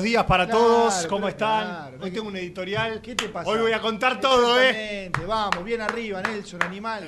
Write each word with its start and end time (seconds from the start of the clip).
Buenos 0.00 0.04
días 0.12 0.24
para 0.24 0.46
Claro, 0.46 0.60
todos. 0.60 1.06
¿Cómo 1.08 1.28
están? 1.28 1.66
claro, 1.66 1.96
Hoy 2.00 2.10
¿qué- 2.10 2.16
tengo 2.16 2.28
un 2.28 2.36
editorial. 2.36 3.00
¿Qué 3.02 3.14
te 3.14 3.28
pasa? 3.28 3.50
Hoy 3.50 3.58
voy 3.60 3.72
a 3.72 3.80
contar 3.80 4.18
todo, 4.20 4.58
¿eh? 4.60 4.70
Exactamente, 5.06 5.26
Vamos, 5.26 5.64
bien 5.64 5.80
arriba, 5.82 6.22
Nelson, 6.22 6.62
animal. 6.62 7.06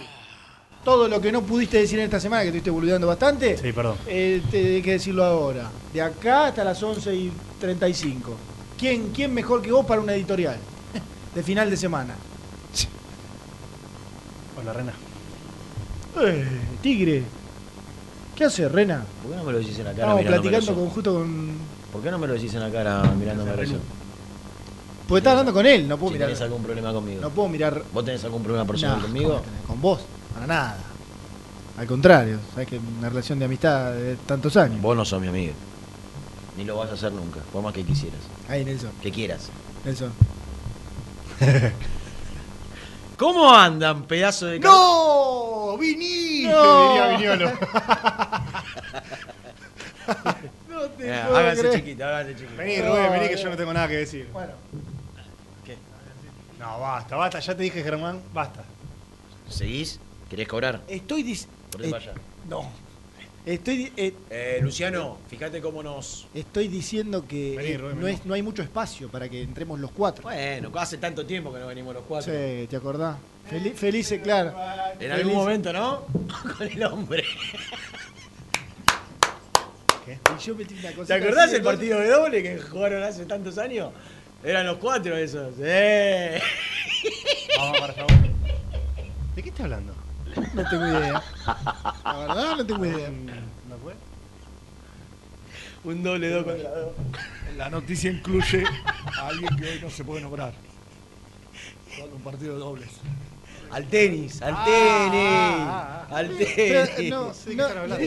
Todo 0.85 1.09
lo 1.09 1.21
que 1.21 1.31
no 1.33 1.43
pudiste 1.43 1.79
decir 1.79 1.99
en 2.01 2.05
esta 2.07 2.21
semana, 2.21 2.43
que 2.43 2.49
estuviste 2.49 2.71
boludeando 2.71 3.07
bastante, 3.07 3.57
Sí, 3.57 3.73
perdón. 3.73 3.97
eh, 4.07 4.43
te 4.51 4.59
hay 4.77 4.83
que 4.83 4.93
decirlo 4.93 5.25
ahora. 5.25 5.71
De 5.93 6.03
acá 6.03 6.47
hasta 6.47 6.65
las 6.65 6.83
11 6.83 7.15
y 7.15 7.33
35. 7.61 8.35
¿Quién, 8.79 9.11
¿Quién 9.13 9.33
mejor 9.33 9.63
que 9.63 9.71
vos 9.73 9.87
para 9.87 10.01
una 10.01 10.13
editorial? 10.15 10.57
De 11.35 11.43
final 11.43 11.71
de 11.71 11.77
semana. 11.77 12.15
Hola, 14.61 14.73
Rena. 14.75 14.93
Eh, 16.21 16.47
tigre. 16.83 17.23
¿Qué 18.37 18.45
haces, 18.45 18.71
Rena? 18.71 19.05
¿Por 19.23 19.31
qué 19.33 19.37
no 19.39 19.45
me 19.45 19.53
lo 19.53 19.59
decís 19.59 19.79
en 19.79 19.85
la 19.85 19.93
cara 19.93 20.03
Estamos 20.21 20.25
platicando 20.25 20.75
con, 20.75 20.91
justo 20.91 21.15
con. 21.15 21.53
¿Por 21.93 22.03
qué 22.03 22.11
no 22.11 22.19
me 22.19 22.27
lo 22.27 22.35
decís 22.35 22.55
en 22.55 22.61
la 22.61 22.71
cara 22.71 23.03
mirándome 23.19 23.53
ojos? 23.53 23.69
Porque 25.07 25.19
estás 25.19 25.33
hablando 25.33 25.53
con 25.53 25.67
él, 25.67 25.87
no 25.87 25.99
puedo 25.99 26.11
Si 26.13 26.15
mirar. 26.15 26.29
tenés 26.29 26.41
algún 26.43 26.63
problema 26.63 26.93
conmigo. 26.93 27.21
No 27.21 27.31
puedo 27.31 27.49
mirar. 27.49 27.83
¿Vos 27.93 28.05
tenés 28.05 28.25
algún 28.25 28.43
problema 28.43 28.67
personal 28.67 28.97
Nah, 28.99 29.03
conmigo? 29.03 29.43
Con 29.67 29.81
vos, 29.81 30.01
para 30.33 30.47
nada. 30.47 30.77
Al 31.77 31.87
contrario, 31.87 32.39
sabes 32.55 32.69
que 32.69 32.79
una 32.99 33.09
relación 33.09 33.39
de 33.39 33.45
amistad 33.45 33.93
de 33.93 34.17
tantos 34.17 34.57
años. 34.57 34.81
Vos 34.81 34.97
no 34.97 35.05
sos 35.05 35.21
mi 35.21 35.29
amigo. 35.29 35.53
Ni 36.57 36.65
lo 36.65 36.77
vas 36.77 36.91
a 36.91 36.95
hacer 36.95 37.13
nunca, 37.13 37.41
por 37.53 37.63
más 37.63 37.75
que 37.75 37.83
quisieras. 37.85 38.21
Ahí, 38.49 38.65
Nelson. 38.65 38.91
Que 39.03 39.11
quieras. 39.11 39.49
Nelson. 39.85 40.13
¿Cómo 43.19 43.53
andan, 43.53 44.05
pedazo 44.05 44.47
de... 44.47 44.61
¡No! 44.61 45.77
¡Viniste! 45.79 46.51
No. 46.53 47.19
Diría. 47.19 47.37
Te 51.03 51.09
Eh, 51.15 51.21
puedo 51.27 51.37
háganse 51.37 51.63
creer. 51.63 51.77
chiquita, 51.81 52.09
háganse 52.09 52.35
chiquita. 52.41 52.63
Vení, 52.63 52.81
Rubén, 52.83 53.13
vení 53.13 53.29
que 53.29 53.37
yo 53.37 53.51
no 53.51 53.57
tengo 53.57 53.73
nada 53.73 53.89
que 53.89 53.97
decir. 53.97 54.29
Bueno, 54.33 54.53
¿Qué? 55.65 55.77
No, 56.61 56.79
basta, 56.79 57.17
basta. 57.17 57.41
Ya 57.41 57.57
te 57.57 57.63
dije, 57.65 57.83
Germán, 57.83 58.21
basta. 58.33 58.63
¿Seguís? 59.49 59.99
¿Querés 60.31 60.47
cobrar? 60.49 60.81
estoy 60.89 61.23
diciendo. 61.23 61.57
Por 61.71 61.83
eso 61.83 61.91
vaya. 61.93 62.13
no. 62.49 62.71
Estoy, 63.45 63.93
eh, 63.97 64.15
Eh, 64.31 64.61
Luciano, 64.63 65.19
fíjate 65.29 65.61
cómo 65.61 65.83
nos... 65.83 66.29
estoy 66.33 66.69
diciendo 66.69 67.27
que 67.27 67.57
Vení, 67.57 67.71
eh, 67.73 67.79
Rubén, 67.79 67.97
no, 67.99 68.05
vení. 68.05 68.17
es, 68.19 68.25
no 68.27 68.35
hay 68.35 68.43
mucho 68.43 68.63
espacio 68.63 69.09
para 69.09 69.29
que 69.29 69.43
entremos 69.43 69.81
los 69.81 69.91
cuatro. 69.91 70.23
Bueno, 70.23 70.71
hace 70.79 70.97
tanto 70.99 71.27
tiempo 71.27 71.53
que 71.53 71.59
no 71.59 71.67
venimos 71.67 71.93
los 71.93 72.05
cuatro. 72.05 72.33
Sí, 72.33 72.69
¿te 72.69 72.77
acordás? 72.77 73.17
Fel- 73.51 73.75
felices, 73.75 74.21
claro. 74.23 74.55
En 75.01 75.11
algún 75.11 75.35
momento, 75.35 75.73
¿no? 75.73 76.03
Con 76.57 76.69
el 76.71 76.85
hombre. 76.85 77.25
Y 80.07 80.43
yo 80.43 80.55
metí 80.55 80.75
una 80.79 80.93
cosa. 80.93 81.07
¿Te 81.07 81.15
acordás 81.15 81.53
el 81.53 81.63
partido 81.63 81.99
de 82.01 82.09
doble 82.09 82.43
que 82.43 82.59
jugaron 82.59 83.03
hace 83.03 83.25
tantos 83.27 83.59
años? 83.59 83.93
Eran 84.43 84.67
los 84.67 84.79
cuatro 84.79 85.17
esos. 85.17 85.55
¡Eh! 85.61 86.41
Vamos 87.59 87.81
para 87.81 87.93
favor. 87.93 88.13
¿De 89.37 89.43
qué 89.43 89.49
estás 89.49 89.65
hablando? 89.65 89.95
No 90.55 90.69
tengo 90.69 90.87
idea. 90.87 91.23
La 92.05 92.19
verdad, 92.19 92.57
no 92.57 92.67
tengo 92.67 92.87
idea. 92.87 93.11
¿No 93.11 93.77
fue? 93.83 93.95
Un 95.85 96.03
doble 96.03 96.31
dos 96.31 96.45
contra 96.45 96.71
dos. 96.71 96.93
La 97.57 97.71
noticia 97.71 98.11
incluye 98.11 98.65
a 99.19 99.29
alguien 99.29 99.57
que 99.57 99.65
hoy 99.65 99.81
no 99.81 99.91
se 99.91 100.05
puede 100.05 100.23
nombrar. 100.23 100.53
Jugando 101.95 102.17
un 102.17 102.23
partido 102.23 102.55
de 102.55 102.61
dobles. 102.61 102.91
Al 103.73 103.87
tenis, 103.87 104.41
al 104.43 104.55
Ah, 104.57 104.65
tenis. 104.65 105.29
ah, 105.69 106.07
ah. 106.11 106.17
Al 106.17 106.29
Pero, 106.29 106.87
tenis. 106.89 107.11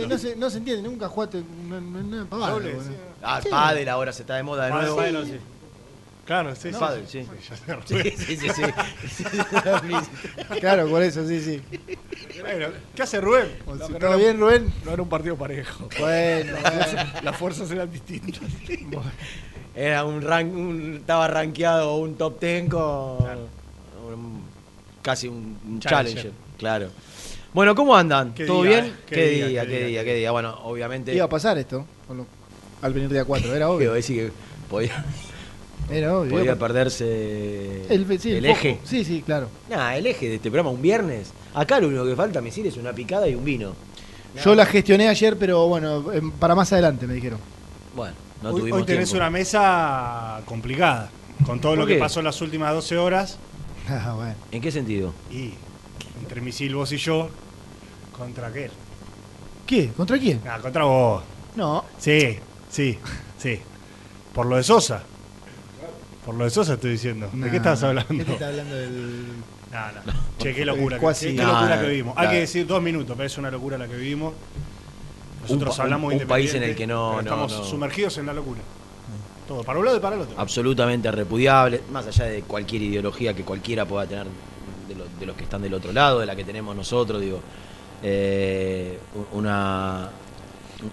no, 0.07 0.17
se, 0.17 0.35
no 0.35 0.49
se 0.49 0.57
entiende, 0.59 0.87
nunca 0.87 1.09
jugaste 1.09 1.43
una, 1.65 1.77
una, 1.77 1.99
una 1.99 2.25
pavada, 2.25 2.51
Doble, 2.53 2.73
bueno. 2.75 2.89
sí. 2.89 2.95
Ah, 3.23 3.39
Sí. 3.41 3.49
pádel 3.49 3.89
ahora 3.89 4.13
se 4.13 4.21
está 4.21 4.35
de 4.35 4.43
moda 4.43 4.65
de 4.65 4.71
nuevo. 4.73 4.95
bueno, 4.95 5.23
sí. 5.25 5.39
Claro, 6.25 6.55
sí, 6.55 6.71
sí. 6.71 6.77
Pádel, 6.79 7.07
sí. 7.07 7.23
Sí, 7.85 7.95
sí, 8.17 8.37
sí, 8.37 8.49
sí. 8.49 8.63
Claro, 10.59 10.87
por 10.87 11.01
eso, 11.03 11.27
sí, 11.27 11.39
sí. 11.41 11.61
Bueno, 12.41 12.67
¿Qué 12.95 13.03
hace 13.03 13.21
Rubén? 13.21 13.47
Si 13.87 13.93
¿Todo 13.93 14.11
no- 14.11 14.17
bien, 14.17 14.39
Rubén? 14.39 14.73
No 14.83 14.91
era 14.91 15.01
un 15.01 15.09
partido 15.09 15.35
parejo. 15.35 15.87
Bueno, 15.99 16.53
bueno. 16.61 17.03
Las 17.23 17.37
fuerzas 17.37 17.69
eran 17.71 17.91
distintas. 17.91 18.41
Era 19.75 20.03
un 20.05 20.21
rank, 20.21 20.53
un, 20.53 20.95
estaba 21.01 21.27
rankeado 21.27 21.97
un 21.97 22.15
top 22.15 22.39
ten 22.39 22.69
con 22.69 22.81
un 24.07 24.44
casi 25.05 25.27
un, 25.27 25.57
un 25.67 25.79
Challenger. 25.79 26.15
challenger. 26.15 26.31
Claro. 26.57 26.89
Bueno, 27.53 27.75
¿cómo 27.75 27.95
andan? 27.95 28.33
¿Qué 28.33 28.45
¿Todo 28.45 28.63
día, 28.63 28.81
bien? 28.81 28.85
eh? 28.85 28.93
¿Qué, 29.07 29.15
¿Qué 29.15 29.29
día, 29.29 29.47
día, 29.47 29.61
qué 29.61 29.67
qué 29.69 29.77
día, 29.77 29.87
día, 29.87 30.03
qué 30.03 30.15
día? 30.15 30.31
Bueno, 30.31 30.57
obviamente. 30.63 31.13
Iba 31.13 31.25
a 31.25 31.29
pasar 31.29 31.57
esto 31.59 31.85
lo- 32.09 32.25
al 32.81 32.91
venir 32.93 33.09
día 33.09 33.23
4, 33.23 33.55
era 33.55 33.69
obvio. 33.69 33.77
Quiero 33.79 33.93
decir 33.93 34.17
que 34.27 34.31
podía, 34.69 35.05
Era 35.91 36.17
obvio. 36.17 36.31
podía 36.31 36.45
iba 36.45 36.53
a- 36.53 36.57
perderse 36.57 37.85
el, 37.93 38.19
sí, 38.19 38.31
el 38.31 38.45
foco. 38.47 38.57
eje. 38.57 38.79
Sí, 38.83 39.05
sí, 39.05 39.21
claro. 39.23 39.47
Nah, 39.69 39.95
el 39.95 40.07
eje 40.07 40.27
de 40.27 40.35
este 40.35 40.49
programa 40.49 40.71
un 40.71 40.81
viernes. 40.81 41.31
Acá 41.53 41.79
lo 41.79 41.87
único 41.87 42.03
que 42.05 42.15
falta, 42.15 42.41
misil, 42.41 42.65
es 42.65 42.77
una 42.77 42.91
picada 42.93 43.27
y 43.27 43.35
un 43.35 43.45
vino. 43.45 43.73
Yo 44.43 44.53
la 44.55 44.65
gestioné 44.65 45.07
ayer, 45.07 45.37
pero 45.37 45.67
bueno, 45.67 46.11
em, 46.11 46.31
para 46.31 46.55
más 46.55 46.73
adelante 46.73 47.07
me 47.07 47.13
dijeron. 47.13 47.39
Bueno, 47.95 48.15
no 48.43 48.49
hoy, 48.49 48.59
tuvimos 48.61 48.79
hoy 48.81 48.85
tenés 48.85 49.07
tiempo. 49.09 49.23
una 49.23 49.29
mesa 49.29 50.41
complicada. 50.45 51.09
Con 51.45 51.61
todo 51.61 51.71
¿Por 51.73 51.79
lo 51.79 51.85
que 51.85 51.95
pasó 51.97 52.19
en 52.19 52.25
las 52.25 52.41
últimas 52.41 52.73
12 52.73 52.97
horas. 52.97 53.37
Ah, 53.89 54.13
bueno. 54.15 54.35
¿En 54.51 54.61
qué 54.61 54.71
sentido? 54.71 55.13
Y 55.31 55.53
entre 56.21 56.41
Misil, 56.41 56.75
vos 56.75 56.91
y 56.91 56.97
yo. 56.97 57.29
¿Contra 58.17 58.51
qué? 58.51 58.69
¿Qué? 59.67 59.89
¿Contra 59.89 60.17
quién? 60.17 60.41
Ah, 60.49 60.59
contra 60.61 60.83
vos. 60.85 61.23
No. 61.55 61.83
Sí, 61.99 62.37
sí, 62.69 62.97
sí. 63.37 63.59
Por 64.33 64.45
lo 64.47 64.55
de 64.57 64.63
Sosa. 64.63 65.03
Por 66.25 66.35
lo 66.35 66.45
de 66.45 66.49
Sosa 66.49 66.73
estoy 66.73 66.91
diciendo. 66.91 67.29
¿De 67.31 67.37
Nah. 67.37 67.49
qué 67.51 67.57
estás 67.57 67.83
hablando? 67.83 68.09
¿Qué 68.17 68.23
te 68.25 68.33
está 68.33 68.47
hablando 68.47 68.75
del.? 68.75 69.25
No, 69.71 69.91
no. 70.05 70.13
Che, 70.39 70.53
qué 70.53 70.65
locura, 70.65 70.97
que, 70.99 71.35
qué 71.35 71.43
locura 71.43 71.79
que 71.81 71.87
vivimos. 71.87 72.17
Hay 72.17 72.29
que 72.29 72.39
decir 72.41 72.65
dos 72.65 72.81
minutos, 72.81 73.15
pero 73.17 73.27
es 73.27 73.37
una 73.37 73.51
locura 73.51 73.77
la 73.77 73.87
que 73.87 73.95
vivimos. 73.95 74.33
Nosotros 75.41 75.77
hablamos 75.79 76.13
un- 76.13 76.21
un 76.21 76.27
país 76.27 76.53
en 76.55 76.63
el 76.63 76.75
que 76.75 76.87
no- 76.87 77.13
no- 77.13 77.19
Estamos 77.19 77.51
no. 77.51 77.63
sumergidos 77.65 78.17
en 78.17 78.25
la 78.27 78.33
locura. 78.33 78.61
Todo, 79.47 79.63
para 79.63 79.77
un 79.79 79.85
lado 79.85 79.97
y 79.97 79.99
para 79.99 80.15
el 80.15 80.23
otro. 80.23 80.35
absolutamente 80.39 81.11
repudiable, 81.11 81.81
más 81.91 82.07
allá 82.07 82.25
de 82.25 82.41
cualquier 82.41 82.81
ideología 82.81 83.33
que 83.35 83.43
cualquiera 83.43 83.85
pueda 83.85 84.07
tener 84.07 84.25
de, 84.87 84.95
lo- 84.95 85.05
de 85.19 85.25
los 85.25 85.35
que 85.35 85.43
están 85.43 85.61
del 85.61 85.73
otro 85.75 85.93
lado, 85.93 86.19
de 86.19 86.25
la 86.25 86.35
que 86.35 86.43
tenemos 86.43 86.75
nosotros, 86.75 87.21
digo, 87.21 87.39
eh, 88.01 88.97
una, 89.33 90.09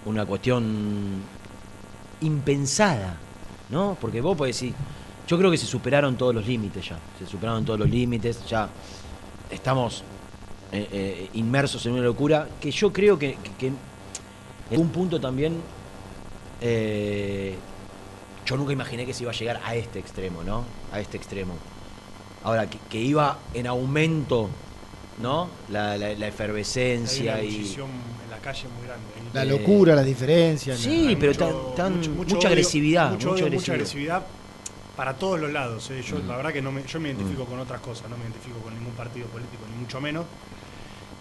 una 0.04 0.26
cuestión 0.26 1.22
impensada, 2.20 3.16
¿no? 3.70 3.96
Porque 4.00 4.20
vos 4.20 4.36
podés 4.36 4.54
decir, 4.56 4.74
yo 5.26 5.38
creo 5.38 5.50
que 5.50 5.56
se 5.58 5.66
superaron 5.66 6.16
todos 6.16 6.34
los 6.34 6.46
límites 6.46 6.88
ya, 6.88 6.98
se 7.18 7.26
superaron 7.26 7.64
todos 7.64 7.78
los 7.80 7.88
límites, 7.88 8.44
ya 8.46 8.68
estamos 9.50 10.04
eh, 10.72 10.88
eh, 10.92 11.30
inmersos 11.34 11.84
en 11.86 11.92
una 11.92 12.02
locura 12.02 12.48
que 12.60 12.70
yo 12.70 12.92
creo 12.92 13.18
que, 13.18 13.36
en 14.70 14.80
un 14.80 14.88
punto 14.90 15.18
también 15.20 15.54
yo 18.46 18.56
nunca 18.56 18.72
imaginé 18.72 19.06
que 19.06 19.14
se 19.14 19.22
iba 19.22 19.32
a 19.32 19.34
llegar 19.34 19.60
a 19.64 19.74
este 19.74 19.98
extremo, 19.98 20.42
¿no? 20.42 20.64
A 20.92 21.00
este 21.00 21.16
extremo. 21.16 21.54
Ahora, 22.44 22.68
que, 22.68 22.78
que 22.90 22.98
iba 23.00 23.38
en 23.54 23.66
aumento, 23.66 24.48
¿no? 25.20 25.48
La, 25.70 25.96
la- 25.96 26.08
la 26.14 26.26
Hay 26.26 26.30
efervescencia 26.32 27.34
una 27.34 27.42
y... 27.42 27.74
en 28.24 28.30
la 28.30 28.38
calle 28.38 28.64
muy 28.76 28.86
grande. 28.86 29.06
La 29.32 29.42
Eh, 29.44 29.46
locura, 29.46 29.94
las 29.94 30.04
diferencias. 30.04 30.78
Sí, 30.78 31.06
Hay 31.08 31.16
pero 31.16 31.32
mucho- 31.32 31.46
tan, 31.46 31.74
tan- 31.76 31.96
mucho- 31.98 32.10
mucho 32.10 32.34
mucha 32.34 32.48
odio, 32.48 32.48
agresividad, 32.48 33.10
mucho 33.12 33.28
mucha 33.30 33.44
odio, 33.44 33.52
mucha 33.54 33.72
agresividad. 33.72 34.16
agresividad 34.16 34.96
para 34.96 35.14
todos 35.14 35.40
los 35.40 35.50
lados. 35.52 35.88
¿eh? 35.90 36.02
Yo, 36.02 36.16
Mm. 36.18 36.28
La 36.28 36.36
verdad 36.36 36.52
que 36.52 36.60
no 36.62 36.72
me, 36.72 36.84
yo 36.84 37.00
me 37.00 37.08
identifico 37.10 37.44
Mm. 37.44 37.46
con 37.46 37.58
otras 37.60 37.80
cosas, 37.80 38.10
no 38.10 38.16
me 38.16 38.24
identifico 38.24 38.58
con 38.58 38.74
ningún 38.74 38.92
partido 38.94 39.26
político, 39.28 39.62
ni 39.72 39.80
mucho 39.80 40.00
menos. 40.00 40.24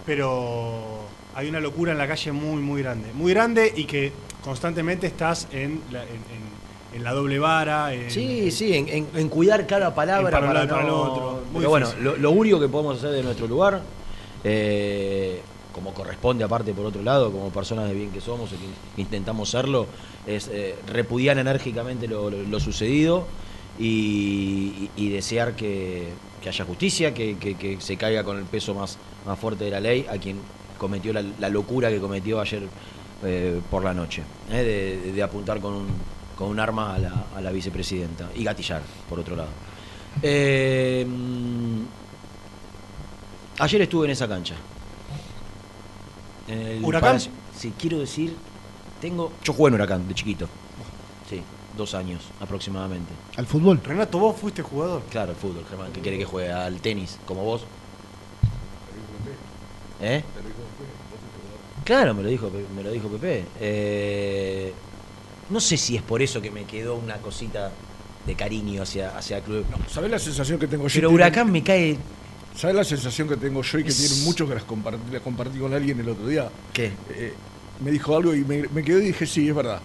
Pero 0.06 1.02
hay 1.36 1.48
una 1.50 1.60
locura 1.60 1.92
en 1.92 1.98
la 1.98 2.08
calle 2.08 2.32
muy, 2.32 2.62
muy 2.62 2.82
grande. 2.82 3.14
Muy 3.14 3.34
grande 3.34 3.72
y 3.76 3.86
que 3.86 4.12
constantemente 4.44 5.08
estás 5.08 5.48
en 5.52 5.82
la, 5.92 6.04
en, 6.04 6.10
en- 6.10 6.61
en 6.94 7.04
la 7.04 7.14
doble 7.14 7.40
vara. 7.40 7.94
en- 7.94 8.12
Sí, 8.12 8.52
sí, 8.52 8.74
en, 8.74 8.88
en- 8.90 9.08
en 9.16 9.30
cuidar 9.30 9.66
cada 9.68 9.94
palabra 9.96 10.30
para 10.32 10.48
no- 10.66 10.70
para 10.70 10.82
el 10.84 10.90
otro. 10.90 11.32
Muy 11.52 11.60
Pero 11.60 11.70
bueno, 11.70 11.90
lo, 12.02 12.18
lo 12.18 12.32
único 12.32 12.60
que 12.60 12.68
podemos 12.68 12.98
hacer 12.98 13.12
de 13.12 13.24
nuestro 13.24 13.48
lugar, 13.48 13.82
eh, 14.44 15.42
como 15.72 15.94
corresponde 15.94 16.44
aparte 16.44 16.74
por 16.74 16.86
otro 16.86 17.02
lado, 17.02 17.32
como 17.32 17.50
personas 17.50 17.88
de 17.88 17.94
bien 17.96 18.12
que 18.12 18.20
somos 18.22 18.52
y 18.52 18.56
que 18.56 19.02
intentamos 19.02 19.50
serlo, 19.50 19.88
es 20.28 20.50
eh, 20.52 20.76
repudiar 20.88 21.38
enérgicamente 21.38 22.08
lo, 22.08 22.30
lo- 22.30 22.44
lo 22.44 22.60
sucedido 22.60 23.26
y, 23.80 24.90
y- 24.98 25.06
y 25.06 25.10
desear 25.10 25.56
que, 25.56 26.10
que 26.44 26.50
haya 26.50 26.66
justicia, 26.66 27.14
que, 27.14 27.38
que- 27.38 27.56
que 27.56 27.80
se 27.80 27.96
caiga 27.98 28.24
con 28.24 28.38
el 28.38 28.46
peso 28.46 28.74
más, 28.74 28.98
más 29.26 29.40
fuerte 29.40 29.64
de 29.66 29.72
la 29.72 29.80
ley 29.80 30.06
a 30.10 30.18
quien 30.18 30.38
cometió 30.78 31.14
la, 31.14 31.24
la 31.40 31.50
locura 31.50 31.90
que 31.90 32.00
cometió 32.00 32.42
ayer 32.42 32.64
eh, 33.24 33.62
por 33.70 33.84
la 33.84 33.94
noche, 33.94 34.24
eh, 34.52 35.00
de, 35.06 35.12
de 35.14 35.24
apuntar 35.24 35.60
con 35.62 35.74
un, 35.74 35.88
con 36.42 36.50
un 36.50 36.60
arma 36.60 36.96
a 36.96 36.98
la, 36.98 37.26
a 37.36 37.40
la 37.40 37.52
vicepresidenta 37.52 38.32
y 38.34 38.44
gatillar, 38.44 38.82
por 39.08 39.20
otro 39.20 39.36
lado. 39.36 39.50
Eh, 40.24 41.06
ayer 43.60 43.82
estuve 43.84 44.06
en 44.06 44.12
esa 44.12 44.28
cancha. 44.28 44.56
En 46.48 46.58
el 46.58 46.84
¿Huracán? 46.84 47.10
Palacio. 47.10 47.32
Sí, 47.56 47.72
quiero 47.78 48.00
decir, 48.00 48.36
tengo. 49.00 49.32
Yo 49.44 49.54
jugué 49.54 49.68
en 49.70 49.76
Huracán 49.76 50.08
de 50.08 50.16
chiquito. 50.16 50.48
Sí, 51.30 51.44
dos 51.78 51.94
años 51.94 52.24
aproximadamente. 52.40 53.14
Al 53.38 53.46
fútbol. 53.46 53.80
Renato, 53.84 54.18
vos 54.18 54.36
fuiste 54.36 54.64
jugador. 54.64 55.04
Claro, 55.12 55.34
el 55.34 55.38
fútbol, 55.38 55.64
Germán. 55.70 55.92
¿Qué 55.92 56.02
quiere 56.02 56.18
que 56.18 56.26
juegue? 56.26 56.52
Al 56.52 56.82
tenis, 56.82 57.20
como 57.28 57.44
vos. 57.44 57.66
¿Eh? 60.02 60.24
Claro, 61.84 62.16
me 62.16 62.24
lo 62.24 62.30
dijo, 62.30 62.50
me 62.76 62.82
lo 62.82 62.90
dijo 62.90 63.10
Pepe. 63.10 63.46
Eh, 63.60 64.74
no 65.52 65.60
sé 65.60 65.78
si 65.78 65.96
es 65.96 66.02
por 66.02 66.22
eso 66.22 66.42
que 66.42 66.50
me 66.52 66.64
quedó 66.66 66.96
una 66.96 67.18
cosita 67.18 67.72
de 68.26 68.36
cariño 68.36 68.84
hacia, 68.84 69.18
hacia 69.18 69.38
el 69.38 69.44
club. 69.44 69.66
¿Sabés 69.90 70.12
la 70.12 70.20
sensación 70.20 70.58
que 70.60 70.68
tengo 70.68 70.88
yo? 70.88 70.94
Pero 70.96 71.10
Tiene- 71.10 71.16
Huracán 71.24 71.52
me 71.52 71.64
cae. 71.64 71.98
¿Sabés 72.56 72.76
la 72.76 72.84
sensación 72.84 73.28
que 73.30 73.38
tengo 73.38 73.62
yo 73.62 73.80
y 73.80 73.84
que 73.84 73.90
Es- 73.90 73.98
tienen 73.98 74.24
muchos 74.26 74.48
que 74.48 74.56
las 74.56 74.64
compartí, 74.64 75.12
las 75.12 75.22
compartí 75.22 75.58
con 75.60 75.74
alguien 75.74 76.00
el 76.00 76.10
otro 76.10 76.28
día? 76.28 76.50
¿Qué? 76.74 76.92
Eh, 77.10 77.34
me 77.84 77.92
dijo 77.92 78.16
algo 78.16 78.34
y 78.36 78.44
me, 78.44 78.68
me 78.70 78.84
quedé 78.84 79.04
y 79.04 79.08
dije, 79.08 79.26
sí, 79.26 79.48
es 79.50 79.56
verdad. 79.56 79.82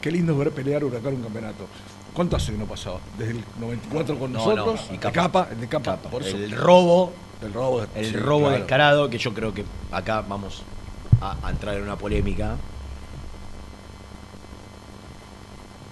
Qué 0.00 0.10
lindo 0.10 0.32
es 0.32 0.38
ver 0.38 0.50
pelear 0.52 0.82
Huracán 0.84 1.14
un 1.14 1.22
campeonato. 1.22 1.66
¿Cuánto 2.12 2.36
hace 2.36 2.52
que 2.52 2.58
no 2.58 2.64
pasaba? 2.66 2.98
Desde 3.16 3.32
el 3.32 3.44
94 3.60 4.18
con 4.18 4.32
No, 4.32 4.38
nosotros. 4.40 4.80
no, 4.88 4.94
y 4.94 4.96
de 4.96 4.98
Capa. 4.98 5.12
capa, 5.22 5.48
el 5.52 5.60
de 5.60 5.68
capa. 5.68 5.96
Capa. 5.96 6.10
Por 6.10 6.22
eso. 6.22 6.36
El 6.36 6.50
robo, 6.50 7.12
El 7.40 7.52
robo. 7.52 7.86
el 7.94 8.04
sí, 8.06 8.12
robo 8.16 8.40
claro. 8.46 8.56
descarado, 8.56 9.08
que 9.10 9.18
yo 9.18 9.32
creo 9.32 9.54
que 9.54 9.64
acá 9.92 10.20
vamos 10.28 10.62
a, 11.20 11.36
a 11.46 11.50
entrar 11.50 11.76
en 11.76 11.84
una 11.84 11.96
polémica. 11.96 12.56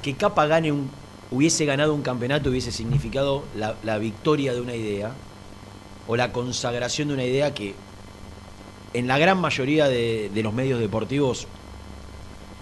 Que 0.02 0.14
Capa 0.14 0.47
gane 0.47 0.71
un, 0.73 0.90
hubiese 1.31 1.64
ganado 1.64 1.95
un 1.95 2.02
campeonato 2.02 2.50
hubiese 2.50 2.73
significado 2.73 3.45
la, 3.57 3.75
la 3.83 3.99
victoria 3.99 4.52
de 4.55 4.61
una 4.61 4.75
idea 4.75 5.12
o 6.07 6.17
la 6.17 6.33
consagración 6.33 7.09
de 7.09 7.14
una 7.14 7.25
idea 7.25 7.52
que 7.52 7.75
en 8.95 9.07
la 9.07 9.19
gran 9.19 9.38
mayoría 9.38 9.87
de, 9.88 10.31
de 10.33 10.43
los 10.43 10.55
medios 10.55 10.81
deportivos 10.81 11.47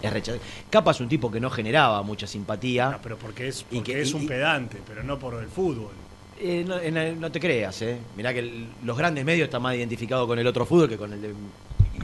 es 0.02 0.12
rechazada. 0.12 0.42
Capa 0.70 0.90
es 0.90 1.00
un 1.00 1.08
tipo 1.08 1.30
que 1.30 1.40
no 1.40 1.50
generaba 1.50 2.02
mucha 2.02 2.26
simpatía. 2.26 2.90
No, 2.90 2.98
pero 3.02 3.16
porque 3.18 3.48
es, 3.48 3.64
Y 3.70 3.76
porque 3.76 3.92
que- 3.92 4.02
es 4.02 4.10
y- 4.10 4.14
un 4.14 4.22
y- 4.22 4.26
pedante, 4.26 4.80
pero 4.86 5.02
no 5.04 5.18
por 5.18 5.34
el 5.40 5.48
fútbol. 5.48 5.90
Eh, 6.38 6.64
no, 6.66 6.78
en- 6.78 7.18
no 7.20 7.30
te 7.32 7.40
creas, 7.40 7.80
¿eh? 7.82 7.96
Mirá 8.16 8.32
que 8.34 8.40
el- 8.40 8.66
los 8.84 8.96
grandes 8.98 9.24
medios 9.24 9.46
están 9.46 9.62
más 9.62 9.74
identificados 9.74 10.26
con 10.26 10.38
el 10.38 10.46
otro 10.46 10.66
fútbol 10.66 10.88
que 10.88 10.96
con 10.98 11.12
el 11.12 11.22
de. 11.22 11.32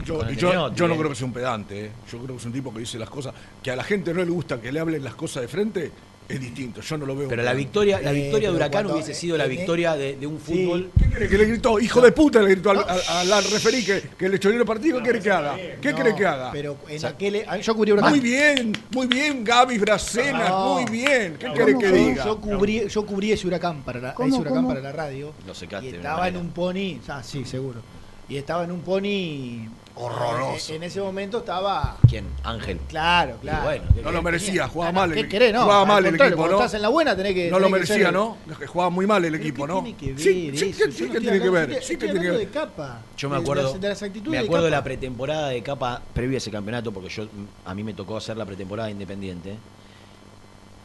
Yo, 0.05 0.73
yo, 0.73 0.87
no 0.87 0.97
creo 0.97 1.09
que 1.09 1.15
sea 1.15 1.25
un 1.27 1.33
pedante, 1.33 1.85
¿eh? 1.85 1.91
yo 2.11 2.17
creo 2.19 2.35
que 2.35 2.39
es 2.41 2.45
un 2.45 2.53
tipo 2.53 2.73
que 2.73 2.79
dice 2.79 2.97
las 2.99 3.09
cosas, 3.09 3.33
que 3.61 3.71
a 3.71 3.75
la 3.75 3.83
gente 3.83 4.13
no 4.13 4.23
le 4.23 4.29
gusta 4.31 4.59
que 4.61 4.71
le 4.71 4.79
hablen 4.79 5.03
las 5.03 5.15
cosas 5.15 5.41
de 5.41 5.47
frente, 5.47 5.91
es 6.27 6.39
distinto, 6.39 6.79
yo 6.79 6.97
no 6.97 7.05
lo 7.05 7.15
veo. 7.17 7.27
Pero 7.27 7.43
la 7.43 7.53
victoria, 7.53 7.99
la 8.01 8.11
Eh, 8.11 8.23
victoria 8.23 8.49
de 8.49 8.55
Huracán 8.55 8.83
cuando- 8.83 8.93
hubiese 8.93 9.13
sido 9.13 9.35
la 9.37 9.45
victoria 9.45 9.95
de, 9.97 10.15
de 10.15 10.25
un 10.25 10.39
Sí. 10.39 10.53
fútbol. 10.53 10.89
¿Qué 10.97 11.09
quiere 11.09 11.27
que 11.27 11.37
le 11.37 11.45
gritó? 11.45 11.79
Hijo 11.81 11.99
de 11.99 12.11
puta 12.13 12.41
le 12.41 12.51
gritó 12.51 12.71
al, 12.71 12.77
al- 12.79 13.01
al- 13.09 13.33
al 13.33 13.43
referí 13.43 13.83
que, 13.83 14.01
que 14.17 14.29
le 14.29 14.39
choreó 14.39 14.61
el 14.61 14.65
partido, 14.65 14.99
¿qué 14.99 15.03
quiere 15.03 15.19
que 15.21 15.29
haga? 15.31 15.55
¿Qué 15.81 15.89
No, 15.91 15.95
quiere 15.95 16.15
que 16.15 16.25
haga? 16.25 16.51
Pero 16.53 16.77
en 16.87 16.95
O 16.95 16.99
sea, 16.99 17.09
aquel. 17.09 17.43
ah, 17.45 17.57
Yo 17.57 17.75
cubrí 17.75 17.91
Huracán. 17.91 18.09
Muy 18.11 18.19
bien, 18.21 18.71
muy 18.91 19.07
bien, 19.07 19.43
Gaby 19.43 19.77
Bracena, 19.79 20.47
No. 20.47 20.75
muy 20.75 20.85
bien. 20.89 21.35
¿Qué 21.37 21.47
quiere 21.51 21.77
que 21.77 21.89
yo- 21.89 21.93
diga? 21.95 22.25
Yo 22.25 22.39
cubrí, 22.39 22.87
yo 22.87 23.05
cubrí 23.05 23.31
ese 23.33 23.45
huracán 23.47 23.83
para 23.83 23.99
la, 23.99 24.13
¿Cómo, 24.13 24.29
ese 24.29 24.37
huracán 24.39 24.55
cómo? 24.63 24.67
para 24.69 24.79
la 24.81 24.91
radio. 24.93 25.33
Lo 25.45 25.53
secaste 25.53 25.87
Y 25.87 25.89
estaba 25.95 26.27
en 26.29 26.37
un 26.37 26.51
pony. 26.51 26.99
Ah, 27.09 27.21
sí, 27.21 27.43
seguro. 27.43 27.81
Y 28.29 28.37
estaba 28.37 28.63
en 28.63 28.71
un 28.71 28.79
pony. 28.79 29.67
Horroroso. 29.95 30.71
En, 30.73 30.77
en 30.77 30.83
ese 30.83 30.99
momento 31.01 31.37
estaba. 31.39 31.97
¿Quién? 32.09 32.25
Ángel. 32.43 32.79
Claro, 32.87 33.37
claro. 33.41 33.63
bueno, 33.63 33.83
¿qué 33.93 34.01
No 34.01 34.11
lo 34.11 34.21
merecía, 34.23 34.67
jugaba 34.67 34.89
Ah, 34.89 34.93
no, 34.93 34.99
mal. 35.01 35.13
¿Qué 35.13 35.19
el- 35.19 35.29
querés? 35.29 35.53
No, 35.53 35.61
jugaba 35.63 35.81
al 35.81 35.87
mal 35.87 36.05
el 36.05 36.15
equipo, 36.15 36.47
¿no? 36.47 36.53
estás 36.53 36.73
en 36.73 36.81
la 36.81 36.89
buena 36.89 37.15
tenés 37.15 37.33
que. 37.35 37.51
No 37.51 37.59
lo 37.59 37.65
tenés 37.67 37.71
merecía, 37.89 38.05
ser- 38.05 38.13
¿no? 38.13 38.37
Que 38.57 38.67
jugaba 38.67 38.89
muy 38.89 39.05
mal 39.05 39.23
el 39.23 39.31
¿Pero 39.33 39.43
equipo, 39.43 39.67
¿no? 39.67 39.83
tiene 39.83 39.97
que 39.97 40.13
ver 40.13 40.19
Sí, 40.19 40.49
eso? 40.53 40.65
que 40.85 40.91
sí, 40.91 41.09
tiene 41.09 41.39
que 41.39 41.49
ver. 41.49 41.83
Sí, 41.83 41.95
que 41.97 42.05
tiene 42.05 42.19
que 42.21 42.29
ver. 42.31 42.39
de 42.39 42.47
capa. 42.47 43.01
Yo 43.17 43.29
me 43.29 43.37
acuerdo, 43.37 43.63
De 43.67 43.69
las, 43.73 43.81
de 43.81 43.89
las 43.89 44.03
actitudes 44.03 44.31
me 44.31 44.45
acuerdo 44.45 44.65
de 44.65 44.71
la 44.71 44.83
pretemporada 44.83 45.49
de 45.49 45.61
Capa 45.61 46.01
previa 46.13 46.37
a 46.37 46.39
ese 46.39 46.49
campeonato, 46.51 46.91
porque 46.91 47.09
yo 47.09 47.27
a 47.65 47.73
mí 47.75 47.83
me 47.83 47.93
tocó 47.93 48.17
hacer 48.17 48.35
la 48.35 48.45
pretemporada 48.45 48.89
independiente. 48.89 49.55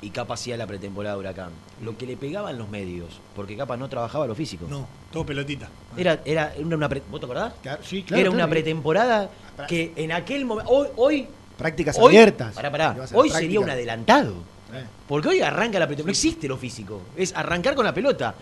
Y 0.00 0.10
Capa 0.10 0.34
hacía 0.34 0.56
la 0.56 0.66
pretemporada 0.66 1.16
de 1.16 1.20
Huracán. 1.20 1.50
Lo 1.82 1.98
que 1.98 2.06
le 2.06 2.16
pegaban 2.16 2.56
los 2.56 2.68
medios, 2.68 3.08
porque 3.34 3.56
Capa 3.56 3.76
no 3.76 3.88
trabajaba 3.88 4.26
lo 4.28 4.34
físico. 4.34 4.66
No. 4.68 4.86
Todo 5.12 5.26
pelotita. 5.26 5.68
Era, 5.96 6.20
era 6.24 6.52
una, 6.58 6.76
una 6.76 6.88
pre- 6.88 7.02
¿Vos 7.10 7.18
te 7.18 7.26
acordás? 7.26 7.54
Claro, 7.62 7.82
sí, 7.82 8.02
claro. 8.04 8.20
era 8.20 8.30
una 8.30 8.48
pretemporada 8.48 9.28
que 9.68 9.92
en 9.96 10.12
aquel 10.12 10.44
momento. 10.44 10.70
Hoy, 10.70 10.88
hoy, 10.96 11.26
Prácticas 11.56 11.96
hoy, 11.98 12.16
abiertas. 12.16 12.54
pará, 12.54 12.70
pará, 12.70 12.96
hoy 13.12 13.28
sería 13.30 13.58
un 13.58 13.68
adelantado. 13.70 14.34
Eh. 14.72 14.84
Porque 15.08 15.28
hoy 15.28 15.40
arranca 15.40 15.78
la 15.80 15.86
pretemporada. 15.86 16.06
No 16.06 16.10
existe 16.12 16.46
lo 16.46 16.56
físico. 16.56 17.00
Es 17.16 17.34
arrancar 17.34 17.74
con 17.74 17.84
la 17.84 17.92
pelota. 17.92 18.34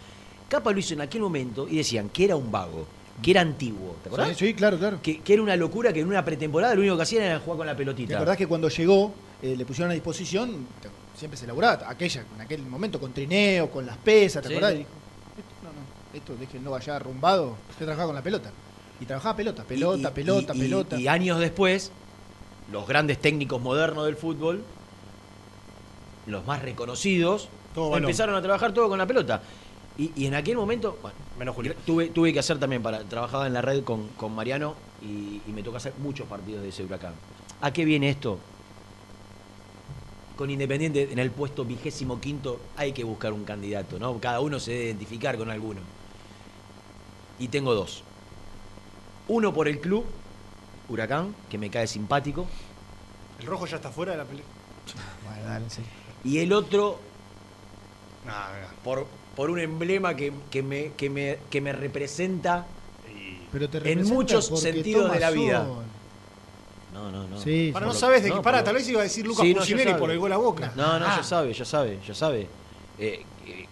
Capa 0.48 0.72
lo 0.72 0.78
hizo 0.78 0.92
en 0.92 1.00
aquel 1.00 1.22
momento 1.22 1.66
y 1.68 1.76
decían 1.78 2.10
que 2.10 2.25
era 2.26 2.36
un 2.36 2.52
vago, 2.52 2.86
que 3.22 3.30
era 3.30 3.40
antiguo. 3.40 3.96
¿Te 4.02 4.08
acordás? 4.10 4.28
Sí, 4.36 4.48
sí, 4.48 4.54
claro, 4.54 4.78
claro. 4.78 4.98
Que, 5.02 5.20
que 5.20 5.32
era 5.32 5.42
una 5.42 5.56
locura 5.56 5.92
que 5.92 6.00
en 6.00 6.08
una 6.08 6.22
pretemporada 6.25 6.75
lo 6.75 6.82
único 6.82 6.96
que 6.96 7.02
hacían 7.04 7.22
era 7.25 7.38
jugar 7.40 7.56
con 7.56 7.66
la 7.66 7.75
pelotita. 7.76 8.12
La 8.12 8.18
verdad 8.18 8.34
es 8.34 8.38
que 8.38 8.46
cuando 8.46 8.68
llegó, 8.68 9.14
eh, 9.42 9.54
le 9.56 9.64
pusieron 9.64 9.90
a 9.90 9.94
disposición, 9.94 10.66
siempre 11.16 11.38
se 11.38 11.46
laburaba, 11.46 11.88
aquella, 11.88 12.25
en 12.35 12.40
aquel 12.40 12.62
momento 12.62 13.00
con 13.00 13.12
trineo, 13.12 13.70
con 13.70 13.87
las 13.87 13.96
pesas, 13.96 14.42
¿te 14.42 14.49
Sí. 14.49 14.54
acordás? 14.54 14.75
Y 14.75 14.78
dijo, 14.78 14.90
esto, 15.38 15.54
no, 15.62 15.68
no, 15.70 16.18
esto 16.18 16.37
déjenlo 16.38 16.75
allá 16.75 16.96
arrumbado, 16.96 17.56
usted 17.70 17.85
trabajaba 17.87 18.06
con 18.08 18.16
la 18.16 18.23
pelota. 18.23 18.50
Y 19.00 19.04
trabajaba 19.06 19.37
pelota, 19.37 19.62
pelota, 19.64 20.08
Y- 20.08 20.11
y- 20.11 20.14
pelota, 20.14 20.54
y- 20.54 20.58
pelota. 20.61 20.96
Y 21.00 21.08
años 21.08 21.38
después, 21.38 21.90
los 22.70 22.87
grandes 22.87 23.18
técnicos 23.20 23.61
modernos 23.61 24.04
del 24.06 24.16
fútbol, 24.16 24.62
los 26.26 26.44
más 26.46 26.62
reconocidos, 26.62 27.49
Todo 27.75 27.90
balón. 27.90 28.04
empezaron 28.04 28.35
a 28.35 28.42
trabajar 28.42 28.73
todo 28.73 28.88
con 28.88 28.99
la 28.99 29.06
pelota. 29.06 29.42
Y, 29.99 30.12
y 30.14 30.26
en 30.26 30.35
aquel 30.35 30.56
momento, 30.56 30.99
bueno, 31.00 31.16
Menos 31.38 31.54
Julio. 31.54 31.75
tuve, 31.87 32.08
tuve 32.08 32.32
que 32.32 32.38
hacer 32.38 32.58
también, 32.58 32.82
para 32.82 33.00
trabajaba 33.00 33.46
en 33.46 33.52
la 33.54 33.62
red 33.62 33.82
con, 33.85 34.08
con 34.08 34.35
Mariano 34.35 34.75
y, 35.02 35.40
y 35.46 35.52
me 35.54 35.62
toca 35.62 35.78
hacer 35.78 35.92
muchos 35.99 36.26
partidos 36.26 36.62
de 36.62 36.68
ese 36.70 36.85
huracán. 36.85 37.14
¿A 37.61 37.70
qué 37.73 37.85
viene 37.85 38.11
esto? 38.11 38.38
Con 40.36 40.50
Independiente 40.50 41.10
en 41.10 41.18
el 41.18 41.30
puesto 41.30 41.64
vigésimo 41.64 42.20
quinto 42.20 42.60
hay 42.76 42.92
que 42.92 43.04
buscar 43.04 43.32
un 43.32 43.44
candidato, 43.44 43.98
¿no? 43.98 44.18
Cada 44.20 44.40
uno 44.40 44.60
se 44.60 44.72
debe 44.72 44.84
identificar 44.84 45.38
con 45.38 45.50
alguno. 45.50 45.80
Y 47.38 47.48
tengo 47.48 47.74
dos. 47.74 48.02
Uno 49.28 49.52
por 49.54 49.66
el 49.66 49.80
club, 49.80 50.04
Huracán, 50.88 51.34
que 51.48 51.58
me 51.58 51.70
cae 51.70 51.86
simpático. 51.86 52.46
El 53.40 53.46
rojo 53.46 53.66
ya 53.66 53.76
está 53.76 53.90
fuera 53.90 54.12
de 54.12 54.18
la 54.18 54.24
pelea. 54.24 54.44
Bueno, 55.26 55.48
dale, 55.48 55.70
sí. 55.70 55.82
Y 56.24 56.38
el 56.38 56.52
otro 56.52 57.00
por, 58.84 59.06
por 59.34 59.50
un 59.50 59.58
emblema 59.58 60.14
que, 60.16 60.32
que 60.50 60.62
me, 60.62 60.92
que, 60.96 61.10
me, 61.10 61.38
que 61.50 61.60
me 61.60 61.72
representa 61.72 62.66
Pero 63.52 63.68
te 63.68 63.90
en 63.90 64.04
muchos 64.04 64.46
sentidos 64.60 65.12
de 65.12 65.20
la 65.20 65.30
vida. 65.30 65.64
sol. 65.64 65.84
No, 66.96 67.10
no, 67.10 67.28
no. 67.28 67.38
Sí, 67.40 67.70
Para 67.72 67.86
no 67.86 67.92
lo- 67.92 67.98
sabes 67.98 68.22
de 68.22 68.28
qué. 68.30 68.34
no, 68.36 68.42
lo- 68.42 68.64
tal 68.64 68.74
vez 68.74 68.88
iba 68.88 69.00
a 69.00 69.02
decir 69.04 69.26
Lucas 69.26 69.44
Sí, 69.44 69.54
sabe. 69.54 69.94
por 69.96 70.10
el 70.10 70.18
gol 70.18 70.32
a 70.32 70.36
boca. 70.38 70.72
No, 70.76 70.98
no, 70.98 71.06
Ah. 71.06 71.14
ya 71.18 71.22
sabe, 71.22 71.52
ya 71.52 71.64
sabe, 71.64 71.98
ya 72.06 72.14
sabe. 72.14 72.48
Eh, 72.98 73.22
eh, 73.46 73.66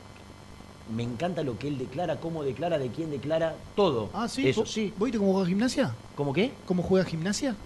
me 0.95 1.03
encanta 1.03 1.43
lo 1.43 1.59
que 1.59 1.69
él 1.69 1.79
declara, 1.79 2.17
cómo 2.21 2.43
declara, 2.45 2.79
de 2.79 2.89
quién 2.89 3.11
declara, 3.11 3.55
todo. 3.75 4.11
Ah, 4.13 4.29
sí. 4.29 4.47
Eso, 4.47 4.61
¿Vos- 4.61 4.71
sí. 4.71 4.93
¿Vos 4.99 5.07
viste 5.07 5.19
cómo 5.19 5.33
juega 5.33 5.49
gimnasia? 5.49 5.95
¿Cómo 6.15 6.33
qué? 6.33 6.53
¿Cómo 6.67 6.83
juega 6.83 7.07
gimnasia? 7.07 7.57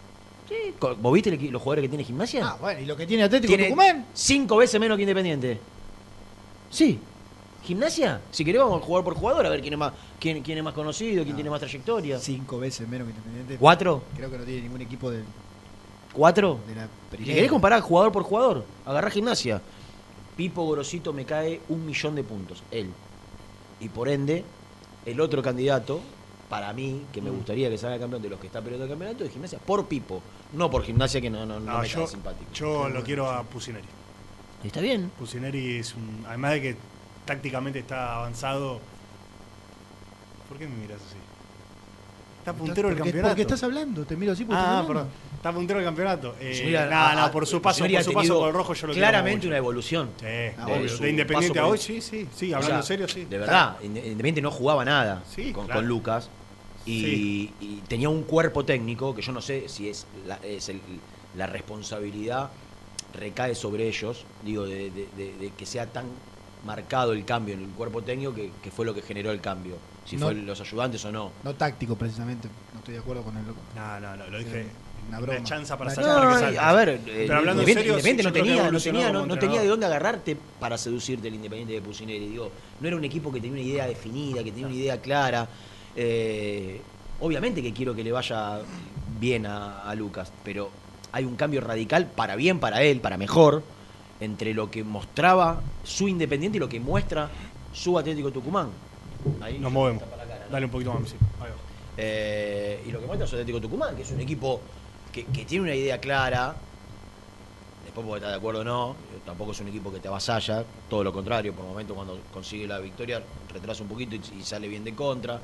Sí. 0.49 0.75
¿Vos 0.81 1.13
viste 1.13 1.31
los 1.51 1.61
jugadores 1.61 1.83
que 1.83 1.89
tiene 1.89 2.05
gimnasia? 2.05 2.47
Ah, 2.47 2.57
bueno, 2.61 2.81
y 2.81 2.87
lo 2.87 2.97
que 2.97 3.07
tiene 3.07 3.25
Atlético 3.25 3.49
tiene 3.49 3.65
Tucumán. 3.65 4.07
cinco 4.15 4.57
veces 4.57 4.81
menos 4.81 4.97
que 4.97 5.03
Independiente. 5.03 5.59
Sí. 6.71 6.99
¿Gimnasia? 7.65 8.21
Si 8.31 8.45
querés 8.47 8.63
vamos 8.63 8.81
a 8.81 8.85
jugar 8.87 9.05
por 9.05 9.15
jugador, 9.15 9.45
a 9.45 9.51
ver 9.51 9.61
quién 9.61 9.75
es 9.75 9.79
más, 9.79 9.93
quién, 10.19 10.43
quién 10.43 10.57
es 10.59 10.65
más 10.65 10.73
conocido, 10.73 11.23
quién 11.25 11.35
tiene 11.35 11.51
más 11.51 11.61
trayectoria. 11.61 12.19
Cinco 12.19 12.59
veces 12.59 12.89
menos 12.89 13.07
que 13.09 13.13
Independiente. 13.13 13.57
¿Cuatro? 13.59 14.05
Creo 14.17 14.31
que 14.31 14.39
no 14.39 14.45
tiene 14.45 14.63
ningún 14.63 14.81
equipo 14.81 15.11
de, 15.11 15.23
¿Cuatro? 16.13 16.59
de 16.67 16.75
la 16.75 16.89
primera. 17.11 17.35
querés 17.35 17.51
comparar 17.51 17.81
jugador 17.81 18.13
por 18.13 18.23
jugador, 18.23 18.65
agarrá 18.87 19.11
gimnasia. 19.11 19.61
Pipo 20.37 20.65
Gorosito 20.65 21.13
me 21.13 21.25
cae 21.25 21.61
un 21.69 21.85
millón 21.85 22.15
de 22.15 22.23
puntos, 22.25 22.63
él. 22.71 22.91
Y 23.81 23.89
por 23.89 24.09
ende, 24.09 24.45
el 25.07 25.21
otro 25.21 25.43
candidato, 25.43 26.01
para 26.49 26.73
mí, 26.73 27.05
que 27.13 27.21
Mm. 27.21 27.25
me 27.25 27.31
gustaría 27.31 27.69
que 27.71 27.77
salga 27.79 27.99
campeón 27.99 28.23
de 28.23 28.31
los 28.31 28.41
que 28.41 28.47
está 28.47 28.61
peleando 28.61 28.85
el 28.85 28.91
campeonato, 28.91 29.25
es 29.25 29.31
gimnasia. 29.33 29.59
Por 29.59 29.87
Pipo, 29.87 30.23
no 30.55 30.71
por 30.71 30.83
gimnasia 30.83 31.21
que 31.21 31.29
no, 31.31 31.45
no, 31.45 31.61
no 31.61 31.73
No, 31.73 31.79
me 31.81 31.89
yo, 31.89 31.99
cae 32.01 32.07
simpático. 32.09 32.51
yo 32.53 32.89
lo 32.89 33.03
quiero 33.05 33.31
a 33.31 33.43
Pusineri. 33.45 33.87
Está 34.65 34.81
bien. 34.81 35.11
Pusineri 35.19 35.77
es 35.79 35.95
un. 35.95 36.25
Además 36.27 36.53
de 36.53 36.63
que 36.63 36.77
tácticamente 37.25 37.79
está 37.81 38.17
avanzado. 38.17 38.81
¿Por 40.49 40.59
qué 40.59 40.67
me 40.67 40.77
miras 40.77 40.97
así? 41.01 41.17
Está 42.41 42.53
puntero 42.55 42.89
el 42.89 42.95
Porque- 42.95 43.11
campeonato. 43.11 43.31
Porque 43.31 43.43
estás 43.43 43.63
hablando, 43.63 44.05
te 44.05 44.17
miro 44.17 44.33
así 44.33 44.45
porque 44.45 44.61
Ah, 44.61 44.81
estás. 44.81 45.07
Está 45.39 45.53
puntero 45.53 45.79
el 45.79 45.85
campeonato. 45.85 46.35
Eh, 46.41 46.63
Mira, 46.67 46.87
no, 46.91 46.97
a- 46.97 47.15
no, 47.27 47.31
por 47.33 47.47
su 47.47 47.63
paso, 47.63 47.81
por 47.85 47.89
su 47.89 47.95
paso 48.13 48.13
tenido 48.21 48.39
por 48.41 48.49
el 48.49 48.55
rojo 48.55 48.75
yo 48.75 48.87
lo 48.89 48.93
quiero 48.93 49.09
Claramente 49.09 49.47
una 49.47 49.57
evolución. 49.57 50.11
Sí, 50.19 50.25
de 50.27 50.55
obvio. 50.67 50.89
su 50.89 51.03
De 51.05 51.11
Independiente 51.11 51.59
a 51.61 51.67
hoy, 51.67 51.79
sí, 51.79 52.01
sí, 52.01 52.29
sí, 52.35 52.53
O 52.53 52.57
hablando 52.57 52.69
sea, 52.69 52.77
en 52.79 52.83
serio, 52.83 53.09
sí. 53.09 53.25
De 53.25 53.39
verdad, 53.39 53.77
Inde- 53.81 54.01
Independiente 54.05 54.43
no 54.43 54.51
jugaba 54.51 54.85
nada 54.85 55.23
Sí, 55.33 55.53
con, 55.53 55.67
claro. 55.67 55.81
con 55.81 55.89
Lucas. 55.89 56.29
Y, 56.85 57.01
Sí. 57.03 57.55
y 57.61 57.77
tenía 57.87 58.09
un 58.09 58.25
cuerpo 58.25 58.65
técnico 58.65 59.15
que 59.15 59.23
yo 59.23 59.31
no 59.33 59.41
sé 59.41 59.69
si 59.69 59.89
es 59.89 60.07
la, 60.27 60.37
es 60.43 60.69
el- 60.71 60.81
la 61.37 61.47
responsabilidad 61.47 62.51
recae 63.15 63.55
sobre 63.55 63.87
ellos, 63.87 64.25
digo, 64.45 64.67
de, 64.67 64.91
de- 64.91 65.09
de- 65.17 65.35
de 65.39 65.51
que 65.57 65.67
sea 65.67 65.87
tan 65.87 66.07
marcado 66.65 67.13
el 67.13 67.25
cambio 67.25 67.55
en 67.55 67.61
el 67.63 67.69
cuerpo 67.71 68.03
técnico 68.03 68.35
que, 68.35 68.51
que 68.61 68.71
fue 68.73 68.85
lo 68.85 68.93
que 68.93 69.03
generó 69.03 69.31
el 69.31 69.41
cambio. 69.41 69.77
Si 70.05 70.17
No. 70.17 70.27
fue 70.27 70.35
los 70.35 70.61
ayudantes 70.61 71.05
o 71.05 71.13
no. 71.13 71.31
No 71.45 71.55
táctico, 71.55 71.95
precisamente. 71.95 72.49
No 72.73 72.81
estoy 72.81 72.95
de 72.95 73.01
acuerdo 73.01 73.23
con 73.23 73.37
el 73.37 73.47
loco. 73.47 73.61
No, 73.77 74.01
no, 74.01 74.17
no, 74.17 74.27
lo 74.27 74.39
dije. 74.39 74.67
Una 75.09 75.19
Una, 75.19 75.27
broma. 75.27 75.45
chanza 75.45 75.77
para 75.79 75.91
Una 75.93 75.95
sacar 76.03 76.25
No, 76.25 76.31
que 76.31 76.37
y- 76.37 76.39
salga. 76.41 76.69
a 76.69 76.73
ver, 76.75 76.89
eh, 76.91 77.01
Pero 77.07 77.37
hablando 77.39 77.63
en 77.63 77.69
serio, 77.69 77.83
Independiente 77.99 78.23
sí, 78.23 78.27
no, 78.29 78.33
que 78.33 78.41
tenía, 78.41 78.71
no, 78.71 78.79
tenía, 78.81 79.13
no, 79.13 79.27
no 79.27 79.39
tenía 79.39 79.61
de 79.63 79.67
dónde 79.69 79.87
agarrarte 79.87 80.37
para 80.61 80.77
seducirte 80.77 81.29
el 81.29 81.35
Independiente 81.35 81.73
de 81.75 81.81
Pusineri. 81.83 82.29
Digo, 82.29 82.51
no 82.81 82.87
era 82.89 82.97
un 82.97 83.05
equipo 83.05 83.33
que 83.33 83.41
tenía 83.41 83.53
una 83.61 83.63
idea 83.69 83.87
definida, 83.87 84.45
que 84.45 84.51
tenía 84.53 84.67
una 84.67 84.77
idea 84.77 85.01
clara. 85.01 85.49
Eh, 85.97 86.81
obviamente 87.21 87.63
que 87.63 87.73
quiero 87.73 87.95
que 87.95 88.05
le 88.05 88.13
vaya 88.13 88.61
bien 89.19 89.47
a, 89.47 89.83
a 89.83 89.95
Lucas, 89.95 90.31
pero 90.45 90.71
hay 91.11 91.25
un 91.25 91.37
cambio 91.37 91.61
radical 91.63 92.07
para 92.07 92.37
bien, 92.37 92.61
para 92.61 92.83
él, 92.83 93.01
para 93.01 93.17
mejor, 93.17 93.63
entre 94.21 94.53
lo 94.53 94.71
que 94.71 94.85
mostraba 94.85 95.61
su 95.85 96.07
Independiente 96.07 96.59
y 96.59 96.61
lo 96.61 96.69
que 96.69 96.81
muestra 96.81 97.31
su 97.73 97.99
Atlético 97.99 98.31
Tucumán. 98.31 98.69
Ahí 99.41 99.59
Nos 99.59 99.73
movemos. 99.73 100.03
Dale 100.51 100.67
un 100.67 100.71
poquito 100.71 100.93
más, 100.93 101.09
sí. 101.09 101.17
Ahí 101.41 101.49
va. 101.51 101.57
eh, 101.97 102.83
y 102.87 102.91
lo 102.93 103.01
que 103.01 103.07
muestra 103.07 103.27
su 103.27 103.35
Atlético 103.37 103.61
Tucumán, 103.61 103.97
que 103.97 104.03
es 104.03 104.11
un 104.11 104.21
equipo 104.21 104.61
que, 105.27 105.33
que 105.33 105.45
tiene 105.45 105.65
una 105.65 105.75
idea 105.75 105.99
clara. 105.99 106.55
Después 107.85 108.07
porque 108.07 108.19
está 108.19 108.31
de 108.31 108.37
acuerdo 108.37 108.61
o 108.61 108.65
no, 108.65 108.93
eh, 109.15 109.19
tampoco 109.25 109.53
es 109.53 109.61
un 109.61 109.69
equipo 109.69 109.93
que 109.93 109.99
te 110.01 110.09
avasalla, 110.09 110.65
todo 110.91 111.03
lo 111.03 111.13
contrario, 111.13 111.53
por 111.55 111.65
momentos 111.65 111.97
cuando 111.97 112.21
consigue 112.33 112.67
la 112.67 112.79
victoria 112.79 113.23
retrasa 113.53 113.83
un 113.83 113.89
poquito 113.89 114.15
y, 114.15 114.21
y 114.39 114.43
sale 114.43 114.69
bien 114.69 114.85
de 114.85 114.95
contra. 114.95 115.41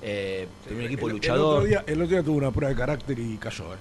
Eh, 0.00 0.46
pero 0.64 0.76
un 0.76 0.82
equipo 0.82 1.08
el, 1.08 1.14
luchador. 1.14 1.38
El 1.38 1.56
otro, 1.56 1.64
día, 1.68 1.84
el 1.86 1.94
otro 2.02 2.08
día 2.16 2.22
tuvo 2.22 2.36
una 2.36 2.52
prueba 2.52 2.70
de 2.70 2.76
carácter 2.78 3.18
y 3.18 3.36
cayó, 3.36 3.74
¿eh? 3.74 3.78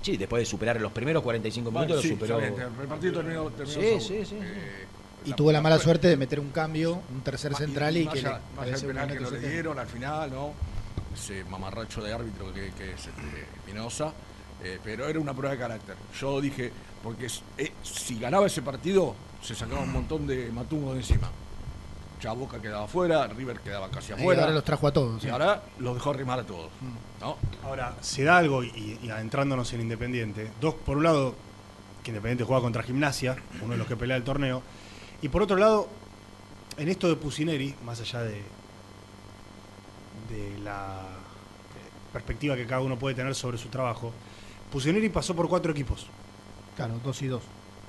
Sí, 0.00 0.16
después 0.16 0.40
de 0.40 0.46
superar 0.46 0.80
los 0.80 0.92
primeros 0.92 1.22
45 1.22 1.70
minutos, 1.70 2.00
Sí, 2.02 2.08
lo 2.10 2.14
superó. 2.14 2.38
el 2.40 2.88
partido 2.88 3.12
terminó, 3.14 3.50
terminó 3.50 3.80
Sí, 3.80 4.00
sí, 4.00 4.18
sí, 4.20 4.24
sí. 4.26 4.38
Eh, 4.40 4.86
Y 5.26 5.32
tuvo 5.34 5.50
la 5.52 5.60
mala 5.62 5.78
suerte 5.78 6.08
de 6.08 6.16
meter 6.16 6.40
un 6.40 6.50
cambio, 6.50 7.00
un 7.10 7.20
tercer 7.22 7.54
central 7.54 7.96
y, 7.96 8.04
que 8.06 8.18
allá- 8.18 8.22
le 8.22 8.28
más 8.28 8.40
allá 8.40 8.56
parece 8.56 8.76
del 8.86 8.86
un 8.86 8.92
penal 8.94 9.08
que 9.08 9.14
momento 9.14 9.36
no 9.36 9.42
le 9.42 9.52
dieron 9.52 9.78
al 9.78 9.86
final, 9.86 10.30
¿no? 10.30 10.52
Ese 11.14 11.44
mamarracho 11.44 12.02
de 12.02 12.12
árbitro 12.12 12.52
que, 12.52 12.72
que 12.76 12.92
es 12.92 13.00
este, 13.06 13.40
Espinosa. 13.58 14.12
Eh, 14.64 14.78
pero 14.82 15.06
era 15.06 15.20
una 15.20 15.32
prueba 15.34 15.54
de 15.54 15.60
carácter. 15.60 15.96
Yo 16.18 16.40
dije, 16.40 16.72
porque 17.02 17.26
eh, 17.58 17.72
si 17.82 18.18
ganaba 18.18 18.46
ese 18.46 18.62
partido, 18.62 19.14
se 19.42 19.54
sacaba 19.54 19.82
un 19.82 19.92
montón 19.92 20.26
de 20.26 20.50
matungos 20.50 20.94
de 20.94 21.00
encima. 21.00 21.30
Ya 22.20 22.32
Boca 22.32 22.60
quedaba 22.60 22.84
afuera, 22.84 23.26
River 23.26 23.60
quedaba 23.60 23.90
casi 23.90 24.12
Y 24.12 24.14
afuera. 24.14 24.42
ahora 24.42 24.54
los 24.54 24.64
trajo 24.64 24.86
a 24.86 24.92
todos. 24.92 25.18
Y 25.22 25.26
sí. 25.26 25.28
ahora 25.30 25.62
los 25.78 25.94
dejó 25.94 26.10
arrimar 26.10 26.38
a 26.40 26.44
todos. 26.44 26.70
¿no? 27.20 27.36
Ahora, 27.62 27.94
se 28.00 28.24
da 28.24 28.38
algo, 28.38 28.64
y, 28.64 28.98
y 29.02 29.10
adentrándonos 29.10 29.70
en 29.74 29.82
Independiente. 29.82 30.50
Dos, 30.60 30.74
por 30.74 30.96
un 30.96 31.02
lado, 31.04 31.34
que 32.02 32.10
Independiente 32.10 32.44
juega 32.44 32.62
contra 32.62 32.82
Gimnasia, 32.82 33.36
uno 33.60 33.72
de 33.72 33.78
los 33.78 33.86
que 33.86 33.96
pelea 33.96 34.16
el 34.16 34.24
torneo. 34.24 34.62
Y 35.20 35.28
por 35.28 35.42
otro 35.42 35.56
lado, 35.58 35.86
en 36.78 36.88
esto 36.88 37.08
de 37.08 37.16
Pusineri, 37.16 37.74
más 37.84 38.00
allá 38.00 38.22
de, 38.22 38.42
de 40.30 40.58
la 40.64 41.02
perspectiva 42.12 42.56
que 42.56 42.66
cada 42.66 42.80
uno 42.80 42.98
puede 42.98 43.14
tener 43.14 43.34
sobre 43.34 43.58
su 43.58 43.68
trabajo, 43.68 44.12
Pusineri 44.74 45.08
pasó 45.08 45.36
por 45.36 45.48
cuatro 45.48 45.70
equipos. 45.70 46.08
Claro, 46.74 46.98
dos 47.04 47.22
y 47.22 47.28
dos. 47.28 47.44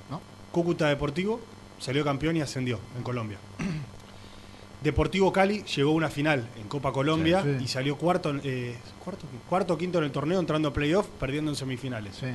¿no? 0.08 0.20
Cúcuta 0.52 0.86
Deportivo 0.86 1.40
salió 1.80 2.04
campeón 2.04 2.36
y 2.36 2.42
ascendió 2.42 2.78
en 2.96 3.02
Colombia. 3.02 3.38
Deportivo 4.84 5.32
Cali 5.32 5.64
llegó 5.64 5.90
a 5.90 5.94
una 5.94 6.08
final 6.10 6.48
en 6.60 6.68
Copa 6.68 6.92
Colombia 6.92 7.42
Sí, 7.42 7.56
sí. 7.58 7.64
y 7.64 7.66
salió 7.66 7.98
cuarto, 7.98 8.32
eh, 8.44 8.76
cuarto, 9.02 9.26
cuarto 9.48 9.74
o 9.74 9.78
quinto 9.78 9.98
en 9.98 10.04
el 10.04 10.12
torneo, 10.12 10.38
entrando 10.38 10.68
a 10.68 10.72
playoff, 10.72 11.08
perdiendo 11.18 11.50
en 11.50 11.56
semifinales. 11.56 12.14
Sí. 12.14 12.26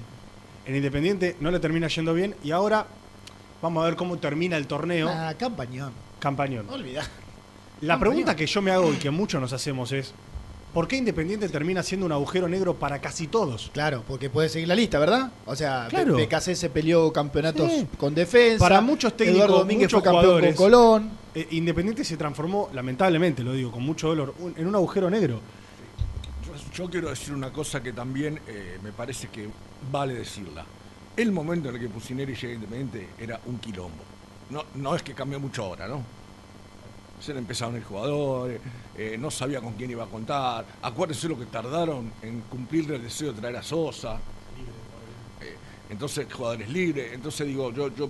En 0.66 0.76
Independiente 0.76 1.38
no 1.40 1.50
le 1.50 1.62
termina 1.62 1.88
yendo 1.88 2.14
bien 2.14 2.36
y 2.44 2.52
ahora 2.52 2.88
vamos 3.62 3.84
a 3.84 3.86
ver 3.86 3.96
cómo 3.96 4.18
termina 4.18 4.58
el 4.58 4.68
torneo. 4.68 5.08
Ah, 5.10 5.34
campañón. 5.40 5.94
Campañón. 6.20 6.68
No. 6.68 6.76
La 6.76 6.84
campañón. 7.94 8.00
pregunta 8.02 8.36
que 8.36 8.46
yo 8.48 8.62
me 8.62 8.72
hago 8.72 8.92
y 8.94 8.98
que 8.98 9.12
muchos 9.12 9.40
nos 9.40 9.54
hacemos 9.54 9.94
es, 9.94 10.14
¿por 10.74 10.88
qué 10.88 10.98
Independiente 10.98 11.50
termina 11.50 11.84
siendo 11.84 12.06
un 12.06 12.12
agujero 12.12 12.48
negro 12.48 12.76
para 12.76 13.00
casi 13.00 13.28
todos? 13.28 13.70
Claro, 13.74 14.04
porque 14.08 14.30
puede 14.30 14.50
seguir 14.50 14.68
la 14.68 14.76
lista, 14.76 15.00
¿verdad? 15.00 15.32
O 15.46 15.56
sea, 15.56 15.88
Claro. 15.90 16.16
BKC 16.16 16.56
se 16.56 16.70
peleó 16.70 17.12
campeonatos 17.12 17.72
Sí. 17.72 17.88
con 17.98 18.14
defensa. 18.16 18.64
Para 18.64 18.82
muchos 18.82 19.16
técnicos, 19.18 19.38
Eduardo 19.46 19.60
Domínguez 19.60 19.88
muchos 19.88 20.00
fue 20.00 20.04
campeón 20.04 20.24
jugadores, 20.24 20.56
con 20.56 20.66
Colón. 20.66 21.12
eh, 21.36 21.48
Independiente 21.52 22.04
se 22.04 22.18
transformó, 22.18 22.70
lamentablemente 22.74 23.44
lo 23.44 23.54
digo 23.54 23.72
con 23.72 23.84
mucho 23.84 24.08
dolor, 24.10 24.34
un- 24.40 24.54
en 24.58 24.68
un 24.68 24.76
agujero 24.76 25.10
negro. 25.10 25.40
Yo, 26.46 26.84
yo 26.86 26.90
quiero 26.90 27.10
decir 27.10 27.34
una 27.34 27.52
cosa 27.52 27.82
que 27.82 27.94
también 27.94 28.40
eh, 28.48 28.78
me 28.84 28.92
parece 28.92 29.28
que 29.30 29.48
vale 29.92 30.14
decirla. 30.16 30.66
El 31.16 31.32
momento 31.32 31.70
en 31.70 31.76
el 31.76 31.82
que 31.82 31.90
Pusineri 31.90 32.34
llega 32.36 32.52
a 32.54 32.56
Independiente 32.56 33.08
era 33.20 33.40
un 33.46 33.60
quilombo. 33.60 34.04
No, 34.50 34.64
no 34.76 34.96
es 34.96 35.04
que 35.04 35.14
cambió 35.14 35.40
mucho 35.40 35.64
ahora, 35.64 35.88
¿no? 35.88 36.02
Se 37.22 37.34
le 37.34 37.40
empezaron 37.40 37.76
el 37.76 37.84
jugador, 37.84 38.60
eh, 38.98 39.16
no 39.20 39.30
sabía 39.30 39.62
con 39.62 39.74
quién 39.74 39.92
iba 39.92 40.04
a 40.04 40.08
contar. 40.08 40.66
Acuérdense 40.82 41.28
lo 41.30 41.38
que 41.38 41.46
tardaron 41.46 42.12
en 42.24 42.42
cumplir 42.42 42.92
el 42.92 43.02
deseo 43.04 43.32
de 43.32 43.40
traer 43.40 43.58
a 43.58 43.64
Sosa. 43.64 44.16
Eh, 45.42 45.56
entonces, 45.92 46.26
jugadores 46.34 46.68
libres. 46.70 47.14
Entonces 47.14 47.46
digo, 47.48 47.72
yo, 47.72 47.94
yo 47.96 48.10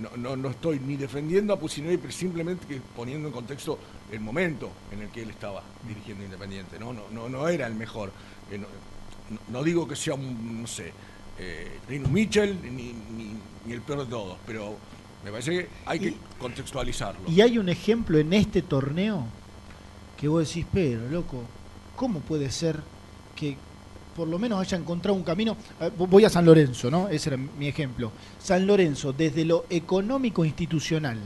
no, 0.00 0.16
no, 0.16 0.36
no 0.36 0.48
estoy 0.50 0.80
ni 0.80 0.96
defendiendo 0.96 1.52
a 1.54 1.58
Pusineri, 1.58 1.98
pero 1.98 2.12
simplemente 2.12 2.80
poniendo 2.96 3.28
en 3.28 3.34
contexto 3.34 3.78
el 4.10 4.18
momento 4.20 4.70
en 4.90 5.02
el 5.02 5.08
que 5.10 5.22
él 5.22 5.30
estaba 5.30 5.62
dirigiendo 5.86 6.24
Independiente. 6.24 6.78
No, 6.80 6.92
no, 6.92 7.02
no, 7.12 7.28
no 7.28 7.48
era 7.48 7.68
el 7.68 7.74
mejor. 7.74 8.10
Eh, 8.50 8.60
no, 9.48 9.62
digo 9.62 9.86
que 9.86 9.94
sea 9.94 10.14
un, 10.14 10.62
no 10.62 10.66
sé, 10.66 10.92
eh, 11.38 11.78
Rino 11.88 12.08
Mitchell 12.08 12.58
ni, 12.62 12.92
ni- 12.92 13.36
ni 13.66 13.72
el 13.72 13.82
peor 13.82 14.00
de 14.00 14.06
todos, 14.06 14.36
pero 14.44 14.76
me 15.24 15.30
parece 15.30 15.50
que 15.52 15.68
hay 15.86 15.98
que 16.00 16.14
contextualizarlo. 16.38 17.30
Y 17.30 17.40
hay 17.40 17.58
un 17.58 17.68
ejemplo 17.68 18.18
en 18.18 18.32
este 18.32 18.62
torneo 18.62 19.24
que 20.20 20.28
vos 20.28 20.46
decís, 20.46 20.66
pero 20.72 21.08
loco, 21.10 21.42
¿cómo 21.96 22.20
puede 22.20 22.50
ser 22.50 22.80
que 23.36 23.56
por 24.16 24.28
lo 24.28 24.38
menos 24.38 24.60
haya 24.60 24.76
encontrado 24.76 25.14
un 25.16 25.22
camino? 25.24 25.56
A 25.80 25.84
ver, 25.84 25.92
Voy 25.96 26.24
a 26.24 26.30
San 26.30 26.44
Lorenzo, 26.44 26.90
¿no? 26.90 27.08
Ese 27.08 27.30
era 27.30 27.36
mi 27.36 27.68
ejemplo. 27.68 28.12
San 28.38 28.66
Lorenzo, 28.66 29.12
desde 29.12 29.44
lo 29.44 29.64
económico 29.70 30.44
institucional, 30.44 31.18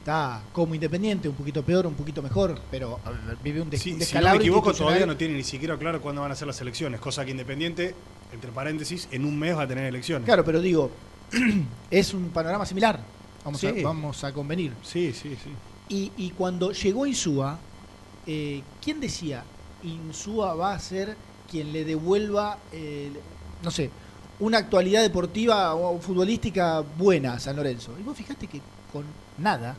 está 0.00 0.40
como 0.52 0.74
independiente, 0.74 1.28
un 1.28 1.34
poquito 1.34 1.62
peor, 1.62 1.86
un 1.86 1.94
poquito 1.94 2.22
mejor, 2.22 2.58
pero 2.70 2.98
vive 3.42 3.60
un, 3.60 3.68
des- 3.70 3.82
Sí, 3.82 3.90
un 3.90 3.96
si 3.96 3.96
no 3.96 3.98
me 3.98 4.04
descalabro 4.04 4.40
equivoco, 4.40 4.72
todavía 4.72 5.06
no 5.06 5.16
tiene 5.16 5.34
ni 5.34 5.44
siquiera 5.44 5.76
claro 5.76 6.00
cuándo 6.00 6.22
van 6.22 6.32
a 6.32 6.34
ser 6.34 6.46
las 6.46 6.60
elecciones, 6.60 6.98
cosa 7.00 7.24
que 7.24 7.32
Independiente, 7.32 7.94
entre 8.32 8.50
paréntesis, 8.52 9.06
en 9.10 9.24
un 9.24 9.38
mes 9.38 9.56
va 9.56 9.62
a 9.62 9.68
tener 9.68 9.84
elecciones. 9.84 10.24
Claro, 10.24 10.44
pero 10.44 10.60
digo, 10.62 10.90
es 11.90 12.14
un 12.14 12.30
panorama 12.30 12.64
similar. 12.66 13.00
Vamos, 13.44 13.60
Sí. 13.60 13.66
a, 13.66 13.72
vamos 13.82 14.24
a 14.24 14.32
convenir. 14.32 14.72
Sí, 14.82 15.12
sí, 15.12 15.36
sí. 15.42 15.50
Y, 15.88 16.12
y 16.16 16.30
cuando 16.30 16.72
llegó 16.72 17.06
Insúa, 17.06 17.58
eh, 18.26 18.62
¿quién 18.82 19.00
decía 19.00 19.42
Insúa 19.82 20.54
va 20.54 20.74
a 20.74 20.78
ser 20.78 21.16
quien 21.50 21.72
le 21.72 21.84
devuelva, 21.84 22.58
eh, 22.72 23.10
no 23.62 23.70
sé, 23.70 23.90
una 24.40 24.58
actualidad 24.58 25.00
deportiva 25.02 25.74
o 25.74 25.98
futbolística 25.98 26.80
buena 26.80 27.34
a 27.34 27.40
San 27.40 27.56
Lorenzo? 27.56 27.92
Y 27.98 28.02
vos 28.02 28.16
fijate 28.16 28.46
que 28.46 28.60
con 28.92 29.04
nada, 29.38 29.76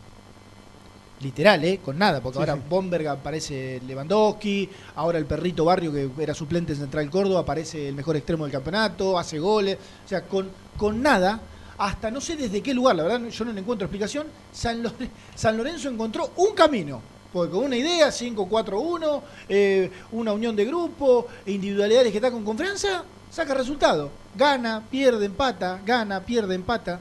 literal, 1.21 1.63
¿eh? 1.65 1.79
Con 1.83 1.97
nada, 1.97 2.21
porque 2.21 2.37
Sí, 2.37 2.39
ahora 2.41 2.55
sí. 2.55 2.61
Bomberg 2.69 3.07
aparece 3.07 3.81
Lewandowski, 3.85 4.69
ahora 4.95 5.17
el 5.17 5.25
perrito 5.25 5.65
Barrio, 5.65 5.91
que 5.91 6.09
era 6.23 6.33
suplente 6.33 6.73
en 6.73 6.79
Central 6.79 7.09
Córdoba, 7.09 7.41
aparece 7.41 7.89
el 7.89 7.95
mejor 7.95 8.15
extremo 8.15 8.45
del 8.45 8.51
campeonato, 8.53 9.17
hace 9.19 9.39
goles, 9.39 9.77
o 10.05 10.07
sea, 10.07 10.21
con, 10.25 10.49
con 10.77 11.01
nada, 11.01 11.39
hasta 11.77 12.09
no 12.11 12.21
sé 12.21 12.35
desde 12.35 12.61
qué 12.61 12.73
lugar, 12.73 12.95
la 12.95 13.03
verdad 13.03 13.27
yo 13.29 13.45
no 13.45 13.51
le 13.53 13.59
encuentro 13.61 13.85
explicación, 13.85 14.27
San, 14.51 14.81
Lore- 14.83 15.09
San 15.35 15.57
Lorenzo 15.57 15.89
encontró 15.89 16.31
un 16.37 16.53
camino, 16.55 17.01
porque 17.33 17.51
con 17.51 17.65
una 17.65 17.75
idea, 17.77 18.07
5-4-1, 18.11 19.21
eh, 19.49 19.91
una 20.13 20.31
unión 20.33 20.55
de 20.55 20.65
grupo, 20.65 21.27
individualidades 21.45 22.11
que 22.11 22.17
está 22.17 22.31
con 22.31 22.43
confianza, 22.43 23.03
saca 23.29 23.53
resultado, 23.53 24.09
gana, 24.35 24.83
pierde, 24.89 25.25
empata, 25.25 25.79
gana, 25.85 26.21
pierde, 26.21 26.55
empata. 26.55 26.99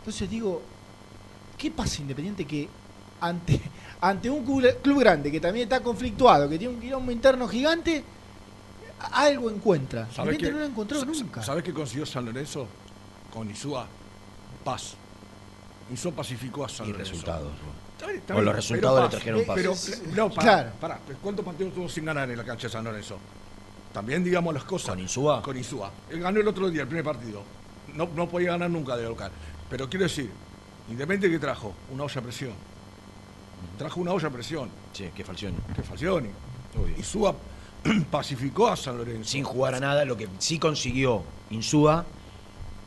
Entonces 0.00 0.28
digo, 0.28 0.60
¿qué 1.56 1.70
pasa 1.70 2.00
Independiente 2.02 2.44
que 2.46 2.68
ante, 3.20 3.60
ante 4.00 4.30
un 4.30 4.44
club, 4.44 4.80
club 4.82 5.00
grande 5.00 5.30
que 5.30 5.40
también 5.40 5.64
está 5.64 5.80
conflictuado, 5.80 6.48
que 6.48 6.58
tiene 6.58 6.74
un 6.74 6.80
quilombo 6.80 7.10
interno 7.12 7.46
gigante, 7.48 8.02
algo 9.12 9.50
encuentra? 9.50 10.08
¿Sabés 10.12 10.34
Independiente 10.34 10.46
qué? 10.46 10.52
no 10.52 10.58
lo 10.58 10.64
encontró 10.66 11.04
nunca. 11.04 11.42
¿Sabés 11.42 11.64
qué 11.64 11.72
consiguió 11.72 12.06
San 12.06 12.24
Lorenzo? 12.24 12.66
Con 13.32 13.50
Isúa, 13.50 13.86
paz. 14.64 14.94
Isúa 15.92 16.12
pacificó 16.12 16.64
a 16.64 16.68
San 16.68 16.86
Y 16.88 16.92
Lorenzo. 16.92 17.12
resultados. 17.12 17.52
Bien, 18.06 18.16
los 18.16 18.24
pero 18.26 18.52
resultados 18.52 19.02
le 19.02 19.08
trajeron 19.10 19.44
paz. 19.44 19.56
Pero, 19.56 19.74
no, 20.16 20.30
pará, 20.30 20.42
claro. 20.42 20.70
pará, 20.80 21.00
¿cuántos 21.22 21.44
partidos 21.44 21.74
tuvo 21.74 21.88
sin 21.88 22.04
ganar 22.06 22.30
en 22.30 22.36
la 22.38 22.44
cancha 22.44 22.66
de 22.66 22.72
San 22.72 22.84
Lorenzo? 22.84 23.18
También 23.92 24.24
digamos 24.24 24.54
las 24.54 24.64
cosas. 24.64 24.90
¿Con 24.90 25.00
Insúa? 25.00 25.42
Con 25.42 25.56
Insúa. 25.56 25.90
Él 26.08 26.20
ganó 26.20 26.40
el 26.40 26.48
otro 26.48 26.70
día, 26.70 26.82
el 26.82 26.86
primer 26.88 27.04
partido. 27.04 27.42
No, 27.94 28.08
no 28.14 28.28
podía 28.28 28.52
ganar 28.52 28.70
nunca 28.70 28.96
de 28.96 29.02
local. 29.04 29.30
Pero 29.68 29.88
quiero 29.90 30.04
decir, 30.04 30.30
Independiente 30.88 31.30
que 31.30 31.38
trajo 31.38 31.72
una 31.92 32.04
olla 32.04 32.20
a 32.20 32.22
presión. 32.22 32.52
Trajo 33.78 34.00
una 34.00 34.12
olla 34.12 34.28
a 34.28 34.30
presión. 34.30 34.68
Sí, 34.92 35.08
que 35.14 35.24
Falcioni. 35.24 35.56
Que 35.74 35.82
Falcioni. 35.82 36.28
Obvio. 36.80 36.96
Insúa 36.96 37.34
pacificó 38.10 38.68
a 38.68 38.76
San 38.76 38.96
Lorenzo. 38.98 39.28
Sin 39.30 39.44
jugar 39.44 39.74
a 39.74 39.80
nada, 39.80 40.04
lo 40.04 40.16
que 40.16 40.28
sí 40.38 40.58
consiguió 40.58 41.22
Insúa 41.50 42.04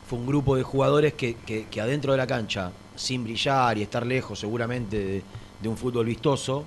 fue 0.08 0.18
un 0.18 0.26
grupo 0.26 0.56
de 0.56 0.62
jugadores 0.62 1.14
que, 1.14 1.36
que- 1.36 1.66
que 1.66 1.80
adentro 1.80 2.12
de 2.12 2.18
la 2.18 2.26
cancha, 2.26 2.70
sin 2.96 3.24
brillar 3.24 3.76
y 3.78 3.82
estar 3.82 4.06
lejos 4.06 4.38
seguramente 4.38 4.98
de, 4.98 5.22
de 5.60 5.68
un 5.68 5.76
fútbol 5.76 6.06
vistoso, 6.06 6.64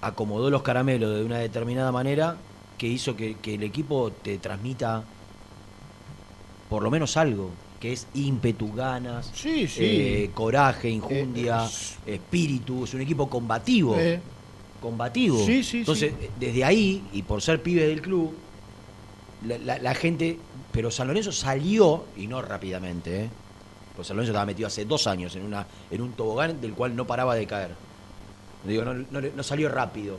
acomodó 0.00 0.50
los 0.50 0.62
caramelos 0.62 1.14
de 1.14 1.24
una 1.24 1.38
determinada 1.38 1.90
manera 1.92 2.36
que 2.78 2.86
hizo 2.86 3.16
que, 3.16 3.36
que 3.36 3.54
el 3.54 3.62
equipo 3.62 4.10
te 4.12 4.38
transmita 4.38 5.02
por 6.68 6.82
lo 6.82 6.90
menos 6.90 7.16
algo, 7.16 7.50
que 7.80 7.92
es 7.92 8.06
ímpetu, 8.14 8.72
ganas, 8.72 9.30
Sí, 9.34 9.66
sí. 9.68 9.82
eh, 9.84 10.30
coraje, 10.34 10.88
injundia, 10.88 11.66
Eh, 12.06 12.14
espíritu, 12.14 12.84
es 12.84 12.94
un 12.94 13.00
equipo 13.02 13.28
combativo 13.28 13.96
Eh, 13.98 14.20
combativo. 14.80 15.44
Sí, 15.44 15.62
Entonces, 15.78 16.12
desde 16.38 16.64
ahí, 16.64 17.02
y 17.12 17.22
por 17.22 17.40
ser 17.42 17.62
pibe 17.62 17.86
del 17.86 18.00
club, 18.02 18.34
la, 19.46 19.58
la- 19.58 19.78
la 19.78 19.94
gente. 19.94 20.38
Pero 20.72 20.90
San 20.90 21.06
Lorenzo 21.06 21.30
salió, 21.32 22.04
y 22.16 22.26
no 22.26 22.42
rápidamente, 22.42 23.24
¿eh? 23.24 23.28
Pues 23.94 24.08
San 24.08 24.16
Lorenzo 24.16 24.32
estaba 24.32 24.46
metido 24.46 24.66
hace 24.66 24.84
dos 24.84 25.06
años 25.06 25.36
en, 25.36 25.44
una, 25.44 25.66
en 25.90 26.00
un 26.02 26.12
tobogán 26.12 26.60
del 26.60 26.72
cual 26.72 26.96
no 26.96 27.06
paraba 27.06 27.34
de 27.36 27.46
caer. 27.46 27.70
Digo, 28.66 28.84
no, 28.84 28.94
no- 28.94 29.20
no 29.20 29.42
salió 29.42 29.68
rápido. 29.68 30.16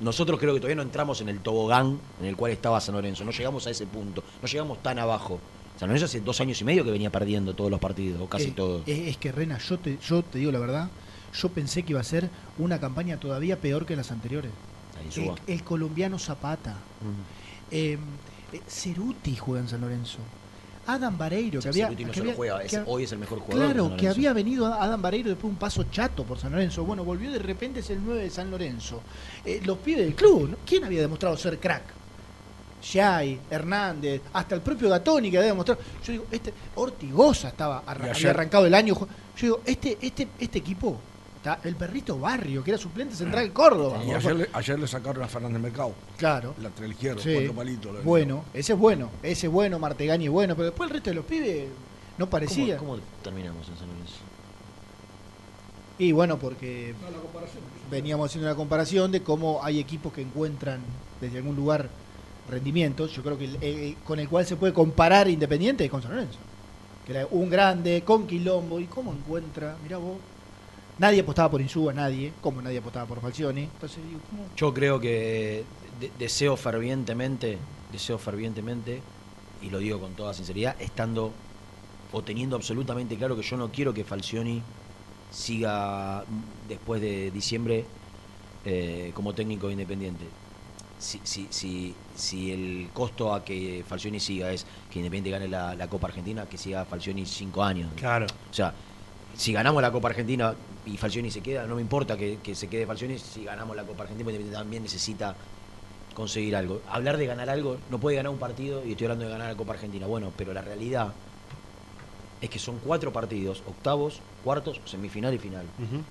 Nosotros 0.00 0.40
creo 0.40 0.54
que 0.54 0.60
todavía 0.60 0.76
no 0.76 0.82
entramos 0.82 1.20
en 1.20 1.28
el 1.28 1.40
tobogán 1.40 1.98
en 2.20 2.26
el 2.26 2.36
cual 2.36 2.52
estaba 2.52 2.80
San 2.80 2.94
Lorenzo. 2.94 3.24
No 3.24 3.30
llegamos 3.32 3.66
a 3.66 3.70
ese 3.70 3.86
punto. 3.86 4.24
No 4.40 4.48
llegamos 4.48 4.82
tan 4.82 4.98
abajo. 4.98 5.38
San 5.78 5.88
Lorenzo 5.88 6.06
hace 6.06 6.20
dos 6.20 6.40
años 6.40 6.60
y 6.60 6.64
medio 6.64 6.84
que 6.84 6.90
venía 6.90 7.10
perdiendo 7.10 7.54
todos 7.54 7.70
los 7.70 7.80
partidos, 7.80 8.20
o 8.20 8.26
casi 8.28 8.48
eh, 8.48 8.52
todos. 8.54 8.82
Es 8.86 9.16
que 9.16 9.32
Rena, 9.32 9.58
yo 9.58 9.78
te, 9.78 9.98
yo 9.98 10.22
te 10.22 10.38
digo 10.38 10.52
la 10.52 10.58
verdad, 10.58 10.88
yo 11.34 11.48
pensé 11.50 11.82
que 11.82 11.92
iba 11.92 12.00
a 12.00 12.04
ser 12.04 12.28
una 12.58 12.80
campaña 12.80 13.18
todavía 13.18 13.58
peor 13.58 13.86
que 13.86 13.96
las 13.96 14.10
anteriores. 14.10 14.50
Ahí 14.98 15.22
El, 15.46 15.54
el 15.54 15.64
colombiano 15.64 16.18
Zapata. 16.18 16.76
Eh, 17.70 17.98
Ceruti 18.68 19.36
juega 19.36 19.60
en 19.60 19.68
San 19.68 19.80
Lorenzo. 19.80 20.18
Adam 20.86 21.16
Vareiro, 21.16 21.60
que 21.60 21.68
había. 21.68 21.88
Que 21.88 22.20
había- 22.20 22.34
juega, 22.34 22.62
es- 22.64 22.80
hoy 22.86 23.04
es 23.04 23.12
el 23.12 23.18
mejor 23.18 23.38
jugador. 23.40 23.72
Claro, 23.74 23.96
que 23.96 24.08
había 24.08 24.32
venido 24.32 24.66
Adam 24.66 25.00
Vareiro 25.00 25.28
después 25.28 25.44
de 25.50 25.54
un 25.54 25.58
paso 25.58 25.84
chato 25.90 26.24
por 26.24 26.38
San 26.38 26.52
Lorenzo. 26.52 26.84
Bueno, 26.84 27.04
volvió 27.04 27.30
de 27.30 27.38
repente, 27.38 27.80
es 27.80 27.90
el 27.90 28.04
9 28.04 28.22
de 28.22 28.30
San 28.30 28.50
Lorenzo. 28.50 29.00
Eh, 29.44 29.60
los 29.64 29.78
pibes 29.78 30.04
del 30.04 30.14
club, 30.14 30.50
¿no? 30.50 30.56
¿quién 30.66 30.84
había 30.84 31.00
demostrado 31.00 31.36
ser 31.36 31.58
crack? 31.58 31.82
Yay, 32.92 33.38
Hernández, 33.50 34.22
hasta 34.32 34.54
el 34.54 34.62
propio 34.62 34.88
Gatoni 34.88 35.30
que 35.30 35.36
había 35.36 35.50
demostrado. 35.50 35.80
Yo 36.04 36.12
digo, 36.12 36.24
este, 36.30 36.52
Ortigosa 36.76 37.48
estaba 37.48 37.82
había 37.86 38.30
arrancado 38.30 38.66
el 38.66 38.74
año. 38.74 38.94
Yo 38.94 39.06
digo, 39.36 39.60
este, 39.66 39.98
este, 40.00 40.28
este 40.38 40.58
equipo, 40.58 40.98
está 41.40 41.58
el 41.66 41.74
perrito 41.74 42.18
Barrio, 42.18 42.62
que 42.62 42.70
era 42.72 42.78
suplente 42.78 43.14
central 43.14 43.44
de 43.46 43.52
Córdoba. 43.52 44.04
Y 44.04 44.10
ayer, 44.12 44.36
le- 44.36 44.48
ayer 44.52 44.78
le 44.78 44.86
sacaron 44.86 45.22
a 45.22 45.26
Fernández 45.28 45.60
Mercado, 45.60 45.94
Claro. 46.18 46.54
lateral 46.60 46.90
izquierdo, 46.92 47.22
Sí. 47.22 47.32
cuatro 47.32 47.54
palitos. 47.54 47.94
lo 47.94 48.02
Bueno, 48.02 48.44
ese 48.52 48.74
es 48.74 48.78
bueno, 48.78 49.08
ese 49.22 49.46
es 49.46 49.52
bueno, 49.52 49.78
Martegani 49.78 50.26
es 50.26 50.30
bueno, 50.30 50.54
pero 50.54 50.66
después 50.66 50.88
el 50.90 50.94
resto 50.94 51.10
de 51.10 51.16
los 51.16 51.24
pibes 51.24 51.68
no 52.18 52.28
parecía. 52.28 52.76
¿Cómo, 52.76 52.92
cómo 52.92 53.02
terminamos 53.22 53.66
en 53.70 53.76
San 53.78 53.88
Lorenzo? 53.88 54.14
Y 55.98 56.12
bueno, 56.12 56.38
porque 56.38 56.94
veníamos 57.90 58.30
haciendo 58.30 58.48
una 58.48 58.56
comparación 58.56 59.10
de 59.10 59.22
cómo 59.22 59.60
hay 59.62 59.78
equipos 59.78 60.12
que 60.12 60.20
encuentran 60.22 60.80
desde 61.22 61.38
algún 61.38 61.56
lugar 61.56 61.88
rendimientos, 62.50 63.12
yo 63.12 63.22
creo 63.22 63.38
que 63.38 63.44
el- 63.46 63.58
eh, 63.62 63.96
con 64.04 64.18
el 64.18 64.28
cual 64.28 64.44
se 64.44 64.56
puede 64.56 64.72
comparar 64.74 65.28
Independiente 65.28 65.88
con 65.88 66.02
San 66.02 66.12
Lorenzo. 66.12 66.38
Que 67.06 67.12
era 67.12 67.26
un 67.30 67.48
grande, 67.48 68.02
con 68.04 68.26
quilombo, 68.26 68.78
y 68.78 68.84
cómo 68.86 69.12
encuentra, 69.12 69.76
mirá 69.82 69.96
vos, 69.98 70.16
nadie 71.00 71.20
apostaba 71.22 71.50
por 71.50 71.60
Insúa, 71.60 71.92
nadie, 71.92 72.32
como 72.40 72.62
nadie 72.62 72.78
apostaba 72.78 73.06
por 73.06 73.20
Falcioni, 73.20 73.62
entonces 73.62 73.98
digo, 74.06 74.20
¿cómo? 74.30 74.44
Yo 74.56 74.72
creo 74.72 75.00
que 75.00 75.64
de- 75.98 76.12
deseo 76.18 76.56
fervientemente, 76.56 77.58
deseo 77.90 78.18
fervientemente, 78.18 79.00
y 79.62 79.70
lo 79.70 79.78
digo 79.78 79.98
con 79.98 80.12
toda 80.14 80.32
sinceridad, 80.32 80.76
estando 80.80 81.32
o 82.12 82.22
teniendo 82.22 82.54
absolutamente 82.56 83.16
claro 83.16 83.34
que 83.36 83.42
yo 83.42 83.56
no 83.56 83.70
quiero 83.70 83.92
que 83.92 84.04
Falcioni 84.04 84.62
siga 85.30 86.24
después 86.68 87.00
de 87.00 87.30
diciembre 87.30 87.84
eh, 88.64 89.12
como 89.14 89.32
técnico 89.32 89.66
de 89.68 89.72
independiente. 89.74 90.24
Si, 90.98 91.18
si, 91.24 91.46
si, 91.50 91.94
si 92.14 92.52
el 92.52 92.90
costo 92.92 93.32
a 93.32 93.42
que 93.44 93.82
Falcioni 93.88 94.20
siga 94.20 94.52
es 94.52 94.66
que 94.90 94.98
Independiente 94.98 95.30
gane 95.30 95.48
la, 95.48 95.74
la 95.74 95.88
Copa 95.88 96.08
Argentina, 96.08 96.44
que 96.46 96.58
siga 96.58 96.84
Falcioni 96.84 97.24
cinco 97.24 97.62
años. 97.62 97.90
Claro. 97.96 98.26
O 98.50 98.54
sea, 98.54 98.74
si 99.34 99.52
ganamos 99.52 99.80
la 99.80 99.90
Copa 99.92 100.08
Argentina 100.08 100.54
y 100.86 100.96
Falcioni 100.96 101.30
se 101.30 101.40
queda, 101.42 101.66
no 101.66 101.76
me 101.76 101.82
importa 101.82 102.16
que, 102.16 102.38
que 102.42 102.54
se 102.54 102.68
quede 102.68 102.86
Falcioni 102.86 103.18
si 103.18 103.44
ganamos 103.44 103.76
la 103.76 103.84
Copa 103.84 104.02
Argentina, 104.04 104.30
porque 104.30 104.44
también 104.50 104.82
necesita 104.82 105.34
conseguir 106.14 106.56
algo. 106.56 106.80
Hablar 106.90 107.16
de 107.16 107.26
ganar 107.26 107.48
algo, 107.50 107.78
no 107.90 107.98
puede 107.98 108.16
ganar 108.16 108.32
un 108.32 108.38
partido 108.38 108.84
y 108.84 108.92
estoy 108.92 109.06
hablando 109.06 109.24
de 109.26 109.30
ganar 109.30 109.48
la 109.50 109.56
Copa 109.56 109.74
Argentina. 109.74 110.06
Bueno, 110.06 110.32
pero 110.36 110.52
la 110.52 110.62
realidad 110.62 111.12
es 112.40 112.48
que 112.50 112.58
son 112.58 112.78
cuatro 112.84 113.12
partidos, 113.12 113.62
octavos, 113.66 114.20
cuartos, 114.42 114.80
semifinal 114.86 115.34
y 115.34 115.38
final. 115.38 115.66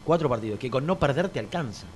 Cuatro 0.06 0.30
partidos 0.30 0.60
que 0.60 0.70
con 0.70 0.86
no 0.86 1.00
perder 1.00 1.30
te 1.30 1.40
alcanza. 1.40 1.88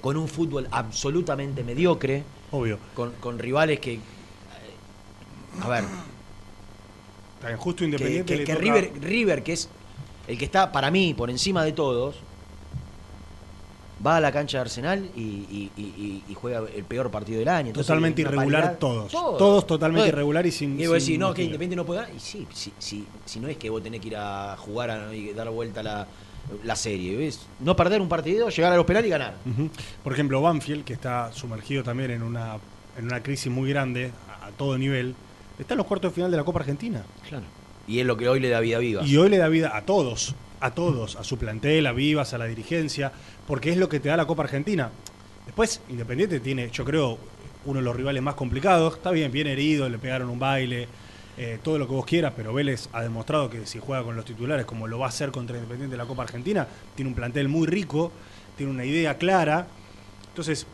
Con 0.00 0.16
un 0.16 0.28
fútbol 0.28 0.68
absolutamente 0.70 1.64
mediocre, 1.64 2.22
Obvio. 2.52 2.78
con, 2.94 3.12
con 3.14 3.38
rivales 3.38 3.80
que... 3.80 3.94
eh, 3.94 4.00
A 5.62 5.68
ver, 5.68 5.84
bien, 7.42 7.56
Justo 7.56 7.84
Independiente 7.84 8.32
que- 8.34 8.38
le 8.40 8.44
que 8.44 8.52
toca- 8.52 8.62
River, 8.64 8.92
River, 9.02 9.42
que 9.42 9.52
es 9.54 9.68
el 10.28 10.38
que 10.38 10.44
está 10.44 10.70
para 10.72 10.90
mí 10.90 11.14
por 11.14 11.30
encima 11.30 11.64
de 11.64 11.72
todos, 11.72 12.16
va 14.04 14.16
a 14.16 14.20
la 14.20 14.32
cancha 14.32 14.58
de 14.58 14.62
Arsenal 14.62 15.08
y, 15.16 15.20
y- 15.20 15.70
y- 15.76 15.82
y- 15.82 16.24
y 16.28 16.34
juega 16.34 16.62
el 16.74 16.84
peor 16.84 17.10
partido 17.10 17.38
del 17.38 17.48
año. 17.48 17.68
Entonces, 17.68 17.86
Totalmente 17.86 18.20
irregular 18.22 18.62
paridad- 18.62 18.78
todos. 18.78 19.12
Todo. 19.12 19.36
Todos 19.38 19.66
totalmente 19.66 20.08
irregular 20.08 20.44
y 20.46 20.50
sin- 20.52 20.78
Y 20.78 20.86
vos 20.86 21.00
decís, 21.02 21.18
no, 21.18 21.32
que. 21.32 21.42
Independiente 21.44 21.76
no 21.76 21.86
puede 21.86 22.00
ganar. 22.00 22.14
Y 22.14 22.20
sí, 22.20 22.46
si, 22.52 22.72
si, 22.78 23.06
si 23.24 23.40
no 23.40 23.48
es 23.48 23.56
que 23.56 23.70
vos 23.70 23.82
tenés 23.82 24.00
que 24.00 24.08
ir 24.08 24.16
a 24.16 24.56
jugar 24.58 24.90
a, 24.90 25.14
y 25.14 25.32
dar 25.32 25.48
vuelta 25.50 25.82
la, 25.82 26.06
la 26.64 26.76
serie. 26.76 27.16
¿ves? 27.16 27.46
No 27.60 27.74
perder 27.76 28.02
un 28.02 28.08
partido, 28.08 28.48
llegar 28.50 28.72
a 28.72 28.76
los 28.76 28.84
penales 28.84 29.06
y 29.08 29.10
ganar. 29.10 29.34
Por 30.02 30.12
ejemplo, 30.12 30.42
Banfield, 30.42 30.84
que 30.84 30.92
está 30.92 31.32
sumergido 31.32 31.82
también 31.82 32.10
en 32.10 32.22
una, 32.22 32.56
en 32.98 33.04
una 33.06 33.22
crisis 33.22 33.50
muy 33.50 33.70
grande, 33.70 34.10
a, 34.42 34.46
a 34.46 34.50
todo 34.50 34.76
nivel, 34.76 35.14
está 35.58 35.72
en 35.74 35.78
los 35.78 35.86
cuartos 35.86 36.10
de 36.10 36.14
final 36.16 36.30
de 36.30 36.36
la 36.36 36.44
Copa 36.44 36.60
Argentina. 36.60 37.02
Claro. 37.26 37.44
Y 37.86 38.00
es 38.00 38.06
lo 38.06 38.16
que 38.16 38.28
hoy 38.28 38.40
le 38.40 38.48
da 38.48 38.60
vida 38.60 38.78
viva. 38.78 39.02
Y 39.04 39.16
hoy 39.16 39.28
le 39.28 39.38
da 39.38 39.48
vida 39.48 39.76
a 39.76 39.82
todos, 39.82 40.34
a 40.60 40.72
todos, 40.72 41.16
a 41.16 41.24
su 41.24 41.38
plantel, 41.38 41.86
a 41.86 41.92
Vivas, 41.92 42.32
a 42.34 42.38
la 42.38 42.46
dirigencia, 42.46 43.12
porque 43.46 43.70
es 43.70 43.76
lo 43.76 43.88
que 43.88 44.00
te 44.00 44.08
da 44.08 44.16
la 44.16 44.26
Copa 44.26 44.44
Argentina. 44.44 44.90
Después, 45.46 45.80
Independiente 45.88 46.40
tiene, 46.40 46.70
yo 46.70 46.84
creo, 46.84 47.18
uno 47.66 47.80
de 47.80 47.84
los 47.84 47.96
rivales 47.96 48.22
más 48.22 48.34
complicados. 48.34 48.94
Está 48.94 49.10
bien, 49.10 49.30
bien 49.30 49.46
herido, 49.46 49.88
le 49.88 49.98
pegaron 49.98 50.30
un 50.30 50.38
baile, 50.38 50.88
eh, 51.36 51.58
todo 51.62 51.78
lo 51.78 51.88
que 51.88 51.94
vos 51.94 52.06
quieras, 52.06 52.32
pero 52.36 52.54
Vélez 52.54 52.88
ha 52.92 53.02
demostrado 53.02 53.50
que 53.50 53.66
si 53.66 53.80
juega 53.80 54.04
con 54.04 54.16
los 54.16 54.24
titulares, 54.24 54.66
como 54.66 54.86
lo 54.86 54.98
va 54.98 55.06
a 55.06 55.08
hacer 55.08 55.30
contra 55.30 55.56
Independiente 55.56 55.92
de 55.92 55.98
la 55.98 56.06
Copa 56.06 56.22
Argentina, 56.22 56.66
tiene 56.94 57.08
un 57.08 57.14
plantel 57.14 57.48
muy 57.48 57.66
rico, 57.66 58.12
tiene 58.56 58.72
una 58.72 58.84
idea 58.84 59.18
clara. 59.18 59.66
Entonces, 60.28 60.66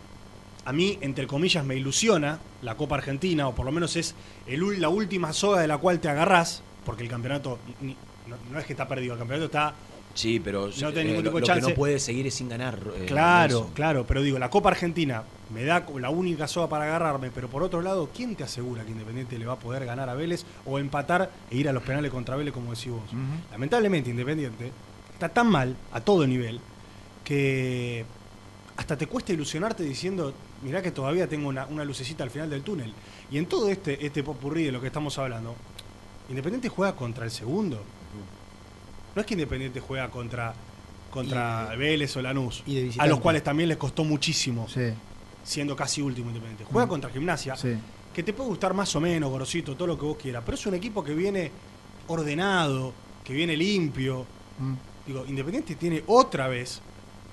a 0.65 0.73
mí, 0.73 0.99
entre 1.01 1.27
comillas, 1.27 1.65
me 1.65 1.77
ilusiona 1.77 2.39
la 2.63 2.77
Copa 2.77 2.97
Argentina, 2.97 3.49
o 3.49 3.55
por 3.55 3.65
lo 3.65 3.73
menos 3.73 3.97
es 3.97 4.15
la 4.47 4.89
última 4.89 5.33
soga 5.33 5.61
de 5.61 5.67
la 5.67 5.79
cual 5.79 6.01
te 6.01 6.09
agarrás, 6.09 6.63
porque 6.85 7.03
el 7.03 7.09
campeonato 7.09 7.59
ni- 7.81 7.97
no, 8.27 8.37
no 8.53 8.59
es 8.59 8.67
que 8.67 8.73
está 8.75 8.87
perdido, 8.89 9.15
el 9.15 9.19
campeonato 9.19 9.47
está 9.47 9.75
Sí, 10.13 10.41
pero 10.41 10.63
No 10.67 10.89
eh, 10.89 10.93
tiene 10.93 11.05
ningún 11.05 11.23
lo, 11.25 11.31
tipo 11.31 11.37
de 11.37 11.41
lo 11.43 11.47
chance. 11.47 11.61
que 11.63 11.69
no 11.69 11.75
puede 11.77 12.01
seguir 12.01 12.27
es 12.27 12.35
sin 12.35 12.49
ganar. 12.49 12.81
eh, 12.97 13.05
Claro, 13.07 13.71
claro, 13.75 14.05
pero 14.07 14.23
digo, 14.23 14.41
la 14.41 14.51
Copa 14.51 14.71
Argentina 14.71 15.23
me 15.55 15.65
da 15.65 15.87
la 16.01 16.11
única 16.11 16.49
soga 16.49 16.69
para 16.69 16.85
agarrarme, 16.85 17.31
pero 17.31 17.49
por 17.49 17.63
otro 17.63 17.81
lado, 17.81 18.11
¿quién 18.15 18.35
te 18.35 18.43
asegura 18.43 18.85
que 18.85 18.91
Independiente 18.91 19.39
le 19.39 19.47
va 19.47 19.53
a 19.53 19.59
poder 19.59 19.85
ganar 19.85 20.09
a 20.09 20.15
Vélez 20.15 20.45
o 20.67 20.81
empatar 20.81 21.31
e 21.49 21.57
ir 21.57 21.69
a 21.69 21.73
los 21.73 21.85
penales 21.85 22.11
contra 22.11 22.35
Vélez, 22.35 22.53
como 22.53 22.73
decís 22.75 22.91
vos? 22.91 23.03
Lamentablemente, 23.53 24.11
Independiente 24.11 24.73
está 25.13 25.29
tan 25.29 25.47
mal, 25.49 25.77
a 25.93 26.01
todo 26.01 26.27
nivel, 26.27 26.59
que 27.25 28.05
hasta 28.77 28.97
te 28.97 29.07
cuesta 29.07 29.33
ilusionarte 29.33 29.85
diciendo, 29.85 30.35
mirá 30.63 30.83
que 30.83 30.91
todavía 30.91 31.29
tengo 31.29 31.49
una, 31.49 31.67
una 31.67 31.85
lucecita 31.85 32.25
al 32.25 32.31
final 32.31 32.51
del 32.51 32.63
túnel. 32.63 32.93
Y 33.31 33.39
en 33.39 33.47
todo 33.47 33.69
este, 33.71 34.05
este 34.05 34.25
popurrí 34.25 34.65
de 34.65 34.73
lo 34.73 34.81
que 34.81 34.89
estamos 34.89 35.17
hablando, 35.19 35.55
Independiente 36.31 36.69
juega 36.69 36.95
contra 36.97 37.25
el 37.25 37.31
segundo. 37.31 37.83
No 39.15 39.21
es 39.21 39.27
que 39.27 39.35
Independiente 39.35 39.81
juega 39.81 40.09
contra, 40.11 40.55
contra 41.11 41.75
Vélez 41.77 42.17
o 42.17 42.23
Lanús, 42.23 42.63
y 42.67 42.99
a 42.99 43.07
los 43.07 43.19
cuales 43.21 43.43
también 43.43 43.69
les 43.69 43.77
costó 43.79 44.05
muchísimo, 44.05 44.69
Sí, 44.69 44.93
siendo 45.45 45.75
casi 45.77 46.01
último 46.01 46.29
Independiente. 46.29 46.65
Juega 46.71 46.87
Mm. 46.87 46.89
contra 46.89 47.11
Gimnasia, 47.11 47.57
sí. 47.57 47.77
que 48.15 48.23
te 48.23 48.33
puede 48.33 48.49
gustar 48.51 48.73
más 48.75 48.95
o 48.95 49.01
menos, 49.01 49.29
Gorosito, 49.31 49.75
todo 49.75 49.89
lo 49.89 49.99
que 49.99 50.05
vos 50.05 50.17
quieras, 50.17 50.43
pero 50.47 50.57
es 50.57 50.65
un 50.67 50.75
equipo 50.75 51.03
que 51.03 51.15
viene 51.15 51.51
ordenado, 52.07 52.93
que 53.25 53.33
viene 53.33 53.57
limpio. 53.57 54.25
Mm. 54.59 54.75
Digo, 55.07 55.27
Independiente 55.27 55.75
tiene 55.75 56.05
otra 56.07 56.47
vez, 56.47 56.81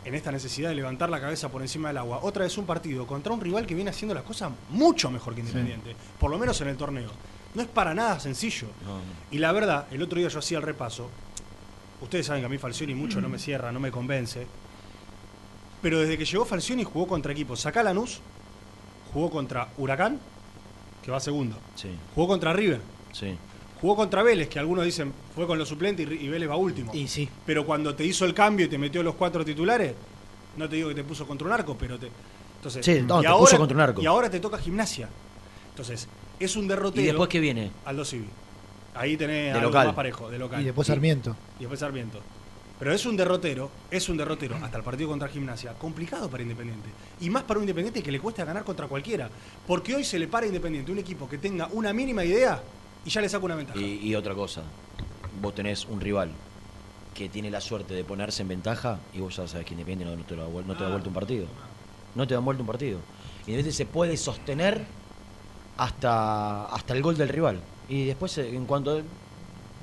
en 0.06 0.16
esta 0.16 0.32
necesidad 0.32 0.70
de 0.70 0.76
levantar 0.76 1.10
la 1.10 1.20
cabeza 1.22 1.50
por 1.50 1.62
encima 1.62 1.90
del 1.90 1.98
agua, 1.98 2.20
otra 2.24 2.44
vez 2.46 2.58
un 2.58 2.66
partido 2.66 3.06
contra 3.06 3.32
un 3.34 3.42
rival 3.42 3.68
que 3.68 3.76
viene 3.76 3.90
haciendo 3.92 4.16
las 4.16 4.24
cosas 4.24 4.52
mucho 4.72 5.12
mejor 5.12 5.36
que 5.36 5.42
Independiente, 5.42 5.96
por 6.20 6.32
lo 6.32 6.40
menos 6.40 6.60
en 6.62 6.70
el 6.70 6.78
torneo. 6.78 7.12
No 7.56 7.62
es 7.62 7.68
para 7.68 7.94
nada 7.94 8.20
sencillo. 8.20 8.68
No, 8.86 8.96
no. 8.98 9.02
Y 9.32 9.40
la 9.40 9.52
verdad, 9.52 9.88
el 9.92 10.02
otro 10.02 10.20
día 10.20 10.28
yo 10.30 10.40
hacía 10.40 10.58
el 10.58 10.64
repaso. 10.64 11.10
Ustedes 12.02 12.26
saben 12.28 12.42
que 12.42 12.46
a 12.46 12.50
mí 12.50 12.58
Falcioni 12.58 12.94
mucho 12.94 13.20
no 13.22 13.30
me 13.30 13.40
cierra, 13.40 13.72
no 13.72 13.80
me 13.80 13.90
convence. 13.92 14.46
Pero 15.82 16.00
desde 16.00 16.18
que 16.18 16.26
llegó 16.26 16.46
Falcioni 16.46 16.84
jugó 16.84 17.08
contra 17.08 17.32
equipos. 17.32 17.60
Sacá 17.60 17.82
Lanús, 17.84 18.20
jugó 19.14 19.30
contra 19.30 19.70
Huracán, 19.78 20.20
que 21.04 21.12
va 21.12 21.20
segundo. 21.20 21.58
Sí, 21.76 21.90
Jugó 22.16 22.28
contra 22.28 22.54
River. 22.54 22.82
sí. 23.14 23.38
Jugó 23.80 23.96
contra 23.96 24.24
Vélez, 24.24 24.50
que 24.50 24.58
algunos 24.58 24.84
dicen 24.86 25.14
fue 25.36 25.46
con 25.46 25.60
los 25.60 25.70
suplentes 25.70 26.10
y, 26.10 26.28
Vélez 26.28 26.50
va 26.50 26.56
último. 26.56 26.92
Y 26.96 27.08
sí. 27.08 27.30
Pero 27.46 27.64
cuando 27.64 27.94
te 27.94 28.04
hizo 28.04 28.26
el 28.26 28.34
cambio 28.34 28.66
y 28.66 28.70
te 28.70 28.78
metió 28.80 29.04
los 29.04 29.14
cuatro 29.14 29.46
titulares, 29.46 29.94
no 30.56 30.68
te 30.68 30.78
digo 30.78 30.90
que 30.90 30.96
te 30.96 31.04
puso 31.04 31.28
contra 31.28 31.46
un 31.46 31.54
arco, 31.54 31.78
pero 31.78 32.00
te. 32.00 32.10
Entonces, 32.56 32.84
Sí, 32.84 33.04
no, 33.06 33.20
y 33.20 33.22
te 33.22 33.28
ahora, 33.28 33.40
puso 33.40 33.56
contra 33.60 33.76
un 33.76 33.82
arco. 33.82 34.02
Y 34.02 34.08
ahora 34.08 34.32
te 34.32 34.40
toca 34.40 34.58
gimnasia. 34.58 35.08
Entonces, 35.70 36.08
es 36.40 36.56
un 36.56 36.68
derrotero. 36.68 37.02
¿Y 37.04 37.06
después 37.08 37.30
qué 37.30 37.40
viene? 37.40 37.72
Aldo 37.86 38.06
Civi. 38.06 38.28
Ahí 38.96 39.16
tenés 39.18 39.46
De 39.46 39.52
algo 39.52 39.68
local. 39.70 39.88
más 39.88 39.96
parejo, 39.96 40.30
de 40.30 40.40
local. 40.40 40.62
Y 40.62 40.66
después 40.66 40.88
Sarmiento. 40.88 41.36
Y 41.58 41.62
después 41.62 41.80
Sarmiento. 41.80 42.20
Pero 42.80 42.94
es 42.94 43.06
un 43.08 43.18
derrotero, 43.18 43.72
es 43.90 44.08
un 44.08 44.18
derrotero 44.18 44.56
hasta 44.62 44.78
el 44.78 44.84
partido 44.84 45.10
contra 45.10 45.28
Gimnasia, 45.28 45.74
complicado 45.74 46.30
para 46.30 46.44
Independiente. 46.44 46.90
Y 47.22 47.30
más 47.30 47.44
para 47.44 47.60
un 47.60 47.64
Independiente 47.64 48.04
que 48.04 48.12
le 48.12 48.20
cuesta 48.20 48.46
ganar 48.46 48.64
contra 48.64 48.88
cualquiera. 48.88 49.30
Porque 49.66 49.96
hoy 49.96 50.04
se 50.04 50.20
le 50.20 50.28
para 50.28 50.46
a 50.46 50.48
Independiente 50.48 50.92
un 50.92 51.00
equipo 51.00 51.28
que 51.28 51.38
tenga 51.40 51.68
una 51.74 51.92
mínima 51.94 52.24
idea 52.24 52.62
y 53.06 53.10
ya 53.10 53.22
le 53.22 53.30
saca 53.30 53.46
una 53.46 53.56
ventaja. 53.56 53.80
Y, 53.80 54.00
y 54.08 54.16
otra 54.16 54.36
cosa, 54.36 54.62
vos 55.42 55.56
tenés 55.56 55.86
un 55.86 56.00
rival 56.02 56.30
que 57.16 57.30
tiene 57.30 57.50
la 57.50 57.62
suerte 57.62 57.96
de 57.96 58.04
ponerse 58.04 58.44
en 58.44 58.50
ventaja 58.50 59.00
y 59.12 59.20
vos 59.22 59.36
ya 59.36 59.48
sabés 59.48 59.66
que 59.66 59.74
Independiente 59.74 60.06
no, 60.16 60.16
no 60.16 60.24
te, 60.24 60.36
da, 60.36 60.48
vuel- 60.48 60.66
no 60.66 60.78
te 60.78 60.84
da 60.84 60.90
vuelta 60.92 61.08
un 61.08 61.16
partido. 61.16 61.48
No 62.14 62.28
te 62.28 62.36
da 62.36 62.40
vuelta 62.42 62.62
un 62.62 62.68
partido. 62.68 63.00
Independiente 63.48 63.72
se 63.72 63.86
puede 63.88 64.18
sostener 64.18 64.86
hasta, 65.78 66.66
hasta 66.66 66.94
el 66.94 67.02
gol 67.02 67.18
del 67.18 67.30
rival. 67.30 67.60
Y 67.90 68.06
después, 68.06 68.38
eh, 68.38 68.56
en 68.56 68.66
cuanto 68.66 69.02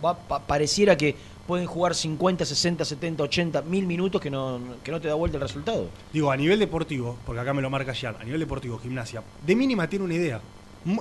va, 0.05 0.15
pa- 0.17 0.41
pareciera 0.41 0.97
que 0.97 1.15
pueden 1.47 1.67
jugar 1.67 1.95
50, 1.95 2.45
60, 2.45 2.85
70, 2.85 3.23
80, 3.23 3.63
mil 3.63 3.87
minutos 3.87 4.21
que 4.21 4.31
no, 4.31 4.59
que 4.83 4.91
no 4.91 5.01
te 5.01 5.09
da 5.09 5.15
vuelta 5.15 5.37
el 5.37 5.43
resultado. 5.43 5.89
Digo, 6.13 6.31
a 6.31 6.37
nivel 6.37 6.59
deportivo, 6.59 7.17
porque 7.27 7.41
acá 7.41 7.53
me 7.55 7.63
lo 7.63 7.71
marca 7.71 7.95
Jan, 7.95 8.17
a 8.21 8.25
nivel 8.25 8.41
deportivo, 8.41 8.79
Gimnasia, 8.79 9.23
de 9.47 9.55
mínima 9.57 9.89
tiene 9.89 10.05
una 10.05 10.15
idea. 10.15 10.41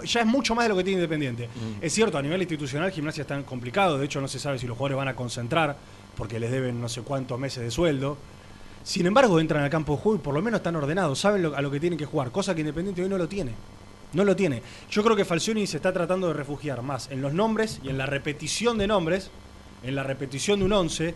Ya 0.06 0.22
es 0.22 0.26
mucho 0.26 0.56
más 0.56 0.64
de 0.66 0.70
lo 0.70 0.78
que 0.78 0.84
tiene 0.86 1.00
Independiente. 1.02 1.48
Mm. 1.48 1.84
Es 1.84 1.92
cierto, 1.94 2.18
a 2.18 2.22
nivel 2.22 2.42
institucional, 2.42 2.90
Gimnasia 2.92 3.22
está 3.24 3.42
complicado. 3.44 3.98
De 3.98 4.06
hecho, 4.06 4.22
no 4.22 4.30
se 4.30 4.40
sabe 4.40 4.58
si 4.58 4.66
los 4.66 4.78
jugadores 4.78 4.98
van 4.98 5.08
a 5.10 5.16
concentrar, 5.16 5.76
porque 6.16 6.40
les 6.40 6.52
deben 6.52 6.80
no 6.80 6.88
sé 6.88 7.02
cuántos 7.02 7.38
meses 7.38 7.64
de 7.64 7.70
sueldo. 7.72 8.16
Sin 8.86 9.06
embargo, 9.06 9.40
entran 9.42 9.62
al 9.64 9.70
campo 9.70 9.96
de 9.96 10.02
juego 10.02 10.20
y 10.20 10.22
por 10.22 10.34
lo 10.34 10.42
menos 10.42 10.60
están 10.60 10.76
ordenados, 10.78 11.20
saben 11.20 11.42
lo- 11.42 11.56
a 11.56 11.62
lo 11.62 11.70
que 11.72 11.80
tienen 11.82 11.98
que 12.00 12.06
jugar, 12.06 12.32
cosa 12.32 12.54
que 12.56 12.62
Independiente 12.62 13.02
hoy 13.04 13.10
no 13.10 13.18
lo 13.18 13.28
tiene. 13.28 13.52
No 14.14 14.24
lo 14.24 14.36
tiene. 14.36 14.62
Yo 14.92 15.04
creo 15.04 15.16
que 15.16 15.26
Falcioni 15.26 15.66
se 15.68 15.78
está 15.78 15.92
tratando 15.92 16.28
de 16.28 16.34
refugiar 16.34 16.82
más 16.82 17.10
en 17.12 17.22
los 17.22 17.34
nombres 17.34 17.80
y 17.84 17.90
en 17.90 17.98
la 17.98 18.06
repetición 18.06 18.78
de 18.78 18.88
nombres, 18.88 19.32
en 19.84 19.96
la 19.96 20.04
repetición 20.04 20.60
de 20.60 20.66
un 20.66 20.74
11, 20.74 21.16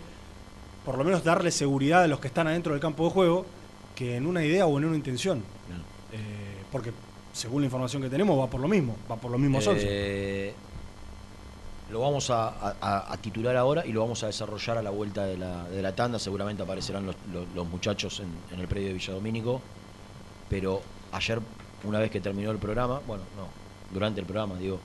por 0.86 0.98
lo 0.98 1.04
menos 1.04 1.24
darle 1.24 1.52
seguridad 1.52 2.04
a 2.04 2.08
los 2.08 2.20
que 2.20 2.28
están 2.28 2.48
adentro 2.48 2.74
del 2.74 2.82
campo 2.82 3.06
de 3.06 3.12
juego, 3.12 3.46
que 3.96 4.16
en 4.16 4.26
una 4.26 4.44
idea 4.44 4.66
o 4.66 4.78
en 4.78 4.86
una 4.86 4.96
intención. 4.96 5.40
Eh, 6.12 6.64
porque 6.72 6.92
según 7.34 7.62
la 7.62 7.66
información 7.66 8.02
que 8.02 8.10
tenemos 8.10 8.40
va 8.40 8.50
por 8.50 8.60
lo 8.62 8.68
mismo, 8.68 8.96
va 9.10 9.16
por 9.16 9.30
los 9.32 9.40
mismos 9.40 9.66
11. 9.68 9.86
Eh, 9.88 10.54
lo 11.92 12.02
vamos 12.02 12.30
a, 12.32 12.48
a- 12.82 13.14
a 13.14 13.18
titular 13.18 13.56
ahora 13.56 13.86
y 13.86 13.94
lo 13.94 14.02
vamos 14.02 14.22
a 14.24 14.28
desarrollar 14.28 14.78
a 14.78 14.82
la 14.82 14.90
vuelta 14.90 15.26
de 15.26 15.38
la, 15.38 15.64
de 15.70 15.82
la 15.82 15.96
tanda. 15.96 16.20
Seguramente 16.20 16.64
aparecerán 16.64 17.06
los, 17.06 17.16
los- 17.32 17.48
los 17.56 17.68
muchachos 17.68 18.20
en, 18.20 18.28
en 18.54 18.60
el 18.60 18.68
predio 18.68 18.88
de 18.90 18.94
Villadomínico. 18.96 19.62
Pero 20.50 20.82
ayer, 21.14 21.40
una 21.84 22.00
vez 22.00 22.12
que 22.12 22.20
terminó 22.22 22.52
el 22.52 22.58
programa, 22.58 23.00
bueno, 23.08 23.24
no, 23.36 23.48
durante 23.94 24.20
el 24.20 24.26
programa, 24.26 24.56
digo, 24.58 24.80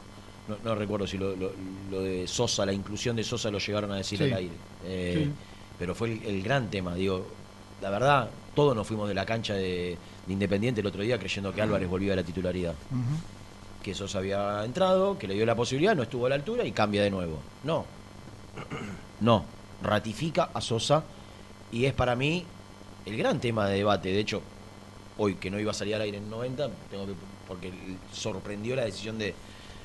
no, 0.49 0.57
no 0.65 0.75
recuerdo 0.75 1.07
si 1.07 1.19
lo, 1.19 1.35
lo- 1.37 1.53
lo 1.91 2.03
de 2.03 2.27
Sosa, 2.27 2.67
la 2.67 2.73
inclusión 2.73 3.17
de 3.17 3.25
Sosa 3.25 3.51
lo 3.51 3.59
llegaron 3.59 3.93
a 3.93 3.97
decir 3.97 4.19
Sí. 4.19 4.25
al 4.25 4.33
aire. 4.35 4.55
Eh, 4.85 5.25
Sí. 5.27 5.33
Pero 5.79 5.95
fue 5.95 6.13
el, 6.13 6.23
el 6.25 6.43
gran 6.43 6.69
tema, 6.71 6.95
digo, 6.95 7.27
la 7.81 7.91
verdad, 7.91 8.29
todos 8.55 8.77
nos 8.77 8.87
fuimos 8.87 9.09
de 9.09 9.15
la 9.15 9.25
cancha 9.27 9.55
de, 9.55 9.97
de 10.27 10.33
Independiente 10.33 10.81
el 10.81 10.87
otro 10.87 11.03
día 11.03 11.19
creyendo 11.19 11.53
que 11.53 11.63
Álvarez 11.63 11.89
volvía 11.89 12.13
a 12.13 12.17
la 12.17 12.23
titularidad 12.23 12.75
que 13.83 13.95
Sosa 13.95 14.19
había 14.19 14.65
entrado, 14.65 15.19
que 15.19 15.27
le 15.27 15.35
dio 15.35 15.45
la 15.45 15.57
posibilidad, 15.57 15.97
no 15.97 16.05
estuvo 16.05 16.27
a 16.27 16.29
la 16.29 16.37
altura 16.37 16.65
y 16.65 16.71
cambia 16.71 17.03
de 17.03 17.11
nuevo. 17.11 17.39
No. 17.65 17.85
No. 19.21 19.45
Ratifica 19.83 20.51
a 20.55 20.61
Sosa 20.61 21.03
y 21.73 21.85
es 21.87 21.93
para 21.93 22.15
mí 22.15 22.45
el 23.07 23.17
gran 23.17 23.41
tema 23.41 23.67
de 23.69 23.77
debate. 23.79 24.11
De 24.11 24.21
hecho, 24.21 24.43
hoy 25.23 25.35
que 25.37 25.51
no 25.51 25.61
iba 25.61 25.71
a 25.71 25.75
salir 25.75 25.95
al 25.95 26.03
aire 26.03 26.19
en 26.19 26.29
90, 26.29 26.69
tengo 26.91 27.07
que, 27.07 27.13
porque 27.47 27.73
sorprendió 28.13 28.75
la 28.75 28.85
decisión 28.85 29.19
de, 29.19 29.35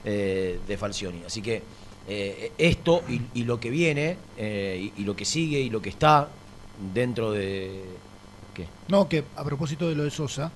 eh, 0.04 0.60
de 0.67 0.78
Falcioni. 0.78 1.23
Así 1.26 1.41
que 1.41 1.62
eh, 2.10 2.54
esto 2.58 3.04
y, 3.34 3.43
lo 3.43 3.60
que 3.60 3.69
viene, 3.69 4.15
eh, 4.38 4.91
y, 4.95 5.04
lo 5.04 5.13
que 5.13 5.26
sigue 5.26 5.60
y 5.60 5.69
lo 5.69 5.82
que 5.82 5.89
está 5.89 6.30
dentro 6.93 7.32
de. 7.34 7.84
¿Qué? 8.54 8.65
No, 8.88 9.10
que 9.10 9.26
a 9.36 9.43
propósito 9.43 9.89
de 9.89 9.95
lo 9.95 10.06
de 10.06 10.10
Sosa, 10.10 10.52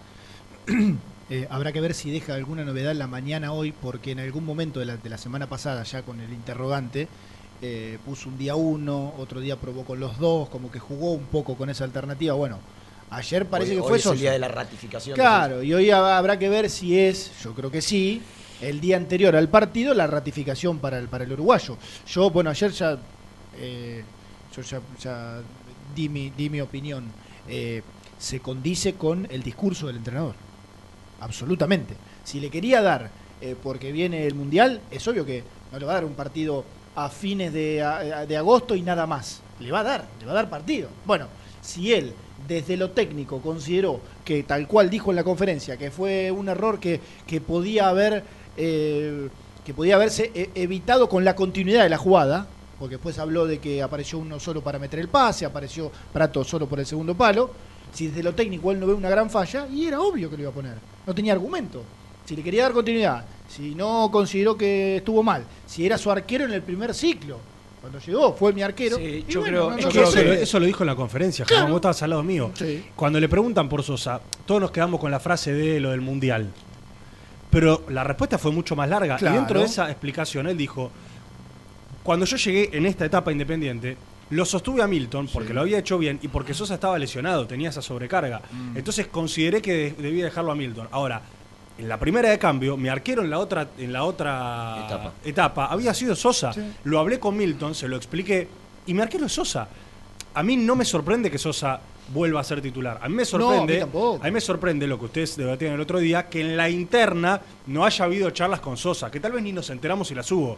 eh, 1.30 1.48
habrá 1.50 1.74
que 1.74 1.82
ver 1.82 1.94
si 1.94 2.10
deja 2.10 2.36
alguna 2.36 2.64
novedad 2.64 2.96
la 2.96 3.08
mañana 3.08 3.52
hoy, 3.52 3.74
porque 3.74 4.12
en 4.12 4.22
algún 4.22 4.46
momento 4.46 4.80
de 4.80 4.86
la, 4.86 4.96
de 4.96 5.10
la 5.10 5.18
semana 5.18 5.48
pasada, 5.48 5.84
ya 5.84 6.04
con 6.04 6.22
el 6.22 6.32
interrogante, 6.32 7.08
puso 8.06 8.30
un 8.30 8.40
día 8.40 8.56
uno, 8.56 9.14
otro 9.20 9.40
día 9.40 9.56
probó 9.56 9.84
con 9.84 10.00
los 10.00 10.18
dos, 10.18 10.50
como 10.50 10.72
que 10.72 10.80
jugó 10.80 11.12
un 11.12 11.26
poco 11.26 11.56
con 11.56 11.70
esa 11.70 11.84
alternativa. 11.84 12.34
Bueno, 12.34 12.60
ayer 13.12 13.46
parece 13.46 13.72
Hoy- 13.72 13.78
que 13.78 13.82
hoy 13.84 13.88
fue 13.90 13.98
es 14.00 14.06
el 14.08 14.20
día 14.20 14.32
de 14.32 14.40
la 14.40 14.48
ratificación. 14.48 15.16
Claro, 15.16 15.62
y 15.62 15.74
hoy 15.74 15.90
ha- 15.92 16.18
habrá 16.18 16.40
que 16.40 16.50
ver 16.50 16.70
si 16.70 16.98
es, 16.98 17.32
yo 17.44 17.54
creo 17.54 17.70
que 17.70 17.82
sí, 17.82 18.22
el 18.62 18.80
día 18.82 18.98
anterior 18.98 19.36
al 19.36 19.50
partido, 19.50 19.94
la 19.94 20.08
ratificación 20.08 20.80
para 20.80 20.98
el, 20.98 21.08
para 21.08 21.24
el 21.24 21.32
uruguayo. 21.32 21.78
Yo, 22.08 22.30
bueno, 22.30 22.50
ayer 22.50 22.72
ya, 22.72 22.98
eh, 23.58 24.04
yo 24.56 24.62
ya, 24.62 24.80
ya 25.00 25.42
di, 25.96 26.10
mi, 26.10 26.30
di 26.32 26.50
mi 26.50 26.62
opinión. 26.62 27.06
Eh, 27.48 27.82
se 28.20 28.40
condice 28.40 28.94
con 28.94 29.28
el 29.32 29.42
discurso 29.42 29.88
del 29.88 29.96
entrenador. 29.98 30.36
Absolutamente. 31.20 31.96
Si 32.24 32.40
le 32.40 32.50
quería 32.50 32.82
dar, 32.82 33.10
eh, 33.42 33.56
porque 33.62 33.92
viene 33.92 34.26
el 34.28 34.36
Mundial, 34.36 34.82
es 34.92 35.08
obvio 35.08 35.26
que 35.26 35.44
no 35.72 35.80
le 35.80 35.86
va 35.86 35.94
a 35.94 35.96
dar 35.96 36.06
un 36.06 36.14
partido 36.14 36.64
a 36.96 37.10
fines 37.10 37.52
de, 37.54 37.82
a- 37.82 38.26
de 38.26 38.38
agosto 38.38 38.76
y 38.76 38.82
nada 38.82 39.08
más. 39.08 39.42
Le 39.60 39.72
va 39.72 39.80
a 39.80 39.84
dar, 39.84 40.06
le 40.20 40.26
va 40.26 40.32
a 40.34 40.36
dar 40.36 40.50
partido. 40.50 40.90
Bueno, 41.06 41.28
si 41.62 41.94
él 41.94 42.14
desde 42.48 42.76
lo 42.76 42.92
técnico 42.92 43.40
consideró 43.40 44.02
que 44.26 44.44
tal 44.44 44.68
cual 44.68 44.90
dijo 44.90 45.12
en 45.12 45.16
la 45.16 45.24
conferencia, 45.24 45.78
que 45.78 45.92
fue 45.92 46.32
un 46.32 46.50
error 46.50 46.80
que, 46.80 47.00
que 47.28 47.40
podía 47.40 47.90
haber 47.90 48.24
eh, 48.58 49.30
que 49.66 49.74
podía 49.74 49.96
haberse 49.96 50.32
e- 50.34 50.50
evitado 50.56 51.08
con 51.08 51.24
la 51.24 51.36
continuidad 51.36 51.84
de 51.84 51.90
la 51.90 51.98
jugada, 51.98 52.48
porque 52.80 52.96
después 52.96 53.20
habló 53.20 53.46
de 53.46 53.60
que 53.60 53.82
apareció 53.82 54.18
uno 54.18 54.40
solo 54.40 54.62
para 54.62 54.80
meter 54.80 55.00
el 55.00 55.08
pase, 55.08 55.46
apareció 55.46 55.92
Prato 56.12 56.44
solo 56.44 56.68
por 56.68 56.80
el 56.80 56.86
segundo 56.86 57.16
palo. 57.16 57.52
Si 57.94 58.08
desde 58.08 58.24
lo 58.24 58.34
técnico 58.34 58.72
él 58.72 58.80
no 58.80 58.88
ve 58.88 58.94
una 58.94 59.10
gran 59.10 59.30
falla, 59.30 59.68
y 59.68 59.86
era 59.86 60.02
obvio 60.02 60.30
que 60.30 60.38
lo 60.38 60.44
iba 60.44 60.52
a 60.52 60.54
poner. 60.54 60.76
No 61.06 61.14
tenía 61.14 61.34
argumento. 61.34 61.84
Si 62.26 62.36
le 62.36 62.44
quería 62.44 62.64
dar 62.64 62.72
continuidad, 62.72 63.26
si 63.48 63.76
no 63.76 64.10
consideró 64.12 64.56
que 64.58 64.98
estuvo 64.98 65.22
mal, 65.22 65.44
si 65.68 65.86
era 65.86 65.98
su 65.98 66.10
arquero 66.10 66.46
en 66.46 66.54
el 66.54 66.62
primer 66.62 66.94
ciclo, 66.94 67.38
cuando 67.82 68.00
llegó, 68.00 68.34
fue 68.36 68.54
mi 68.54 68.62
arquero. 68.62 69.00
y 69.00 69.26
yo 69.28 69.42
bueno, 69.42 69.70
creo- 69.70 69.72
no- 69.72 69.78
Yo 69.80 69.90
creo 69.90 70.12
que 70.14 70.24
lo- 70.24 70.34
eso 70.34 70.60
lo 70.60 70.66
dijo 70.68 70.84
en 70.84 70.88
la 70.88 70.96
conferencia, 70.96 71.46
Claro. 71.46 71.62
Germán, 71.62 71.72
vos 71.74 71.80
estabas 71.80 72.04
al 72.04 72.10
lado 72.12 72.24
mío. 72.24 72.52
Sí. 72.54 72.86
Cuando 72.96 73.20
le 73.20 73.28
preguntan 73.28 73.68
por 73.68 73.82
Sosa, 73.84 74.22
todos 74.46 74.62
nos 74.62 74.72
quedamos 74.72 75.00
con 75.00 75.10
la 75.12 75.20
frase 75.20 75.52
de 75.54 75.80
lo 75.80 75.90
del 75.92 76.02
Mundial. 76.02 76.52
Pero 77.50 77.84
la 77.90 78.04
respuesta 78.04 78.38
fue 78.38 78.52
mucho 78.52 78.76
más 78.76 78.88
larga. 78.88 79.18
Claro. 79.18 79.36
Y 79.36 79.38
dentro 79.40 79.60
de 79.60 79.66
esa 79.66 79.90
explicación, 79.90 80.48
él 80.48 80.56
dijo, 80.58 80.92
cuando 82.04 82.26
yo 82.26 82.38
llegué 82.38 82.70
en 82.72 82.86
esta 82.86 83.04
etapa 83.06 83.32
independiente, 83.32 83.98
lo 84.30 84.46
sostuve 84.46 84.82
a 84.82 84.88
Milton 84.88 85.28
porque 85.34 85.54
lo 85.54 85.62
había 85.62 85.80
hecho 85.80 85.98
bien 85.98 86.18
y 86.22 86.30
porque 86.30 86.54
Sosa 86.54 86.76
estaba 86.76 86.98
lesionado, 86.98 87.46
tenía 87.48 87.70
esa 87.70 87.82
sobrecarga. 87.82 88.42
Mm. 88.52 88.78
Entonces 88.78 89.08
consideré 89.08 89.62
que 89.62 89.74
de- 89.74 89.92
debía 90.02 90.26
dejarlo 90.26 90.52
a 90.52 90.56
Milton. 90.56 90.88
Ahora, 90.92 91.22
en 91.82 91.90
la 91.90 91.98
primera 92.00 92.30
de 92.30 92.38
cambio, 92.38 92.78
mi 92.78 92.90
arquero 92.90 93.24
en 93.24 93.30
la 93.32 93.40
otra, 93.40 93.68
en 93.78 93.92
la 93.92 94.04
otra 94.04 94.86
Etapa. 94.86 95.12
etapa 95.26 95.66
había 95.66 95.94
sido 95.94 96.16
Sosa. 96.16 96.52
Lo 96.84 97.00
hablé 97.00 97.20
con 97.20 97.36
Milton, 97.36 97.74
se 97.74 97.88
lo 97.88 97.98
expliqué, 97.98 98.48
y 98.86 98.94
mi 98.94 99.02
arquero 99.02 99.26
es 99.26 99.34
Sosa. 99.34 99.68
A 100.36 100.44
mí 100.44 100.56
no 100.58 100.76
me 100.76 100.86
sorprende 100.86 101.32
que 101.32 101.38
Sosa 101.40 101.82
vuelva 102.14 102.40
a 102.40 102.44
ser 102.44 102.62
titular. 102.62 103.00
A 103.02 103.10
mí 103.10 103.16
me 103.16 103.24
No, 103.24 103.26
sorprende, 103.26 103.74
a 103.74 103.76
mí 103.78 103.80
tampoco. 103.82 104.20
a 104.22 104.26
mí 104.26 104.32
me 104.32 104.42
sorprende 104.42 104.86
lo 104.86 105.00
que 105.00 105.06
ustedes 105.06 105.36
debatían 105.38 105.74
el 105.74 105.82
otro 105.82 105.98
día, 106.00 106.30
que 106.30 106.42
en 106.42 106.56
la 106.56 106.70
interna 106.70 107.42
no 107.68 107.84
haya 107.84 108.06
habido 108.06 108.30
charlas 108.30 108.60
con 108.60 108.78
Sosa, 108.78 109.10
que 109.10 109.20
tal 109.20 109.32
vez 109.32 109.42
ni 109.44 109.52
nos 109.52 109.70
enteramos 109.72 110.12
y 110.12 110.16
las 110.16 110.32
hubo. 110.32 110.58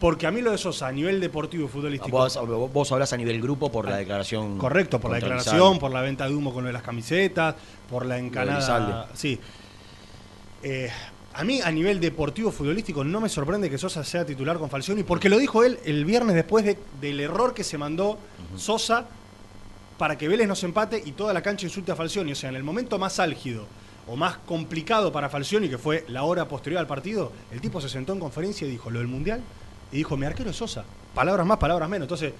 Porque 0.00 0.26
a 0.26 0.32
mí 0.32 0.40
lo 0.42 0.50
de 0.50 0.58
Sosa 0.58 0.88
a 0.88 0.92
nivel 0.92 1.20
deportivo 1.20 1.66
y 1.66 1.68
futbolístico. 1.68 2.16
Vos, 2.16 2.36
vos 2.72 2.90
hablás 2.90 3.12
a 3.12 3.16
nivel 3.16 3.40
grupo 3.40 3.70
por 3.70 3.88
la 3.88 3.96
declaración. 3.98 4.58
Correcto, 4.58 4.98
por 4.98 5.12
la 5.12 5.18
declaración, 5.18 5.78
por 5.78 5.92
la 5.92 6.00
venta 6.00 6.28
de 6.28 6.34
humo 6.34 6.52
con 6.52 6.64
lo 6.64 6.66
de 6.66 6.72
las 6.72 6.82
camisetas, 6.82 7.54
por 7.88 8.04
la 8.04 8.18
encanada. 8.18 9.08
Sí. 9.14 9.38
Eh, 10.62 10.90
a 11.34 11.44
mí, 11.44 11.60
a 11.62 11.70
nivel 11.70 11.98
deportivo 11.98 12.52
futbolístico, 12.52 13.02
no 13.04 13.20
me 13.20 13.28
sorprende 13.28 13.70
que 13.70 13.78
Sosa 13.78 14.04
sea 14.04 14.24
titular 14.24 14.58
con 14.58 14.68
Falcioni, 14.68 15.02
porque 15.02 15.28
lo 15.30 15.38
dijo 15.38 15.64
él 15.64 15.78
el 15.84 16.04
viernes 16.04 16.34
después 16.36 16.64
de- 16.64 16.78
del 17.00 17.20
error 17.20 17.54
que 17.54 17.64
se 17.64 17.78
mandó 17.78 18.18
Sosa 18.56 19.06
para 19.98 20.18
que 20.18 20.28
Vélez 20.28 20.46
no 20.48 20.54
se 20.54 20.66
empate 20.66 21.02
y 21.04 21.12
toda 21.12 21.32
la 21.32 21.40
cancha 21.42 21.66
insulte 21.66 21.92
a 21.92 21.96
Falcioni. 21.96 22.32
O 22.32 22.34
sea, 22.34 22.50
en 22.50 22.56
el 22.56 22.62
momento 22.64 22.98
más 22.98 23.18
álgido 23.18 23.66
o 24.06 24.16
más 24.16 24.36
complicado 24.38 25.10
para 25.12 25.28
Falcioni, 25.30 25.68
que 25.70 25.78
fue 25.78 26.04
la 26.08 26.24
hora 26.24 26.46
posterior 26.48 26.80
al 26.80 26.86
partido, 26.86 27.32
el 27.50 27.60
tipo 27.60 27.80
se 27.80 27.88
sentó 27.88 28.12
en 28.12 28.20
conferencia 28.20 28.66
y 28.66 28.70
dijo 28.70 28.90
lo 28.90 28.98
del 28.98 29.08
Mundial 29.08 29.40
y 29.90 29.96
dijo, 29.96 30.16
mi 30.16 30.26
arquero 30.26 30.50
es 30.50 30.56
Sosa. 30.56 30.84
Palabras 31.14 31.46
más, 31.46 31.58
palabras 31.58 31.88
menos. 31.88 32.06
Entonces, 32.06 32.32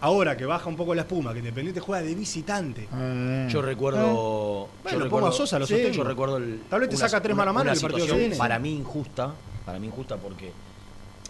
ahora 0.00 0.36
que 0.36 0.44
baja 0.44 0.68
un 0.68 0.76
poco 0.76 0.94
la 0.94 1.02
espuma, 1.02 1.32
que 1.32 1.38
Independiente 1.40 1.80
juega 1.80 2.02
de 2.02 2.14
visitante. 2.14 2.88
Yo 3.48 3.62
recuerdo. 3.62 4.68
Bueno, 4.82 4.84
yo 4.84 4.90
pongo 4.90 5.04
recuerdo 5.04 5.26
a 5.28 5.32
Sosa, 5.32 5.58
lo 5.58 5.66
sí, 5.66 5.74
sostengo. 5.74 5.94
Yo 5.96 6.04
recuerdo. 6.04 6.36
el- 6.38 6.62
Tal 6.68 6.80
vez 6.80 6.88
te 6.90 6.96
una- 6.96 7.08
saca 7.08 7.22
tres 7.22 7.34
una- 7.34 7.44
mano 7.44 7.50
a 7.50 7.54
mano 7.64 7.72
el 7.72 7.80
partido 7.80 8.16
viene. 8.16 8.36
Para 8.36 8.58
mí 8.58 8.74
injusta. 8.74 9.32
Para 9.66 9.78
mí 9.78 9.86
injusta 9.86 10.16
porque. 10.16 10.52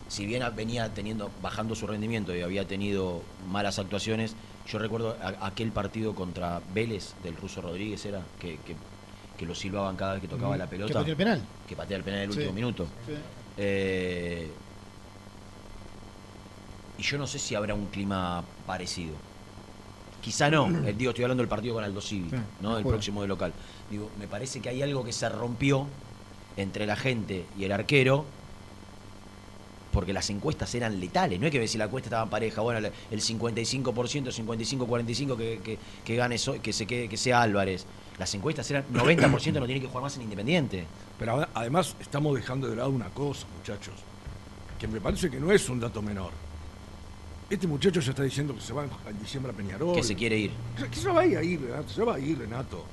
Si 0.09 0.27
bien 0.27 0.43
venía 0.57 0.93
teniendo, 0.93 1.31
bajando 1.41 1.77
su 1.77 1.87
rendimiento 1.87 2.35
y 2.35 2.41
había 2.43 2.67
tenido 2.67 3.23
malas 3.49 3.79
actuaciones, 3.79 4.35
yo 4.67 4.81
recuerdo 4.81 5.17
a- 5.23 5.47
aquel 5.47 5.71
partido 5.71 6.17
contra 6.17 6.61
Vélez 6.75 7.15
del 7.23 7.37
ruso 7.37 7.61
Rodríguez 7.61 8.05
era 8.07 8.21
que, 8.41 8.57
que, 8.67 8.75
que 9.39 9.47
lo 9.47 9.55
silbaban 9.55 9.95
cada 9.95 10.15
vez 10.15 10.23
que 10.23 10.27
tocaba 10.27 10.57
Mm, 10.57 10.59
la 10.59 10.65
que 10.65 10.71
pelota. 10.71 10.95
pateó 10.95 11.13
el 11.13 11.17
penal. 11.17 11.43
Que 11.69 11.77
patea 11.77 11.97
el 11.97 12.03
penal 12.03 12.21
en 12.23 12.25
el 12.27 12.33
Sí. 12.33 12.39
último 12.41 12.55
minuto. 12.55 12.87
Sí. 13.07 13.13
Eh, 13.57 14.51
y 17.01 17.03
yo 17.03 17.17
no 17.19 17.27
sé 17.27 17.39
si 17.39 17.55
habrá 17.55 17.73
un 17.75 17.87
clima 17.87 18.45
parecido. 18.67 19.15
Quizá 20.21 20.51
no, 20.51 20.69
eh, 20.87 20.95
digo, 20.97 21.11
estoy 21.13 21.25
hablando 21.25 21.43
del 21.43 21.49
partido 21.49 21.75
con 21.75 21.83
Aldo 21.83 22.01
Civi, 22.03 22.29
Sí, 22.29 22.37
¿no? 22.61 22.77
El 22.77 22.85
próximo 22.85 23.23
de 23.23 23.29
local. 23.29 23.53
Digo, 23.91 24.11
me 24.19 24.29
parece 24.29 24.61
que 24.61 24.69
hay 24.69 24.83
algo 24.83 25.03
que 25.03 25.13
se 25.13 25.27
rompió 25.31 25.87
entre 26.59 26.85
la 26.87 26.95
gente 26.97 27.47
y 27.59 27.65
el 27.65 27.73
arquero, 27.73 28.27
porque 29.93 30.13
las 30.13 30.29
encuestas 30.31 30.73
eran 30.75 31.01
letales. 31.01 31.41
No 31.41 31.47
es 31.47 31.53
que 31.53 31.67
si 31.67 31.79
la 31.79 31.85
encuesta 31.87 32.09
estaba 32.09 32.23
en 32.25 32.29
pareja, 32.29 32.61
bueno, 32.61 32.87
el 33.11 33.21
55%, 33.21 33.83
55-45 34.31 35.37
que, 35.37 35.61
que, 35.65 35.79
que 36.05 36.17
gane, 36.17 36.37
so- 36.39 36.61
que, 36.61 36.73
se 36.73 36.87
quede, 36.87 37.09
que 37.09 37.17
sea 37.17 37.41
Álvarez. 37.43 37.87
Las 38.19 38.35
encuestas 38.35 38.71
eran 38.71 38.85
90% 38.93 39.55
no 39.55 39.65
tiene 39.67 39.81
que 39.81 39.87
jugar 39.87 40.03
más 40.03 40.15
en 40.17 40.23
Independiente. 40.23 40.85
Pero 41.19 41.37
ade- 41.39 41.49
además 41.55 41.97
estamos 41.99 42.37
dejando 42.37 42.69
de 42.69 42.77
lado 42.77 42.91
una 42.91 43.09
cosa, 43.09 43.47
muchachos, 43.59 43.95
que 44.79 44.87
me 44.87 45.01
parece 45.01 45.31
que 45.31 45.41
no 45.41 45.51
es 45.51 45.69
un 45.71 45.81
dato 45.81 46.03
menor. 46.03 46.31
Este 47.51 47.67
muchacho 47.67 48.01
ya 48.01 48.11
está 48.11 48.23
diciendo 48.23 48.55
que 48.55 48.61
se 48.61 48.73
va 48.73 48.85
en 48.85 49.19
diciembre 49.19 49.53
a 49.53 49.57
Peñarol. 49.57 49.97
Que 49.97 50.03
se 50.05 50.15
quiere 50.15 50.39
ir. 50.39 50.53
Que- 50.91 50.97
se 50.97 51.09
va 51.11 51.23
a 51.23 51.27
ir, 51.27 51.61
Renato, 51.61 51.89
se 51.89 52.03
va 52.05 52.15
a 52.15 52.19
ir, 52.21 52.39
Renato. 52.39 52.85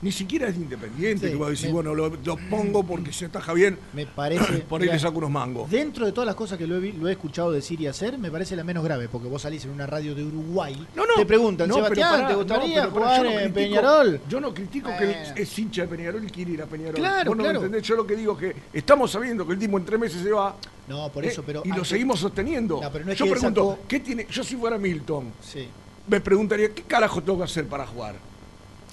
Ni 0.00 0.12
siquiera 0.12 0.46
es 0.48 0.54
independiente 0.56 1.26
Sí, 1.26 1.32
que 1.32 1.38
va 1.38 1.48
a 1.48 1.50
decir, 1.50 1.66
me- 1.66 1.72
bueno, 1.74 1.92
lo, 1.92 2.08
lo 2.08 2.36
pongo 2.48 2.84
porque 2.84 3.12
se 3.12 3.24
ataja 3.26 3.52
bien. 3.52 3.76
Me 3.94 4.06
parece. 4.06 4.58
Por 4.68 4.80
ahí 4.80 4.84
mira, 4.86 4.94
le 4.94 5.00
saco 5.00 5.18
unos 5.18 5.30
mangos. 5.30 5.68
Dentro 5.68 6.06
de 6.06 6.12
todas 6.12 6.26
las 6.26 6.36
cosas 6.36 6.56
que 6.56 6.68
lo 6.68 6.76
he, 6.76 6.80
vi- 6.80 6.92
lo 6.92 7.08
he 7.08 7.12
escuchado 7.12 7.50
decir 7.50 7.80
y 7.80 7.88
hacer, 7.88 8.16
me 8.16 8.30
parece 8.30 8.54
la 8.54 8.62
menos 8.62 8.84
grave, 8.84 9.08
porque 9.08 9.26
vos 9.28 9.42
salís 9.42 9.64
en 9.64 9.72
una 9.72 9.86
radio 9.88 10.14
de 10.14 10.22
Uruguay, 10.24 10.74
No, 10.94 11.04
no. 11.04 11.14
te 11.16 11.26
preguntan, 11.26 11.68
No, 11.68 11.74
Sebastián, 11.74 12.08
pero 12.10 12.16
pará, 12.16 12.28
¿te 12.28 12.32
no, 12.32 12.38
gustaría 12.38 12.80
pero 12.82 12.94
pará, 12.94 13.06
jugar 13.18 13.24
no 13.34 13.40
en 13.40 13.52
Peñarol? 13.52 14.20
Yo 14.28 14.40
no 14.40 14.54
critico 14.54 14.88
que 14.96 15.04
Bueno. 15.04 15.32
es 15.36 15.58
hincha 15.58 15.82
de 15.82 15.88
Peñarol 15.88 16.24
y 16.24 16.28
quiere 16.28 16.52
ir 16.52 16.62
a 16.62 16.66
Peñarol. 16.66 16.94
Claro, 16.94 17.30
Vos 17.30 17.36
no 17.36 17.42
me 17.42 17.48
claro. 17.50 17.58
entendés, 17.64 17.82
yo 17.86 17.96
lo 17.96 18.06
que 18.06 18.14
digo 18.16 18.32
es 18.34 18.38
que 18.38 18.56
estamos 18.78 19.10
sabiendo 19.10 19.44
que 19.46 19.52
el 19.54 19.58
tipo 19.58 19.76
en 19.78 19.84
tres 19.84 19.98
meses 20.00 20.22
se 20.22 20.30
va. 20.30 20.54
No, 20.88 21.08
por 21.10 21.24
eh, 21.24 21.28
eso, 21.28 21.42
pero. 21.44 21.62
y 21.64 21.68
lo 21.68 21.84
seguimos 21.84 22.18
sosteniendo. 22.20 22.80
No, 22.82 22.90
pero 22.90 23.04
no 23.04 23.12
es 23.12 23.18
yo 23.18 23.26
que 23.26 23.30
pregunto, 23.32 23.70
sacó- 23.72 23.86
¿qué 23.88 24.00
tiene? 24.00 24.26
Yo 24.30 24.42
si 24.42 24.56
fuera 24.56 24.78
Milton, 24.78 25.32
Sí, 25.42 25.68
me 26.06 26.20
preguntaría, 26.20 26.70
¿qué 26.74 26.82
carajo 26.82 27.22
tengo 27.22 27.38
que 27.38 27.44
hacer 27.44 27.66
para 27.66 27.86
jugar? 27.86 28.16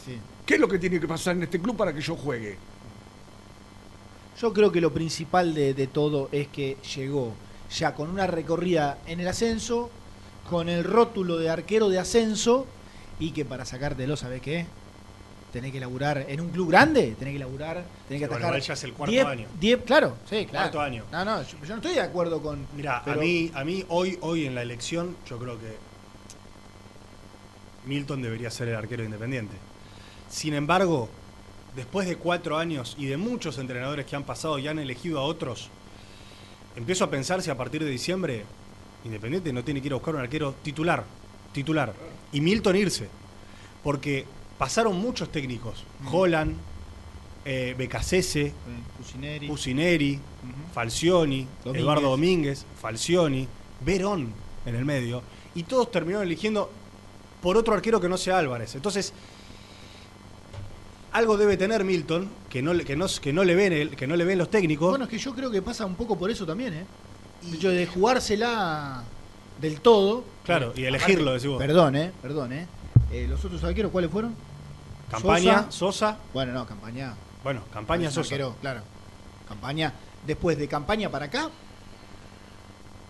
sí. 0.06 0.18
¿Qué 0.46 0.56
es 0.56 0.60
lo 0.60 0.68
que 0.68 0.78
tiene 0.78 1.00
que 1.00 1.08
pasar 1.08 1.36
en 1.36 1.42
este 1.44 1.60
club 1.60 1.76
para 1.76 1.92
que 1.92 2.02
yo 2.02 2.16
juegue? 2.16 2.58
Yo 4.40 4.54
creo 4.54 4.72
que 4.72 4.80
lo 4.82 4.94
principal 4.94 5.54
de, 5.56 5.74
de 5.74 5.88
todo 5.88 6.30
es 6.32 6.48
que 6.50 6.78
llegó 6.96 7.34
ya 7.76 7.96
con 7.96 8.10
una 8.10 8.28
recorrida 8.28 9.00
en 9.08 9.20
el 9.22 9.28
ascenso, 9.28 9.90
con 10.50 10.70
el 10.70 10.84
rótulo 10.84 11.38
de 11.38 11.50
arquero 11.50 11.90
de 11.90 11.98
ascenso, 11.98 12.68
y 13.20 13.32
que 13.32 13.44
para 13.46 13.66
sacártelo, 13.66 14.18
¿sabés 14.18 14.42
qué? 14.42 14.68
Tenés 15.56 15.72
que 15.72 15.80
laburar 15.80 16.26
en 16.28 16.41
un 16.41 16.50
club 16.50 16.70
grande, 16.70 17.15
tenés 17.18 17.36
que 17.36 17.39
laburar, 17.39 17.82
tenés 18.10 18.22
que 18.24 18.28
Bueno, 18.28 18.46
igual 18.48 18.62
ya 18.62 18.74
es 18.74 18.84
el 18.84 18.91
cuarto 18.91 19.13
diez- 19.13 19.26
año. 19.26 19.48
diez- 19.58 19.84
claro, 19.86 20.18
sí, 20.30 20.46
claro. 20.48 20.63
Cuarto 20.65 20.82
año. 20.82 21.06
No, 21.13 21.24
no, 21.24 21.41
yo, 21.44 21.58
yo 21.62 21.68
no 21.70 21.76
estoy 21.76 21.94
de 21.94 22.02
acuerdo 22.02 22.41
con. 22.41 22.68
Mira, 22.76 23.02
pero- 23.06 23.22
a 23.22 23.24
mí, 23.24 23.50
a 23.54 23.63
mí 23.63 23.86
hoy, 23.88 24.18
hoy 24.20 24.46
en 24.48 24.54
la 24.54 24.63
elección, 24.63 25.15
yo 25.26 25.39
creo 25.39 25.58
que 25.58 25.78
Milton 27.86 28.22
debería 28.22 28.52
ser 28.52 28.68
el 28.68 28.76
arquero 28.76 29.06
independiente. 29.06 29.56
Sin 30.30 30.54
embargo, 30.56 31.08
después 31.74 32.06
de 32.06 32.18
cuatro 32.18 32.58
años 32.58 32.96
y 33.00 33.06
de 33.06 33.15
muchos 33.15 33.58
entrenadores 33.58 34.06
que 34.06 34.18
han 34.18 34.24
pasado 34.24 34.60
y 34.60 34.68
han 34.68 34.80
elegido 34.80 35.20
a 35.20 35.24
otros, 35.24 35.70
empiezo 36.76 37.06
a 37.06 37.10
pensar 37.10 37.41
si 37.41 37.50
a 37.50 37.56
partir 37.58 37.82
de 37.84 37.89
diciembre 37.89 38.44
Independiente 39.06 39.54
no 39.54 39.63
tiene 39.63 39.82
que 39.82 39.88
ir 39.88 39.94
a 39.94 39.98
buscar 39.98 40.15
un 40.15 40.22
arquero 40.22 40.56
titular, 40.63 41.04
titular, 41.54 41.94
y 42.34 42.41
Milton 42.41 42.76
irse, 42.76 43.08
porque 43.84 44.26
pasaron 44.58 44.96
muchos 45.00 45.30
técnicos, 45.32 45.84
Holland, 46.12 46.56
eh, 47.46 47.76
Becasese, 47.78 48.54
Cusineri. 49.48 50.20
Falcioni, 50.74 51.48
Domínguez. 51.63 51.82
Eduardo 51.84 52.10
Domínguez, 52.10 52.65
Falcioni, 52.82 53.48
Verón 53.82 54.30
en 54.65 54.76
el 54.76 54.84
medio, 54.86 55.22
y 55.54 55.63
todos 55.63 55.91
terminaron 55.91 56.26
eligiendo 56.26 56.70
por 57.41 57.56
otro 57.58 57.74
arquero 57.74 58.02
que 58.02 58.10
no 58.10 58.18
sea 58.18 58.39
Álvarez. 58.39 58.76
Entonces, 58.76 59.13
algo 61.12 61.38
debe 61.38 61.56
tener 61.58 61.84
Milton 61.84 62.30
que 62.50 62.62
no, 62.62 62.74
le- 62.74 62.84
que 62.84 62.96
no, 62.96 63.06
que 63.22 63.32
no 63.32 63.44
le 63.44 63.56
ven 63.56 63.72
el- 63.74 63.96
que 63.96 64.08
no 64.08 64.15
le 64.15 64.26
ven 64.26 64.38
los 64.38 64.50
técnicos. 64.50 64.89
Bueno, 64.89 65.06
es 65.06 65.12
que 65.12 65.18
yo 65.18 65.34
creo 65.34 65.50
que 65.52 65.62
pasa 65.62 65.86
un 65.86 65.96
poco 65.96 66.18
por 66.18 66.30
eso 66.30 66.46
también, 66.46 66.74
¿eh? 66.74 66.86
De 67.44 67.58
hecho, 67.58 67.70
de 67.70 67.86
jugársela 67.86 69.04
del 69.62 69.80
todo. 69.82 70.24
Claro, 70.44 70.74
y 70.76 70.84
elegirlo, 70.86 71.34
decís 71.34 71.48
vos. 71.48 71.58
Perdón, 71.60 71.96
eh, 71.96 72.12
perdón, 72.22 72.52
eh. 72.54 72.68
Eh, 73.12 73.28
¿Los 73.30 73.44
otros 73.46 73.63
arqueros 73.63 73.91
cuáles 73.91 74.12
fueron? 74.12 74.36
Campaña, 75.10 75.72
Sosa. 75.72 76.18
Bueno, 76.34 76.54
no, 76.54 76.65
campaña. 76.65 77.13
Bueno, 77.44 77.62
campaña 77.72 78.10
Sosa. 78.10 78.22
arquero, 78.22 78.56
claro. 78.62 78.82
Campaña. 79.48 79.94
Después 80.26 80.58
de 80.58 80.68
campaña 80.68 81.10
para 81.10 81.26
acá. 81.26 81.50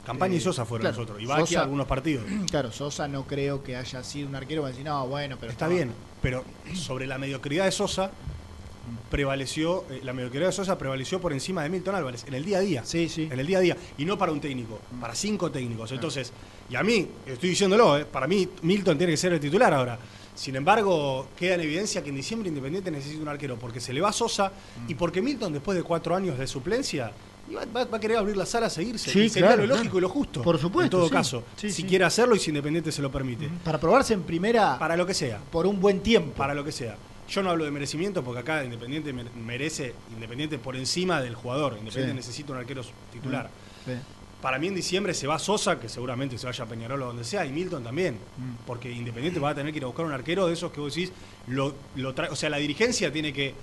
Campaña 0.06 0.36
y 0.36 0.38
eh, 0.38 0.42
Sosa 0.42 0.66
fueron 0.66 0.84
claro, 0.84 0.98
nosotros. 0.98 1.22
Y 1.22 1.26
va 1.26 1.38
aquí 1.38 1.56
a 1.56 1.62
algunos 1.62 1.88
partidos. 1.88 2.26
Claro, 2.52 2.72
Sosa 2.72 3.08
no 3.08 3.24
creo 3.26 3.64
que 3.64 3.76
haya 3.76 4.04
sido 4.04 4.28
un 4.28 4.36
arquero 4.36 4.62
para 4.62 4.72
decir, 4.72 4.86
no, 4.86 5.08
bueno, 5.08 5.38
pero. 5.40 5.52
Está 5.52 5.68
bien, 5.68 5.92
pero 6.22 6.44
sobre 6.74 7.08
la 7.08 7.18
mediocridad 7.18 7.66
de 7.66 7.72
Sosa 7.72 8.12
prevaleció, 9.10 9.86
eh, 9.90 10.02
la 10.04 10.14
mediocridad 10.14 10.48
de 10.48 10.52
Sosa 10.52 10.78
prevaleció 10.78 11.20
por 11.20 11.34
encima 11.34 11.64
de 11.64 11.70
Milton 11.70 11.96
Álvarez 11.96 12.26
en 12.28 12.34
el 12.34 12.46
día 12.46 12.58
a 12.58 12.62
día. 12.62 12.86
Sí, 12.86 13.10
sí. 13.10 13.30
En 13.32 13.40
el 13.40 13.48
día 13.48 13.58
a 13.58 13.62
día. 13.62 13.78
Y 13.98 14.06
no 14.06 14.18
para 14.18 14.32
un 14.32 14.42
técnico, 14.42 14.80
para 15.02 15.16
cinco 15.16 15.50
técnicos. 15.52 15.92
Entonces, 15.92 16.32
y 16.70 16.76
a 16.76 16.84
mí, 16.84 17.08
estoy 17.26 17.50
diciéndolo, 17.50 17.98
eh, 17.98 18.06
para 18.06 18.28
mí 18.28 18.48
Milton 18.64 18.98
tiene 18.98 19.14
que 19.14 19.18
ser 19.18 19.34
el 19.34 19.40
titular 19.40 19.74
ahora. 19.74 19.98
Sin 20.34 20.56
embargo, 20.56 21.28
queda 21.38 21.56
en 21.56 21.62
evidencia 21.62 22.04
que 22.04 22.10
en 22.10 22.16
diciembre 22.18 22.50
Independiente 22.50 22.92
necesita 22.92 23.22
un 23.22 23.30
arquero 23.30 23.56
porque 23.58 23.80
se 23.80 23.94
le 23.94 24.02
va 24.02 24.10
a 24.10 24.14
Sosa 24.14 24.52
y 24.88 24.94
porque 24.96 25.22
Milton, 25.22 25.54
después 25.54 25.78
de 25.78 25.84
cuatro 25.84 26.14
años 26.16 26.38
de 26.38 26.46
suplencia, 26.46 27.12
iba- 27.50 27.64
va, 27.74 27.86
va 27.86 27.98
a 27.98 28.00
querer 28.02 28.18
abrir 28.18 28.36
la 28.36 28.46
sala 28.46 28.66
a 28.68 28.70
seguirse. 28.70 29.10
Sí, 29.12 29.20
y 29.22 29.30
sería 29.30 29.48
claro, 29.50 29.62
lo 29.62 29.68
lógico 29.70 29.92
claro. 29.92 29.98
y 30.00 30.02
lo 30.02 30.10
justo. 30.10 30.42
Por 30.42 30.58
supuesto, 30.60 30.98
En 30.98 31.02
todo 31.02 31.08
sí. 31.08 31.14
caso, 31.14 31.44
Sí, 31.56 31.72
si 31.72 31.84
quiere 31.84 32.04
hacerlo 32.04 32.36
y 32.36 32.40
si 32.40 32.50
Independiente 32.50 32.92
se 32.92 33.02
lo 33.02 33.10
permite. 33.10 33.50
Para 33.64 33.80
probarse 33.80 34.14
en 34.14 34.24
primera 34.24 34.78
Para 34.78 34.98
lo 34.98 35.06
que 35.06 35.14
sea. 35.14 35.40
por 35.52 35.66
un 35.68 35.80
buen 35.80 36.02
tiempo. 36.02 36.34
Para 36.34 36.54
lo 36.54 36.66
que 36.66 36.74
sea. 36.74 36.98
Yo 37.30 37.42
no 37.42 37.50
hablo 37.52 37.64
de 37.64 37.72
merecimiento 37.72 38.22
porque 38.22 38.42
acá 38.42 38.64
Independiente 38.66 39.14
mer- 39.14 39.32
merece 39.36 39.94
Independiente 40.14 40.58
por 40.60 40.76
encima 40.76 41.22
del 41.22 41.36
jugador. 41.36 41.78
Independiente 41.80 42.14
necesita 42.14 42.52
un 42.52 42.58
arquero 42.60 42.82
titular. 43.14 43.50
Para 44.42 44.60
mí 44.60 44.68
en 44.68 44.76
diciembre 44.76 45.14
se 45.14 45.26
va 45.28 45.40
Sosa, 45.40 45.80
que 45.80 45.90
seguramente 45.90 46.38
se 46.38 46.46
vaya 46.46 46.64
a 46.64 46.68
Peñarol 46.68 47.02
o 47.02 47.06
donde 47.08 47.24
sea, 47.24 47.46
y 47.46 47.52
Milton 47.52 47.84
también. 47.84 48.20
Porque 48.68 48.92
Independiente 48.92 49.40
va 49.40 49.50
a 49.52 49.56
tener 49.56 49.72
que 49.72 49.78
ir 49.80 49.84
a 49.84 49.88
buscar 49.88 50.06
un 50.06 50.12
arquero 50.12 50.46
de 50.48 50.54
esos 50.54 50.72
que 50.72 50.80
vos 50.80 50.94
decís, 50.94 51.12
lo, 51.48 51.74
lo 51.96 52.14
trae- 52.14 52.30
o 52.30 52.36
sea, 52.36 52.50
la 52.50 52.58
dirigencia 52.58 53.12
tiene 53.12 53.34
que 53.34 53.56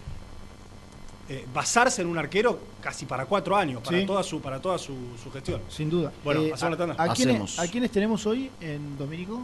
eh, 1.28 1.46
basarse 1.54 2.02
en 2.02 2.08
un 2.08 2.18
arquero 2.18 2.58
casi 2.80 3.06
para 3.06 3.26
cuatro 3.26 3.56
años, 3.56 3.80
para 3.82 3.98
Sí. 4.00 4.06
toda 4.06 4.22
su, 4.24 4.40
para 4.40 4.60
toda 4.60 4.76
su, 4.76 4.94
su 5.22 5.30
gestión. 5.30 5.60
Sin 5.68 5.88
duda. 5.88 6.12
Bueno, 6.24 6.40
Eh, 6.42 6.52
hacemos 6.52 6.72
la 6.78 6.86
tanda. 6.86 7.02
¿a, 7.02 7.12
a 7.12 7.14
quiénes, 7.14 7.34
Hacemos. 7.36 7.58
¿A 7.60 7.68
quiénes 7.68 7.90
tenemos 7.92 8.26
hoy 8.26 8.50
en 8.60 8.98
Domínico? 8.98 9.40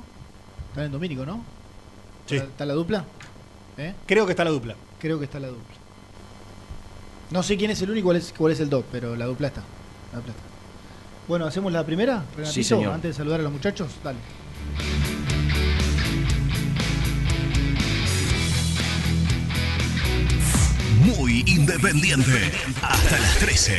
Están 0.71 0.87
en 0.87 0.93
Domínico, 0.93 1.25
¿no? 1.25 1.45
Sí. 2.27 2.35
¿Está, 2.37 2.49
está 2.49 2.67
la 2.67 2.75
dupla? 2.75 3.05
¿Eh? 3.77 3.95
Creo 4.07 4.27
que 4.27 4.33
está 4.33 4.45
la 4.45 4.51
dupla. 4.51 4.75
Creo 4.99 5.19
que 5.21 5.27
está 5.27 5.39
la 5.39 5.49
dupla. 5.49 5.77
No 7.31 7.43
sé 7.45 7.57
quién 7.57 7.71
es 7.71 7.81
el 7.83 7.91
uno 7.91 7.99
y 8.01 8.03
cuál 8.03 8.17
es, 8.17 8.35
cuál 8.37 8.53
es 8.53 8.61
el 8.61 8.69
dos, 8.69 8.85
pero 8.91 9.15
la 9.15 9.27
dupla 9.27 9.47
está. 9.49 9.63
La 10.13 10.19
dupla 10.19 10.33
está. 10.33 10.48
Bueno, 11.29 11.45
¿hacemos 11.45 11.71
la 11.71 11.85
primera, 11.85 12.25
Renatito? 12.35 12.53
Sí, 12.53 12.65
señor. 12.65 12.95
Antes 12.95 13.11
de 13.11 13.15
saludar 13.15 13.41
a 13.41 13.43
los 13.43 13.53
muchachos, 13.53 13.89
dale. 14.03 14.19
Muy 21.05 21.45
independiente. 21.47 22.51
Hasta 22.83 23.19
las 23.19 23.39
13. 23.39 23.79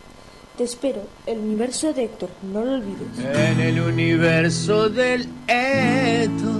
Te 0.57 0.65
espero, 0.65 1.01
el 1.25 1.39
universo 1.39 1.93
de 1.93 2.03
Héctor, 2.05 2.29
no 2.51 2.63
lo 2.65 2.73
olvides. 2.73 3.19
En 3.19 3.59
el 3.61 3.79
universo 3.79 4.89
del 4.89 5.27
Eto. 5.47 6.51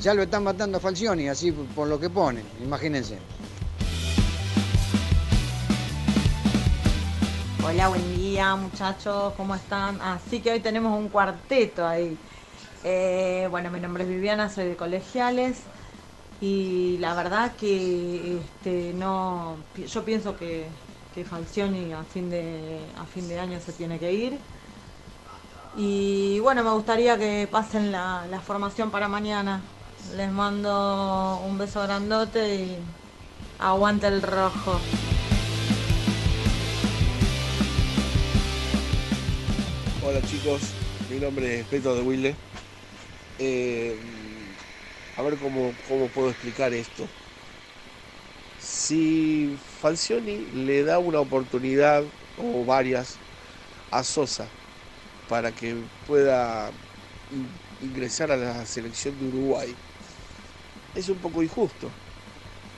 Ya 0.00 0.12
lo 0.14 0.22
están 0.22 0.44
matando 0.44 0.78
a 0.78 0.80
Falcioni, 0.80 1.28
así 1.28 1.52
por- 1.52 1.86
lo 1.88 1.98
que 2.00 2.10
ponen, 2.10 2.44
imagínense. 2.62 3.18
Hola, 7.68 7.88
buen 7.88 8.16
día 8.16 8.54
muchachos, 8.54 9.32
¿cómo 9.36 9.56
están? 9.56 10.00
Así 10.00 10.38
que 10.38 10.52
hoy 10.52 10.60
tenemos 10.60 10.96
un 10.96 11.08
cuarteto 11.08 11.84
ahí. 11.84 12.16
Eh, 12.84 13.48
bueno, 13.50 13.72
mi 13.72 13.80
nombre 13.80 14.04
es 14.04 14.08
Viviana, 14.08 14.48
soy 14.48 14.68
de 14.68 14.76
Colegiales 14.76 15.62
y 16.40 16.96
la 16.98 17.14
verdad 17.14 17.56
que 17.56 18.38
este, 18.38 18.92
no, 18.94 19.56
yo 19.76 20.04
pienso 20.04 20.36
que, 20.36 20.68
que 21.12 21.24
Falcioni 21.24 21.92
a 21.92 22.04
fin, 22.04 22.30
de, 22.30 22.78
a 23.00 23.04
fin 23.04 23.26
de 23.28 23.40
año 23.40 23.58
se 23.58 23.72
tiene 23.72 23.98
que 23.98 24.12
ir. 24.12 24.38
Y 25.76 26.38
bueno, 26.38 26.62
me 26.62 26.70
gustaría 26.70 27.18
que 27.18 27.48
pasen 27.50 27.90
la, 27.90 28.28
la 28.30 28.40
formación 28.40 28.92
para 28.92 29.08
mañana. 29.08 29.60
Les 30.14 30.30
mando 30.30 31.42
un 31.44 31.58
beso 31.58 31.82
grandote 31.82 32.54
y 32.54 32.78
aguante 33.58 34.06
el 34.06 34.22
rojo. 34.22 34.78
Hola 40.08 40.22
chicos, 40.22 40.62
mi 41.10 41.18
nombre 41.18 41.58
es 41.58 41.66
Petro 41.66 41.96
de 41.96 42.02
Wilde. 42.02 42.36
Eh, 43.38 43.98
a 45.16 45.22
ver 45.24 45.36
cómo, 45.36 45.74
cómo 45.88 46.08
puedo 46.10 46.30
explicar 46.30 46.72
esto. 46.72 47.08
Si 48.56 49.58
Falcioni 49.80 50.46
le 50.46 50.84
da 50.84 51.00
una 51.00 51.18
oportunidad 51.18 52.04
o 52.36 52.64
varias 52.64 53.18
a 53.90 54.04
Sosa 54.04 54.48
para 55.28 55.50
que 55.50 55.74
pueda 56.06 56.70
in- 57.30 57.50
ingresar 57.80 58.30
a 58.30 58.36
la 58.36 58.64
selección 58.64 59.18
de 59.18 59.26
Uruguay, 59.26 59.74
es 60.94 61.08
un 61.08 61.18
poco 61.18 61.42
injusto, 61.42 61.90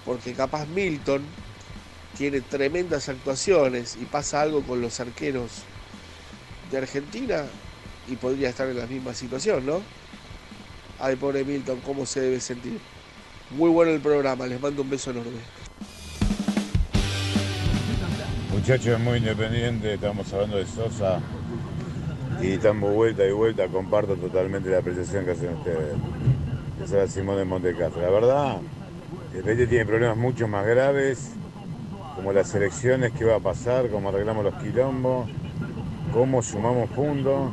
porque 0.02 0.32
capaz 0.32 0.64
Milton 0.66 1.26
tiene 2.14 2.40
tremendas 2.40 3.10
actuaciones 3.10 3.96
y 3.96 4.06
pasa 4.06 4.40
algo 4.40 4.62
con 4.64 4.80
los 4.80 4.98
arqueros 4.98 5.66
de 6.70 6.78
Argentina 6.78 7.44
y 8.08 8.16
podría 8.16 8.48
estar 8.48 8.68
en 8.68 8.78
la 8.78 8.86
misma 8.86 9.14
situación, 9.14 9.64
¿no? 9.66 9.80
Ay, 11.00 11.16
pobre 11.16 11.44
Milton, 11.44 11.80
¿cómo 11.84 12.06
se 12.06 12.20
debe 12.20 12.40
sentir? 12.40 12.78
Muy 13.50 13.70
bueno 13.70 13.92
el 13.92 14.00
programa, 14.00 14.46
les 14.46 14.60
mando 14.60 14.82
un 14.82 14.90
beso 14.90 15.10
enorme. 15.10 15.38
Muchachos 18.52 19.00
muy 19.00 19.18
independiente, 19.18 19.94
estamos 19.94 20.32
hablando 20.32 20.56
de 20.56 20.66
Sosa 20.66 21.20
y 22.42 22.52
estamos 22.52 22.92
vuelta 22.92 23.24
y 23.24 23.32
vuelta, 23.32 23.68
comparto 23.68 24.16
totalmente 24.16 24.68
la 24.70 24.78
apreciación 24.78 25.24
que 25.24 25.30
hacen 25.30 25.54
ustedes. 25.54 25.94
Esa 26.84 27.02
es 27.04 27.12
Simón 27.12 27.36
de 27.36 27.44
Montecastro. 27.44 28.02
La 28.02 28.10
verdad, 28.10 28.60
Independiente 29.30 29.66
tiene 29.66 29.86
problemas 29.86 30.16
mucho 30.16 30.48
más 30.48 30.66
graves, 30.66 31.32
como 32.16 32.32
las 32.32 32.54
elecciones, 32.54 33.12
qué 33.12 33.24
va 33.24 33.36
a 33.36 33.40
pasar, 33.40 33.88
cómo 33.88 34.08
arreglamos 34.08 34.42
los 34.42 34.54
quilombos, 34.54 35.30
cómo 36.12 36.42
sumamos 36.42 36.90
puntos, 36.90 37.52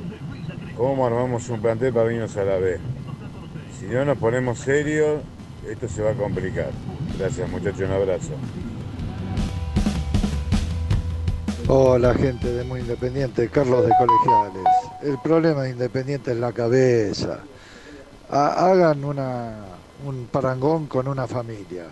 cómo 0.77 1.05
armamos 1.05 1.47
un 1.49 1.61
plantel 1.61 1.93
para 1.93 2.11
irnos 2.13 2.35
a 2.37 2.43
la 2.43 2.57
B. 2.57 2.79
Si 3.79 3.85
no 3.87 4.05
nos 4.05 4.17
ponemos 4.17 4.59
serios, 4.59 5.21
esto 5.69 5.87
se 5.87 6.01
va 6.01 6.11
a 6.11 6.13
complicar. 6.13 6.71
Gracias 7.17 7.49
muchachos, 7.49 7.81
un 7.81 7.91
abrazo. 7.91 8.31
Hola 11.67 12.13
gente 12.13 12.51
de 12.51 12.63
Muy 12.63 12.81
Independiente, 12.81 13.49
Carlos 13.49 13.85
de 13.85 13.91
Colegiales. 13.97 14.73
El 15.01 15.17
problema 15.19 15.63
de 15.63 15.71
Independiente 15.71 16.31
es 16.31 16.37
la 16.37 16.51
cabeza. 16.51 17.39
Ha- 18.29 18.69
hagan 18.71 19.03
una, 19.03 19.65
un 20.05 20.27
parangón 20.31 20.85
con 20.87 21.07
una 21.07 21.25
familia. 21.27 21.85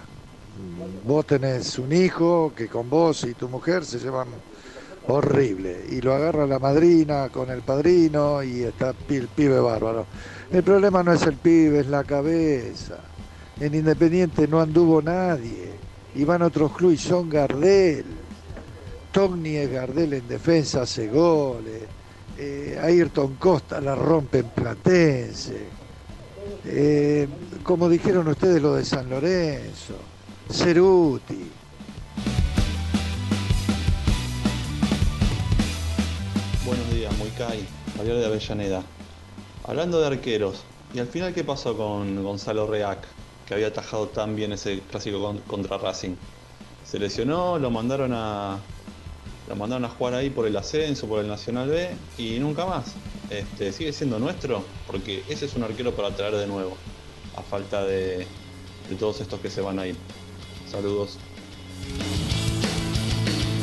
Vos 1.05 1.25
tenés 1.25 1.79
un 1.79 1.91
hijo 1.91 2.53
que 2.55 2.67
con 2.67 2.87
vos 2.89 3.23
y 3.23 3.33
tu 3.33 3.49
mujer 3.49 3.83
se 3.83 3.97
llevan 3.97 4.27
horrible 5.07 5.85
y 5.89 6.01
lo 6.01 6.13
agarra 6.13 6.47
la 6.47 6.59
madrina 6.59 7.29
con 7.29 7.49
el 7.49 7.61
padrino 7.61 8.41
y 8.43 8.63
está 8.63 8.93
el 9.09 9.27
pibe 9.27 9.59
bárbaro. 9.59 10.05
El 10.51 10.63
problema 10.63 11.03
no 11.03 11.13
es 11.13 11.23
el 11.23 11.35
pibe, 11.35 11.79
es 11.79 11.87
la 11.87 12.03
cabeza. 12.03 12.99
En 13.59 13.73
Independiente 13.73 14.47
no 14.47 14.61
anduvo 14.61 15.01
nadie. 15.01 15.73
Y 16.15 16.23
van 16.23 16.43
otros 16.43 16.73
clubes 16.73 17.03
y 17.03 17.07
son 17.07 17.29
Gardel. 17.29 18.05
Togni 19.11 19.55
es 19.55 19.71
Gardel 19.71 20.13
en 20.13 20.27
defensa, 20.27 20.83
hace 20.83 21.07
goles. 21.07 21.83
Eh, 22.37 22.79
Ayrton 22.81 23.35
Costa 23.35 23.79
la 23.79 23.95
rompe 23.95 24.39
en 24.39 24.49
Platense. 24.49 25.67
Eh, 26.65 27.27
como 27.63 27.89
dijeron 27.89 28.27
ustedes 28.27 28.61
lo 28.61 28.75
de 28.75 28.85
San 28.85 29.09
Lorenzo. 29.09 29.95
Ceruti. 30.51 31.49
Muicay, 37.43 37.65
Javier 37.97 38.15
de 38.17 38.25
Avellaneda. 38.25 38.83
Hablando 39.65 39.99
de 39.99 40.07
arqueros, 40.07 40.61
¿y 40.93 40.99
al 40.99 41.07
final 41.07 41.33
qué 41.33 41.43
pasó 41.43 41.75
con 41.75 42.21
Gonzalo 42.23 42.67
Reac, 42.67 42.99
que 43.45 43.53
había 43.53 43.67
atajado 43.67 44.07
tan 44.07 44.35
bien 44.35 44.53
ese 44.53 44.79
clásico 44.91 45.21
con- 45.21 45.39
contra 45.39 45.77
Racing? 45.77 46.15
Se 46.85 46.99
lesionó, 46.99 47.57
lo 47.59 47.71
mandaron 47.71 48.11
a 48.13 48.57
lo 49.49 49.57
mandaron 49.57 49.83
a 49.83 49.89
jugar 49.89 50.13
ahí 50.13 50.29
por 50.29 50.47
el 50.47 50.55
ascenso, 50.55 51.05
por 51.05 51.19
el 51.19 51.27
Nacional 51.27 51.67
B 51.67 51.89
y 52.17 52.39
nunca 52.39 52.65
más. 52.65 52.93
Este, 53.29 53.73
sigue 53.73 53.91
siendo 53.91 54.17
nuestro, 54.17 54.63
porque 54.87 55.23
ese 55.27 55.45
es 55.45 55.55
un 55.55 55.63
arquero 55.63 55.91
para 55.93 56.11
traer 56.15 56.35
de 56.35 56.47
nuevo, 56.47 56.77
a 57.35 57.41
falta 57.41 57.83
de, 57.83 58.25
de 58.89 58.95
todos 58.97 59.19
estos 59.19 59.39
que 59.41 59.49
se 59.49 59.59
van 59.59 59.79
a 59.79 59.87
ir. 59.87 59.97
Saludos. 60.69 61.17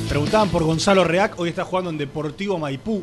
Preguntaban 0.09 0.49
por 0.51 0.65
Gonzalo 0.65 1.05
Reac, 1.05 1.39
hoy 1.39 1.49
está 1.51 1.65
jugando 1.65 1.89
en 1.91 1.97
Deportivo 1.99 2.59
Maipú. 2.59 3.03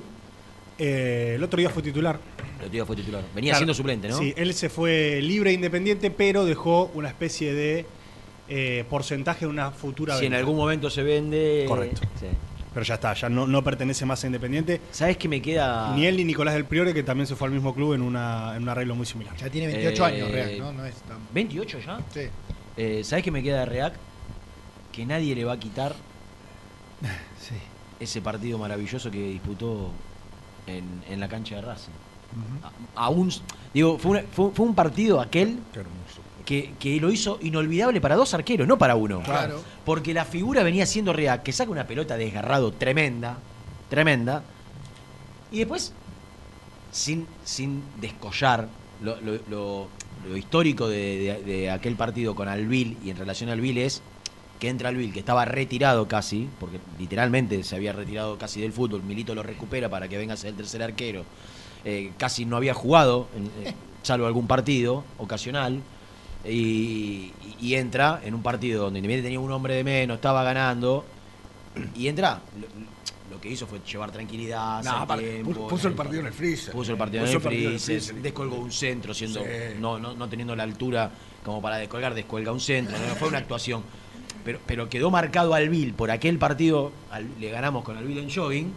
Eh, 0.80 1.34
el 1.36 1.44
otro 1.44 1.60
día 1.60 1.70
fue 1.70 1.82
titular. 1.84 2.20
El 2.40 2.56
otro 2.62 2.70
día 2.70 2.86
fue 2.86 2.96
titular. 2.96 3.24
Venía 3.34 3.52
Claro, 3.52 3.60
siendo 3.60 3.74
suplente, 3.74 4.08
¿no? 4.10 4.18
Sí, 4.18 4.34
él 4.38 4.54
se 4.54 4.70
fue 4.70 5.20
libre 5.22 5.50
e 5.52 5.54
independiente, 5.54 6.12
pero 6.12 6.46
dejó 6.46 6.92
una 6.94 7.08
especie 7.10 7.54
de 7.54 7.86
eh, 8.50 8.86
porcentaje 8.90 9.42
de 9.46 9.48
una 9.48 9.72
futura 9.72 10.14
Si 10.18 10.26
en 10.26 10.32
venta. 10.32 10.40
algún 10.40 10.56
momento 10.58 10.90
se 10.90 11.04
vende. 11.04 11.66
Correcto. 11.68 12.02
Sí. 12.20 12.28
Pero 12.74 12.86
ya 12.86 12.94
está, 12.94 13.14
ya 13.16 13.28
no, 13.28 13.48
no 13.48 13.64
pertenece 13.64 14.06
más 14.06 14.24
a 14.24 14.28
Independiente. 14.28 14.80
¿Sabes 14.92 15.18
qué 15.18 15.28
me 15.28 15.42
queda? 15.42 15.96
Ni 15.96 16.06
él 16.06 16.16
ni 16.16 16.24
Nicolás 16.24 16.54
del 16.54 16.66
Priore, 16.66 16.94
que 16.94 17.02
también 17.02 17.26
se 17.26 17.36
fue 17.36 17.48
al 17.48 17.54
mismo 17.54 17.74
club 17.74 17.94
en, 17.94 18.04
una, 18.04 18.54
en 18.56 18.62
un 18.62 18.70
arreglo 18.70 18.94
muy 18.94 19.08
similar. 19.08 19.36
Ya 19.36 19.50
tiene 19.50 19.66
28 19.68 20.06
años, 20.06 20.30
Eh, 20.30 20.32
Real, 20.32 20.60
¿no? 20.60 20.72
No 20.74 20.86
es 20.86 20.94
tan... 20.98 21.18
¿28 21.34 21.84
ya? 21.84 22.00
Sí. 22.14 22.22
Eh, 22.78 23.02
¿Sabes 23.04 23.24
qué 23.26 23.32
me 23.32 23.42
queda 23.42 23.62
de 23.62 23.66
Reac? 23.66 23.94
Que 24.92 25.08
nadie 25.08 25.34
le 25.34 25.44
va 25.44 25.54
a 25.54 25.60
quitar 25.60 25.96
ese 28.00 28.22
partido 28.22 28.58
maravilloso 28.60 29.10
que 29.10 29.18
disputó 29.30 29.92
en, 30.68 30.84
en 31.10 31.20
la 31.20 31.28
cancha 31.28 31.56
de 31.56 31.62
Racing. 31.62 31.92
A- 32.96 33.06
Aún, 33.06 33.32
digo, 33.74 33.98
fue, 33.98 34.12
una- 34.12 34.22
fue- 34.32 34.52
fue 34.52 34.66
un 34.66 34.76
partido 34.76 35.20
aquel 35.22 35.60
que, 36.46 36.74
que 36.80 37.00
lo 37.00 37.12
hizo 37.12 37.40
inolvidable 37.42 38.00
para 38.02 38.16
dos 38.16 38.34
arqueros, 38.34 38.68
no 38.68 38.78
para 38.78 38.96
uno. 38.96 39.22
Claro. 39.24 39.62
Porque 39.86 40.14
la 40.14 40.26
figura 40.26 40.64
venía 40.64 40.86
siendo 40.86 41.14
Reac, 41.14 41.44
que 41.44 41.52
saca 41.54 41.72
una 41.72 41.86
pelota 41.88 42.18
desgarrado 42.18 42.72
tremenda, 42.74 43.38
tremenda, 43.90 44.44
y 45.52 45.60
después, 45.60 45.94
sin, 46.92 47.26
sin 47.44 47.82
descollar 48.00 48.68
lo, 49.02 49.20
lo- 49.22 49.40
lo- 49.50 49.88
lo 50.28 50.36
histórico 50.38 50.88
de, 50.90 50.98
de- 51.18 51.44
de 51.44 51.72
aquel 51.72 51.96
partido 51.96 52.36
con 52.36 52.48
Albil 52.48 52.98
y 53.04 53.10
en 53.12 53.18
relación 53.18 53.50
a 53.50 53.54
Albil 53.54 53.78
es 53.78 54.02
que 54.60 54.70
entra 54.70 54.90
Albil, 54.90 55.14
que 55.14 55.20
estaba 55.20 55.46
retirado 55.46 56.08
casi, 56.08 56.48
porque 56.60 56.80
literalmente 56.98 57.64
se 57.64 57.76
había 57.76 57.94
retirado 57.94 58.38
casi 58.38 58.60
del 58.62 58.74
fútbol, 58.74 59.04
Milito 59.04 59.36
lo 59.36 59.44
recupera 59.44 59.90
para 59.90 60.08
que 60.08 60.18
venga 60.18 60.34
a 60.34 60.38
ser 60.38 60.50
el 60.52 60.56
tercer 60.56 60.82
arquero, 60.82 61.24
eh, 61.86 62.12
casi 62.18 62.46
no 62.46 62.58
había 62.58 62.74
jugado, 62.74 63.28
eh, 63.64 63.74
salvo 64.04 64.26
algún 64.26 64.48
partido 64.48 65.04
ocasional, 65.20 65.82
y, 66.46 67.34
y 67.60 67.76
entra 67.76 68.22
en 68.24 68.34
un 68.34 68.42
partido 68.42 68.84
donde 68.86 69.00
Independiente 69.00 69.28
tenía 69.28 69.40
un 69.40 69.52
hombre 69.52 69.76
de 69.76 69.84
menos, 69.84 70.16
estaba 70.16 70.44
ganando, 70.44 71.06
y 71.96 72.08
entra. 72.08 72.42
Lo, 72.60 72.68
lo 73.36 73.42
que 73.42 73.50
hizo 73.50 73.68
fue 73.68 73.80
llevar 73.82 74.10
tranquilidad, 74.12 74.84
No, 74.84 75.06
tiempo, 75.18 75.68
puso- 75.68 75.88
el 75.90 75.94
partido 75.94 76.22
en 76.22 76.28
el 76.28 76.34
freezer. 76.34 76.74
Puso 76.74 76.94
el 76.94 76.98
partido 76.98 77.22
Puso 77.24 77.32
en 77.34 77.38
el 77.38 77.44
partido 77.44 77.68
en 77.70 77.74
el 77.76 77.80
freezer, 77.80 78.02
freezer. 78.06 78.24
descolgó 78.24 78.56
un 78.56 78.72
centro, 78.72 79.14
siendo 79.14 79.42
Sí. 79.42 79.50
no, 79.80 80.00
no, 80.00 80.14
no 80.16 80.28
teniendo 80.30 80.56
la 80.56 80.64
altura 80.64 81.12
como 81.44 81.62
para 81.62 81.78
descolgar, 81.78 82.16
descuelga 82.16 82.52
un 82.52 82.60
centro, 82.60 82.98
no, 82.98 83.16
fue 83.16 83.28
una 83.28 83.38
actuación. 83.40 83.84
Pero, 84.48 84.60
pero 84.66 84.88
quedó 84.88 85.12
marcado 85.12 85.54
Albil 85.54 85.94
por 85.94 86.10
aquel 86.10 86.38
partido, 86.38 86.94
al- 87.12 87.28
le 87.38 87.50
ganamos 87.50 87.84
con 87.84 87.98
Albil 87.98 88.18
en 88.20 88.34
jogging, 88.34 88.72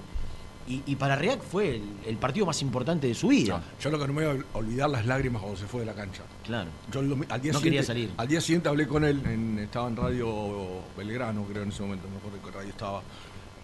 Y, 0.69 0.83
y 0.87 0.97
para 0.97 1.17
Reac 1.17 1.43
fue 1.43 1.77
el, 1.77 1.83
el 2.07 2.17
partido 2.17 2.45
más 2.47 2.61
importante 2.63 3.07
de 3.07 3.15
su 3.15 3.29
vida. 3.29 3.61
Yo 3.81 3.91
lo 3.91 3.99
que 3.99 4.07
no 4.07 4.13
me 4.13 4.27
voy 4.27 4.39
a 4.55 4.59
olvidar 4.59 4.91
las 4.91 5.07
lágrimas 5.07 5.43
cuando 5.43 5.59
se 5.59 5.67
fue 5.67 5.81
de 5.81 5.87
la 5.87 5.95
cancha. 5.95 6.23
Claro. 6.45 6.71
Yo 6.93 7.03
domi- 7.03 7.27
al 7.29 7.41
día 7.41 7.53
No 7.53 7.59
siguiente, 7.59 7.63
quería 7.63 7.83
salir. 7.83 8.11
Al 8.17 8.29
día 8.29 8.41
siguiente 8.41 8.69
hablé 8.69 8.87
con 8.89 9.05
él, 9.05 9.21
en- 9.27 9.59
estaba 9.61 9.89
en 9.89 9.97
Radio 9.97 10.83
Belgrano, 10.97 11.45
creo 11.45 11.63
en 11.63 11.69
ese 11.71 11.83
momento, 11.83 12.07
no 12.07 12.13
me 12.15 12.19
acuerdo 12.19 12.39
qué 12.45 12.51
radio 12.57 12.71
estaba. 12.71 13.03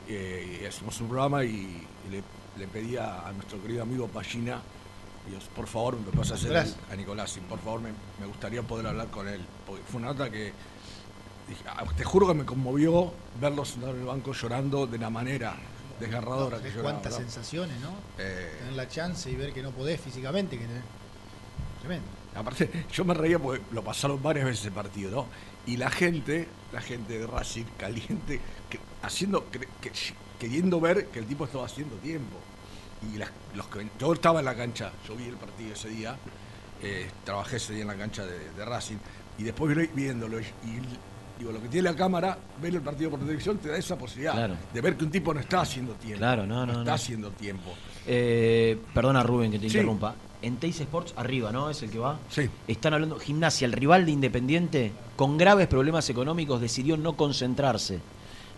Eh, 0.08 0.60
y 0.62 0.66
hicimos 0.66 1.00
un 1.00 1.08
programa 1.08 1.44
y, 1.44 1.48
y 1.50 2.10
le, 2.10 2.22
le 2.58 2.66
pedí 2.68 2.96
a, 2.96 3.30
nuestro 3.34 3.60
querido 3.62 3.82
amigo 3.82 4.06
Pallina, 4.08 4.60
Dios, 5.28 5.44
por 5.54 5.66
favor, 5.66 5.96
me 6.00 6.10
pasa 6.12 6.34
a 6.34 6.36
hacer 6.36 6.52
el- 6.52 6.74
a 6.92 6.96
Nicolás, 6.96 7.36
y 7.36 7.40
por 7.40 7.58
favor 7.60 7.80
me, 7.80 7.90
me 8.20 8.26
gustaría 8.26 8.62
poder 8.62 8.86
hablar 8.86 9.08
con 9.08 9.26
él. 9.28 9.40
Porque 9.66 9.82
fue 9.90 9.98
una 10.00 10.08
nota 10.08 10.30
que 10.30 10.38
dije, 10.38 10.52
"Ah, 10.52 10.75
te 11.96 12.04
juro 12.04 12.26
que 12.28 12.34
me 12.34 12.44
conmovió 12.44 13.12
verlo 13.40 13.64
sentado 13.64 13.92
en 13.94 14.00
el 14.00 14.06
banco 14.06 14.32
llorando 14.32 14.86
de 14.86 14.98
la 14.98 15.10
manera 15.10 15.54
desgarradora 16.00 16.58
que 16.58 16.68
lloraba. 16.70 16.90
Cuántas 16.92 17.12
¿no? 17.12 17.18
sensaciones, 17.18 17.80
¿no? 17.80 17.90
Eh, 18.18 18.56
Tener 18.58 18.72
la 18.74 18.88
chance 18.88 19.30
y 19.30 19.36
ver 19.36 19.52
que 19.52 19.62
no 19.62 19.70
podés 19.70 20.00
físicamente. 20.00 20.58
Que 20.58 20.64
tenés- 20.64 20.82
Tremendo. 21.80 22.06
Aparte, 22.34 22.68
yo 22.92 23.04
me 23.04 23.14
reía 23.14 23.38
porque 23.38 23.62
lo 23.72 23.82
pasaron 23.82 24.22
varias 24.22 24.44
veces 24.44 24.66
el 24.66 24.72
partido, 24.72 25.10
¿no? 25.10 25.26
Y 25.66 25.76
la 25.78 25.90
gente, 25.90 26.48
la 26.72 26.80
gente 26.80 27.18
de 27.18 27.26
Racing 27.26 27.64
caliente, 27.78 28.40
que- 28.68 28.78
haciendo, 29.02 29.48
que- 29.50 29.66
queriendo 30.38 30.80
ver 30.80 31.06
que 31.08 31.18
el 31.20 31.26
tipo 31.26 31.44
estaba 31.46 31.64
haciendo 31.64 31.96
tiempo. 31.96 32.36
Y 33.12 33.16
las- 33.18 33.30
los 33.54 33.66
que, 33.68 33.88
yo 33.98 34.12
estaba 34.12 34.40
en 34.40 34.44
la 34.46 34.54
cancha, 34.54 34.92
yo 35.08 35.16
vi 35.16 35.24
el 35.24 35.36
partido 35.36 35.72
ese 35.72 35.88
día, 35.88 36.16
eh, 36.82 37.08
trabajé 37.24 37.56
ese 37.56 37.72
día 37.72 37.82
en 37.82 37.88
la 37.88 37.96
cancha 37.96 38.26
de, 38.26 38.50
de 38.50 38.64
Racing, 38.64 38.96
y 39.38 39.44
después 39.44 39.74
vi- 39.74 39.86
viéndolo, 39.94 40.38
y 40.40 40.44
digo, 41.38 41.52
lo 41.52 41.60
que 41.60 41.68
tiene 41.68 41.90
la 41.90 41.96
cámara, 41.96 42.36
ver 42.60 42.74
el 42.74 42.80
partido 42.80 43.10
por 43.10 43.20
televisión, 43.20 43.58
te 43.58 43.68
da 43.68 43.76
esa 43.76 43.96
posibilidad 43.96 44.32
Claro. 44.34 44.54
de 44.72 44.80
ver 44.80 44.96
que 44.96 45.04
un 45.04 45.10
tipo 45.10 45.32
no 45.34 45.40
está 45.40 45.60
haciendo 45.60 45.92
tiempo. 45.94 46.18
Claro, 46.18 46.46
no, 46.46 46.64
no, 46.66 46.72
está 46.72 46.84
no. 46.84 46.92
haciendo 46.94 47.30
tiempo. 47.30 47.72
Eh, 48.06 48.78
perdona 48.94 49.22
Rubén 49.22 49.50
que 49.50 49.58
te 49.58 49.68
Sí. 49.68 49.76
interrumpa. 49.78 50.14
En 50.42 50.56
Teis 50.58 50.78
Sports, 50.80 51.14
arriba, 51.16 51.50
¿no? 51.50 51.70
Es 51.70 51.82
el 51.82 51.90
que 51.90 51.98
va. 51.98 52.18
Sí. 52.30 52.48
Están 52.68 52.94
hablando, 52.94 53.18
Gimnasia, 53.18 53.64
el 53.64 53.72
rival 53.72 54.04
de 54.06 54.12
Independiente, 54.12 54.92
con 55.16 55.38
graves 55.38 55.66
problemas 55.66 56.08
económicos, 56.10 56.60
decidió 56.60 56.96
no 56.96 57.14
concentrarse. 57.16 58.00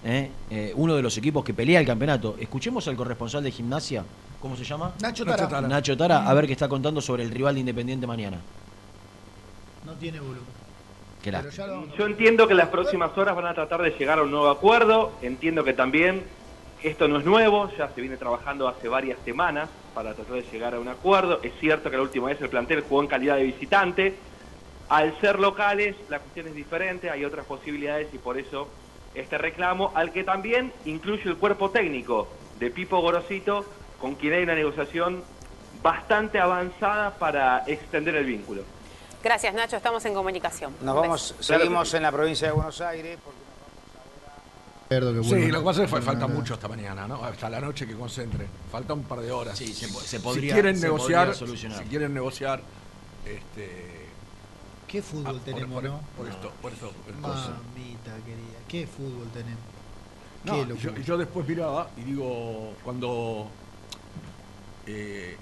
¿eh? 0.05 0.31
Eh, 0.51 0.73
uno 0.77 0.95
de 0.95 1.03
los 1.03 1.17
equipos 1.17 1.45
que 1.45 1.55
pelea 1.55 1.81
el 1.81 1.87
campeonato. 1.87 2.37
Escuchemos 2.39 2.87
al 2.89 2.97
corresponsal 2.97 3.43
de 3.43 3.51
Gimnasia, 3.53 4.05
¿cómo 4.41 4.57
se 4.57 4.65
llama? 4.65 4.93
Nacho 5.01 5.25
Tara. 5.25 5.37
Nacho 5.45 5.49
Tara. 5.51 5.69
Nacho 5.69 5.97
Tara, 5.97 6.29
a 6.29 6.35
ver 6.35 6.47
qué 6.47 6.53
está 6.53 6.69
contando 6.69 7.01
sobre 7.01 7.23
el 7.23 7.31
rival 7.31 7.55
de 7.55 7.61
Independiente 7.61 8.07
mañana. 8.07 8.39
No 9.87 9.93
tiene 9.95 10.19
volumen. 10.21 10.58
Yo 11.97 12.07
entiendo 12.07 12.47
que 12.47 12.53
en 12.53 12.59
las 12.59 12.69
próximas 12.69 13.17
horas 13.19 13.35
van 13.35 13.47
a 13.47 13.55
tratar 13.55 13.83
de 13.83 13.91
llegar 13.91 14.19
a 14.19 14.23
un 14.23 14.31
nuevo 14.31 14.49
acuerdo. 14.49 15.13
Entiendo 15.21 15.65
que 15.65 15.73
también 15.73 16.23
esto 16.83 17.09
no 17.09 17.19
es 17.19 17.25
nuevo, 17.25 17.71
ya 17.77 17.89
se 17.93 18.01
viene 18.01 18.17
trabajando 18.17 18.69
hace 18.69 18.89
varias 18.89 19.19
semanas 19.25 19.69
para 19.95 20.15
tratar 20.15 20.37
de 20.37 20.43
llegar 20.43 20.75
a 20.75 20.81
un 20.81 20.89
acuerdo. 20.89 21.41
Es 21.43 21.53
cierto 21.59 21.91
que 21.91 21.97
la 21.97 22.03
última 22.03 22.29
vez 22.29 22.41
el 22.41 22.49
plantel 22.49 22.83
jugó 22.83 23.03
en 23.03 23.09
calidad 23.09 23.37
de 23.37 23.45
visitante. 23.45 24.15
Al 24.89 25.19
ser 25.21 25.39
locales, 25.39 25.97
la 26.09 26.21
cuestión 26.21 26.47
es 26.47 26.55
diferente, 26.55 27.11
hay 27.11 27.25
otras 27.25 27.45
posibilidades 27.47 28.09
y 28.15 28.19
por 28.19 28.39
eso 28.39 28.69
este 29.15 29.37
reclamo, 29.37 29.91
al 29.95 30.13
que 30.13 30.23
también 30.23 30.73
incluye 30.85 31.23
el 31.25 31.37
cuerpo 31.37 31.71
técnico 31.71 32.29
de 32.59 32.71
Pipo 32.71 33.01
Gorosito, 33.01 33.65
con 33.99 34.15
quien 34.15 34.35
hay 34.35 34.45
una 34.45 34.55
negociación 34.55 35.23
bastante 35.83 36.39
avanzada 36.39 37.19
para 37.19 37.65
extender 37.67 38.15
el 38.15 38.25
vínculo. 38.25 38.63
Gracias, 39.23 39.53
Nacho. 39.55 39.77
Estamos 39.77 40.05
en 40.05 40.15
comunicación. 40.15 40.73
Nos 40.83 40.95
vamos, 40.95 41.35
seguimos 41.41 41.93
en 41.95 42.03
la 42.03 42.13
provincia 42.13 42.49
de 42.49 42.53
Buenos 42.55 42.81
Aires. 42.81 43.19
porque 43.25 43.39
Sí, 45.25 45.49
lo 45.51 45.59
que 45.59 45.65
pasa 45.65 45.85
es 45.85 45.91
que 45.93 46.01
falta 46.01 46.27
mucho 46.27 46.55
esta 46.55 46.69
mañana, 46.69 47.07
¿no? 47.07 47.23
Hasta 47.25 47.51
la 47.51 47.61
noche 47.61 47.87
que 47.87 47.95
concentre. 47.95 48.47
Falta 48.73 48.95
un 48.95 49.03
par 49.05 49.21
de 49.21 49.31
horas. 49.33 49.59
Sí, 49.59 49.75
se 49.75 49.87
Si- 49.87 49.93
po- 49.93 50.01
se 50.01 50.17
si 50.17 50.23
podría- 50.23 50.55
quieren 50.55 50.77
se 50.77 50.83
negociar, 50.87 51.27
podría 51.27 51.39
solucionar. 51.39 51.79
si 51.83 51.85
quieren 51.91 52.15
negociar, 52.15 52.63
este, 53.27 54.07
¿Qué 54.87 55.03
fútbol 55.03 55.27
ah, 55.27 55.33
por- 55.33 55.41
tenemos, 55.41 55.75
por, 55.83 55.85
no? 55.91 56.01
por 56.17 56.29
esto, 56.29 56.53
por 56.63 56.73
esto, 56.73 56.93
el 57.09 57.15
coso. 57.21 57.51
Mamita 57.51 58.13
querida, 58.25 58.59
¿qué 58.67 58.87
fútbol 58.87 59.29
tenemos? 59.35 59.61
No, 60.45 60.65
yo 61.03 61.19
después 61.19 61.47
miraba 61.47 61.91
y 61.99 62.03
digo, 62.05 62.73
cuando 62.83 63.49
eh, 64.87 65.37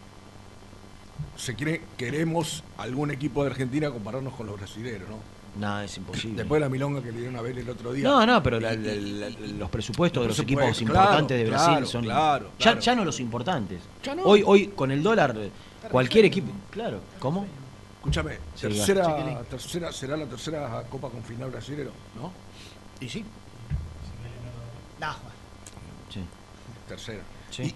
se 1.36 1.54
quiere, 1.54 1.82
queremos 1.96 2.62
algún 2.78 3.10
equipo 3.10 3.44
de 3.44 3.50
Argentina 3.50 3.90
compararnos 3.90 4.34
con 4.34 4.46
los 4.46 4.56
brasileños, 4.56 5.08
¿no? 5.08 5.18
Nada, 5.60 5.84
es 5.84 5.96
imposible. 5.96 6.36
Después 6.36 6.60
de 6.60 6.66
la 6.66 6.68
milonga 6.68 7.02
que 7.02 7.10
le 7.12 7.18
dieron 7.20 7.36
a 7.36 7.40
ver 7.40 7.58
el 7.58 7.68
otro 7.70 7.92
día. 7.92 8.04
No, 8.04 8.26
no, 8.26 8.42
pero 8.42 8.60
la- 8.60 8.74
Y- 8.74 8.76
la- 8.78 9.30
la- 9.30 9.36
los 9.58 9.70
presupuestos 9.70 10.22
de 10.22 10.28
los 10.28 10.38
equipos 10.38 10.80
importantes 10.82 11.38
de 11.38 11.44
Brasil 11.48 11.68
claro, 11.70 11.86
son. 11.86 12.02
claro, 12.04 12.50
ya, 12.58 12.62
claro. 12.72 12.80
ya 12.80 12.94
no 12.94 13.04
los 13.06 13.20
importantes. 13.20 13.80
Ya 14.02 14.14
no. 14.14 14.22
Hoy, 14.24 14.42
hoy 14.44 14.66
con 14.68 14.90
el 14.90 15.02
dólar, 15.02 15.34
cualquier 15.90 16.26
equipo. 16.26 16.52
Claro, 16.70 17.00
¿cómo? 17.18 17.46
Escúchame, 17.96 18.34
Sí, 18.54 18.62
tercera, 18.68 19.42
tercera, 19.50 19.92
será 19.92 20.16
la 20.16 20.26
tercera 20.26 20.84
Copa 20.90 21.08
con 21.08 21.22
final 21.24 21.50
brasilero, 21.50 21.90
¿no? 22.20 22.30
Y 23.00 23.08
sí. 23.08 23.24
Sí. 26.12 26.20
Tercera. 26.88 27.22
Sí. 27.50 27.62
Y, 27.62 27.66
y- 27.66 27.68
y- 27.68 27.72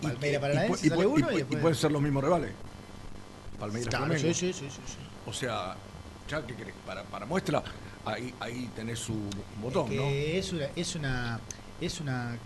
y- 0.87 0.89
sale 0.89 1.03
y- 1.03 1.07
uno 1.07 1.19
y 1.31 1.33
y- 1.33 1.35
y 1.35 1.39
después- 1.39 1.61
pueden 1.61 1.75
ser 1.77 1.93
los 1.93 2.03
mismos 2.03 2.23
rivales. 2.25 2.53
Palmeiras 3.61 3.89
Claro, 3.91 4.07
Flamengo. 4.07 4.35
sí, 4.35 4.53
sí, 4.53 4.53
sí, 4.53 4.69
sí. 4.87 4.97
O 5.27 5.33
sea, 5.33 5.77
ya 6.29 6.45
que 6.47 6.55
querés, 6.57 6.75
para, 6.87 7.03
para 7.05 7.27
muestra, 7.27 7.63
ahí, 8.05 8.35
ahí 8.41 8.71
tenés 8.75 8.99
su 8.99 9.15
botón, 9.63 9.89
que 9.89 9.97
¿no? 9.97 10.05
es 10.09 10.53
una 10.53 10.67
es 10.75 10.95
una 10.97 11.41
es 11.81 12.01
una 12.01 12.37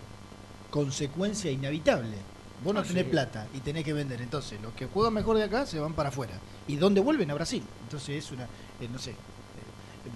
consecuencia 0.71 1.51
inevitable. 1.51 2.17
Vos 2.63 2.73
no 2.75 2.81
Ah, 2.81 2.85
tenés 2.85 3.05
sí. 3.05 3.11
plata 3.11 3.47
y 3.55 3.59
tenés 3.61 3.85
que 3.85 3.93
vender. 3.93 4.21
Entonces, 4.23 4.61
los 4.63 4.73
que 4.75 4.87
juegan 4.87 5.13
mejor 5.13 5.37
de 5.37 5.45
acá 5.45 5.67
se 5.67 5.79
van 5.79 5.93
para 5.93 6.09
afuera. 6.09 6.35
¿Y 6.67 6.77
dónde 6.77 7.01
vuelven? 7.01 7.31
A 7.31 7.35
Brasil. 7.35 7.63
Entonces, 7.83 8.25
es 8.25 8.31
una. 8.33 8.45
eh, 8.81 8.89
no 8.91 8.99
sé. 8.99 9.11
eh, 9.11 9.15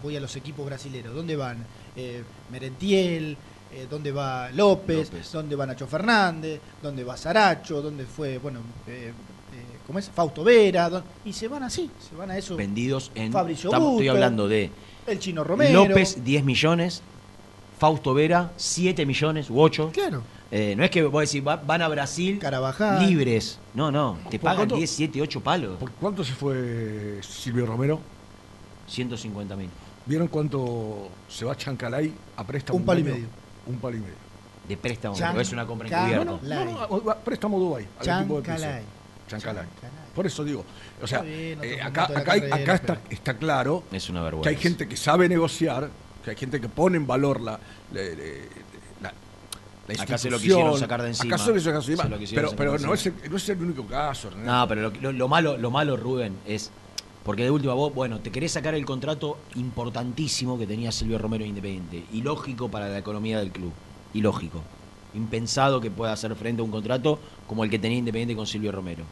voy 0.03 0.17
a 0.17 0.21
los 0.21 0.35
equipos 0.37 0.65
brasileros. 0.65 1.15
¿Dónde 1.15 1.37
van? 1.37 1.65
Eh, 1.97 2.23
Merentiel. 2.51 3.37
¿Dónde 3.91 4.13
va 4.13 4.51
López? 4.51 5.11
López. 5.13 5.31
¿Dónde 5.31 5.55
va 5.55 5.67
Nacho 5.67 5.87
Fernández? 5.87 6.59
¿Dónde 6.83 7.05
va 7.05 7.19
Saracho? 7.19 7.83
¿Dónde 7.83 8.07
fue, 8.07 8.39
bueno, 8.39 8.61
¿cómo 9.89 9.99
es? 9.99 10.09
Fausto 10.11 10.45
Vera. 10.45 10.89
¿Dó- 10.89 11.03
Y 11.24 11.32
se 11.32 11.49
van 11.49 11.64
así, 11.64 11.91
se 12.09 12.14
van 12.14 12.30
a 12.30 12.39
eso. 12.39 12.55
Vendidos 12.55 13.11
en. 13.16 13.32
Fabricio 13.32 13.70
estamos- 13.70 13.93
estoy 13.95 14.07
hablando 14.09 14.47
de 14.47 14.70
El 15.09 15.18
Chino 15.18 15.43
Romero. 15.43 15.84
López, 15.86 16.22
10 16.22 16.45
millones. 16.45 17.03
Fausto 17.78 18.12
Vera, 18.14 18.53
7 18.57 19.05
millones 19.07 19.51
u 19.51 19.61
8. 19.61 19.91
Claro. 19.93 20.22
no 20.51 20.82
es 20.84 20.91
que 20.91 21.03
vos 21.05 21.22
decís, 21.30 21.47
va- 21.47 21.57
van 21.57 21.82
a 21.82 21.89
Brasil 21.89 22.39
Carabajal. 22.39 23.07
libres. 23.07 23.59
No, 23.74 23.91
no. 23.93 24.16
Te 24.30 24.39
¿Por 24.39 24.45
pagan 24.47 24.57
cuánto? 24.61 24.76
10, 24.76 24.91
7, 24.91 25.20
8 25.22 25.41
palos. 25.43 25.76
¿Por 25.78 25.91
cuánto 25.93 26.24
se 26.24 26.32
fue 26.32 27.20
Silvio 27.22 27.66
Romero? 27.66 28.01
150 28.86 29.57
mil. 29.57 29.68
¿Vieron 30.07 30.28
cuánto 30.28 31.09
se 31.28 31.45
va 31.45 31.55
Chancalay 31.57 32.12
a 32.36 32.45
préstamo? 32.45 32.78
Un 32.78 32.84
palo 32.84 33.01
y 33.01 33.05
medio. 33.05 33.26
Un 33.66 33.76
palo 33.76 33.97
y 33.97 34.01
medio. 34.01 34.14
De 34.66 34.76
préstamo, 34.76 35.14
Chan- 35.16 35.39
es 35.41 35.53
una 35.53 35.66
compra 35.66 35.89
encubierta. 35.89 36.24
No, 36.24 36.41
no, 36.43 36.99
no, 37.05 37.14
préstamo 37.24 37.59
Dubai. 37.59 37.86
al 38.01 38.20
equipo 38.20 38.41
de 38.41 38.47
Chancalay. 38.47 38.82
Chancalay. 39.29 39.66
Por 40.14 40.26
eso 40.26 40.43
digo, 40.45 40.64
o 41.01 41.07
sea, 41.07 41.20
bien, 41.20 41.59
eh, 41.62 41.81
acá, 41.81 42.05
acá, 42.05 42.24
carrera, 42.24 42.57
acá 42.57 42.74
está, 42.74 42.95
pero- 42.97 43.14
está 43.14 43.35
claro 43.37 43.85
Es 43.93 44.09
una 44.11 44.20
que 44.20 44.24
vergüenza. 44.24 44.51
hay 44.51 44.57
gente 44.57 44.89
que 44.89 44.97
sabe 44.97 45.29
negociar, 45.29 45.91
que 46.24 46.31
hay 46.31 46.37
gente 46.37 46.61
que 46.61 46.68
pone 46.68 46.97
en 46.97 47.07
valor 47.07 47.41
la, 47.41 47.53
la, 47.93 48.03
la- 48.03 48.09
la- 49.03 49.14
la 49.97 50.03
Acá 50.03 50.18
se 50.18 50.29
lo 50.31 50.39
quisieron 50.39 50.79
sacar 50.79 51.03
de 51.03 51.09
encima. 51.09 51.35
Acá 51.37 51.45
se 51.45 51.49
lo 51.51 51.55
quisieron 51.55 51.83
sacar 51.83 52.09
de 52.11 52.16
encima. 52.24 52.41
Pero, 52.43 52.51
pero 52.57 52.79
no, 52.79 52.95
es 52.95 53.07
el, 53.07 53.14
no 53.31 53.37
es 53.37 53.49
el 53.49 53.62
único 53.62 53.87
caso. 53.87 54.31
René. 54.31 54.45
No, 54.45 54.66
pero 54.68 54.83
lo, 54.83 54.91
lo- 55.01 55.12
lo 55.12 55.29
malo, 55.29 55.57
lo 55.57 55.70
malo, 55.70 55.97
Rubén, 55.97 56.37
es. 56.47 56.70
Porque 57.24 57.43
de 57.45 57.51
última 57.51 57.74
vos, 57.74 57.95
bueno, 57.95 58.20
te 58.20 58.31
querés 58.33 58.53
sacar 58.53 58.74
el 58.74 58.87
contrato 58.87 59.39
importantísimo 59.55 60.59
que 60.59 60.66
tenía 60.66 60.91
Silvio 60.93 61.18
Romero 61.18 61.45
en 61.45 61.51
Independiente. 61.51 62.05
Ilógico 62.12 62.70
para 62.70 62.89
la 62.89 62.99
economía 62.99 63.39
del 63.39 63.51
club. 63.53 63.72
Ilógico. 64.14 64.62
Impensado 65.19 65.81
que 65.81 65.91
pueda 65.91 66.12
hacer 66.12 66.35
frente 66.35 66.61
a 66.62 66.64
un 66.64 66.71
contrato 66.71 67.19
como 67.47 67.64
el 67.64 67.71
que 67.71 67.79
tenía 67.79 67.99
Independiente 67.99 68.35
con 68.37 68.47
Silvio 68.47 68.73
Romero. 68.73 69.05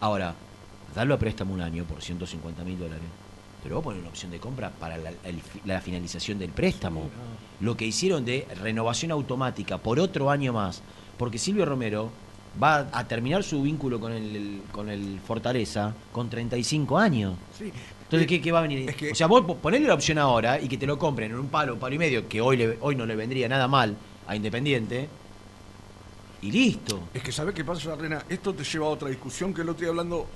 Ahora, 0.00 0.34
darlo 0.94 1.14
a 1.14 1.18
préstamo 1.18 1.54
un 1.54 1.60
año 1.60 1.84
por 1.84 2.02
150 2.02 2.64
mil 2.64 2.78
dólares. 2.78 3.04
Pero 3.62 3.76
vos 3.76 3.84
poner 3.84 4.00
una 4.00 4.10
opción 4.10 4.30
de 4.30 4.38
compra 4.38 4.70
para 4.70 4.98
la, 4.98 5.10
el 5.24 5.40
fi- 5.40 5.60
la 5.64 5.80
finalización 5.80 6.38
del 6.38 6.50
préstamo. 6.50 7.08
Lo 7.60 7.76
que 7.76 7.86
hicieron 7.86 8.24
de 8.24 8.46
renovación 8.60 9.10
automática 9.10 9.78
por 9.78 9.98
otro 9.98 10.30
año 10.30 10.52
más. 10.52 10.82
Porque 11.16 11.38
Silvio 11.38 11.64
Romero 11.64 12.10
va 12.62 12.86
a 12.92 13.04
terminar 13.08 13.42
su 13.42 13.62
vínculo 13.62 13.98
con 13.98 14.12
el, 14.12 14.60
con 14.70 14.90
el 14.90 15.18
Fortaleza 15.26 15.94
con 16.12 16.28
35 16.28 16.98
años. 16.98 17.34
Sí. 17.58 17.72
Entonces, 18.02 18.28
¿qué, 18.28 18.40
qué 18.42 18.52
va 18.52 18.58
a 18.58 18.62
venir? 18.62 18.94
O 19.10 19.14
sea, 19.14 19.26
vos 19.28 19.42
po- 19.44 19.56
ponele 19.56 19.88
la 19.88 19.94
opción 19.94 20.18
ahora 20.18 20.60
y 20.60 20.68
que 20.68 20.76
te 20.76 20.86
lo 20.86 20.98
compren 20.98 21.32
en 21.32 21.38
un 21.38 21.48
palo, 21.48 21.78
palo 21.78 21.94
y 21.94 21.98
medio, 21.98 22.28
que 22.28 22.40
hoy, 22.42 22.58
le- 22.58 22.76
hoy 22.82 22.94
no 22.96 23.06
le 23.06 23.16
vendría 23.16 23.48
nada 23.48 23.66
mal 23.66 23.96
a 24.26 24.36
Independiente. 24.36 25.08
Y 26.42 26.50
listo. 26.50 27.08
Es 27.14 27.22
que 27.22 27.32
¿sabés 27.32 27.54
qué 27.54 27.64
pasa, 27.64 27.94
Rena? 27.94 28.24
Esto 28.28 28.54
te 28.54 28.64
lleva 28.64 28.86
a 28.86 28.90
otra 28.90 29.08
discusión 29.08 29.54
que 29.54 29.62
otro 29.62 29.74
día 29.74 29.88
hablando 29.88 30.26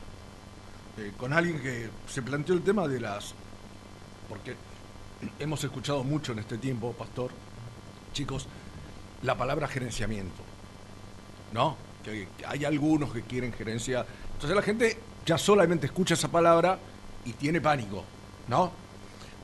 eh, 0.96 1.12
con 1.16 1.32
alguien 1.32 1.60
que 1.60 1.90
se 2.08 2.22
planteó 2.22 2.54
el 2.54 2.62
tema 2.62 2.88
de 2.88 3.00
las... 3.00 3.34
Porque 4.28 4.54
hemos 5.38 5.62
escuchado 5.64 6.04
mucho 6.04 6.32
en 6.32 6.40
este 6.40 6.58
tiempo, 6.58 6.92
Pastor, 6.92 7.30
chicos, 8.12 8.46
la 9.22 9.36
palabra 9.36 9.68
gerenciamiento. 9.68 10.42
¿No? 11.52 11.88
que 12.02 12.28
hay 12.46 12.64
algunos 12.64 13.12
que 13.12 13.22
quieren 13.22 13.52
gerencia. 13.52 14.04
Entonces 14.34 14.56
la 14.56 14.62
gente 14.62 14.98
ya 15.26 15.36
solamente 15.36 15.86
escucha 15.86 16.14
esa 16.14 16.28
palabra 16.28 16.78
y 17.24 17.32
tiene 17.32 17.60
pánico, 17.60 18.04
¿no? 18.48 18.72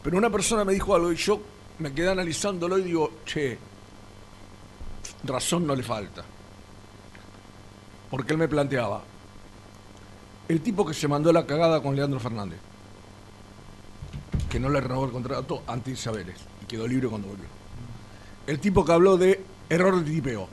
Pero 0.03 0.17
una 0.17 0.31
persona 0.31 0.65
me 0.65 0.73
dijo 0.73 0.95
algo 0.95 1.13
y 1.13 1.17
yo 1.17 1.41
me 1.79 1.93
quedé 1.93 2.11
analizándolo 2.11 2.79
y 2.79 2.83
digo, 2.83 3.11
che, 3.25 3.59
razón 5.27 5.67
no 5.67 5.75
le 5.75 5.83
falta. 5.83 6.25
Porque 8.11 8.33
él 8.33 8.39
me 8.39 8.49
planteaba, 8.49 9.03
el 10.49 10.61
tipo 10.61 10.85
que 10.87 10.95
se 10.95 11.09
mandó 11.09 11.33
la 11.33 11.47
cagada 11.47 11.83
con 11.83 11.97
Leandro 11.97 12.21
Fernández, 12.21 12.59
que 14.49 14.61
no 14.61 14.69
le 14.69 14.81
renovó 14.81 15.07
el 15.07 15.11
contrato 15.13 15.63
ante 15.67 15.91
Isabeles 15.91 16.37
y 16.63 16.67
quedó 16.67 16.87
libre 16.87 17.09
cuando 17.09 17.29
volvió. 17.29 17.47
El 18.47 18.61
tipo 18.61 18.85
que 18.85 18.93
habló 18.93 19.17
de 19.17 19.43
error 19.69 20.05
de 20.05 20.11
tipeo, 20.11 20.49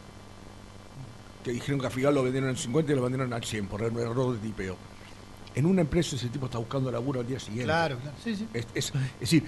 que 1.43 1.51
dijeron 1.51 1.79
que 1.81 1.87
a 1.87 1.89
Figal 1.89 2.15
lo 2.15 2.23
vendieron 2.23 2.49
en 2.49 2.57
50 2.57 2.91
y 2.91 2.95
lo 2.95 3.01
vendieron 3.01 3.31
al 3.33 3.43
100 3.43 3.67
por 3.67 3.81
el 3.83 3.95
error 3.97 4.33
de 4.33 4.39
tipeo. 4.39 4.77
En 5.53 5.65
una 5.65 5.81
empresa 5.81 6.15
ese 6.15 6.29
tipo 6.29 6.45
está 6.45 6.57
buscando 6.57 6.89
laburo 6.91 7.19
al 7.19 7.27
día 7.27 7.39
siguiente. 7.39 7.65
Claro, 7.65 7.97
claro. 7.97 8.15
Sí, 8.23 8.35
sí. 8.35 8.47
Es, 8.53 8.67
es- 8.73 8.93
es 8.95 9.19
decir, 9.19 9.43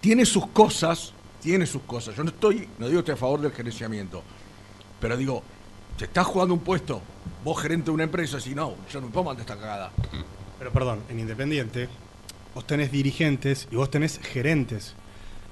tiene 0.00 0.24
sus 0.24 0.46
cosas, 0.48 1.12
tiene 1.42 1.66
sus 1.66 1.82
cosas. 1.82 2.14
Yo 2.14 2.22
no 2.22 2.30
estoy, 2.30 2.68
no 2.78 2.86
digo 2.86 2.98
que 3.02 3.10
estoy 3.10 3.14
a 3.14 3.16
favor 3.16 3.40
del 3.40 3.52
gerenciamiento, 3.52 4.22
pero 5.04 5.18
digo, 5.18 5.42
te 5.98 6.06
estás 6.06 6.26
jugando 6.26 6.54
un 6.54 6.60
puesto, 6.60 7.02
vos 7.44 7.60
gerente 7.60 7.84
de 7.86 7.90
una 7.90 8.04
empresa, 8.04 8.40
si 8.40 8.54
no, 8.54 8.74
yo 8.90 9.02
no 9.02 9.08
me 9.08 9.12
puedo 9.12 9.24
mandar 9.24 9.42
esta 9.42 9.54
cagada. 9.60 9.92
Pero 10.58 10.72
perdón, 10.72 11.00
en 11.10 11.20
Independiente 11.20 11.90
vos 12.54 12.66
tenés 12.66 12.90
dirigentes 12.90 13.68
y 13.70 13.76
vos 13.76 13.90
tenés 13.90 14.18
gerentes. 14.18 14.94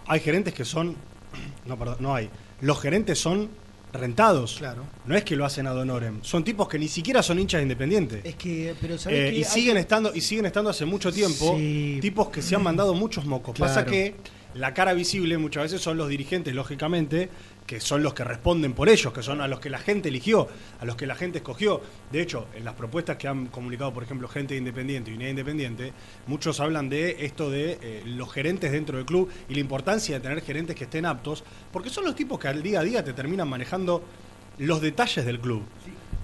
Hay 0.06 0.20
gerentes 0.20 0.54
que 0.54 0.64
son. 0.64 0.96
No, 1.66 1.78
perdón, 1.78 1.96
no 2.00 2.14
hay. 2.14 2.30
Los 2.62 2.80
gerentes 2.80 3.18
son 3.18 3.50
rentados. 3.92 4.56
Claro. 4.58 4.84
No 5.04 5.14
es 5.16 5.22
que 5.22 5.36
lo 5.36 5.44
hacen 5.44 5.66
ad 5.66 5.76
honorem. 5.76 6.20
Son 6.22 6.42
tipos 6.44 6.66
que 6.66 6.78
ni 6.78 6.88
siquiera 6.88 7.22
son 7.22 7.38
hinchas 7.38 7.58
de 7.58 7.64
Independiente. 7.64 8.20
Es 8.24 8.36
que, 8.36 8.74
pero 8.80 8.96
¿sabés 8.96 9.18
Eh, 9.18 9.30
qué? 9.32 9.36
y 9.36 9.38
Hay- 9.38 9.44
siguen 9.44 9.76
estando 9.76 10.12
y 10.14 10.22
siguen 10.22 10.46
estando 10.46 10.70
hace 10.70 10.86
mucho 10.86 11.12
tiempo 11.12 11.56
Sí. 11.58 11.98
tipos 12.00 12.30
que 12.30 12.40
se 12.40 12.54
han 12.56 12.62
mandado 12.62 12.94
muchos 12.94 13.26
mocos. 13.26 13.54
Claro. 13.54 13.70
Pasa 13.74 13.84
que 13.84 14.14
la 14.54 14.72
cara 14.72 14.94
visible 14.94 15.36
muchas 15.36 15.64
veces 15.64 15.80
son 15.82 15.98
los 15.98 16.08
dirigentes, 16.08 16.54
lógicamente, 16.54 17.28
que 17.66 17.80
son 17.80 18.02
los 18.02 18.14
que 18.14 18.24
responden 18.24 18.72
por 18.72 18.88
ellos, 18.88 19.12
que 19.12 19.22
son 19.22 19.40
a 19.40 19.48
los 19.48 19.60
que 19.60 19.70
la 19.70 19.78
gente 19.78 20.08
eligió, 20.08 20.48
a 20.80 20.84
los 20.84 20.96
que 20.96 21.06
la 21.06 21.14
gente 21.14 21.38
escogió. 21.38 21.80
De 22.10 22.20
hecho, 22.20 22.46
en 22.54 22.64
las 22.64 22.74
propuestas 22.74 23.16
que 23.16 23.28
han 23.28 23.46
comunicado, 23.46 23.92
por 23.92 24.02
ejemplo, 24.02 24.28
gente 24.28 24.54
de 24.54 24.58
Independiente 24.58 25.10
y 25.10 25.14
Unidad 25.14 25.30
Independiente, 25.30 25.92
muchos 26.26 26.60
hablan 26.60 26.88
de 26.88 27.24
esto 27.24 27.50
de 27.50 27.78
eh, 27.80 28.02
los 28.04 28.32
gerentes 28.32 28.72
dentro 28.72 28.96
del 28.96 29.06
club 29.06 29.30
y 29.48 29.54
la 29.54 29.60
importancia 29.60 30.16
de 30.16 30.20
tener 30.20 30.42
gerentes 30.42 30.76
que 30.76 30.84
estén 30.84 31.06
aptos, 31.06 31.44
porque 31.72 31.90
son 31.90 32.04
los 32.04 32.14
tipos 32.14 32.38
que 32.38 32.48
al 32.48 32.62
día 32.62 32.80
a 32.80 32.84
día 32.84 33.04
te 33.04 33.12
terminan 33.12 33.48
manejando 33.48 34.02
los 34.58 34.80
detalles 34.80 35.24
del 35.24 35.40
club. 35.40 35.62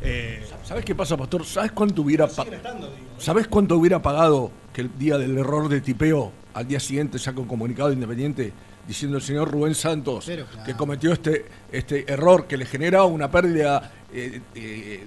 Eh, 0.00 0.44
¿Sabes 0.62 0.84
qué 0.84 0.94
pasa, 0.94 1.16
Pastor? 1.16 1.44
¿Sabes 1.44 1.72
cuánto 1.72 2.02
hubiera 2.02 2.26
estando, 2.26 2.86
digo. 2.88 3.08
¿Sabes 3.18 3.48
cuánto 3.48 3.76
hubiera 3.76 4.00
pagado 4.00 4.52
que 4.72 4.82
el 4.82 4.96
día 4.96 5.18
del 5.18 5.36
error 5.38 5.68
de 5.68 5.80
tipeo 5.80 6.32
al 6.54 6.68
día 6.68 6.78
siguiente 6.78 7.18
saca 7.18 7.40
un 7.40 7.48
comunicado 7.48 7.92
independiente 7.92 8.52
diciendo 8.88 9.18
el 9.18 9.22
señor 9.22 9.50
Rubén 9.50 9.74
Santos 9.74 10.24
Pero, 10.26 10.46
claro. 10.46 10.64
que 10.64 10.74
cometió 10.74 11.12
este, 11.12 11.44
este 11.70 12.10
error 12.10 12.46
que 12.46 12.56
le 12.56 12.64
genera 12.64 13.04
una 13.04 13.30
pérdida 13.30 13.92
eh, 14.12 14.40
eh, 14.54 15.06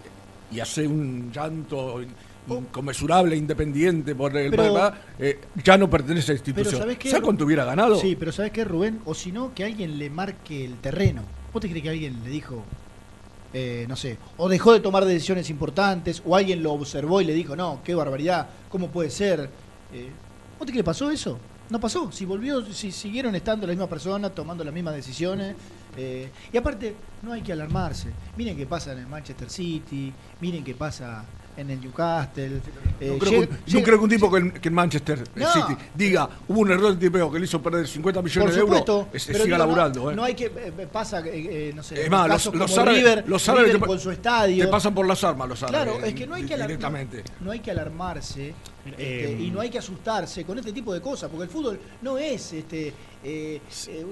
y 0.52 0.60
hace 0.60 0.88
un 0.88 1.32
llanto 1.34 2.00
inconmensurable 2.48 3.36
independiente 3.36 4.14
por 4.14 4.38
el 4.38 4.52
Pero- 4.52 4.94
eh, 5.18 5.40
ya 5.64 5.78
no 5.78 5.90
pertenece 5.90 6.32
a 6.32 6.36
la 6.36 6.42
Pero 6.42 6.52
institución. 6.52 6.82
¿sabés 6.82 6.98
qué? 7.00 7.10
¿Sabes 7.10 7.24
cuánto 7.24 7.46
hubiera 7.46 7.66
ganado? 7.66 7.96
Sí, 7.96 8.16
pero 8.16 8.32
¿sabes 8.32 8.52
qué, 8.52 8.64
Rubén? 8.64 9.00
O 9.06 9.16
si 9.16 9.32
no, 9.32 9.54
que 9.56 9.64
alguien 9.64 9.98
le 9.98 10.10
marque 10.10 10.64
el 10.66 10.76
terreno. 10.78 11.24
¿Vos 11.52 11.62
te 11.62 11.68
crees 11.70 11.84
que 11.84 11.90
alguien 11.90 12.24
le 12.24 12.30
dijo, 12.30 12.64
eh, 13.54 13.86
no 13.90 13.96
sé, 13.96 14.18
o 14.38 14.48
dejó 14.48 14.74
de 14.74 14.80
tomar 14.80 15.06
decisiones 15.06 15.50
importantes, 15.50 16.22
o 16.26 16.36
alguien 16.36 16.62
lo 16.62 16.74
observó 16.74 17.20
y 17.22 17.26
le 17.26 17.34
dijo, 17.34 17.56
no, 17.56 17.82
qué 17.84 17.96
barbaridad, 17.96 18.48
¿cómo 18.70 18.90
puede 18.90 19.10
ser? 19.10 19.50
Eh, 19.92 20.10
¿Vos 20.58 20.66
te 20.66 20.72
crees 20.72 20.78
que 20.78 20.84
pasó 20.84 21.10
eso? 21.10 21.40
No 21.72 21.80
pasó. 21.80 22.12
Si 22.12 22.26
volvió, 22.26 22.62
si 22.66 22.92
siguieron 22.92 23.34
estando 23.34 23.66
las 23.66 23.74
mismas 23.74 23.88
personas, 23.88 24.36
tomando 24.36 24.62
las 24.62 24.74
mismas 24.74 24.94
decisiones. 24.94 25.56
eh, 25.96 26.30
y 26.52 26.58
aparte, 26.58 26.96
no 27.22 27.32
hay 27.32 27.42
que 27.42 27.54
alarmarse. 27.54 28.10
Miren 28.36 28.58
qué 28.58 28.66
pasa 28.66 28.92
en 28.92 29.10
Manchester 29.10 29.50
City, 29.50 30.12
miren 30.42 30.66
qué 30.66 30.76
pasa 30.76 31.24
en 31.58 31.70
el 31.70 31.82
Newcastle. 31.82 32.62
eh, 33.00 33.10
No 33.12 33.18
creo, 33.20 33.32
llega- 33.32 33.48
que, 33.48 33.54
no 33.54 33.66
llega- 33.66 33.84
creo 33.86 33.98
que 33.98 34.04
un 34.04 34.10
tipo 34.10 34.32
que, 34.32 34.38
en- 34.40 34.52
que 34.52 34.68
en 34.70 34.74
Manchester 34.76 35.24
No. 35.36 35.52
City 35.54 35.76
diga 35.96 36.30
hubo 36.48 36.60
un 36.62 36.72
error 36.72 36.94
de 36.94 36.98
tipeo 37.08 37.32
que 37.32 37.40
le 37.40 37.46
hizo 37.46 37.62
perder 37.62 37.88
50 37.88 38.22
millones 38.22 38.54
de 38.56 38.62
euros, 38.62 38.80
siga 39.18 39.34
digo, 39.44 39.48
no- 39.50 39.58
laburando. 39.58 40.12
eh. 40.12 40.16
No, 40.16 40.24
hay 40.24 40.34
que. 40.36 40.46
eh, 40.46 40.74
eh, 40.78 40.88
pasa, 40.92 41.22
eh, 41.26 41.72
no 41.76 41.84
sé. 41.84 41.96
Es 42.00 42.06
en 42.06 42.12
más, 42.12 42.28
los, 42.28 42.46
los 42.56 42.70
como 42.72 42.82
árabes, 42.82 43.00
River, 43.04 43.24
los 43.28 43.50
árabes 43.50 43.68
River 43.70 43.82
te, 43.82 43.88
con 43.88 44.00
su 44.00 44.12
estadio. 44.12 44.66
te 44.66 44.72
pasan 44.72 44.94
por 44.94 45.06
las 45.08 45.24
armas 45.24 45.50
los 45.50 45.64
árabes. 45.64 45.92
Claro, 45.94 46.06
es 46.06 46.14
que 46.14 46.28
no 46.28 46.36
hay 46.36 46.44
que, 46.46 46.54
alar- 46.56 46.68
directamente. 46.68 47.24
no, 47.40 47.46
no 47.46 47.52
hay 47.52 47.60
que 47.60 47.72
alarmarse 47.72 48.54
este, 48.86 49.38
y 49.40 49.52
no 49.52 49.60
hay 49.62 49.70
que 49.70 49.78
asustarse 49.78 50.44
con 50.44 50.58
este 50.58 50.72
tipo 50.74 50.94
de 50.94 51.02
cosas, 51.02 51.30
porque 51.30 51.44
el 51.44 51.50
fútbol 51.50 51.80
no 52.02 52.18
es 52.18 52.54
este 52.54 52.94
eh, 53.24 53.62
eh, 53.88 54.06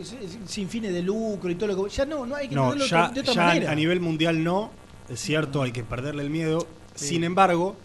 sin 0.46 0.70
fines 0.70 0.94
de 0.94 1.02
lucro 1.02 1.50
y 1.50 1.56
todo 1.56 1.68
lo 1.74 1.84
que. 1.86 1.90
Ya 1.90 2.06
no, 2.06 2.26
no 2.26 2.36
hay 2.36 2.48
que 2.48 2.56
No, 2.56 2.76
ya, 2.76 2.86
otra- 3.06 3.10
de 3.10 3.22
otra 3.22 3.34
ya 3.34 3.44
manera. 3.46 3.72
a 3.72 3.76
nivel 3.76 4.00
mundial 4.00 4.44
no, 4.44 4.72
es 5.10 5.20
cierto, 5.20 5.62
hay 5.64 5.72
que 5.72 5.84
perderle 5.84 6.22
el 6.24 6.30
miedo. 6.30 6.68
Sin 7.08 7.24
embargo, 7.24 7.76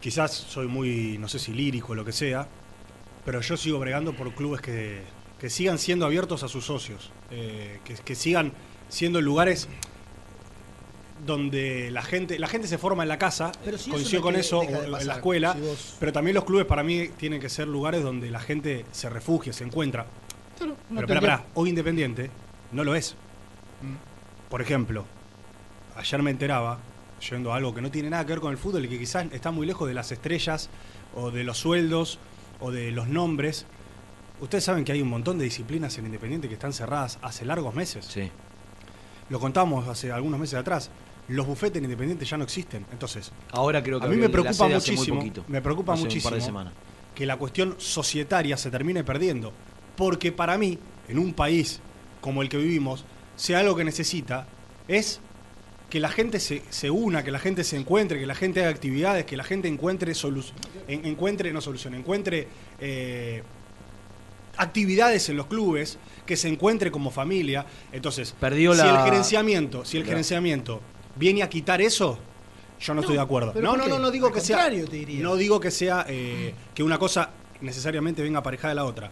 quizás 0.00 0.32
soy 0.32 0.66
muy, 0.66 1.18
no 1.18 1.28
sé 1.28 1.38
si 1.38 1.52
lírico 1.52 1.92
o 1.92 1.94
lo 1.94 2.04
que 2.04 2.12
sea, 2.12 2.46
pero 3.24 3.40
yo 3.40 3.56
sigo 3.56 3.78
bregando 3.78 4.12
por 4.14 4.32
clubes 4.34 4.60
que, 4.60 5.02
que 5.38 5.50
sigan 5.50 5.78
siendo 5.78 6.06
abiertos 6.06 6.42
a 6.42 6.48
sus 6.48 6.64
socios, 6.66 7.10
eh, 7.30 7.80
que, 7.84 7.94
que 7.94 8.14
sigan 8.14 8.52
siendo 8.88 9.20
lugares 9.20 9.68
donde 11.24 11.90
la 11.90 12.02
gente 12.02 12.38
la 12.38 12.46
gente 12.46 12.68
se 12.68 12.76
forma 12.78 13.02
en 13.02 13.08
la 13.08 13.18
casa, 13.18 13.50
Pero 13.64 13.78
si 13.78 13.90
coincido 13.90 14.20
con 14.22 14.36
eso, 14.36 14.62
en 14.62 14.90
la 14.92 15.14
escuela, 15.14 15.54
si 15.54 15.60
vos- 15.60 15.96
pero 15.98 16.12
también 16.12 16.34
los 16.34 16.44
clubes 16.44 16.66
para 16.66 16.82
mí 16.82 17.08
tienen 17.16 17.40
que 17.40 17.48
ser 17.48 17.66
lugares 17.68 18.02
donde 18.02 18.30
la 18.30 18.38
gente 18.40 18.84
se 18.92 19.08
refugie, 19.08 19.52
se 19.52 19.64
encuentra. 19.64 20.06
Claro, 20.58 20.76
no 20.90 21.00
Pero 21.00 21.00
espera, 21.14 21.18
espera, 21.34 21.44
hoy 21.54 21.70
Independiente 21.70 22.30
no 22.72 22.84
lo 22.84 22.94
es. 22.94 23.14
Por 24.50 24.60
ejemplo, 24.62 25.04
ayer 25.96 26.22
me 26.22 26.30
enteraba, 26.30 26.78
yendo 27.20 27.52
a 27.52 27.56
algo 27.56 27.74
que 27.74 27.80
no 27.80 27.90
tiene 27.90 28.10
nada 28.10 28.24
que 28.24 28.32
ver 28.32 28.40
con 28.40 28.52
el 28.52 28.58
fútbol 28.58 28.84
y 28.84 28.88
que 28.88 28.98
quizás 28.98 29.26
está 29.32 29.50
muy 29.50 29.66
lejos 29.66 29.88
de 29.88 29.94
las 29.94 30.12
estrellas 30.12 30.68
o 31.14 31.30
de 31.30 31.44
los 31.44 31.58
sueldos 31.58 32.18
o 32.60 32.70
de 32.70 32.90
los 32.90 33.08
nombres. 33.08 33.66
Ustedes 34.40 34.64
saben 34.64 34.84
que 34.84 34.92
hay 34.92 35.00
un 35.00 35.08
montón 35.08 35.38
de 35.38 35.44
disciplinas 35.44 35.96
en 35.98 36.06
Independiente 36.06 36.48
que 36.48 36.54
están 36.54 36.72
cerradas 36.72 37.18
hace 37.22 37.44
largos 37.44 37.74
meses. 37.74 38.04
Sí. 38.06 38.30
Lo 39.28 39.40
contamos 39.40 39.88
hace 39.88 40.12
algunos 40.12 40.38
meses 40.38 40.58
atrás. 40.58 40.90
Los 41.28 41.46
bufetes 41.46 41.78
en 41.78 41.84
Independiente 41.84 42.24
ya 42.24 42.36
no 42.36 42.44
existen. 42.44 42.86
Entonces, 42.92 43.32
Ahora 43.50 43.82
creo 43.82 43.98
que 43.98 44.06
a 44.06 44.10
mí 44.10 44.16
me 44.16 44.28
preocupa 44.28 44.68
muchísimo. 44.68 45.24
me 45.48 45.60
preocupa 45.60 45.94
hace 45.94 46.02
de 46.02 46.08
muchísimo 46.08 46.70
que 47.14 47.26
la 47.26 47.36
cuestión 47.38 47.74
societaria 47.78 48.56
se 48.56 48.70
termine 48.70 49.02
perdiendo. 49.02 49.52
Porque 49.96 50.30
para 50.30 50.58
mí, 50.58 50.78
en 51.08 51.18
un 51.18 51.32
país 51.32 51.80
como 52.20 52.42
el 52.42 52.48
que 52.48 52.58
vivimos, 52.58 53.04
sea 53.36 53.60
algo 53.60 53.74
que 53.74 53.84
necesita 53.84 54.46
es 54.86 55.20
que 55.90 56.00
la 56.00 56.08
gente 56.08 56.40
se, 56.40 56.62
se 56.68 56.90
una, 56.90 57.22
que 57.22 57.30
la 57.30 57.38
gente 57.38 57.62
se 57.64 57.76
encuentre, 57.76 58.18
que 58.18 58.26
la 58.26 58.34
gente 58.34 58.60
haga 58.60 58.70
actividades, 58.70 59.24
que 59.24 59.36
la 59.36 59.44
gente 59.44 59.68
encuentre 59.68 60.12
solu- 60.14 60.50
en- 60.88 61.06
encuentre, 61.06 61.52
no 61.52 61.60
solución, 61.60 61.94
encuentre 61.94 62.48
eh, 62.80 63.42
actividades 64.56 65.28
en 65.28 65.36
los 65.36 65.46
clubes, 65.46 65.98
que 66.24 66.36
se 66.36 66.48
encuentre 66.48 66.90
como 66.90 67.10
familia. 67.10 67.66
Entonces, 67.92 68.34
Perdió 68.40 68.72
si 68.72 68.78
la- 68.78 68.98
el 68.98 69.04
gerenciamiento, 69.04 69.84
si 69.84 69.96
el 69.98 70.02
Claro. 70.02 70.14
gerenciamiento 70.16 70.80
viene 71.14 71.42
a 71.42 71.48
quitar 71.48 71.80
eso, 71.80 72.18
yo 72.80 72.94
no, 72.94 73.00
estoy 73.00 73.16
de 73.16 73.22
acuerdo. 73.22 73.52
No, 73.60 73.70
¿por 73.70 73.78
no, 73.78 73.86
no, 73.88 73.98
no 73.98 74.10
digo 74.10 74.28
Al 74.28 74.32
que 74.32 74.40
sea. 74.40 74.56
contrario, 74.56 74.86
te 74.88 74.96
diría. 74.96 75.22
No 75.22 75.36
digo 75.36 75.60
que 75.60 75.70
sea 75.70 76.04
eh, 76.08 76.54
que 76.74 76.82
una 76.82 76.98
cosa 76.98 77.30
necesariamente 77.60 78.22
venga 78.22 78.38
aparejada 78.40 78.70
de 78.70 78.74
la 78.76 78.84
otra. 78.84 79.10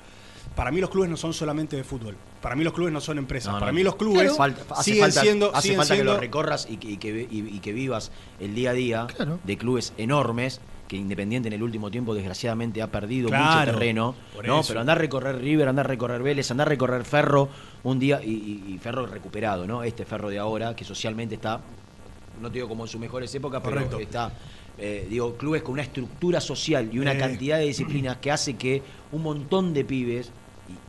Para 0.54 0.70
mí 0.70 0.80
los 0.80 0.88
clubes 0.90 1.10
no 1.10 1.16
son 1.16 1.34
solamente 1.34 1.76
de 1.76 1.82
fútbol. 1.82 2.14
Para 2.40 2.54
mí 2.54 2.62
los 2.62 2.72
clubes 2.72 2.92
no 2.92 3.00
son 3.00 3.18
empresas. 3.18 3.48
No, 3.48 3.54
no, 3.54 3.60
Para 3.60 3.72
no. 3.72 3.76
mí 3.76 3.82
los 3.82 3.96
clubes 3.96 4.36
Falta- 4.36 4.62
hace 4.70 4.84
siguen 4.92 5.00
falta, 5.06 5.20
siendo, 5.22 5.50
hace 5.54 5.62
siguen 5.62 5.78
falta 5.78 5.96
que 5.96 6.04
lo 6.04 6.16
recorras 6.18 6.66
y 6.70 6.76
que, 6.76 6.90
y 6.92 6.96
que 6.98 7.12
vi- 7.12 7.28
y- 7.30 7.56
y 7.56 7.58
que 7.58 7.72
vivas 7.72 8.12
el 8.38 8.54
día 8.54 8.70
a 8.70 8.72
día 8.74 9.06
Claro. 9.16 9.40
de 9.42 9.56
clubes 9.58 9.92
enormes 9.98 10.60
que 10.86 10.96
Independiente 10.96 11.48
en 11.48 11.54
el 11.54 11.62
último 11.62 11.90
tiempo 11.90 12.14
desgraciadamente 12.14 12.82
ha 12.82 12.86
perdido 12.88 13.30
Claro, 13.30 13.44
mucho 13.60 13.72
terreno, 13.72 14.14
¿no? 14.46 14.62
Pero 14.62 14.80
andar 14.80 14.98
a 14.98 15.00
recorrer 15.00 15.40
River, 15.40 15.66
andar 15.68 15.86
a 15.86 15.88
recorrer 15.88 16.22
Vélez, 16.22 16.50
andar 16.50 16.68
a 16.68 16.70
recorrer 16.70 17.04
Ferro 17.04 17.48
un 17.82 17.98
día 17.98 18.20
y, 18.22 18.30
y- 18.30 18.74
y 18.74 18.78
Ferro 18.78 19.06
recuperado, 19.06 19.66
¿no? 19.66 19.82
Este 19.82 20.04
Ferro 20.04 20.28
de 20.28 20.38
ahora 20.38 20.76
que 20.76 20.84
socialmente 20.84 21.34
está, 21.36 21.58
no 22.40 22.48
te 22.48 22.54
digo 22.58 22.68
como 22.68 22.84
en 22.84 22.88
sus 22.88 23.00
mejores 23.00 23.34
épocas, 23.34 23.62
Correcto. 23.62 23.96
pero 23.96 24.02
está, 24.02 24.30
eh, 24.76 25.06
digo, 25.08 25.36
clubes 25.36 25.62
con 25.62 25.72
una 25.72 25.82
estructura 25.82 26.40
social 26.40 26.90
y 26.92 26.98
una 26.98 27.14
Eh. 27.14 27.18
cantidad 27.18 27.58
de 27.58 27.64
disciplinas 27.64 28.18
que 28.18 28.30
hace 28.30 28.54
que 28.54 28.82
un 29.10 29.22
montón 29.22 29.72
de 29.72 29.84
pibes 29.86 30.30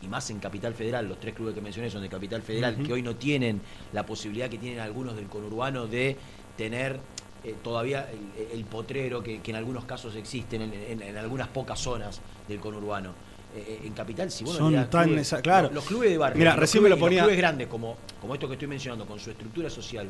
y, 0.02 0.06
más 0.08 0.30
en 0.30 0.38
Capital 0.38 0.74
Federal, 0.74 1.06
los 1.08 1.18
tres 1.20 1.34
clubes 1.34 1.54
que 1.54 1.60
mencioné 1.60 1.90
son 1.90 2.02
de 2.02 2.08
Capital 2.08 2.42
Federal, 2.42 2.76
que 2.82 2.92
hoy 2.92 3.02
no 3.02 3.16
tienen 3.16 3.60
la 3.92 4.04
posibilidad 4.06 4.48
que 4.48 4.58
tienen 4.58 4.80
algunos 4.80 5.16
del 5.16 5.26
conurbano 5.26 5.86
de 5.86 6.16
tener 6.56 6.98
eh, 7.44 7.54
todavía 7.62 8.08
el, 8.10 8.58
el 8.58 8.64
potrero 8.64 9.22
que, 9.22 9.40
que 9.40 9.50
en 9.50 9.56
algunos 9.56 9.84
casos 9.84 10.16
existen 10.16 10.62
en, 10.62 10.72
en- 10.72 11.02
en 11.02 11.16
algunas 11.16 11.48
pocas 11.48 11.78
zonas 11.78 12.20
del 12.48 12.58
conurbano. 12.60 13.12
Eh, 13.56 13.80
en 13.86 13.92
Capital, 13.94 14.30
si 14.30 14.44
vos 14.44 14.52
no 14.54 14.66
Son 14.66 14.74
das 14.74 14.90
tan 14.90 15.04
clubes- 15.06 15.22
esa- 15.22 15.40
claro. 15.40 15.68
los, 15.68 15.74
los 15.76 15.84
clubes 15.86 16.10
de 16.10 16.18
barrio, 16.18 16.38
Mira, 16.38 16.50
los 16.50 16.60
recién 16.60 16.82
clubes- 16.82 16.84
me 16.84 16.88
lo 16.90 16.96
y 16.96 16.98
los 17.00 17.06
ponía- 17.08 17.22
clubes 17.22 17.38
grandes 17.38 17.66
como, 17.68 17.96
como 18.20 18.34
esto 18.34 18.46
que 18.48 18.52
estoy 18.54 18.68
mencionando, 18.68 19.06
con 19.06 19.18
su 19.18 19.30
estructura 19.30 19.70
social 19.70 20.08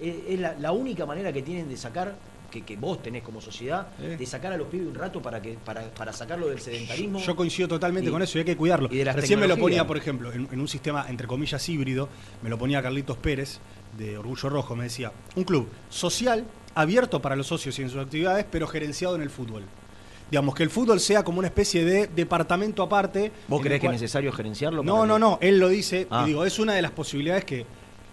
es, 0.00 0.14
es 0.28 0.38
la, 0.40 0.54
la 0.60 0.70
única 0.72 1.04
manera 1.04 1.32
que 1.32 1.42
tienen 1.42 1.68
de 1.68 1.76
sacar, 1.76 2.14
que, 2.50 2.62
que 2.62 2.76
vos 2.76 3.02
tenés 3.02 3.24
como 3.24 3.40
sociedad, 3.40 3.88
Eh. 4.00 4.16
de 4.16 4.26
sacar 4.26 4.52
a 4.52 4.56
los 4.56 4.68
pibes 4.68 4.86
un 4.86 4.94
rato 4.94 5.20
para 5.20 5.42
que 5.42 5.54
para, 5.64 5.82
para 5.90 6.12
sacarlo 6.12 6.46
del 6.46 6.60
sedentarismo. 6.60 7.18
Yo 7.18 7.34
coincido 7.34 7.66
totalmente 7.66 8.08
y- 8.10 8.12
con 8.12 8.22
eso 8.22 8.38
y 8.38 8.40
hay 8.40 8.44
que 8.44 8.56
cuidarlo. 8.56 8.88
y 8.92 9.02
Recién 9.02 9.40
me 9.40 9.48
lo 9.48 9.56
ponía, 9.56 9.84
por 9.86 9.96
ejemplo, 9.96 10.32
en, 10.32 10.46
en 10.52 10.60
un 10.60 10.68
sistema 10.68 11.06
entre 11.08 11.26
comillas 11.26 11.68
híbrido, 11.68 12.08
me 12.42 12.48
lo 12.48 12.56
ponía 12.58 12.80
Carlitos 12.80 13.16
Pérez 13.18 13.58
de 13.98 14.16
Orgullo 14.18 14.48
Rojo, 14.50 14.76
me 14.76 14.84
decía, 14.84 15.10
un 15.34 15.42
club 15.42 15.68
social, 15.90 16.44
abierto 16.76 17.20
para 17.20 17.34
los 17.34 17.48
socios 17.48 17.76
y 17.78 17.82
en 17.82 17.90
sus 17.90 18.00
actividades, 18.00 18.46
pero 18.50 18.68
gerenciado 18.68 19.16
en 19.16 19.22
el 19.22 19.30
fútbol. 19.30 19.64
Digamos, 20.30 20.54
que 20.54 20.62
el 20.62 20.70
fútbol 20.70 20.98
sea 21.00 21.22
como 21.22 21.38
una 21.38 21.48
especie 21.48 21.84
de 21.84 22.06
departamento 22.08 22.82
aparte. 22.82 23.30
¿Vos 23.48 23.60
creés 23.62 23.80
que 23.80 23.86
es 23.86 23.92
necesario 23.92 24.32
gerenciarlo? 24.32 24.82
No, 24.82 25.06
no, 25.06 25.18
no, 25.18 25.38
él 25.40 25.58
lo 25.58 25.68
dice, 25.68 26.06
Ah. 26.10 26.22
y 26.24 26.28
digo, 26.28 26.44
es 26.44 26.58
una 26.58 26.72
de 26.74 26.82
las 26.82 26.90
posibilidades 26.90 27.44
que, 27.44 27.64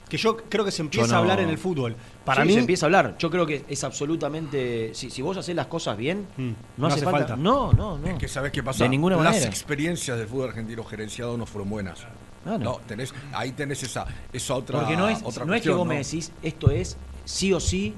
que 0.08 0.18
yo 0.18 0.36
creo 0.38 0.64
que 0.66 0.72
se 0.72 0.82
empieza 0.82 1.08
no- 1.08 1.16
a 1.16 1.18
hablar 1.20 1.40
en 1.40 1.50
el 1.50 1.58
fútbol. 1.58 1.96
Para 2.26 2.44
Sí, 2.44 2.48
mí, 2.50 2.54
se 2.54 2.60
empieza 2.60 2.86
a 2.86 2.88
hablar. 2.88 3.16
Yo 3.18 3.32
creo 3.32 3.46
que 3.48 3.64
es 3.68 3.84
absolutamente. 3.84 4.94
Si, 4.94 5.10
si 5.10 5.22
vos 5.22 5.38
haces 5.38 5.56
las 5.56 5.68
cosas 5.68 5.98
bien, 5.98 6.28
no, 6.38 6.54
no 6.78 6.88
hace, 6.88 6.98
hace 6.98 7.06
falta. 7.06 7.20
falta. 7.20 7.36
No, 7.38 7.72
no, 7.74 7.98
no. 7.98 8.08
Es 8.08 8.20
que 8.20 8.28
sabes 8.28 8.52
qué 8.52 8.62
pasa. 8.62 8.84
De 8.84 8.90
ninguna 8.90 9.16
Las 9.16 9.26
manera. 9.26 9.46
experiencias 9.48 10.18
del 10.18 10.28
fútbol 10.28 10.50
argentino 10.50 10.84
gerenciado 10.84 11.36
no 11.38 11.46
fueron 11.46 11.70
buenas. 11.70 12.00
Claro. 12.44 12.60
No, 12.60 12.80
tenés, 12.88 13.14
ahí 13.34 13.52
tenés 13.54 13.82
esa, 13.84 14.06
esa 14.34 14.54
otra. 14.56 14.80
Porque 14.80 14.98
no 14.98 15.08
es, 15.10 15.20
otra 15.24 15.46
no 15.46 15.54
es 15.56 15.62
que 15.62 15.70
vos 15.70 15.78
¿no? 15.80 15.86
me 15.86 15.98
decís, 15.98 16.32
esto 16.44 16.70
es 16.72 16.98
sí 17.26 17.54
o 17.54 17.60
sí. 17.60 17.96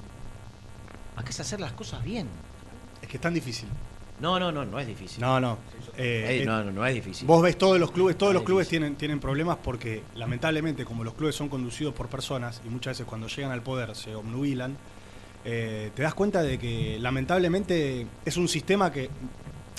Acá 1.16 1.30
es 1.30 1.40
hacer 1.40 1.60
las 1.60 1.74
cosas 1.74 2.04
bien. 2.04 2.28
es 3.02 3.08
que 3.08 3.18
es 3.18 3.22
tan 3.22 3.34
difícil. 3.34 3.68
No, 4.24 4.40
no, 4.40 4.52
no, 4.54 4.64
no 4.66 4.80
es 4.80 4.88
difícil. 4.88 5.20
No, 5.22 5.40
no. 5.40 5.58
Eh, 5.98 6.26
Eh, 6.30 6.42
eh, 6.42 6.46
no, 6.46 6.64
no, 6.64 6.72
no 6.72 6.86
es 6.86 6.96
difícil. 6.96 7.28
Vos 7.28 7.42
ves 7.44 7.58
todos 7.58 7.78
los 7.80 7.92
clubes, 7.92 8.18
todos 8.18 8.32
No 8.32 8.36
los 8.36 8.44
es 8.44 8.46
clubes 8.48 8.68
tienen, 8.70 8.96
tienen 8.96 9.20
problemas 9.20 9.58
porque 9.62 10.02
lamentablemente 10.16 10.86
como 10.86 11.04
los 11.04 11.14
clubes 11.14 11.36
son 11.36 11.50
conducidos 11.50 11.94
por 11.94 12.08
personas 12.08 12.62
y 12.66 12.70
muchas 12.70 12.94
veces 12.94 13.06
cuando 13.06 13.28
llegan 13.28 13.52
al 13.52 13.62
poder 13.62 13.94
se 13.96 14.16
obnubilan, 14.16 14.78
eh, 15.44 15.92
te 15.94 16.02
das 16.04 16.14
cuenta 16.14 16.42
de 16.42 16.58
que 16.58 16.98
lamentablemente 17.02 18.08
es 18.24 18.38
un 18.38 18.48
sistema 18.48 18.92
que 18.94 19.10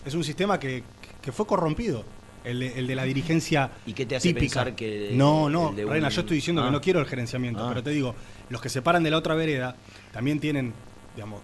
es 0.04 0.14
un 0.14 0.22
sistema 0.22 0.60
que, 0.60 0.84
que 1.22 1.32
fue 1.32 1.46
corrompido. 1.46 2.04
El 2.44 2.60
de, 2.60 2.78
el 2.78 2.86
de 2.86 2.94
la 2.94 3.04
dirigencia 3.04 3.70
¿Y 3.86 3.94
qué 3.94 4.04
te 4.04 4.16
hace 4.16 4.28
típica. 4.28 4.40
pensar 4.64 4.76
que 4.76 5.12
no, 5.14 5.48
no, 5.48 5.70
el 5.70 5.76
de 5.76 5.84
Reina, 5.86 6.08
un- 6.08 6.12
yo 6.12 6.20
estoy 6.20 6.36
diciendo 6.36 6.60
Ah. 6.60 6.66
que 6.66 6.72
no 6.72 6.80
quiero 6.82 7.00
el 7.00 7.06
gerenciamiento, 7.06 7.64
Ah. 7.64 7.68
pero 7.70 7.82
te 7.82 7.88
digo, 7.88 8.14
los 8.50 8.60
que 8.60 8.68
se 8.68 8.82
paran 8.82 9.02
de 9.02 9.10
la 9.10 9.16
otra 9.16 9.34
vereda 9.34 9.74
también 10.12 10.38
tienen, 10.38 10.74
digamos, 11.16 11.40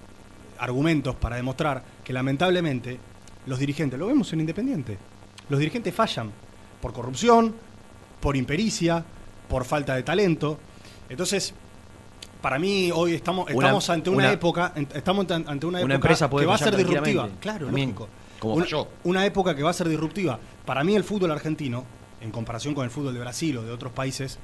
argumentos 0.61 1.15
para 1.17 1.37
demostrar 1.37 1.83
que 2.05 2.13
lamentablemente 2.13 2.99
los 3.47 3.59
dirigentes, 3.59 3.99
lo 3.99 4.07
vemos 4.07 4.33
en 4.33 4.41
Independiente, 4.41 4.99
los 5.49 5.59
dirigentes 5.59 5.95
fallan 5.95 6.31
por 6.81 6.93
corrupción, 6.93 7.55
por 8.21 8.37
impericia, 8.37 9.05
por 9.49 9.65
falta 9.65 9.95
de 9.95 10.03
talento. 10.03 10.59
Entonces, 11.09 11.53
para 12.41 12.59
mí 12.59 12.91
hoy 12.95 13.15
estamos, 13.15 13.47
Una- 13.47 13.55
estamos 13.55 13.91
ante 13.91 14.11
una, 14.11 14.19
una- 14.19 14.33
época, 14.33 14.73
estamos 14.95 15.27
ante 15.31 15.67
una, 15.67 15.81
Una 15.83 15.95
época 15.97 16.29
que 16.39 16.47
va 16.47 16.55
a 16.55 16.59
ser 16.59 16.77
disruptiva. 16.77 17.29
Claro, 17.41 17.67
También, 17.67 17.91
lógico. 17.91 18.09
como 18.39 18.55
una, 18.55 18.65
falló. 18.65 18.89
una 19.05 19.27
época 19.27 19.55
que 19.57 19.63
va 19.63 19.71
a 19.71 19.75
ser 19.75 19.89
disruptiva. 19.89 20.39
Para 20.65 20.85
mí 20.85 20.95
el 20.95 21.05
fútbol 21.05 21.33
argentino, 21.33 21.85
en 22.21 22.31
comparación 22.31 22.75
con 22.75 22.85
el 22.85 22.91
fútbol 22.91 23.15
de 23.15 23.21
Brasil 23.21 23.57
o 23.59 23.63
de 23.63 23.73
otros 23.73 23.93
países, 23.93 24.39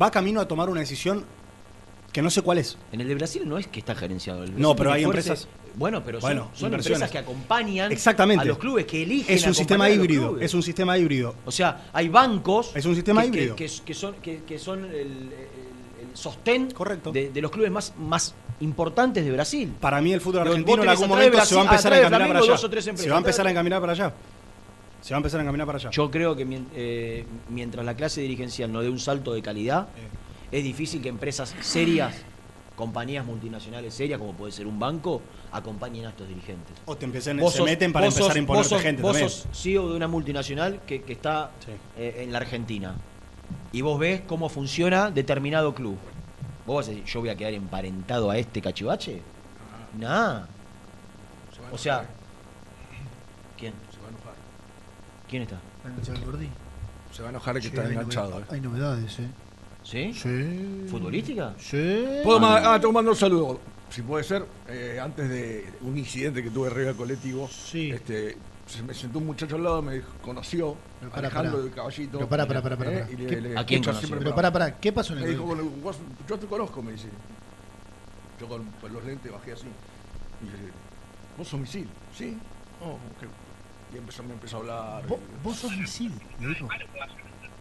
va 0.00 0.10
camino 0.10 0.40
a 0.40 0.48
tomar 0.48 0.68
una 0.68 0.80
decisión 0.80 1.24
que 2.14 2.22
no 2.22 2.30
sé 2.30 2.40
cuál 2.40 2.56
es. 2.58 2.78
En 2.92 3.00
el 3.02 3.08
de 3.08 3.14
Brasil 3.16 3.42
no 3.44 3.58
es 3.58 3.66
que 3.66 3.80
está 3.80 3.94
gerenciado. 3.94 4.44
El 4.44 4.52
No, 4.52 4.74
Brasil 4.74 4.76
pero 4.78 4.90
tiene 4.90 4.96
hay 4.98 5.04
fuerza- 5.04 5.32
empresas- 5.32 5.48
Bueno, 5.74 6.02
pero 6.04 6.20
son, 6.20 6.28
Bueno, 6.28 6.50
son 6.54 6.66
inversiones. 6.68 7.02
empresas 7.02 7.10
que 7.10 7.18
acompañan 7.18 7.90
Exactamente. 7.90 8.42
a 8.42 8.44
los 8.46 8.58
clubes, 8.58 8.86
que 8.86 9.02
eligen. 9.02 9.34
Es 9.34 9.44
un 9.44 9.54
sistema 9.54 9.90
híbrido, 9.90 10.38
es 10.38 10.54
un 10.54 10.62
sistema 10.62 10.96
híbrido. 10.96 11.34
O 11.44 11.50
sea, 11.50 11.88
hay 11.92 12.08
bancos. 12.08 12.70
Es 12.76 12.86
un 12.86 12.94
sistema 12.94 13.22
que, 13.22 13.26
híbrido. 13.26 13.56
Que, 13.56 13.68
que 13.84 13.94
son, 13.94 14.14
que, 14.22 14.58
son 14.60 14.84
el, 14.84 15.30
sostén 16.14 16.68
De, 17.12 17.30
de 17.30 17.42
los 17.42 17.50
clubes 17.50 17.72
más, 17.72 17.92
más 17.98 18.34
importantes 18.60 19.24
de 19.24 19.32
Brasil. 19.32 19.74
Para 19.80 20.00
mí 20.00 20.12
el 20.12 20.20
fútbol 20.20 20.42
argentino 20.42 20.84
en 20.84 20.88
algún 20.88 21.08
momento 21.08 21.44
se 21.44 21.54
va 21.56 21.62
a 21.62 21.64
empezar 21.64 21.92
a 21.92 21.98
encaminar 21.98 22.28
para 22.28 22.38
allá. 22.38 22.56
Se 22.96 23.08
va 23.10 23.16
a 23.16 23.18
empezar 23.18 23.46
a 23.46 23.50
encaminar 23.50 23.80
para 23.80 23.92
allá. 23.92 24.12
Se 25.02 25.10
va 25.12 25.16
a 25.16 25.18
empezar 25.18 25.40
a 25.40 25.42
encaminar 25.42 25.66
para 25.66 25.78
allá. 25.78 25.90
Yo 25.90 26.08
creo 26.10 26.36
que 26.36 26.46
eh, 26.76 27.26
mientras 27.50 27.84
la 27.84 27.94
clase 27.94 28.20
dirigencial 28.20 28.72
no 28.72 28.80
dé 28.80 28.88
un 28.88 29.00
salto 29.00 29.34
de 29.34 29.42
calidad, 29.42 29.88
es 30.58 30.64
difícil 30.64 31.02
que 31.02 31.08
empresas 31.08 31.54
serias, 31.60 32.14
compañías 32.76 33.24
multinacionales 33.24 33.94
serias, 33.94 34.18
como 34.18 34.32
puede 34.34 34.52
ser 34.52 34.66
un 34.66 34.78
banco, 34.78 35.20
acompañen 35.52 36.06
a 36.06 36.10
estos 36.10 36.28
dirigentes. 36.28 36.76
O 36.86 36.96
te 36.96 37.06
empiecen- 37.06 37.38
Vos 37.40 37.52
se 37.52 37.58
sos- 37.58 37.66
meten 37.66 37.92
para 37.92 38.06
empezar 38.06 38.26
sos- 38.28 38.36
a 38.36 38.38
imponerte 38.38 38.68
vos 38.68 38.76
sos- 38.76 38.82
gente 38.82 39.02
Vos 39.02 39.12
también. 39.12 39.30
sos 39.30 39.46
CEO 39.52 39.88
de 39.90 39.96
una 39.96 40.08
multinacional 40.08 40.80
que, 40.86 41.02
que 41.02 41.12
está 41.12 41.50
eh, 41.96 42.22
en 42.24 42.32
la 42.32 42.38
Argentina 42.38 42.94
y 43.72 43.80
vos 43.80 43.98
ves 43.98 44.22
cómo 44.26 44.48
funciona 44.48 45.10
determinado 45.10 45.74
club. 45.74 45.96
¿Vos 46.66 46.76
vas 46.76 46.86
a 46.86 46.90
decir, 46.90 47.04
yo 47.04 47.20
voy 47.20 47.28
a 47.28 47.36
quedar 47.36 47.52
emparentado 47.54 48.30
a 48.30 48.38
este 48.38 48.62
cachivache? 48.62 49.20
Nah. 49.98 50.42
O 51.72 51.78
sea, 51.78 52.04
¿quién? 53.58 53.72
Se 53.92 53.98
va 54.00 54.06
a 54.06 54.10
enojar. 54.10 54.34
¿Quién 55.28 55.42
está? 55.42 55.58
Se 57.12 57.22
va 57.22 57.28
a 57.28 57.30
enojar 57.30 57.56
el 57.56 57.62
que 57.62 57.68
está 57.68 57.84
enganchado. 57.88 58.30
novedades- 58.30 58.50
eh. 58.50 58.54
Hay 58.54 58.60
novedades, 58.60 59.18
¿eh? 59.20 59.28
¿Sí? 59.84 60.12
Sí. 60.14 60.86
¿Futbolística? 60.90 61.54
Sí. 61.58 62.04
¿Puedo 62.24 62.40
ma- 62.40 62.56
ah, 62.74 62.80
tengo 62.80 62.88
que 62.90 62.94
mandar 62.94 63.10
un 63.12 63.16
saludo. 63.16 63.60
Si 63.90 64.02
puede 64.02 64.24
ser, 64.24 64.44
eh, 64.66 64.98
antes 65.00 65.28
de 65.28 65.72
un 65.82 65.96
incidente 65.96 66.42
que 66.42 66.50
tuve 66.50 66.68
arriba 66.68 66.88
del 66.88 66.96
colectivo, 66.96 67.48
este, 67.92 68.36
se 68.66 68.82
me 68.82 68.92
sentó 68.94 69.18
un 69.18 69.26
muchacho 69.26 69.54
al 69.56 69.62
lado, 69.62 69.82
me 69.82 69.94
dijo- 69.96 70.10
conoció, 70.22 70.74
pará, 71.10 71.28
Alejandro 71.28 71.62
del 71.62 71.70
Caballito. 71.72 72.18
Pero 72.18 72.28
pará, 72.28 72.46
pará, 72.46 72.62
pará, 72.62 72.76
pará, 72.76 72.90
eh, 72.92 73.00
pará. 73.02 73.10
y 73.12 73.16
le- 73.16 73.26
¿Qué- 73.26 73.40
le 73.40 73.58
¿A 73.58 73.64
quién 73.66 73.82
conoció? 73.82 74.00
siempre 74.08 74.18
Pero 74.24 74.34
programa. 74.34 74.52
pará, 74.52 74.80
¿qué 74.80 74.92
pasó 74.92 75.12
en 75.12 75.18
el 75.20 75.24
Me 75.26 75.30
dijo? 75.30 75.44
"Bueno, 75.44 75.62
vos- 75.82 75.98
yo 76.28 76.38
te 76.38 76.46
conozco, 76.46 76.82
me 76.82 76.92
dice. 76.92 77.08
Yo 78.40 78.48
con, 78.48 78.64
con 78.80 78.92
los 78.92 79.04
lentes 79.04 79.30
bajé 79.30 79.52
así. 79.52 79.66
Y 80.40 80.44
dice, 80.46 80.72
¿vos 81.38 81.46
sos 81.46 81.60
misil? 81.60 81.88
Sí. 82.16 82.36
Oh, 82.82 82.92
ok. 82.94 83.28
Y 83.94 83.98
empezó, 83.98 84.24
me 84.24 84.32
empezó 84.32 84.56
a 84.56 84.60
hablar. 84.60 85.06
Vos, 85.06 85.18
vos 85.44 85.56
sos 85.56 85.76
misil, 85.76 86.10
me 86.40 86.48
dijo. 86.48 86.66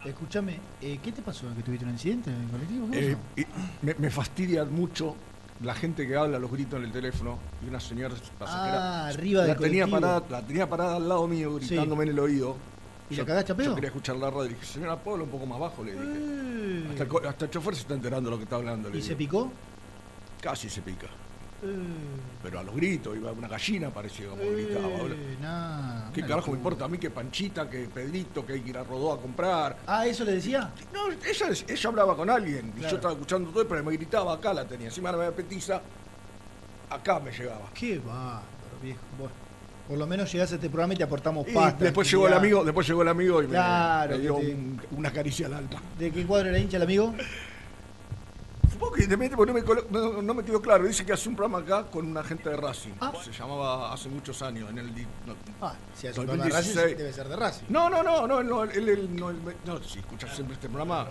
Escúchame, 0.06 0.60
eh, 0.82 1.00
¿qué 1.02 1.12
te 1.12 1.22
pasó? 1.22 1.48
¿Que 1.56 1.64
tuviste 1.64 1.86
un 1.86 1.92
incidente 1.92 2.30
en 2.30 2.42
el 2.42 2.50
colectivo? 2.50 2.92
¿Qué 2.92 3.12
Eh, 3.42 3.46
me, 3.82 3.96
me 3.96 4.10
fastidia 4.10 4.66
mucho 4.66 5.16
la 5.62 5.74
gente 5.74 6.06
que 6.08 6.16
habla, 6.16 6.40
los 6.40 6.52
gritos 6.52 6.78
en 6.80 6.86
el 6.86 6.92
teléfono 6.92 7.40
y 7.64 7.70
una 7.70 7.80
señora 7.80 8.14
pasajera. 8.38 9.06
Ah, 9.06 9.08
arriba 9.08 9.42
la 9.42 9.48
del 9.48 9.58
tenía 9.58 9.86
colectivo. 9.86 10.02
parada, 10.02 10.24
La 10.30 10.42
tenía 10.46 10.70
parada 10.70 10.96
al 10.98 11.08
lado 11.08 11.28
mío, 11.28 11.58
Sí. 11.62 11.68
gritándome 11.68 12.04
en 12.04 12.10
el 12.10 12.20
oído. 12.20 12.56
¿Y 13.10 13.16
Yo- 13.16 13.24
la 13.24 13.28
cagaste 13.28 13.52
a 13.52 13.56
pedo? 13.56 13.70
Yo 13.70 13.76
quería 13.76 13.88
escuchar 13.90 14.16
la 14.18 14.30
radio 14.30 14.46
y 14.46 14.50
dije, 14.50 14.66
señora, 14.66 14.98
¿puedo 14.98 15.16
hablar 15.16 15.26
un 15.28 15.32
poco 15.32 15.46
más 15.46 15.60
bajo? 15.60 15.84
Le 15.84 15.94
dije. 15.94 16.04
Eh. 16.06 16.88
Hasta, 16.92 17.04
el, 17.04 17.28
hasta 17.28 17.46
el 17.46 17.52
chofer 17.52 17.76
se 17.76 17.82
está 17.82 17.94
enterando 17.94 18.30
de 18.30 18.32
lo 18.32 18.38
que 18.38 18.44
está 18.44 18.56
hablando. 18.58 18.90
le 18.90 18.96
¿Y 18.98 19.02
digo. 19.02 19.08
se 19.08 19.16
picó? 19.16 19.52
Casi 20.42 20.70
se 20.70 20.82
pica. 20.82 21.08
Pero 22.42 22.60
a 22.60 22.64
los 22.64 22.76
gritos, 22.76 23.16
iba 23.16 23.32
una 23.32 23.48
gallina 23.48 23.90
parecía 23.90 24.28
como 24.28 24.42
gritaba. 24.42 26.10
¿Qué 26.14 26.22
carajo 26.22 26.52
me 26.52 26.58
importa 26.58 26.86
a 26.86 26.88
mí 26.88 26.98
que 26.98 27.10
Panchita, 27.10 27.70
que 27.70 27.88
Pedrito, 27.88 28.46
que 28.46 28.54
hay 28.54 28.62
que 28.62 28.70
ir 28.72 28.78
a 28.78 28.84
Rodó 28.84 29.14
a 29.14 29.22
comprar? 29.22 29.78
Ah, 29.88 30.06
¿eso 30.06 30.24
le 30.26 30.34
decía? 30.34 30.70
No, 30.94 31.10
ella, 31.12 31.48
ella 31.68 31.90
hablaba 31.90 32.16
con 32.18 32.30
alguien 32.30 32.74
y 32.78 32.82
yo 32.82 32.88
estaba 32.90 33.14
escuchando 33.14 33.50
todo, 33.52 33.66
pero 33.68 33.84
me 33.84 33.94
gritaba 33.94 34.34
acá, 34.34 34.54
la 34.54 34.66
tenía. 34.66 34.88
Encima 34.88 35.12
me 35.14 35.32
petiza, 35.32 35.82
acá 36.90 37.20
me 37.20 37.32
llegaba. 37.32 37.70
Qué 37.74 37.98
bárbaro, 38.00 38.44
viejo. 38.82 39.00
Bueno, 39.18 39.34
por 39.88 39.98
lo 39.98 40.08
menos 40.08 40.32
llegás 40.32 40.52
a 40.52 40.56
este 40.56 40.70
programa 40.70 40.94
y 40.94 40.98
te 40.98 41.04
aportamos 41.04 41.48
Y 41.48 41.52
pasta. 41.54 41.84
después 41.86 42.10
llegó 42.12 42.28
el 42.28 42.34
amigo, 42.34 42.64
después 42.66 42.86
llegó 42.88 43.02
el 43.04 43.08
amigo 43.08 43.42
y 43.42 43.46
me- 43.48 43.52
Claro, 43.54 44.16
me, 44.16 44.22
dio 44.22 44.36
que 44.38 44.46
te- 44.46 44.54
un- 44.54 44.82
una 44.98 45.12
caricia 45.12 45.48
al 45.48 45.54
alma. 45.54 45.82
¿De 45.98 46.12
qué 46.12 46.26
cuadro 46.26 46.50
era 46.50 46.60
hincha 46.60 46.76
el 46.78 46.84
amigo? 46.84 47.14
Supongo 48.74 48.94
que 48.94 49.04
independiente, 49.04 49.38
porque 49.38 49.54
no 49.54 49.60
me, 49.60 49.64
colo- 49.66 49.86
no, 49.90 50.22
no 50.22 50.34
me 50.34 50.44
quedó 50.44 50.62
claro. 50.62 50.84
Dice 50.86 51.06
que 51.06 51.14
hace 51.14 51.30
un 51.30 51.36
programa 51.36 51.60
acá 51.64 51.90
con 51.90 52.06
una 52.08 52.24
gente 52.24 52.50
de 52.50 52.58
Racing. 52.58 52.92
Se 53.24 53.32
llamaba 53.32 53.94
hace 53.94 54.10
muchos 54.10 54.42
años, 54.42 54.70
en 54.70 54.80
el... 54.80 54.94
di- 54.94 55.08
No, 55.26 55.36
Ah, 55.62 55.74
si 55.96 56.08
hace 56.08 56.20
un 56.20 56.26
programa 56.26 56.50
de 56.50 56.56
Racing, 56.58 56.76
debe 56.98 57.14
ser 57.14 57.28
de 57.30 57.36
Racing. 57.36 57.66
No, 57.70 57.90
no, 57.90 58.04
no, 58.04 58.28
no, 58.28 58.44
no, 58.44 58.64
él, 58.64 58.90
él- 58.90 59.16
no, 59.16 59.30
él- 59.30 59.38
no, 59.66 59.82
si 59.84 60.00
escuchas 60.00 60.34
siempre 60.36 60.56
este 60.56 60.68
programa, 60.68 61.08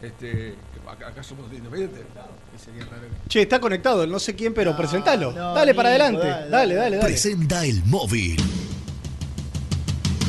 este, 0.00 0.28
que 0.72 0.88
acá, 0.90 1.08
acá 1.08 1.22
somos 1.22 1.50
de. 1.50 1.56
Sería 1.58 2.84
raro 2.84 3.02
Che, 3.28 3.42
está 3.42 3.58
conectado, 3.60 4.06
no 4.06 4.18
sé 4.18 4.34
quién, 4.34 4.52
pero 4.52 4.76
presentalo. 4.76 5.32
no, 5.32 5.54
dale 5.54 5.74
para 5.74 5.90
Nico, 5.90 6.04
adelante. 6.04 6.26
dale, 6.28 6.50
Dale, 6.50 6.74
dale, 6.74 6.96
dale. 6.96 7.08
Presenta 7.08 7.64
el 7.64 7.82
móvil. 7.86 8.36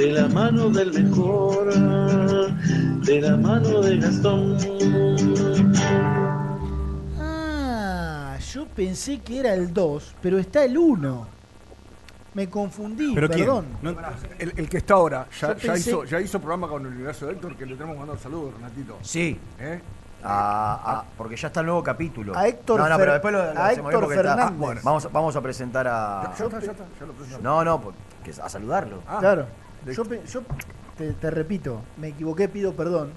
de 0.00 0.12
la 0.12 0.28
mano 0.28 0.70
del 0.70 0.92
mejor, 0.92 1.74
de 3.04 3.20
la 3.20 3.36
mano 3.36 3.80
de 3.82 3.98
Gastón. 3.98 4.56
Ah, 7.18 8.36
yo 8.52 8.66
pensé 8.66 9.18
que 9.20 9.40
era 9.40 9.52
el 9.54 9.72
2, 9.74 10.14
pero 10.22 10.38
está 10.38 10.64
el 10.64 10.78
1. 10.78 11.26
Me 12.32 12.48
confundí, 12.48 13.12
¿Pero 13.14 13.28
perdón. 13.28 13.66
No, 13.82 13.90
el, 14.38 14.52
el 14.56 14.68
que 14.68 14.76
está 14.78 14.94
ahora, 14.94 15.26
ya, 15.38 15.48
Yo 15.48 15.54
ya 15.58 15.72
pensé- 15.74 15.90
hizo, 15.90 16.04
ya 16.04 16.20
hizo 16.20 16.38
programa 16.38 16.68
con 16.68 16.86
el 16.86 16.92
universo 16.92 17.26
de 17.26 17.32
Héctor, 17.32 17.56
que 17.56 17.66
le 17.66 17.74
tenemos 17.74 17.98
mandar 17.98 18.18
saludos, 18.18 18.54
Renatito. 18.54 18.98
Sí. 19.02 19.38
¿Eh? 19.58 19.80
A- 20.22 20.98
a- 21.00 21.04
porque 21.16 21.34
ya 21.36 21.48
está 21.48 21.60
el 21.60 21.66
nuevo 21.66 21.82
capítulo. 21.82 22.36
A 22.36 22.46
Héctor 22.46 22.78
No, 22.80 22.88
no, 22.88 22.94
Fer- 22.94 22.98
pero 22.98 23.12
después 23.14 23.32
lo, 23.34 23.54
lo 23.54 23.60
a 23.60 23.72
Héctor 23.72 24.02
está- 24.04 24.14
Fernández. 24.14 24.58
bueno, 24.58 24.80
vamos, 24.84 25.04
a- 25.04 25.08
vamos 25.08 25.34
a 25.36 25.40
presentar 25.40 25.88
a. 25.88 26.22
Ya 26.38 26.44
está, 26.44 26.60
ya 26.60 26.70
está, 26.72 26.84
ya 27.00 27.06
lo 27.06 27.12
presento. 27.14 27.42
No, 27.42 27.64
no, 27.64 27.80
porque, 27.80 27.98
a 28.40 28.48
saludarlo. 28.48 29.02
Ah, 29.08 29.16
claro. 29.20 29.46
Yo, 29.86 30.04
yo 30.04 30.42
te, 30.96 31.12
te 31.14 31.30
repito, 31.30 31.82
me 31.96 32.08
equivoqué, 32.08 32.48
pido 32.48 32.74
perdón, 32.74 33.10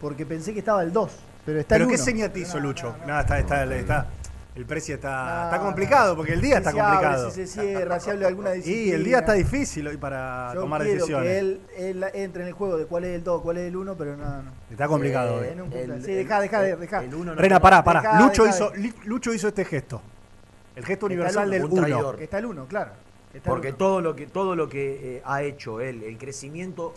porque 0.00 0.24
pensé 0.26 0.52
que 0.52 0.60
estaba 0.60 0.82
el 0.82 0.92
2, 0.92 1.10
pero 1.44 1.60
está 1.60 1.74
¿Pero 1.74 1.84
el 1.84 1.90
qué 1.90 1.96
1. 1.96 2.04
seña 2.04 2.28
te 2.32 2.40
hizo 2.40 2.58
Lucho? 2.58 2.94
No, 3.06 3.20
está, 3.20 3.38
está, 3.38 3.64
está, 3.64 4.06
el 4.56 4.64
precio 4.66 4.96
está, 4.96 5.44
está 5.44 5.58
No, 5.58 5.64
complicado, 5.64 6.16
porque 6.16 6.32
el 6.32 6.40
día 6.40 6.58
está 6.58 6.72
se 6.72 6.80
abre, 6.80 6.96
complicado. 6.96 7.30
Si 7.30 7.46
se 7.46 7.60
cierra, 7.60 8.00
si 8.00 8.10
habla 8.10 8.22
de 8.22 8.26
alguna 8.28 8.50
Y 8.54 8.56
disciplina. 8.58 8.96
el 8.96 9.04
día 9.04 9.18
está 9.18 9.32
difícil 9.34 9.86
hoy 9.86 9.96
para 9.98 10.52
Yo 10.54 10.60
tomar 10.62 10.80
quiero 10.82 10.94
decisiones. 10.96 11.28
que 11.28 11.38
él, 11.38 11.60
él 11.76 12.04
entre 12.14 12.42
en 12.42 12.48
el 12.48 12.54
juego 12.54 12.76
de 12.76 12.86
cuál 12.86 13.04
es 13.04 13.14
el 13.14 13.22
2, 13.22 13.42
cuál 13.42 13.58
es 13.58 13.68
el 13.68 13.76
1, 13.76 13.94
pero 13.96 14.16
no, 14.16 14.42
no. 14.42 14.50
Está 14.70 14.88
complicado 14.88 15.44
Eh, 15.44 15.56
hoy. 15.60 15.78
El- 15.78 16.04
sí, 16.04 16.12
deja, 16.12 16.40
deja, 16.40 16.60
deja. 16.62 17.00
uno 17.14 17.24
no 17.26 17.34
Rena, 17.36 17.60
pará, 17.60 17.84
pará. 17.84 18.00
Dejá, 18.00 18.20
Lucho, 18.20 18.44
dejá, 18.44 18.56
hizo, 18.56 18.72
Lucho 19.04 19.32
hizo 19.32 19.48
este 19.48 19.64
gesto. 19.64 20.00
El 20.74 20.84
gesto 20.84 21.06
Está 21.06 21.14
universal 21.14 21.42
uno, 21.44 21.52
del 21.52 21.64
un 21.64 21.72
1. 21.72 21.80
traidor. 21.82 22.16
Que 22.16 22.24
está 22.24 22.38
el 22.38 22.46
1, 22.46 22.66
claro. 22.66 22.92
Porque 23.44 23.72
todo 23.72 24.00
lo 24.00 24.16
que, 24.16 24.26
todo 24.26 24.56
lo 24.56 24.68
que 24.68 25.16
eh, 25.18 25.22
ha 25.24 25.42
hecho 25.42 25.80
él, 25.80 26.02
el 26.02 26.16
crecimiento 26.18 26.94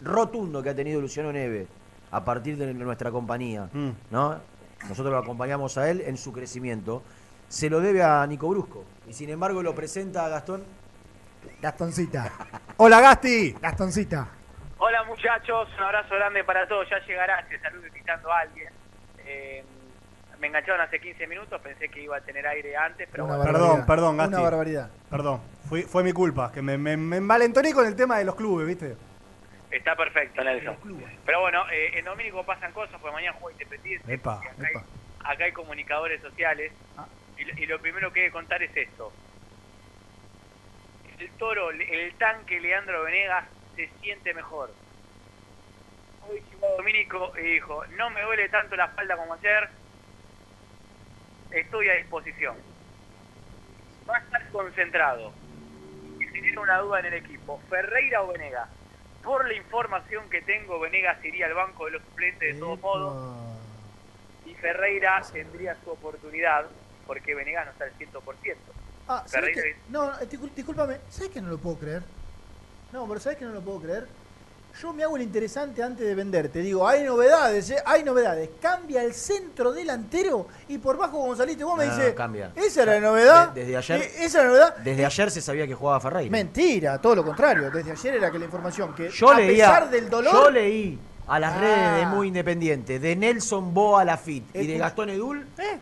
rotundo 0.00 0.62
que 0.62 0.70
ha 0.70 0.74
tenido 0.74 1.00
Luciano 1.00 1.32
Neve 1.32 1.66
a 2.10 2.24
partir 2.24 2.56
de 2.56 2.72
nuestra 2.74 3.10
compañía, 3.10 3.68
Mm. 3.72 3.90
¿no? 4.10 4.40
Nosotros 4.88 5.12
lo 5.12 5.18
acompañamos 5.18 5.76
a 5.78 5.90
él 5.90 6.02
en 6.02 6.16
su 6.16 6.32
crecimiento, 6.32 7.02
se 7.48 7.70
lo 7.70 7.80
debe 7.80 8.02
a 8.02 8.26
Nico 8.26 8.48
Brusco. 8.48 8.84
Y 9.08 9.12
sin 9.12 9.30
embargo 9.30 9.62
lo 9.62 9.74
presenta 9.74 10.26
a 10.26 10.28
Gastón. 10.28 10.62
Gastoncita. 11.60 12.30
Hola, 12.76 13.00
Gasti. 13.00 13.52
Gastoncita. 13.60 14.28
Hola 14.78 15.04
muchachos, 15.04 15.68
un 15.76 15.82
abrazo 15.84 16.14
grande 16.14 16.44
para 16.44 16.66
todos. 16.68 16.86
Ya 16.90 16.98
llegará, 17.06 17.46
se 17.48 17.58
saludo 17.60 17.86
invitando 17.86 18.30
a 18.30 18.40
alguien. 18.40 18.68
Eh, 19.24 19.64
me 20.44 20.48
engancharon 20.48 20.82
hace 20.82 21.00
15 21.00 21.26
minutos, 21.26 21.58
pensé 21.62 21.88
que 21.88 22.02
iba 22.02 22.18
a 22.18 22.20
tener 22.20 22.46
aire 22.46 22.76
antes, 22.76 23.08
pero 23.10 23.24
Una 23.24 23.36
bueno. 23.38 23.50
Perdón, 23.50 23.68
barbaridad. 23.68 23.86
perdón, 23.86 24.16
Gasti. 24.18 24.34
Una 24.34 24.42
barbaridad. 24.42 24.90
Perdón, 25.08 25.40
fui- 25.70 25.82
fue 25.84 26.04
mi 26.04 26.12
culpa, 26.12 26.52
que 26.52 26.60
me, 26.60 26.76
me, 26.76 26.98
me 26.98 27.16
envalentoné 27.16 27.72
con 27.72 27.86
el 27.86 27.96
tema 27.96 28.18
de 28.18 28.26
los 28.26 28.34
clubes, 28.34 28.66
¿viste? 28.66 28.94
Está 29.70 29.96
perfecto, 29.96 30.44
Nelson. 30.44 30.76
Pero 31.24 31.40
bueno, 31.40 31.64
eh, 31.72 31.98
en 31.98 32.04
Domínico 32.04 32.44
pasan 32.44 32.72
cosas, 32.72 33.00
porque 33.00 33.14
mañana 33.14 33.34
juega 33.40 33.54
Independiente. 33.54 34.12
Epa, 34.12 34.34
acá, 34.34 34.50
hay, 34.58 34.66
epa. 34.70 34.84
acá 35.24 35.44
hay 35.46 35.52
comunicadores 35.52 36.20
sociales. 36.20 36.72
Y, 37.38 37.44
lo- 37.46 37.54
y 37.62 37.64
lo 37.66 37.80
primero 37.80 38.12
que 38.12 38.20
hay 38.20 38.26
que 38.26 38.32
contar 38.32 38.62
es 38.62 38.76
esto. 38.76 39.14
El 41.18 41.30
toro, 41.38 41.70
el 41.70 42.14
tanque 42.18 42.60
Leandro 42.60 43.02
Venegas 43.04 43.46
se 43.76 43.88
siente 44.02 44.34
mejor. 44.34 44.70
Hoy 46.28 46.42
llegó 46.52 46.66
Domínico 46.76 47.32
y 47.38 47.42
dijo, 47.54 47.82
no 47.96 48.10
me 48.10 48.20
duele 48.20 48.50
tanto 48.50 48.76
la 48.76 48.84
espalda 48.84 49.16
como 49.16 49.32
ayer, 49.34 49.70
estoy 51.60 51.88
a 51.88 51.94
disposición. 51.94 52.56
Va 54.08 54.16
a 54.16 54.20
estar 54.20 54.48
concentrado. 54.50 55.32
Y 56.20 56.24
genera 56.26 56.60
una 56.60 56.78
duda 56.78 57.00
en 57.00 57.06
el 57.06 57.14
equipo, 57.14 57.60
Ferreira 57.68 58.22
o 58.22 58.28
Venegas. 58.28 58.68
Por 59.22 59.46
la 59.46 59.54
información 59.54 60.28
que 60.28 60.42
tengo, 60.42 60.78
Venegas 60.78 61.24
iría 61.24 61.46
al 61.46 61.54
banco 61.54 61.86
de 61.86 61.92
los 61.92 62.02
suplentes 62.02 62.54
de 62.54 62.60
todos 62.60 62.80
modos 62.80 63.44
y 64.46 64.54
Ferreira 64.54 65.22
tendría 65.32 65.76
su 65.82 65.90
oportunidad 65.90 66.66
porque 67.06 67.34
Venegas 67.34 67.66
no 67.66 67.72
está 67.72 67.84
al 67.84 67.98
100%. 67.98 68.56
Ah, 69.08 69.22
¿sabes 69.26 69.54
Ferreira 69.54 69.62
qué? 69.62 69.76
No, 69.88 70.12
discúlpame, 70.54 70.98
¿sabes 71.08 71.30
que 71.30 71.40
no 71.40 71.48
lo 71.48 71.58
puedo 71.58 71.78
creer? 71.78 72.02
No, 72.92 73.08
pero 73.08 73.20
¿sabes 73.20 73.38
que 73.38 73.44
no 73.44 73.52
lo 73.52 73.62
puedo 73.62 73.80
creer? 73.80 74.06
Yo 74.82 74.92
me 74.92 75.04
hago 75.04 75.16
el 75.16 75.22
interesante 75.22 75.82
antes 75.82 76.04
de 76.04 76.14
vender. 76.16 76.48
Te 76.48 76.58
digo, 76.58 76.86
hay 76.86 77.04
novedades, 77.04 77.70
¿eh? 77.70 77.76
hay 77.86 78.02
novedades. 78.02 78.50
Cambia 78.60 79.04
el 79.04 79.14
centro 79.14 79.72
delantero 79.72 80.48
y 80.68 80.78
por 80.78 80.96
bajo 80.96 81.20
como 81.20 81.36
saliste 81.36 81.62
vos 81.62 81.78
me 81.78 81.86
No, 81.86 81.94
dices, 81.94 82.12
cambia. 82.14 82.50
¿esa 82.56 82.82
era 82.82 82.94
la 82.94 83.00
novedad? 83.00 83.48
De- 83.50 83.60
desde 83.60 83.76
ayer. 83.76 84.02
Eh, 84.02 84.24
¿Esa 84.24 84.40
era 84.40 84.48
la 84.48 84.52
novedad? 84.54 84.76
Desde 84.78 85.06
ayer 85.06 85.30
se 85.30 85.40
sabía 85.40 85.66
que 85.68 85.74
jugaba 85.74 86.00
Ferreira. 86.00 86.30
Mentira, 86.32 87.00
todo 87.00 87.14
lo 87.14 87.24
contrario. 87.24 87.70
Desde 87.70 87.92
ayer 87.92 88.14
era 88.16 88.30
que 88.32 88.38
la 88.40 88.46
información 88.46 88.92
que 88.94 89.10
Yo 89.10 89.30
a 89.30 89.36
leía, 89.36 89.66
pesar 89.66 89.90
del 89.90 90.10
dolor... 90.10 90.32
yo 90.32 90.50
leí 90.50 90.98
a 91.28 91.38
las 91.38 91.52
Ah. 91.54 91.60
redes 91.60 91.96
de 92.00 92.06
Muy 92.06 92.28
Independiente, 92.28 92.98
de 92.98 93.14
Nelson 93.16 93.72
Boa 93.72 94.04
Lafitte 94.04 94.60
y 94.60 94.66
de 94.66 94.76
Gastón 94.78 95.08
Edul, 95.10 95.46
¿Eh? 95.56 95.78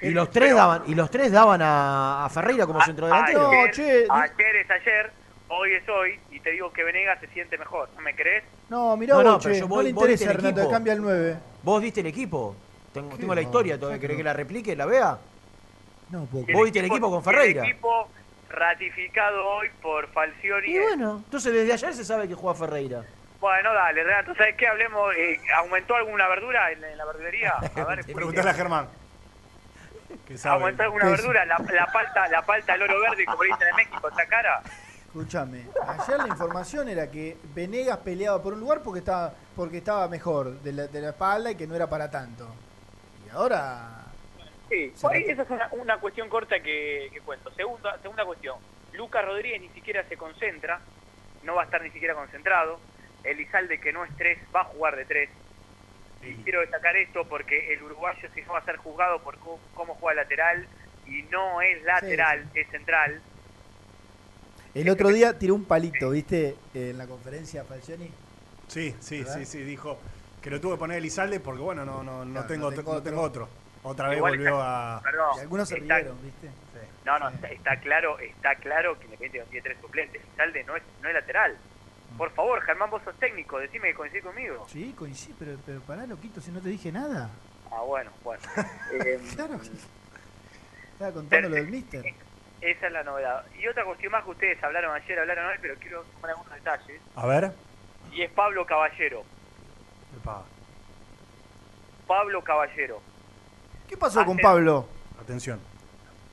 y 0.00 0.10
los 0.10 0.30
tres 0.30 0.54
daban, 0.54 0.82
y 0.86 0.94
los 0.94 1.10
tres 1.10 1.30
daban 1.32 1.60
a, 1.60 2.24
a 2.24 2.28
Ferreira 2.30 2.66
como 2.66 2.80
centro 2.82 3.06
delantero. 3.06 3.48
Ayer, 3.50 3.66
No, 3.66 3.72
che, 3.72 4.06
ayer 4.08 4.56
es 4.56 4.70
ayer, 4.70 5.12
hoy 5.48 5.72
es 5.74 5.88
hoy 5.88 6.18
y 6.30 6.40
te 6.40 6.50
digo 6.50 6.72
que 6.72 6.84
Venegas 6.84 7.18
se 7.20 7.26
siente 7.28 7.56
mejor. 7.58 7.88
¿No 7.94 8.00
me 8.02 8.14
crees? 8.14 8.44
No, 8.68 8.96
mirá 8.96 9.14
No, 9.14 9.22
no, 9.22 9.32
vos, 9.34 9.42
pero 9.44 9.54
che, 9.54 9.60
yo 9.60 9.68
no 9.68 9.74
voy- 9.74 9.84
le 9.84 9.90
interesa 9.90 10.32
Renato, 10.32 10.48
equipo. 10.60 10.70
cambia 10.70 10.92
el 10.92 11.02
9. 11.02 11.36
¿Vos 11.62 11.82
viste 11.82 12.00
el 12.00 12.06
equipo? 12.06 12.54
Tengo, 12.92 13.16
tengo 13.16 13.34
la 13.34 13.40
no? 13.42 13.46
historia 13.46 13.78
todavía, 13.78 14.00
¿querés 14.00 14.16
que 14.16 14.24
la 14.24 14.32
replique, 14.32 14.74
la 14.76 14.86
vea? 14.86 15.18
No 16.10 16.24
puedo 16.26 16.44
El 16.48 16.54
¿Vos 16.54 16.64
viste 16.64 16.78
el 16.78 16.86
equipo 16.86 17.10
con 17.10 17.22
Ferreira? 17.22 17.62
El 17.64 17.70
equipo 17.70 18.08
ratificado 18.50 19.46
hoy 19.46 19.68
por 19.82 20.08
Falcioni. 20.08 20.68
Y 20.68 20.78
bueno, 20.78 21.22
entonces 21.24 21.52
desde 21.52 21.72
ayer 21.72 21.94
se 21.94 22.04
sabe 22.04 22.26
que 22.28 22.34
juega 22.34 22.58
Ferreira. 22.58 23.02
Bueno, 23.40 23.72
dale, 23.72 24.02
Renato, 24.02 24.34
¿sabes 24.34 24.56
qué? 24.56 24.66
Hablemos. 24.66 25.14
eh, 25.16 25.38
¿Aumentó 25.56 25.94
alguna 25.94 26.26
verdura 26.28 26.72
en, 26.72 26.82
en 26.82 26.96
la 26.98 27.04
verdulería? 27.04 27.52
A 27.52 27.84
ver, 27.84 28.04
Preguntale 28.04 28.50
a 28.50 28.54
Germán. 28.54 28.88
¿Aumentó 30.44 30.82
alguna 30.82 31.04
verdura? 31.10 31.44
La, 31.44 31.58
la 31.58 31.86
palta, 31.86 32.26
la 32.28 32.42
palta 32.42 32.72
del 32.72 32.82
oro 32.82 33.00
verde, 33.00 33.24
como 33.26 33.42
le 33.44 33.50
dicen 33.50 33.68
en 33.68 33.76
México, 33.76 34.08
¿está 34.08 34.26
cara? 34.26 34.62
Escúchame, 35.18 35.66
ayer 35.84 36.16
la 36.16 36.28
información 36.28 36.88
era 36.88 37.10
que 37.10 37.36
Venegas 37.52 37.98
peleaba 37.98 38.40
por 38.40 38.52
un 38.52 38.60
lugar 38.60 38.84
porque 38.84 39.00
estaba, 39.00 39.34
porque 39.56 39.78
estaba 39.78 40.06
mejor 40.06 40.60
de 40.60 40.72
la, 40.72 40.86
de 40.86 41.00
la 41.00 41.08
espalda 41.08 41.50
y 41.50 41.56
que 41.56 41.66
no 41.66 41.74
era 41.74 41.88
para 41.88 42.08
tanto. 42.08 42.46
Y 43.26 43.30
ahora... 43.30 44.04
Sí, 44.68 44.94
por 45.02 45.12
ahí 45.12 45.24
esa 45.24 45.42
es 45.42 45.50
una, 45.50 45.68
una 45.72 45.98
cuestión 45.98 46.28
corta 46.28 46.60
que, 46.60 47.10
que 47.12 47.20
cuento. 47.22 47.50
Segunda, 47.54 47.98
segunda 48.00 48.24
cuestión, 48.24 48.60
Lucas 48.92 49.24
Rodríguez 49.24 49.60
ni 49.60 49.68
siquiera 49.70 50.04
se 50.08 50.16
concentra, 50.16 50.78
no 51.42 51.56
va 51.56 51.62
a 51.62 51.64
estar 51.64 51.82
ni 51.82 51.90
siquiera 51.90 52.14
concentrado. 52.14 52.78
Elizalde, 53.24 53.80
que 53.80 53.92
no 53.92 54.04
es 54.04 54.16
tres, 54.16 54.38
va 54.54 54.60
a 54.60 54.64
jugar 54.66 54.94
de 54.94 55.04
tres. 55.04 55.30
Y 56.22 56.32
quiero 56.44 56.60
destacar 56.60 56.94
esto 56.94 57.24
porque 57.24 57.72
el 57.72 57.82
uruguayo 57.82 58.28
si 58.32 58.42
no 58.42 58.52
va 58.52 58.60
a 58.60 58.64
ser 58.64 58.76
juzgado 58.76 59.18
por 59.18 59.36
cómo, 59.38 59.58
cómo 59.74 59.94
juega 59.96 60.22
lateral 60.22 60.64
y 61.08 61.22
no 61.22 61.60
es 61.60 61.82
lateral, 61.82 62.48
es 62.54 62.68
central. 62.68 63.20
El 64.80 64.88
otro 64.90 65.08
día 65.08 65.38
tiró 65.38 65.54
un 65.54 65.64
palito, 65.64 66.10
¿viste? 66.10 66.56
En 66.74 66.96
la 66.98 67.06
conferencia 67.06 67.64
Falcioni. 67.64 68.10
Sí, 68.68 68.94
sí, 69.00 69.18
¿Verdad? 69.20 69.38
sí, 69.38 69.44
sí, 69.46 69.62
dijo 69.62 69.98
que 70.42 70.50
lo 70.50 70.60
tuve 70.60 70.74
que 70.74 70.78
poner 70.78 70.98
Elizalde 70.98 71.40
porque 71.40 71.60
bueno, 71.62 71.84
no, 71.84 72.02
no, 72.02 72.24
no, 72.24 72.32
Claro, 72.32 72.46
tengo, 72.46 72.70
no 72.70 72.76
no 72.94 73.02
tengo 73.02 73.20
otro. 73.22 73.48
Otra 73.82 74.08
vez 74.08 74.18
Igual 74.18 74.32
volvió 74.34 74.50
está- 74.50 74.96
a... 74.98 75.00
perdón, 75.02 75.28
Y 75.36 75.40
algunos 75.40 75.68
se 75.68 75.78
está- 75.78 75.96
rieron, 75.98 76.22
¿viste? 76.22 76.48
No, 77.04 77.18
no, 77.18 77.28
está, 77.30 77.48
está 77.48 77.80
claro, 77.80 78.18
está 78.18 78.54
claro 78.56 78.98
que 78.98 79.04
Independiente 79.06 79.38
no 79.38 79.44
tiene 79.50 79.62
tres 79.64 79.78
suplentes. 79.80 80.22
Elizalde 80.22 80.64
no 80.64 80.76
es, 80.76 80.82
no 81.02 81.08
es 81.08 81.14
lateral. 81.14 81.56
Por 82.16 82.30
favor, 82.32 82.60
Germán, 82.62 82.90
vos 82.90 83.02
sos 83.04 83.16
técnico, 83.18 83.58
decime 83.58 83.88
que 83.88 83.94
coincidís 83.94 84.24
conmigo. 84.24 84.66
Sí, 84.70 84.92
coincide, 84.96 85.34
pero, 85.38 85.58
pero 85.64 85.80
pará, 85.80 86.06
loquito, 86.06 86.40
si 86.40 86.50
no 86.50 86.60
te 86.60 86.68
dije 86.68 86.92
nada. 86.92 87.30
Ah, 87.70 87.80
bueno, 87.82 88.10
bueno. 88.22 88.42
Eh, 88.92 89.20
Claro. 89.34 89.58
Estaba 90.92 91.12
contando 91.12 91.48
lo 91.48 91.54
del 91.56 91.68
mister. 91.68 92.04
Esa 92.60 92.86
es 92.86 92.92
la 92.92 93.04
novedad. 93.04 93.44
Y 93.58 93.66
otra 93.68 93.84
cuestión 93.84 94.12
más 94.12 94.24
que 94.24 94.30
ustedes 94.30 94.62
hablaron 94.62 94.94
ayer, 94.94 95.18
hablaron 95.18 95.46
hoy, 95.46 95.58
pero 95.60 95.76
quiero 95.76 96.02
tomar 96.04 96.30
algunos 96.30 96.52
detalles. 96.54 97.00
A 97.14 97.26
ver. 97.26 97.52
Y 98.12 98.22
es 98.22 98.30
Pablo 98.32 98.66
Caballero. 98.66 99.22
Epa, 100.16 100.42
Pablo 102.06 102.42
Caballero. 102.42 103.00
¿Qué 103.88 103.96
pasó 103.96 104.24
con 104.24 104.38
Pablo? 104.38 104.88
atención. 105.20 105.60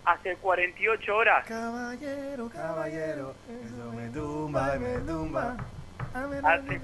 Hace 0.05 0.35
48 0.37 1.15
horas. 1.15 1.45
Caballero, 1.47 2.49
caballero, 2.49 3.35
eso 3.49 3.91
me 3.91 4.07
tumba 4.09 4.75
y 4.75 4.79
me 4.79 4.97
tumba. 4.99 5.57
Hace, 6.13 6.81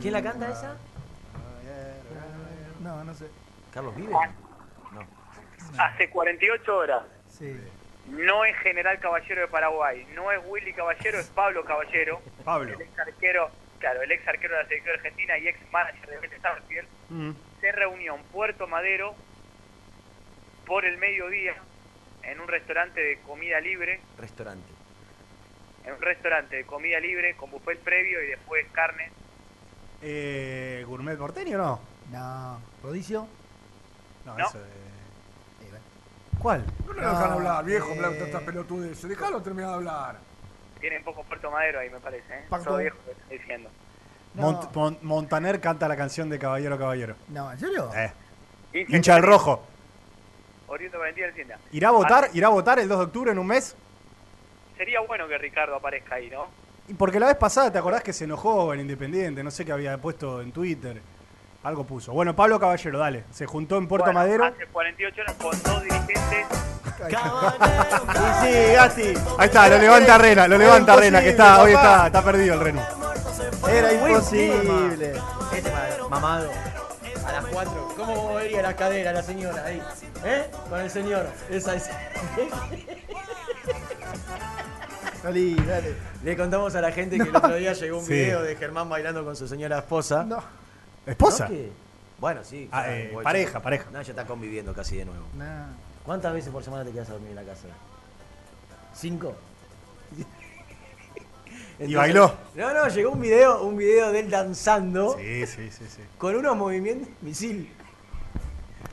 ¿Quién 0.00 0.12
la 0.12 0.22
canta 0.22 0.50
esa? 0.50 0.76
No, 2.80 3.04
no 3.04 3.14
sé. 3.14 3.28
¿Carlos 3.72 3.94
Vive? 3.94 4.12
No. 4.12 5.06
hace 5.78 6.10
48 6.10 6.76
horas. 6.76 7.02
Sí. 7.38 7.56
No 8.08 8.44
es 8.44 8.56
General 8.58 8.98
Caballero 9.00 9.42
de 9.42 9.48
Paraguay. 9.48 10.06
No 10.14 10.30
es 10.32 10.40
Willy 10.46 10.72
Caballero, 10.72 11.18
es 11.18 11.28
Pablo 11.28 11.64
Caballero. 11.64 12.20
Pablo. 12.44 12.74
El 12.74 12.82
ex 12.82 12.98
arquero, 12.98 13.50
claro, 13.78 14.02
el 14.02 14.12
ex 14.12 14.26
arquero 14.28 14.56
de 14.56 14.62
la 14.62 14.68
selección 14.68 14.96
argentina 14.96 15.38
y 15.38 15.48
ex 15.48 15.58
manager 15.72 16.08
de 16.10 16.18
Vélez 16.18 16.40
Sarsfield. 16.42 16.88
Mm. 17.10 17.32
se 17.60 17.72
reunió 17.72 18.14
en 18.16 18.22
Puerto 18.24 18.66
Madero 18.66 19.14
por 20.66 20.84
el 20.84 20.96
mediodía 20.98 21.54
en 22.22 22.40
un 22.40 22.48
restaurante 22.48 23.00
de 23.00 23.18
comida 23.20 23.60
libre, 23.60 24.00
Restaurante. 24.18 24.68
en 25.84 25.92
un 25.94 26.00
restaurante 26.00 26.56
de 26.56 26.64
comida 26.64 26.98
libre 27.00 27.34
con 27.36 27.50
buffet 27.50 27.78
previo 27.80 28.22
y 28.22 28.28
después 28.28 28.66
carne. 28.72 29.10
Eh, 30.00 30.84
¿Gourmet 30.86 31.16
porteño 31.18 31.56
o 31.56 31.62
no? 31.62 31.80
No, 32.10 32.60
Rodicio. 32.82 33.26
No, 34.24 34.36
¿No? 34.38 34.46
eso 34.48 34.58
de... 34.58 34.81
¿Cuál? 36.42 36.64
No 36.86 36.92
le 36.92 37.00
dejan 37.00 37.32
hablar, 37.32 37.64
viejo, 37.64 37.88
eh, 37.92 37.96
hablar 37.96 38.12
tantas 38.18 38.42
pelotudeces. 38.42 39.08
Dejalo 39.08 39.40
terminar 39.42 39.70
de 39.70 39.74
hablar. 39.76 40.16
Tienen 40.80 41.04
poco 41.04 41.22
Puerto 41.24 41.50
Madero 41.50 41.78
ahí, 41.80 41.88
me 41.90 42.00
parece, 42.00 42.34
¿eh? 42.34 42.44
Todo 42.64 42.78
viejo 42.78 42.96
que 43.04 43.12
estoy 43.12 43.38
diciendo. 43.38 43.70
Mont- 44.36 44.72
Mon- 44.74 44.98
Montaner 45.02 45.60
canta 45.60 45.86
la 45.86 45.96
canción 45.96 46.28
de 46.28 46.38
Caballero 46.38 46.76
Caballero. 46.78 47.14
No, 47.28 47.52
¿en 47.52 47.58
serio? 47.60 47.90
Eh. 47.94 48.12
Hincha 48.88 49.14
del 49.14 49.22
rojo. 49.22 49.62
Oriente 50.66 50.96
Valentín. 50.96 51.24
¿Irá 51.72 51.88
a 51.88 51.92
votar? 51.92 52.30
¿Irá 52.32 52.48
a 52.48 52.50
votar 52.50 52.78
el 52.78 52.88
2 52.88 52.98
de 52.98 53.04
octubre 53.04 53.30
en 53.30 53.38
un 53.38 53.46
mes? 53.46 53.76
Sería 54.76 55.00
bueno 55.00 55.28
que 55.28 55.36
Ricardo 55.38 55.76
aparezca 55.76 56.14
ahí, 56.16 56.30
¿no? 56.30 56.46
Y 56.88 56.94
Porque 56.94 57.20
la 57.20 57.26
vez 57.26 57.36
pasada, 57.36 57.70
¿te 57.70 57.78
acordás 57.78 58.02
que 58.02 58.12
se 58.12 58.24
enojó 58.24 58.72
en 58.74 58.80
Independiente? 58.80 59.44
No 59.44 59.50
sé 59.50 59.64
qué 59.64 59.72
había 59.72 59.96
puesto 59.98 60.40
en 60.40 60.50
Twitter. 60.50 61.00
Algo 61.64 61.84
puso. 61.84 62.12
Bueno, 62.12 62.34
Pablo 62.34 62.58
Caballero, 62.58 62.98
dale. 62.98 63.24
Se 63.30 63.46
juntó 63.46 63.78
en 63.78 63.86
Puerto 63.86 64.06
Bueno, 64.06 64.18
Madero. 64.20 64.44
Hace 64.44 64.66
48 64.66 65.20
horas 65.22 65.34
con 65.36 65.62
dos 65.62 65.82
dirigentes. 65.82 66.46
Sí, 67.02 68.48
sí, 68.52 68.72
Gasti. 68.74 69.14
Ahí 69.38 69.46
está, 69.46 69.68
lo 69.68 69.78
levanta 69.78 70.18
Rena, 70.18 70.46
lo 70.46 70.56
levanta 70.56 70.94
Rena, 70.94 71.20
que 71.20 71.30
está, 71.30 71.60
hoy 71.60 71.72
está, 71.72 72.06
está 72.06 72.22
perdido 72.22 72.54
el 72.54 72.60
Renu. 72.60 72.80
Era 73.68 73.92
imposible. 73.92 75.12
Este 75.52 75.70
ma- 75.72 76.08
mamado. 76.08 76.48
A 77.26 77.32
las 77.32 77.44
4. 77.46 77.88
¿Cómo 77.96 78.14
movería 78.30 78.62
la 78.62 78.76
cadera 78.76 79.12
la 79.12 79.22
señora 79.22 79.64
ahí? 79.64 79.82
¿Eh? 80.24 80.48
Con 80.70 80.80
el 80.80 80.90
señor. 80.90 81.26
Esa 81.50 81.74
es. 81.74 81.90
Salí, 85.22 85.54
dale. 85.66 85.94
Le 86.22 86.36
contamos 86.36 86.74
a 86.76 86.80
la 86.80 86.92
gente 86.92 87.16
que 87.16 87.28
el 87.28 87.34
otro 87.36 87.54
día 87.56 87.72
llegó 87.72 87.98
un 87.98 88.04
Sí. 88.06 88.12
video 88.12 88.42
de 88.42 88.54
Germán 88.56 88.88
bailando 88.88 89.24
con 89.24 89.34
su 89.36 89.48
señora 89.48 89.78
esposa. 89.78 90.22
No. 90.24 90.42
¿Esposa? 91.06 91.44
¿No 91.44 91.50
que? 91.50 91.70
Bueno, 92.18 92.40
sí. 92.44 92.68
Ah, 92.72 92.88
eh, 92.92 93.08
igual 93.10 93.24
pareja, 93.24 93.60
pareja. 93.60 93.90
No, 93.90 94.00
ya 94.02 94.10
está 94.12 94.24
conviviendo 94.26 94.72
casi 94.74 94.96
de 94.96 95.04
nuevo. 95.04 95.24
Nah. 95.36 95.66
¿Cuántas 96.04 96.32
veces 96.32 96.52
por 96.52 96.62
semana 96.62 96.84
te 96.84 96.90
quedas 96.92 97.08
a 97.10 97.12
dormir 97.12 97.30
en 97.30 97.36
la 97.36 97.42
casa? 97.44 97.66
¿Cinco? 98.94 99.34
Y 101.78 101.94
bailó. 101.94 102.32
No, 102.54 102.72
no, 102.72 102.86
llegó 102.88 103.10
un 103.10 103.20
video, 103.20 103.62
un 103.62 103.76
video 103.76 104.12
de 104.12 104.20
él 104.20 104.30
danzando 104.30 105.16
Sí, 105.18 105.46
sí, 105.46 105.70
sí, 105.70 105.84
sí. 105.88 106.02
con 106.16 106.36
unos 106.36 106.56
movimientos. 106.56 107.08
Misil. 107.22 107.72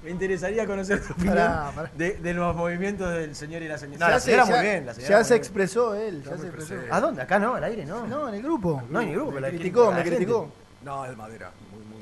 Me 0.03 0.09
interesaría 0.11 0.65
conocer 0.65 1.05
tu 1.05 1.11
opinión 1.13 1.35
Pará, 1.35 1.71
pará. 1.75 1.91
De, 1.95 2.13
de 2.13 2.33
los 2.33 2.55
movimientos 2.55 3.13
del 3.13 3.35
señor 3.35 3.61
y 3.61 3.67
la 3.67 3.77
señora. 3.77 3.99
No, 4.07 4.11
la 4.13 4.19
se- 4.19 4.31
señora 4.31 4.45
muy 4.45 4.59
bien. 4.61 4.85
La 4.85 4.93
señora 4.93 5.09
Ya 5.09 5.15
muy 5.17 5.25
se 5.25 5.33
bien. 5.33 5.41
expresó 5.41 5.93
él, 5.95 6.23
ya 6.23 6.37
se 6.37 6.47
expresó. 6.47 6.75
¿A 6.89 7.01
dónde? 7.01 7.21
Acá 7.21 7.37
no, 7.37 7.53
al 7.55 7.63
aire 7.65 7.85
no. 7.85 8.07
No, 8.07 8.29
en 8.29 8.35
el 8.35 8.41
grupo. 8.41 8.81
No 8.89 8.99
hay 8.99 9.07
ni 9.07 9.11
grupo. 9.13 9.31
Me 9.33 9.41
la- 9.41 9.49
criticó, 9.49 9.83
la 9.91 9.97
me 9.97 10.03
gente. 10.03 10.15
criticó. 10.15 10.51
No, 10.83 11.05
es 11.05 11.17
madera. 11.17 11.51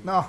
No. 0.04 0.28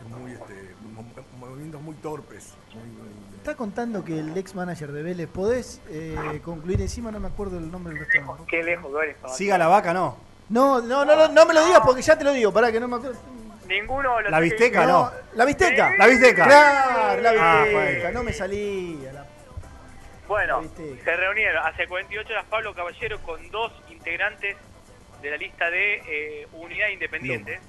es 0.00 0.08
muy, 0.08 0.32
este, 0.32 0.74
mo- 0.94 1.04
movimientos 1.38 1.80
muy 1.80 1.94
torpes. 1.96 2.54
Muy, 2.74 2.84
muy- 2.84 3.36
Está 3.36 3.54
contando 3.56 4.04
que 4.04 4.18
el 4.18 4.36
ex 4.36 4.54
manager 4.54 4.92
de 4.92 5.02
Vélez, 5.02 5.28
¿podés 5.28 5.80
eh, 5.88 6.40
concluir 6.44 6.80
encima? 6.80 7.10
No 7.10 7.18
me 7.20 7.28
acuerdo 7.28 7.58
el 7.58 7.70
nombre 7.70 7.94
del 7.94 8.04
restaurante. 8.06 8.44
Qué 8.48 8.62
lejos 8.62 8.92
Fabián. 8.92 9.36
Siga 9.36 9.58
la 9.58 9.66
vaca, 9.68 9.92
no. 9.92 10.16
No, 10.48 10.80
no, 10.80 11.04
no, 11.04 11.16
no, 11.16 11.28
no 11.28 11.46
me 11.46 11.54
lo 11.54 11.64
digas 11.64 11.80
porque 11.84 12.02
ya 12.02 12.16
te 12.18 12.24
lo 12.24 12.32
digo, 12.32 12.52
pará 12.52 12.70
que 12.70 12.78
no 12.80 12.86
me 12.88 12.96
acuerdo. 12.96 13.18
Ninguno 13.68 14.20
lo 14.20 14.28
La 14.30 14.38
bisteca, 14.40 14.86
no. 14.86 15.10
La 15.34 15.44
bisteca. 15.44 15.90
La 15.96 16.06
bisteca. 16.06 16.44
Claro, 16.44 17.22
la 17.22 17.30
Ah, 17.30 17.62
bisteca. 17.64 17.80
bueno. 18.02 18.18
No 18.18 18.22
me 18.24 18.32
salía. 18.32 19.12
la- 19.12 19.26
Bueno, 20.28 20.62
La 20.62 21.04
se 21.04 21.16
reunieron 21.16 21.64
hace 21.66 21.86
48 21.86 22.32
horas 22.32 22.44
Pablo 22.50 22.74
Caballero 22.74 23.20
con 23.22 23.50
dos 23.50 23.72
integrantes 23.90 24.56
de 25.20 25.30
la 25.30 25.36
lista 25.36 25.70
de 25.70 25.94
eh, 26.42 26.48
Unidad 26.52 26.88
Independiente. 26.88 27.60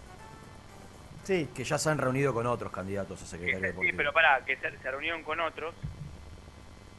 Sí. 1.24 1.50
Que 1.56 1.64
ya 1.64 1.78
se 1.78 1.90
han 1.90 1.98
reunido 1.98 2.34
con 2.34 2.46
otros 2.48 2.72
candidatos 2.72 3.22
a 3.22 3.26
secretario 3.26 3.60
se- 3.60 3.66
sí, 3.66 3.72
deportivo. 3.72 3.98
pero 3.98 4.14
pará, 4.14 4.44
que 4.46 4.56
se, 4.58 4.78
se 4.78 4.92
reunieron 4.92 5.24
con 5.24 5.40
otros. 5.40 5.74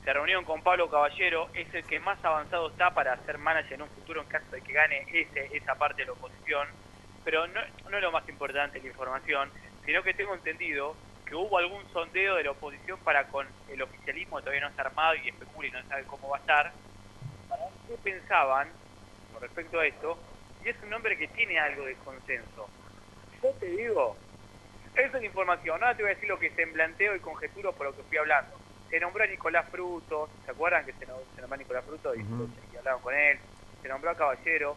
Se 0.05 0.13
reunieron 0.13 0.45
con 0.45 0.63
Pablo 0.63 0.91
Caballero, 0.91 1.49
es 1.55 1.73
el 1.75 1.83
que 1.85 1.99
más 1.99 2.23
avanzado 2.25 2.69
está 2.69 2.93
para 2.93 3.17
ser 3.25 3.39
manager 3.39 3.73
en 3.75 3.83
un 3.83 3.89
futuro 3.89 4.21
en 4.21 4.29
caso 4.29 4.51
de 4.51 4.61
que 4.61 4.73
gane 4.73 5.07
ese, 5.11 5.57
esa 5.57 5.75
parte 5.77 6.03
de 6.03 6.07
la 6.07 6.13
oposición. 6.13 6.69
Pero 7.25 7.47
no, 7.47 7.61
no 7.89 7.97
es 7.97 8.03
lo 8.03 8.13
más 8.13 8.29
importante 8.29 8.81
la 8.81 8.87
información, 8.89 9.51
sino 9.87 10.03
que 10.03 10.13
tengo 10.13 10.35
entendido 10.35 10.95
que 11.25 11.35
hubo 11.35 11.57
algún 11.57 11.83
sondeo 11.91 12.35
de 12.35 12.45
la 12.45 12.51
oposición 12.51 12.99
para 13.01 13.27
con 13.29 13.47
el 13.71 13.81
oficialismo, 13.81 14.41
todavía 14.41 14.61
no 14.61 14.69
está 14.69 14.83
armado 14.83 15.15
y 15.15 15.29
especula 15.31 15.69
y 15.69 15.71
no 15.71 15.83
sabe 15.89 16.05
cómo 16.05 16.29
va 16.29 16.37
a 16.37 16.41
estar, 16.41 16.73
para 17.49 17.63
qué 17.89 17.95
pensaban 18.03 18.69
con 19.33 19.41
respecto 19.41 19.81
a 19.81 19.87
esto, 19.87 20.19
y 20.63 20.69
es 20.69 20.77
un 20.83 20.93
hombre 20.93 21.17
que 21.17 21.29
tiene 21.29 21.59
algo 21.59 21.87
de 21.87 21.95
consenso. 21.97 22.69
Yo 23.45 23.51
te 23.61 23.67
digo, 23.67 24.17
esa 24.95 25.07
es 25.07 25.13
la 25.13 25.25
información. 25.27 25.75
Ahora 25.83 25.95
te 25.95 26.03
voy 26.03 26.13
a 26.13 26.15
decir 26.15 26.31
lo 26.31 26.39
que 26.39 26.51
semblanteo 26.53 27.15
y 27.15 27.21
conjeturo 27.21 27.73
por 27.75 27.87
lo 27.89 27.95
que 27.95 28.03
fui 28.05 28.17
hablando. 28.17 28.57
Se 28.89 28.99
nombró 28.99 29.23
a 29.23 29.27
Nicolás 29.27 29.67
Fruto, 29.71 30.31
¿se 30.47 30.51
acuerdan 30.51 30.87
que 30.87 30.93
se, 30.95 31.07
nom- 31.07 31.21
se 31.35 31.41
nombró 31.43 31.55
a 31.55 31.59
Nicolás 31.59 31.85
Fruto 31.85 32.15
y, 32.15 32.21
y 32.21 32.77
hablaron 32.79 33.03
con 33.03 33.15
él? 33.15 33.39
Se 33.83 33.89
nombró 33.89 34.11
a 34.11 34.15
Caballero. 34.17 34.77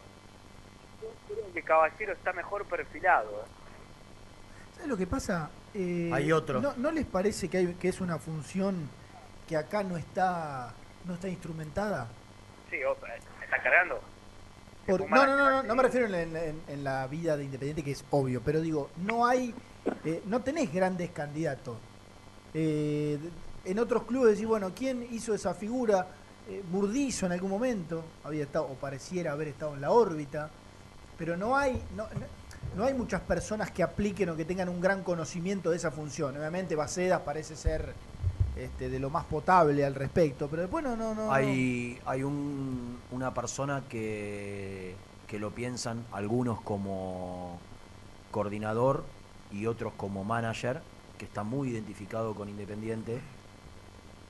Yo 1.00 1.34
creo 1.34 1.52
que 1.54 1.62
Caballero 1.62 2.12
está 2.12 2.32
mejor 2.34 2.66
perfilado. 2.66 3.30
¿eh? 3.42 3.48
¿Sabes 4.74 4.88
lo 4.88 4.96
que 4.98 5.06
pasa? 5.06 5.50
Eh, 5.72 6.10
Hay 6.12 6.30
otro. 6.30 6.60
¿no, 6.60 6.74
no 6.76 6.90
les 6.90 7.06
parece 7.06 7.48
que, 7.48 7.56
hay, 7.56 7.74
que 7.74 7.88
es 7.88 8.00
una 8.02 8.18
función 8.18 8.90
que 9.48 9.56
acá 9.56 9.82
no 9.82 9.96
está 9.96 10.74
no 11.06 11.14
está 11.14 11.28
instrumentada? 11.28 12.06
Sí, 12.68 12.84
oh, 12.84 12.94
¿me 13.38 13.44
está 13.46 13.62
cargando? 13.62 13.98
Por- 14.88 15.08
no, 15.10 15.26
no, 15.26 15.36
no, 15.36 15.50
no, 15.50 15.62
no 15.62 15.74
me 15.74 15.82
refiero 15.82 16.06
en, 16.06 16.14
en- 16.14 16.36
en- 16.36 16.62
en 16.66 16.84
la 16.84 17.06
vida 17.06 17.36
de 17.36 17.44
Independiente, 17.44 17.82
que 17.84 17.92
es 17.92 18.04
obvio, 18.10 18.40
pero 18.44 18.60
digo, 18.60 18.90
no 19.04 19.26
hay, 19.26 19.54
eh, 20.04 20.22
no 20.26 20.40
tenés 20.40 20.72
grandes 20.72 21.10
candidatos. 21.10 21.76
Eh, 22.54 23.18
en 23.64 23.78
otros 23.78 24.04
clubes 24.04 24.32
decís, 24.32 24.46
bueno, 24.46 24.72
¿quién 24.74 25.06
hizo 25.10 25.34
esa 25.34 25.54
figura? 25.54 26.06
Eh, 26.48 26.62
Burdizo 26.70 27.26
en 27.26 27.32
algún 27.32 27.50
momento 27.50 28.02
había 28.24 28.44
estado, 28.44 28.64
o 28.66 28.74
pareciera 28.74 29.32
haber 29.32 29.48
estado 29.48 29.74
en 29.74 29.82
la 29.82 29.90
órbita, 29.90 30.48
pero 31.18 31.36
no 31.36 31.54
hay, 31.56 31.74
no, 31.94 32.04
no, 32.04 32.26
no 32.76 32.84
hay 32.84 32.94
muchas 32.94 33.20
personas 33.20 33.70
que 33.70 33.82
apliquen 33.82 34.30
o 34.30 34.36
que 34.36 34.46
tengan 34.46 34.68
un 34.70 34.80
gran 34.80 35.02
conocimiento 35.02 35.70
de 35.70 35.76
esa 35.76 35.90
función. 35.90 36.36
Obviamente 36.36 36.74
Bacedas 36.74 37.20
parece 37.20 37.54
ser 37.56 37.92
este, 38.58 38.88
de 38.88 38.98
lo 38.98 39.10
más 39.10 39.24
potable 39.24 39.84
al 39.84 39.94
respecto, 39.94 40.48
pero 40.48 40.62
después 40.62 40.82
no, 40.84 40.96
no, 40.96 41.14
no. 41.14 41.26
no. 41.26 41.32
Hay, 41.32 41.98
hay 42.04 42.22
un- 42.22 43.00
una 43.12 43.32
persona 43.32 43.82
que, 43.88 44.94
que 45.28 45.38
lo 45.38 45.50
piensan 45.50 46.04
algunos 46.12 46.60
como 46.62 47.58
coordinador 48.32 49.04
y 49.52 49.66
otros 49.66 49.92
como 49.96 50.24
manager, 50.24 50.80
que 51.18 51.24
está 51.24 51.42
muy 51.42 51.68
identificado 51.70 52.34
con 52.34 52.48
Independiente, 52.48 53.20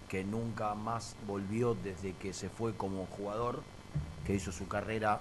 que 0.08 0.24
nunca 0.24 0.74
más 0.74 1.16
volvió 1.26 1.74
desde 1.74 2.12
que 2.14 2.32
se 2.32 2.48
fue 2.48 2.74
como 2.74 3.06
jugador, 3.06 3.62
que 4.26 4.34
hizo 4.34 4.52
su 4.52 4.68
carrera 4.68 5.20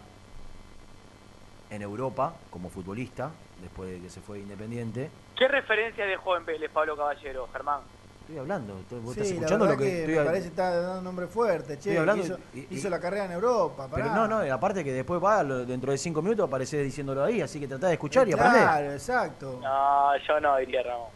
en 1.70 1.82
Europa 1.82 2.36
como 2.52 2.70
futbolista, 2.70 3.32
después 3.62 3.90
de 3.92 4.00
que 4.02 4.10
se 4.10 4.22
fue 4.22 4.38
de 4.38 4.44
Independiente. 4.44 5.10
¿Qué 5.36 5.48
referencia 5.48 6.06
dejó 6.06 6.38
en 6.38 6.46
Vélez 6.46 6.72
Pablo 6.72 6.96
Caballero, 6.96 7.48
Germán? 7.52 7.82
Estoy 8.28 8.40
hablando, 8.40 8.74
¿vos 8.74 9.14
Sí, 9.16 9.22
estás 9.22 9.32
escuchando 9.32 9.66
lo 9.68 9.78
que, 9.78 9.84
que 9.86 10.00
estoy 10.02 10.16
me 10.16 10.26
parece 10.26 10.42
que 10.44 10.50
está 10.50 10.82
dando 10.82 10.98
un 10.98 11.04
nombre 11.06 11.28
fuerte, 11.28 11.68
che. 11.80 11.92
Estoy 11.92 11.96
hablando 11.96 12.24
hizo, 12.26 12.38
y- 12.54 12.60
y- 12.60 12.68
hizo 12.72 12.90
la 12.90 13.00
carrera 13.00 13.24
en 13.24 13.32
Europa, 13.32 13.88
Pero 13.90 14.08
no, 14.14 14.28
no, 14.28 14.46
y 14.46 14.50
aparte 14.50 14.84
que 14.84 14.92
después 14.92 15.24
va, 15.24 15.46
dentro 15.46 15.94
de 15.94 15.98
cinco 15.98 16.22
minutos 16.22 16.46
aparece 16.46 16.84
diciéndolo 16.84 17.24
ahí, 17.24 17.40
así 17.40 17.58
que 17.58 17.70
tratá 17.70 17.88
de 17.88 17.94
escuchar 17.94 18.28
y 18.28 18.34
aprender. 18.34 18.62
Claro, 18.64 18.92
exacto. 18.92 19.60
No, 19.64 20.18
yo 20.18 20.40
no, 20.42 20.58
diría 20.58 20.84
Ramón. 20.84 21.08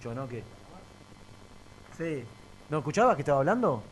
Yo 0.00 0.14
no, 0.14 0.28
¿qué? 0.28 0.44
Sí. 1.98 2.24
¿No 2.70 2.78
escuchabas 2.78 3.16
que 3.16 3.22
estaba 3.22 3.38
hablando? 3.38 3.82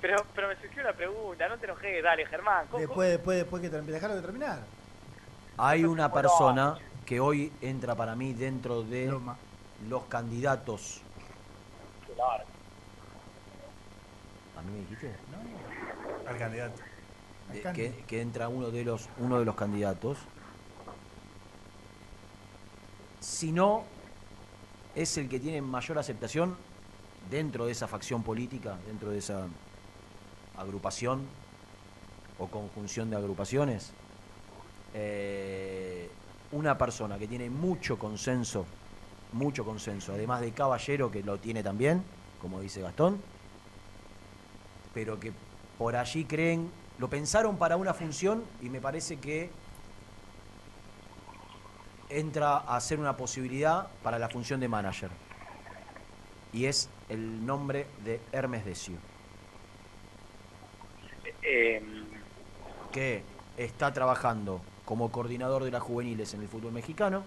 Pero, 0.00 0.16
pero 0.34 0.48
me 0.48 0.56
surgió 0.56 0.82
una 0.82 0.92
pregunta, 0.92 1.48
no 1.48 1.56
te 1.56 1.66
enojes, 1.66 2.02
dale, 2.02 2.26
Germán. 2.26 2.66
¿cómo- 2.68 2.80
Después, 2.80 3.10
después, 3.10 3.38
después 3.38 3.62
que 3.62 3.70
termine, 3.70 3.92
dejarlo 3.92 4.16
de 4.16 4.22
terminar. 4.22 4.58
Hay 5.56 5.84
una 5.84 6.12
persona 6.12 6.78
que 7.06 7.20
hoy 7.20 7.52
entra 7.60 7.94
para 7.94 8.16
mí 8.16 8.32
dentro 8.32 8.82
de 8.82 9.16
los 9.88 10.02
candidatos. 10.06 11.00
¿A 14.56 14.62
mí 14.62 14.72
me 14.72 14.78
dijiste? 14.80 15.12
Al 16.26 16.38
candidato. 16.38 16.80
De- 17.52 17.72
que, 17.72 18.04
que 18.06 18.20
entra 18.20 18.48
uno 18.48 18.70
de 18.70 18.84
los 18.84 19.08
uno 19.18 19.38
de 19.38 19.44
los 19.44 19.54
candidatos. 19.56 20.18
Si 23.20 23.52
no, 23.52 23.84
es 24.94 25.16
el 25.18 25.28
que 25.28 25.38
tiene 25.40 25.60
mayor 25.62 25.98
aceptación 25.98 26.56
dentro 27.30 27.66
de 27.66 27.72
esa 27.72 27.86
facción 27.88 28.22
política, 28.22 28.76
dentro 28.86 29.10
de 29.10 29.18
esa 29.18 29.46
agrupación 30.56 31.22
o 32.38 32.46
conjunción 32.48 33.10
de 33.10 33.16
agrupaciones. 33.16 33.92
Eh, 34.94 36.10
una 36.52 36.76
persona 36.76 37.18
que 37.18 37.26
tiene 37.26 37.48
mucho 37.48 37.98
consenso, 37.98 38.66
mucho 39.32 39.64
consenso, 39.64 40.12
además 40.12 40.40
de 40.40 40.52
Caballero, 40.52 41.10
que 41.10 41.22
lo 41.22 41.38
tiene 41.38 41.62
también, 41.62 42.02
como 42.40 42.60
dice 42.60 42.80
Gastón, 42.80 43.20
pero 44.94 45.18
que 45.18 45.32
por 45.78 45.96
allí 45.96 46.24
creen, 46.24 46.70
lo 46.98 47.08
pensaron 47.08 47.56
para 47.56 47.76
una 47.76 47.94
función 47.94 48.44
y 48.60 48.68
me 48.68 48.80
parece 48.80 49.18
que 49.18 49.50
entra 52.08 52.58
a 52.58 52.78
ser 52.80 53.00
una 53.00 53.16
posibilidad 53.16 53.88
para 54.02 54.18
la 54.18 54.28
función 54.28 54.60
de 54.60 54.68
manager. 54.68 55.10
y 56.52 56.66
es 56.66 56.90
el 57.08 57.46
nombre 57.46 57.86
de 58.04 58.20
Hermes 58.30 58.64
Decio, 58.66 58.96
Eh, 61.42 61.82
que 62.92 63.22
está 63.56 63.92
trabajando 63.92 64.60
como 64.84 65.10
coordinador 65.10 65.64
de 65.64 65.70
las 65.70 65.82
juveniles 65.82 66.34
en 66.34 66.42
el 66.42 66.48
fútbol 66.48 66.72
mexicano. 66.72 67.24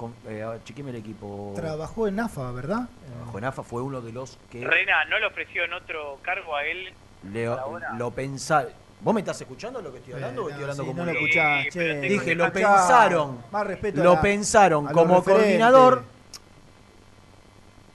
Con, 0.00 0.14
eh, 0.26 0.42
a 0.42 0.48
ver, 0.52 0.64
chequeme 0.64 0.88
el 0.92 0.96
equipo. 0.96 1.52
Trabajó 1.54 2.08
en 2.08 2.18
AFA, 2.18 2.50
¿verdad? 2.52 2.88
Trabajó 3.06 3.36
en 3.36 3.44
AFA, 3.44 3.62
fue 3.62 3.82
uno 3.82 4.00
de 4.00 4.12
los 4.12 4.38
que 4.50 4.64
Reina, 4.66 5.04
¿no 5.10 5.18
le 5.18 5.26
ofreció 5.26 5.62
en 5.64 5.74
otro 5.74 6.18
cargo 6.22 6.56
a 6.56 6.64
él? 6.64 6.88
le- 7.30 7.54
lo 7.98 8.10
pensaron. 8.10 8.72
¿Vos 9.02 9.12
me 9.12 9.20
estás 9.20 9.38
escuchando 9.42 9.82
lo 9.82 9.92
que 9.92 9.98
estoy 9.98 10.14
hablando 10.14 10.44
o 10.44 10.48
estoy 10.48 10.62
hablando 10.62 10.82
sí, 10.84 10.88
como 10.88 11.04
no 11.04 11.12
lo 11.12 11.18
escuchás, 11.18 11.64
Sí, 11.64 11.70
che. 11.70 12.00
Dije, 12.00 12.34
lo 12.34 12.50
pensaron. 12.50 13.42
Más 13.52 13.66
respeto 13.66 14.02
Lo 14.02 14.14
la- 14.14 14.22
pensaron 14.22 14.86
como 14.86 15.22
coordinador, 15.22 16.02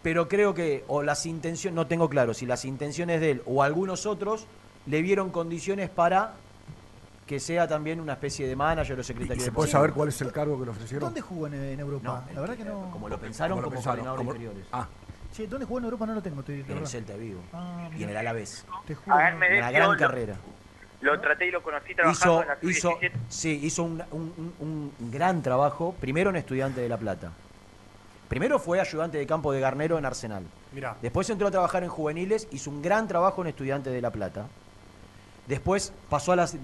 pero 0.04 0.28
creo 0.28 0.54
que, 0.54 0.84
o 0.88 1.02
las 1.02 1.26
intenciones, 1.26 1.76
no 1.76 1.88
tengo 1.88 2.08
claro 2.08 2.36
si 2.36 2.46
las 2.46 2.66
intenciones 2.66 3.20
de 3.20 3.32
él 3.32 3.42
o 3.48 3.64
algunos 3.64 4.06
otros 4.06 4.46
le 4.86 5.02
vieron 5.02 5.32
condiciones 5.32 5.90
para 5.90 6.36
que 7.26 7.40
sea 7.40 7.68
también 7.68 8.00
una 8.00 8.14
especie 8.14 8.48
de 8.48 8.56
manager 8.56 9.00
o 9.00 9.04
secretario 9.04 9.42
¿Se 9.42 9.50
de 9.50 9.52
puede 9.56 9.72
saber 9.72 9.92
cuál 9.94 10.10
es 10.10 10.22
el 10.22 10.32
cargo 10.32 10.60
que 10.60 10.66
le 10.66 10.72
ofrecieron? 10.72 11.08
¿Dónde 11.08 11.22
jugó 11.22 11.48
en, 11.48 11.54
en 11.56 11.80
Europa? 11.80 12.24
No, 12.28 12.34
la 12.36 12.42
verdad 12.42 12.56
que 12.58 12.66
no. 12.66 12.92
Como 12.92 13.10
lo 13.10 13.20
pensaron, 13.20 13.58
Como 13.58 13.62
lo 13.62 13.68
como, 13.70 13.76
pensaron, 13.76 14.06
coordinador 14.06 14.54
como-. 14.54 14.66
Ah, 14.72 14.88
Che, 15.34 15.48
¿dónde 15.48 15.66
jugó 15.66 15.80
en 15.80 15.86
Europa? 15.86 16.06
No 16.06 16.14
lo 16.14 16.22
tengo. 16.22 16.40
Estoy, 16.42 16.64
En 16.68 16.78
el. 16.78 16.88
Celta 16.88 17.14
de 17.14 17.20
Vigo. 17.20 17.42
Ah, 17.52 17.90
y 17.98 18.04
en 18.04 18.10
el 18.10 18.18
Alavés. 18.18 18.66
Te 18.86 18.96
juro. 18.96 19.16
A 19.18 19.20
ver, 19.24 19.36
me 19.36 19.58
Una 19.58 19.72
gran 19.72 19.92
lo- 19.92 19.98
carrera. 19.98 20.36
Lo 21.02 21.20
traté 21.20 21.48
y 21.48 21.52
lo 21.52 21.62
conocí 21.62 21.94
trabajando 21.94 22.34
Hizo, 22.36 22.42
en 22.42 22.48
la 22.48 22.58
hizo, 22.72 22.92
sub-17. 22.92 23.12
sí, 23.30 23.60
hizo 23.64 23.84
un, 23.84 24.02
un- 24.12 24.54
un- 24.60 24.92
un 25.00 25.12
gran 25.12 25.42
trabajo, 25.44 25.94
primero 26.00 26.30
en 26.30 26.38
Estudiante 26.38 26.80
de 26.82 26.88
La 26.90 26.98
Plata. 26.98 27.32
Primero 28.30 28.58
fue 28.60 28.80
ayudante 28.80 29.18
de 29.18 29.28
campo 29.28 29.52
de 29.52 29.60
Garnero 29.60 29.98
en 29.98 30.06
Arsenal. 30.06 30.44
Mirá. 30.72 30.96
Después 31.02 31.30
entró 31.30 31.48
a 31.48 31.52
trabajar 31.52 31.84
en 31.84 31.90
juveniles, 31.90 32.48
hizo 32.52 32.70
un 32.72 32.82
gran 32.82 33.08
trabajo 33.08 33.42
en 33.42 33.48
Estudiantes 33.50 33.92
de 33.94 34.02
La 34.02 34.10
Plata. 34.12 34.48
Después 35.48 35.92
pasó 36.10 36.32
a 36.32 36.36
las. 36.38 36.56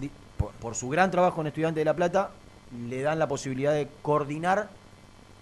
Por, 0.42 0.52
por 0.54 0.76
su 0.76 0.90
gran 0.90 1.12
trabajo 1.12 1.42
en 1.42 1.48
Estudiantes 1.48 1.80
de 1.82 1.86
La 1.86 1.96
Plata, 1.96 2.32
le 2.90 3.02
dan 3.02 3.20
la 3.20 3.28
posibilidad 3.28 3.74
de 3.74 3.88
coordinar 4.02 4.70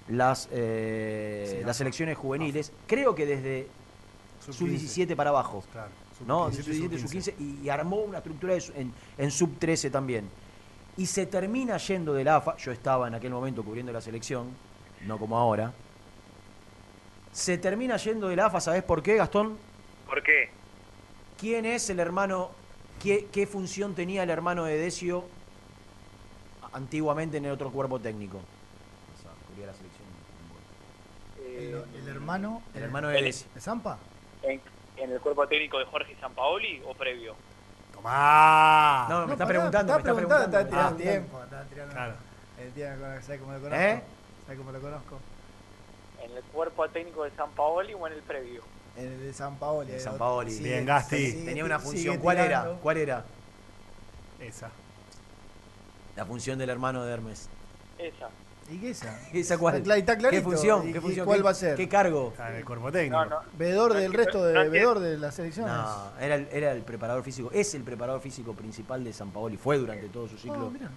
las, 0.10 0.50
eh, 0.52 1.58
Sí, 1.60 1.66
las 1.66 1.78
selecciones 1.78 2.18
juveniles. 2.18 2.72
Creo 2.88 3.16
que 3.16 3.26
desde 3.26 3.68
sub-17 4.40 5.16
para 5.16 5.30
abajo. 5.30 5.64
Claro. 5.72 5.92
¿no? 6.26 6.52
Sub-17, 6.52 6.64
Sub-17, 6.64 7.00
sub-15 7.00 7.34
y, 7.40 7.66
y 7.66 7.70
armó 7.70 7.98
una 7.98 8.18
estructura 8.18 8.54
de 8.54 8.64
en, 8.76 8.94
en 9.18 9.32
sub-13 9.32 9.92
también. 9.92 10.30
Y 10.98 11.06
se 11.06 11.26
termina 11.26 11.78
yendo 11.78 12.14
de 12.14 12.24
la 12.24 12.38
AFA. 12.38 12.58
Yo 12.58 12.72
estaba 12.72 13.08
en 13.08 13.16
aquel 13.16 13.32
momento 13.32 13.64
cubriendo 13.64 13.94
la 13.94 14.02
selección, 14.02 14.48
no 15.06 15.18
como 15.18 15.38
ahora. 15.38 15.72
Se 17.32 17.58
termina 17.58 17.96
yendo 17.98 18.28
de 18.28 18.36
la 18.36 18.48
AFA, 18.48 18.60
¿sabés 18.60 18.84
por 18.84 19.02
qué, 19.02 19.16
Gastón? 19.16 19.58
¿Por 20.08 20.24
qué? 20.24 20.50
¿Quién 21.38 21.66
es 21.66 21.90
el 21.90 22.00
hermano? 22.00 22.52
¿Qué, 23.02 23.28
qué 23.32 23.48
función 23.48 23.96
tenía 23.96 24.24
el 24.24 24.30
hermano 24.30 24.66
de 24.66 24.78
Decio 24.78 25.26
antiguamente 26.74 27.38
en 27.38 27.46
el 27.46 27.52
otro 27.52 27.72
cuerpo 27.72 28.00
técnico? 28.00 28.38
O 28.38 29.22
sea, 29.22 29.32
cubría 29.48 29.68
la 29.68 29.74
selección. 29.74 30.08
El, 31.48 32.02
el 32.02 32.08
hermano. 32.08 32.62
El 32.74 32.84
hermano 32.84 33.08
de 33.10 33.22
Decio. 33.22 33.48
¿De 33.54 33.62
Zampa? 33.62 33.98
¿En, 34.44 34.62
en 34.98 35.12
el 35.12 35.20
cuerpo 35.22 35.48
técnico 35.48 35.80
de 35.80 35.86
Jorge 35.86 36.16
Sampaoli 36.20 36.82
o 36.86 36.94
previo? 36.94 37.36
Tomá. 37.94 39.08
No, 39.10 39.22
me 39.22 39.28
No, 39.28 39.32
está 39.34 39.46
pará, 39.46 39.48
preguntando, 39.60 39.94
me 39.94 40.00
está 40.00 40.14
preguntando. 40.14 40.46
Está 40.46 40.70
tirando 40.70 40.96
Ah. 40.96 40.98
tiempo. 40.98 41.44
Está 41.44 41.64
tirando. 41.66 41.94
Claro. 41.94 42.14
El 42.60 42.72
tío, 42.74 42.86
¿sabes 43.22 43.40
cómo 43.40 43.54
lo 43.54 43.60
conozco? 43.62 43.82
¿Eh? 43.82 44.02
¿Sabes 44.46 44.58
cómo 44.60 44.72
lo 44.72 44.82
conozco? 44.82 45.20
¿En 46.22 46.32
el 46.38 46.44
cuerpo 46.44 46.90
técnico 46.90 47.24
de 47.24 47.32
Sampaoli 47.32 47.94
o 47.94 48.08
en 48.08 48.14
el 48.14 48.22
previo? 48.22 48.62
El 48.98 49.20
de 49.22 49.34
San 49.34 49.56
Paoli. 49.58 49.92
De 49.92 50.00
San 50.00 50.18
Paoli. 50.18 50.52
Sigue- 50.52 50.70
Bien, 50.70 50.86
Gasti. 50.86 51.32
sigue- 51.32 51.46
Tenía 51.46 51.66
una 51.66 51.80
sigue 51.80 51.92
función. 51.92 52.18
¿Cuál 52.18 52.38
era? 52.38 52.48
tirando. 52.48 52.82
¿Cuál 52.82 52.98
era? 52.98 53.26
Esa. 54.40 54.70
La 56.16 56.26
función 56.26 56.60
del 56.60 56.70
hermano 56.70 57.04
de 57.06 57.14
Hermes. 57.14 57.48
Esa. 57.98 58.30
¿Y 58.72 58.78
qué 58.78 58.92
esa? 58.92 59.20
¿Esa 59.34 59.58
cuál? 59.58 59.76
Está, 59.78 59.90
cla- 59.90 59.98
está 59.98 60.14
¿Qué 60.16 60.20
clarito. 60.20 60.44
función? 60.44 60.88
¿Y- 60.90 60.92
¿Qué 60.92 60.98
y 60.98 61.02
función? 61.02 61.26
¿Cuál 61.26 61.40
¿Qué- 61.40 61.44
va 61.44 61.50
a 61.50 61.54
ser? 61.54 61.76
¿Qué 61.76 61.88
cargo? 61.90 62.30
Está 62.30 62.50
en 62.52 62.56
el 62.58 62.66
cuerpo 62.66 62.92
técnico. 62.92 63.18
No, 63.24 63.26
no. 63.26 63.40
Vedor 63.58 63.94
del 63.94 64.14
resto 64.14 64.44
de 64.46 64.70
vedor 64.70 65.00
de 65.00 65.18
las 65.18 65.36
selecciones. 65.36 65.74
No, 65.74 66.12
era 66.20 66.36
el, 66.36 66.48
era 66.52 66.72
el 66.74 66.82
preparador 66.84 67.24
físico. 67.24 67.50
Es 67.54 67.74
el 67.74 67.84
preparador 67.84 68.22
físico 68.22 68.54
principal 68.54 69.04
de 69.04 69.12
San 69.14 69.32
Paoli. 69.32 69.58
Fue 69.58 69.78
durante 69.78 70.08
todo 70.10 70.28
su 70.28 70.38
ciclo. 70.38 70.68
Ah, 70.68 70.72
mirá. 70.72 70.90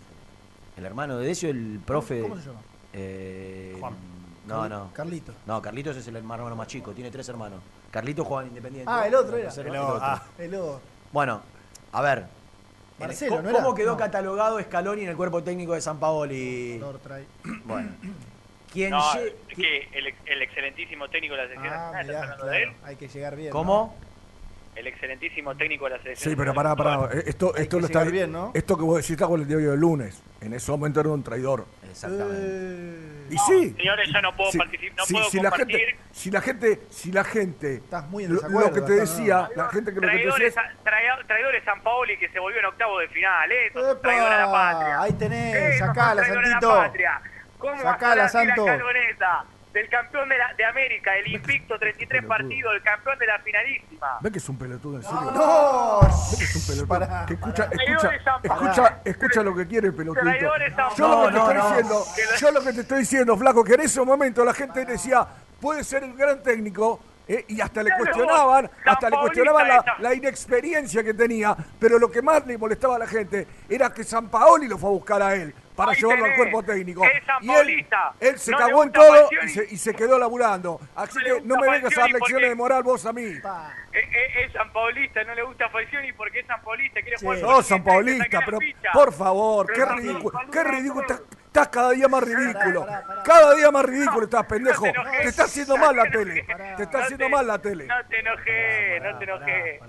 el 0.77 0.85
hermano 0.86 1.19
de 1.19 1.27
Decio, 1.27 1.48
el 1.51 1.81
profe. 1.85 2.20
¿Cómo 2.23 2.36
se 2.36 2.47
llama? 2.47 2.60
Eh, 2.93 3.77
Juan. 3.81 3.94
No, 4.47 4.69
no. 4.69 4.90
Carlito. 4.93 5.32
No, 5.47 5.62
Carlitos 5.62 5.97
es 5.97 6.06
el 6.09 6.16
hermano 6.16 6.55
más 6.56 6.66
chico. 6.66 6.93
Tiene 6.93 7.10
tres 7.10 7.28
hermanos. 7.28 7.60
Carlitos 7.90 8.27
juega 8.27 8.43
en 8.43 8.48
Independiente. 8.48 8.90
Ah, 8.93 9.06
el 9.06 9.14
otro 9.14 9.36
era. 9.36 9.51
El 9.52 9.59
otro, 9.60 9.73
el 9.97 10.02
ah. 10.02 10.23
otro. 10.36 10.44
El 10.44 10.55
otro. 10.55 10.81
Bueno, 11.12 11.43
a 11.93 12.02
ver. 12.02 12.27
Marcelo, 12.98 13.31
¿Cómo, 13.36 13.43
¿no 13.43 13.51
era? 13.51 13.62
cómo 13.62 13.74
quedó 13.74 13.93
No. 13.93 13.97
catalogado 13.97 14.60
Scaloni 14.60 15.02
en 15.02 15.09
el 15.09 15.16
cuerpo 15.16 15.43
técnico 15.43 15.74
de 15.74 15.81
San 15.81 15.98
Paoli? 15.98 16.81
Bueno. 17.64 17.90
¿Quién 18.73 18.90
No, 18.90 19.01
lle- 19.12 19.35
que 19.48 19.89
el, 19.93 20.06
ex- 20.06 20.19
el 20.24 20.40
excelentísimo 20.43 21.09
técnico 21.10 21.35
de 21.35 21.43
la 21.43 21.48
selección 21.48 21.74
Ah, 21.74 21.93
nacional, 21.93 22.01
¿estás 22.01 22.06
mirá, 22.06 22.23
hablando 22.32 22.47
de 22.47 22.62
él? 22.62 22.73
Hay 22.85 22.97
que 22.97 23.09
llegar 23.09 23.36
bien. 23.36 23.51
¿Cómo? 23.52 23.94
El 24.74 24.86
excelentísimo 24.86 25.55
técnico 25.55 25.85
de 25.85 25.90
la 25.90 26.03
selección 26.03 26.31
Sí, 26.32 26.36
pero 26.36 26.55
pará, 26.55 26.74
pará. 26.74 27.11
Esto, 27.27 27.55
esto 27.57 27.77
que 27.77 27.81
lo 27.82 27.86
está 27.86 28.05
bien, 28.05 28.32
¿no? 28.32 28.53
Esto 28.55 28.77
que 28.77 28.82
vos 28.82 28.97
decís 28.97 29.11
está 29.11 29.27
con 29.27 29.40
el 29.40 29.47
diario 29.47 29.73
del 29.73 29.81
lunes. 29.81 30.23
En 30.40 30.55
ese 30.55 30.70
momento 30.73 30.99
era 31.01 31.11
un 31.11 31.23
traidor. 31.23 31.66
Exactamente. 31.90 32.39
Eh, 32.43 33.27
Y 33.31 33.39
sí. 33.39 33.74
Señores, 33.77 34.09
yo 34.12 34.23
no 34.23 34.35
puedo 34.35 34.51
Sí, 34.51 34.57
participar, 34.59 34.97
no 34.97 35.05
sí, 35.05 35.12
puedo 35.15 35.28
si 35.31 35.40
la 35.40 35.51
compartir. 35.51 35.77
gente, 35.78 35.97
si 36.11 36.31
la 36.31 36.40
gente, 36.40 36.81
si 36.89 37.12
la 37.12 37.24
gente, 37.24 37.74
Estás 37.77 38.09
muy 38.09 38.24
en 38.24 38.31
lo, 38.35 38.36
desacuerdo. 38.40 38.69
lo 38.70 38.74
que 38.74 38.81
te 38.81 38.93
decía, 38.94 39.49
la 39.55 39.69
gente 39.69 39.93
que 39.93 40.01
lo 40.01 40.09
que 40.09 40.16
te 40.16 40.16
decía 40.24 40.31
Traidores, 40.32 40.57
a- 40.59 41.27
traidores 41.27 41.65
San 41.65 41.82
Paoli 41.82 42.16
que 42.19 42.28
se 42.31 42.39
volvió 42.40 42.59
en 42.61 42.65
octavo 42.66 42.99
de 42.99 43.09
final, 43.09 43.53
¿eh? 43.53 43.66
¡Epa! 43.66 44.01
Traidor 44.01 44.32
a 44.32 44.39
la 44.47 44.51
patria. 44.53 45.03
Ahí 45.03 45.12
tenés, 45.12 45.55
Eh, 45.55 45.78
sacala, 45.78 46.11
a 46.11 46.15
la 46.15 46.24
Santito. 46.24 46.69
patria. 46.74 47.20
¿Cómo 47.59 47.73
vas 47.74 47.85
a 47.85 47.90
Sacala, 47.93 48.15
de 48.15 48.20
la 48.23 48.28
Santo. 48.31 48.65
Del 49.73 49.89
campeón 49.89 50.28
de, 50.28 50.36
la- 50.36 50.53
de 50.55 50.65
América, 50.66 51.16
el 51.16 51.32
invicto 51.32 51.78
33 51.78 52.09
pelotudo. 52.23 52.28
partidos, 52.28 52.74
el 52.74 52.82
campeón 52.82 53.19
de 53.19 53.27
la 53.27 53.39
finalísima. 53.39 54.19
ve 54.20 54.31
que 54.32 54.39
es 54.39 54.49
un 54.49 54.59
pelotudo 54.59 54.97
en 54.97 55.03
serio. 55.03 55.31
¡No! 55.35 56.01
Ve 56.01 56.36
que 56.39 56.44
es 56.44 56.57
un 56.57 56.62
pelotudo. 56.66 56.86
Pará, 56.89 57.27
que 57.27 57.35
escucha, 57.35 57.69
escucha, 57.73 58.11
escucha, 58.43 59.01
escucha 59.05 59.43
lo 59.43 59.55
que 59.57 59.66
quiere 59.66 59.86
el 59.89 59.94
pelotudito. 59.94 60.39
Yo 60.97 61.09
lo 61.09 61.27
que 61.28 61.32
No, 61.32 61.49
te 61.49 61.55
no, 61.55 61.55
estoy 61.55 61.55
no. 61.55 61.65
diciendo, 61.69 62.05
yo 62.39 62.51
lo 62.51 62.61
que 62.62 62.73
te 62.74 62.81
estoy 62.82 62.99
diciendo, 63.01 63.36
flaco, 63.39 63.65
que 63.65 63.74
en 63.74 63.81
ese 63.81 64.03
momento 64.03 64.44
la 64.44 64.53
gente 64.53 64.85
decía, 64.85 65.27
puede 65.61 65.82
ser 65.85 66.05
un 66.05 66.16
gran 66.16 66.43
técnico, 66.43 67.01
eh, 67.27 67.44
y 67.49 67.61
hasta 67.61 67.82
le 67.82 67.93
cuestionaban, 67.97 68.69
hasta 68.85 69.09
le 69.09 69.16
cuestionaban 69.16 69.69
la, 69.69 69.85
la 70.01 70.12
inexperiencia 70.12 71.03
que 71.05 71.15
tenía, 71.15 71.57
pero 71.78 71.99
lo 71.99 72.11
que 72.11 72.20
más 72.20 72.44
le 72.47 72.59
molestaba 72.59 72.97
a 72.97 72.99
la 72.99 73.07
gente 73.07 73.47
era 73.69 73.90
que 73.94 74.03
San 74.05 74.28
Paoli 74.28 74.66
lo 74.69 74.77
fue 74.77 74.90
a 74.90 74.93
buscar 74.93 75.23
a 75.23 75.35
él 75.36 75.55
para 75.77 75.93
Ahí 75.93 75.99
llevarlo 75.99 76.24
al 76.27 76.35
cuerpo 76.36 76.62
técnico. 76.62 77.05
Es 77.05 77.24
San 77.24 77.43
Y 77.43 77.49
él, 77.51 77.55
Paulista. 77.55 78.12
él 78.20 78.39
se 78.39 78.51
No 78.51 78.59
cagó 78.59 78.82
en 78.85 78.93
todo 78.93 79.28
y 79.44 79.49
se, 79.49 79.65
y 79.70 79.77
se 79.77 79.94
quedó 79.94 80.19
laburando. 80.19 80.81
Así 80.94 81.19
No 81.19 81.24
que 81.36 81.40
no 81.43 81.57
me 81.57 81.70
vengas 81.70 81.97
a 81.97 82.01
dar 82.03 82.11
lecciones 82.12 82.49
de 82.51 82.55
moral 82.55 82.82
vos 82.82 83.05
a 83.07 83.12
mí. 83.12 83.23
Eh, 83.24 83.40
eh, 83.93 84.44
es 84.47 84.53
San 84.53 84.73
Paulista, 84.73 85.23
no 85.24 85.35
le 85.35 85.43
gusta 85.43 85.69
Falcioni 85.69 86.12
porque 86.12 86.40
es 86.40 86.47
San 86.47 86.61
Paulista, 86.62 87.01
quiere 87.03 87.16
Sí. 87.19 87.24
jugar 87.27 87.40
No, 87.43 87.62
San 87.62 87.82
Paulista, 87.85 88.40
pero 88.44 88.59
ficha. 88.59 88.90
por 88.93 89.12
favor, 89.12 89.66
qué 89.66 89.73
Pero 89.81 89.94
ridículo, 89.97 90.40
qué 90.51 90.65
ridículo, 90.65 91.01
estás, 91.03 91.23
estás 91.47 91.69
cada 91.69 91.90
día 91.90 92.09
más 92.09 92.23
ridículo, 92.23 92.81
Pará, 92.86 93.03
pará, 93.03 93.07
pará. 93.07 93.23
cada 93.23 93.55
día 93.55 93.70
más 93.70 93.85
ridículo 93.85 94.24
estás, 94.24 94.47
pendejo, 94.47 94.86
No 94.86 94.93
te 94.93 94.99
enojes. 95.01 95.20
te 95.23 95.28
está 95.28 95.44
haciendo 95.44 95.77
mal 95.77 95.97
la 95.97 96.11
tele, 96.11 96.47
te 96.77 96.82
está 96.85 96.99
No 96.99 97.05
haciendo 97.05 97.24
te- 97.27 97.31
mal 97.31 97.47
la 97.47 97.59
tele. 97.59 97.86
No 97.86 97.94
te 98.09 98.19
enojes, 98.20 99.03
no 99.03 99.19
te 99.19 99.27
Pará, 99.27 99.35
enojes. 99.35 99.81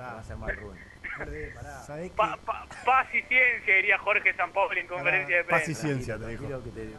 Pa- 2.15 2.37
pa- 2.45 2.67
paz 2.85 3.07
y 3.13 3.21
ciencia, 3.23 3.75
diría 3.75 3.97
Jorge 3.99 4.33
San 4.35 4.51
Paoli 4.51 4.79
en 4.81 4.87
conferencia 4.87 5.37
de 5.37 5.43
Paz 5.43 5.61
y 5.61 5.65
prensa. 5.65 5.81
ciencia, 5.81 6.17
te 6.17 6.27
dijo. 6.27 6.45
Tranquilo 6.47 6.63
que 6.63 6.69
te 6.71 6.85
digo. 6.87 6.97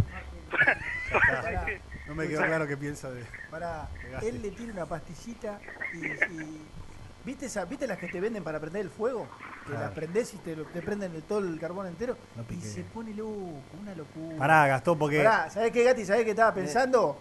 Pará, 1.11 1.67
No 2.07 2.15
me 2.15 2.29
quedó 2.29 2.43
claro 2.45 2.67
qué 2.67 2.77
piensa 2.77 3.11
de. 3.11 3.25
pará. 3.51 3.89
Pegaste. 4.03 4.29
Él 4.29 4.43
le 4.43 4.51
tiene 4.51 4.73
una 4.73 4.87
pastillita 4.87 5.59
y. 5.95 6.07
y- 6.07 6.61
¿Viste, 7.25 7.47
esa, 7.47 7.65
¿Viste 7.65 7.87
las 7.87 7.97
que 7.97 8.09
te 8.09 8.21
venden 8.21 8.45
para 8.45 8.61
prender 8.61 8.83
el 8.83 8.91
fuego? 8.91 9.27
Que 9.67 9.73
las 9.73 9.93
prendés 9.93 10.35
y 10.35 10.37
te, 10.39 10.55
te 10.57 10.83
prenden 10.83 11.15
el- 11.15 11.23
todo 11.23 11.39
el 11.39 11.59
carbón 11.59 11.87
entero. 11.87 12.19
No 12.37 12.45
y 12.51 12.61
se 12.61 12.83
pone 12.83 13.15
loco, 13.15 13.63
una 13.81 13.95
locura. 13.95 14.37
Pará, 14.37 14.67
Gastón, 14.67 14.99
porque. 14.99 15.19
Pará, 15.25 15.49
¿sabés 15.49 15.73
qué, 15.73 15.85
Gati? 15.85 16.05
¿Sabés 16.05 16.25
qué 16.25 16.31
estaba 16.31 16.53
pensando? 16.53 17.19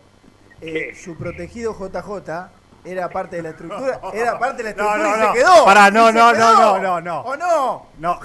Eh, 0.59 0.93
su 0.93 1.17
protegido 1.17 1.73
JJ 1.73 2.49
era 2.85 3.09
parte 3.09 3.37
de 3.37 3.41
la 3.43 3.49
estructura. 3.49 3.99
Era 4.13 4.37
parte 4.39 4.57
de 4.57 4.63
la 4.63 4.69
estructura 4.71 4.97
no, 4.97 5.15
y 5.15 5.19
no. 5.19 5.27
se 5.27 5.33
quedó. 5.39 5.65
Pará, 5.65 5.91
no, 5.91 6.11
no, 6.11 6.33
no, 6.33 6.53
no, 6.53 6.79
no, 6.79 7.01
no. 7.01 7.21
¿O 7.21 7.35
no? 7.37 7.87
No, 7.97 8.19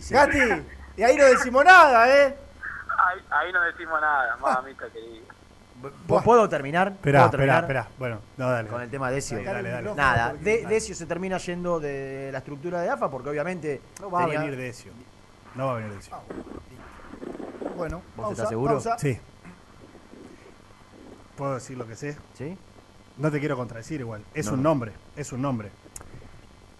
sí. 0.00 0.12
Gati, 0.14 0.38
y 0.96 1.02
ahí 1.02 1.16
no 1.16 1.24
decimos 1.24 1.64
nada, 1.64 2.08
¿eh? 2.08 2.36
Ahí, 3.06 3.20
ahí 3.30 3.52
no 3.52 3.60
decimos 3.62 4.00
nada, 4.00 4.36
mamita 4.36 4.88
querida. 4.90 5.24
¿Puedo- 6.06 6.22
¿Puedo 6.22 6.48
terminar? 6.48 6.88
Esperá, 6.88 7.20
¿Puedo 7.20 7.26
espera, 7.42 7.60
terminar? 7.60 7.64
espera. 7.64 7.88
Bueno, 7.98 8.20
no, 8.36 8.50
dale. 8.50 8.68
Con 8.68 8.82
el 8.82 8.90
tema 8.90 9.08
de 9.08 9.14
Decio. 9.14 9.38
Dale, 9.42 9.70
dale, 9.70 9.70
dale. 9.70 9.94
Nada, 9.94 10.34
de, 10.34 10.66
Decio 10.66 10.94
se 10.94 11.06
termina 11.06 11.38
yendo 11.38 11.80
de 11.80 12.28
la 12.32 12.38
estructura 12.38 12.82
de 12.82 12.90
AFA 12.90 13.08
porque 13.10 13.30
obviamente 13.30 13.80
No 14.00 14.10
va 14.10 14.24
a 14.24 14.26
venir 14.26 14.56
Decio. 14.56 14.92
No 15.54 15.66
va 15.68 15.72
a 15.72 15.74
venir 15.76 15.92
Decio. 15.94 16.14
Bueno, 17.76 18.02
¿Vos 18.14 18.26
pausa, 18.26 18.32
estás 18.32 18.48
seguro? 18.50 18.74
pausa. 18.74 18.98
Sí. 18.98 19.18
¿Puedo 21.36 21.54
decir 21.54 21.78
lo 21.78 21.86
que 21.86 21.96
sé? 21.96 22.16
¿Sí? 22.34 22.56
No 23.20 23.30
te 23.30 23.38
quiero 23.38 23.56
contradecir 23.56 24.00
igual. 24.00 24.22
Es 24.34 24.46
No, 24.46 24.54
un 24.54 24.62
no. 24.62 24.70
nombre, 24.70 24.92
es 25.16 25.32
un 25.32 25.42
nombre. 25.42 25.70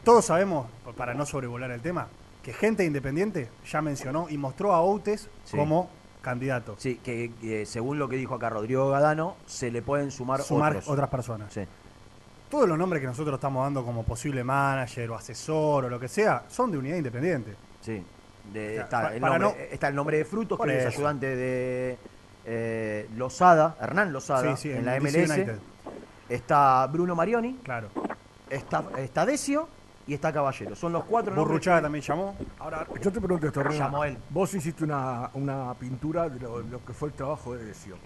Todos 0.04 0.24
sabemos, 0.24 0.66
para 0.96 1.12
no 1.14 1.26
sobrevolar 1.26 1.70
el 1.70 1.82
tema, 1.82 2.08
que 2.42 2.52
gente 2.54 2.84
independiente 2.84 3.48
ya 3.70 3.82
mencionó 3.82 4.26
y 4.30 4.38
mostró 4.38 4.72
a 4.72 4.80
Outes 4.80 5.28
Sí. 5.44 5.56
como 5.56 5.90
candidato. 6.22 6.74
Sí, 6.78 6.96
que 7.04 7.64
según 7.66 7.98
lo 7.98 8.08
que 8.08 8.16
dijo 8.16 8.34
acá 8.34 8.48
Rodrigo 8.50 8.88
Gadano, 8.90 9.36
se 9.46 9.70
le 9.70 9.82
pueden 9.82 10.10
sumar, 10.10 10.40
Sumar 10.42 10.72
otros. 10.76 10.88
otras 10.88 11.08
personas. 11.10 11.52
Sí. 11.52 11.62
Todos 12.50 12.68
los 12.68 12.76
nombres 12.78 13.00
que 13.00 13.06
nosotros 13.06 13.34
estamos 13.34 13.62
dando 13.64 13.84
como 13.84 14.02
posible 14.04 14.42
manager 14.42 15.10
o 15.10 15.14
asesor 15.16 15.84
o 15.84 15.88
lo 15.90 16.00
que 16.00 16.08
sea, 16.08 16.44
son 16.48 16.72
de 16.72 16.78
unidad 16.78 16.96
independiente. 16.96 17.54
Sí. 17.82 18.02
De- 18.52 18.70
O 18.70 18.74
sea, 18.74 18.82
está, 18.84 19.14
el 19.14 19.20
nombre, 19.20 19.38
no- 19.38 19.54
está 19.70 19.88
el 19.88 19.94
nombre 19.94 20.16
de 20.16 20.24
Frutos, 20.24 20.58
que 20.58 20.78
es 20.78 20.86
ayudante 20.86 21.36
de 21.36 21.98
eh, 22.46 23.08
Lozada, 23.16 23.76
Hernán 23.80 24.12
Lozada, 24.12 24.56
Sí, 24.56 24.62
sí, 24.62 24.70
en, 24.70 24.78
en 24.78 24.84
la 24.86 24.92
DC 24.94 25.00
MLS. 25.02 25.30
United. 25.34 25.58
Está 26.30 26.86
Bruno 26.86 27.14
Marioni. 27.14 27.56
Claro. 27.62 27.88
Está, 28.48 28.84
está 28.98 29.26
Decio 29.26 29.68
y 30.06 30.14
está 30.14 30.32
Caballero. 30.32 30.74
Son 30.74 30.92
los 30.92 31.04
cuatro 31.04 31.34
que- 31.46 31.60
también 31.82 32.02
llamó. 32.02 32.34
Ahora, 32.58 32.86
yo 33.00 33.12
te 33.12 33.20
pregunto 33.20 33.46
esto, 33.46 33.62
Rena. 33.62 33.84
Llamó 33.86 34.04
él. 34.04 34.16
Vos 34.30 34.54
hiciste 34.54 34.84
una, 34.84 35.30
una 35.34 35.74
pintura 35.74 36.28
de 36.28 36.40
lo, 36.40 36.60
lo 36.62 36.84
que 36.84 36.92
fue 36.92 37.08
el 37.08 37.14
trabajo 37.14 37.54
de 37.54 37.64
Decio. 37.64 37.96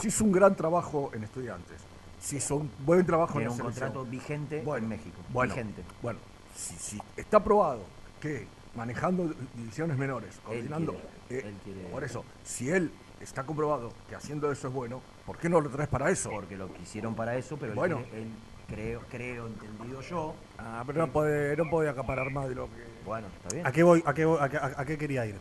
Si 0.00 0.08
hizo 0.08 0.24
un 0.24 0.32
gran 0.32 0.54
trabajo 0.56 1.10
en 1.14 1.22
estudiantes, 1.24 1.76
si 2.20 2.36
hizo 2.36 2.56
un 2.56 2.70
buen 2.84 3.04
trabajo 3.06 3.34
Tiene 3.34 3.46
en 3.46 3.50
un 3.52 3.56
selección. 3.58 3.88
contrato 3.92 4.10
vigente 4.10 4.62
en 4.66 4.88
México. 4.88 5.16
Bueno, 5.30 5.54
Vigente. 5.54 5.82
bueno 6.02 6.18
si, 6.54 6.74
si 6.76 7.00
está 7.16 7.42
probado 7.44 7.80
que 8.20 8.46
manejando 8.74 9.30
divisiones 9.54 9.96
menores, 9.96 10.38
coordinando, 10.44 10.96
quiere, 11.28 11.46
eh, 11.46 11.48
él 11.50 11.56
quiere- 11.64 11.88
por 11.90 12.04
eso, 12.04 12.24
si 12.44 12.70
él 12.70 12.90
está 13.20 13.44
comprobado 13.44 13.92
que 14.08 14.14
haciendo 14.14 14.50
eso 14.52 14.68
es 14.68 14.74
bueno, 14.74 15.00
¿por 15.24 15.38
qué 15.38 15.48
no 15.48 15.60
lo 15.60 15.70
traes 15.70 15.88
para 15.88 16.10
eso? 16.10 16.30
Porque 16.30 16.56
lo 16.56 16.72
quisieron 16.74 17.14
para 17.14 17.36
eso, 17.36 17.56
pero 17.56 17.72
él 17.72 17.76
bueno, 17.78 17.98
él, 18.12 18.28
creo, 18.68 19.00
creo, 19.10 19.46
entendido 19.46 20.00
yo. 20.02 20.34
ah, 20.58 20.82
pero 20.86 21.06
no 21.06 21.12
puede, 21.12 21.56
no 21.56 21.68
puede 21.70 21.88
acaparar 21.88 22.30
más 22.30 22.48
de 22.48 22.54
lo 22.54 22.66
que. 22.66 22.84
Bueno, 23.04 23.28
está 23.36 23.54
bien. 23.54 23.66
¿A 23.66 23.72
qué, 23.72 23.82
voy, 23.82 24.02
a, 24.04 24.12
qué, 24.14 24.24
voy- 24.24 24.38
a 24.40 24.48
qué- 24.48 24.56
a 24.58 24.84
qué 24.84 24.98
quería 24.98 25.24
ir? 25.26 25.36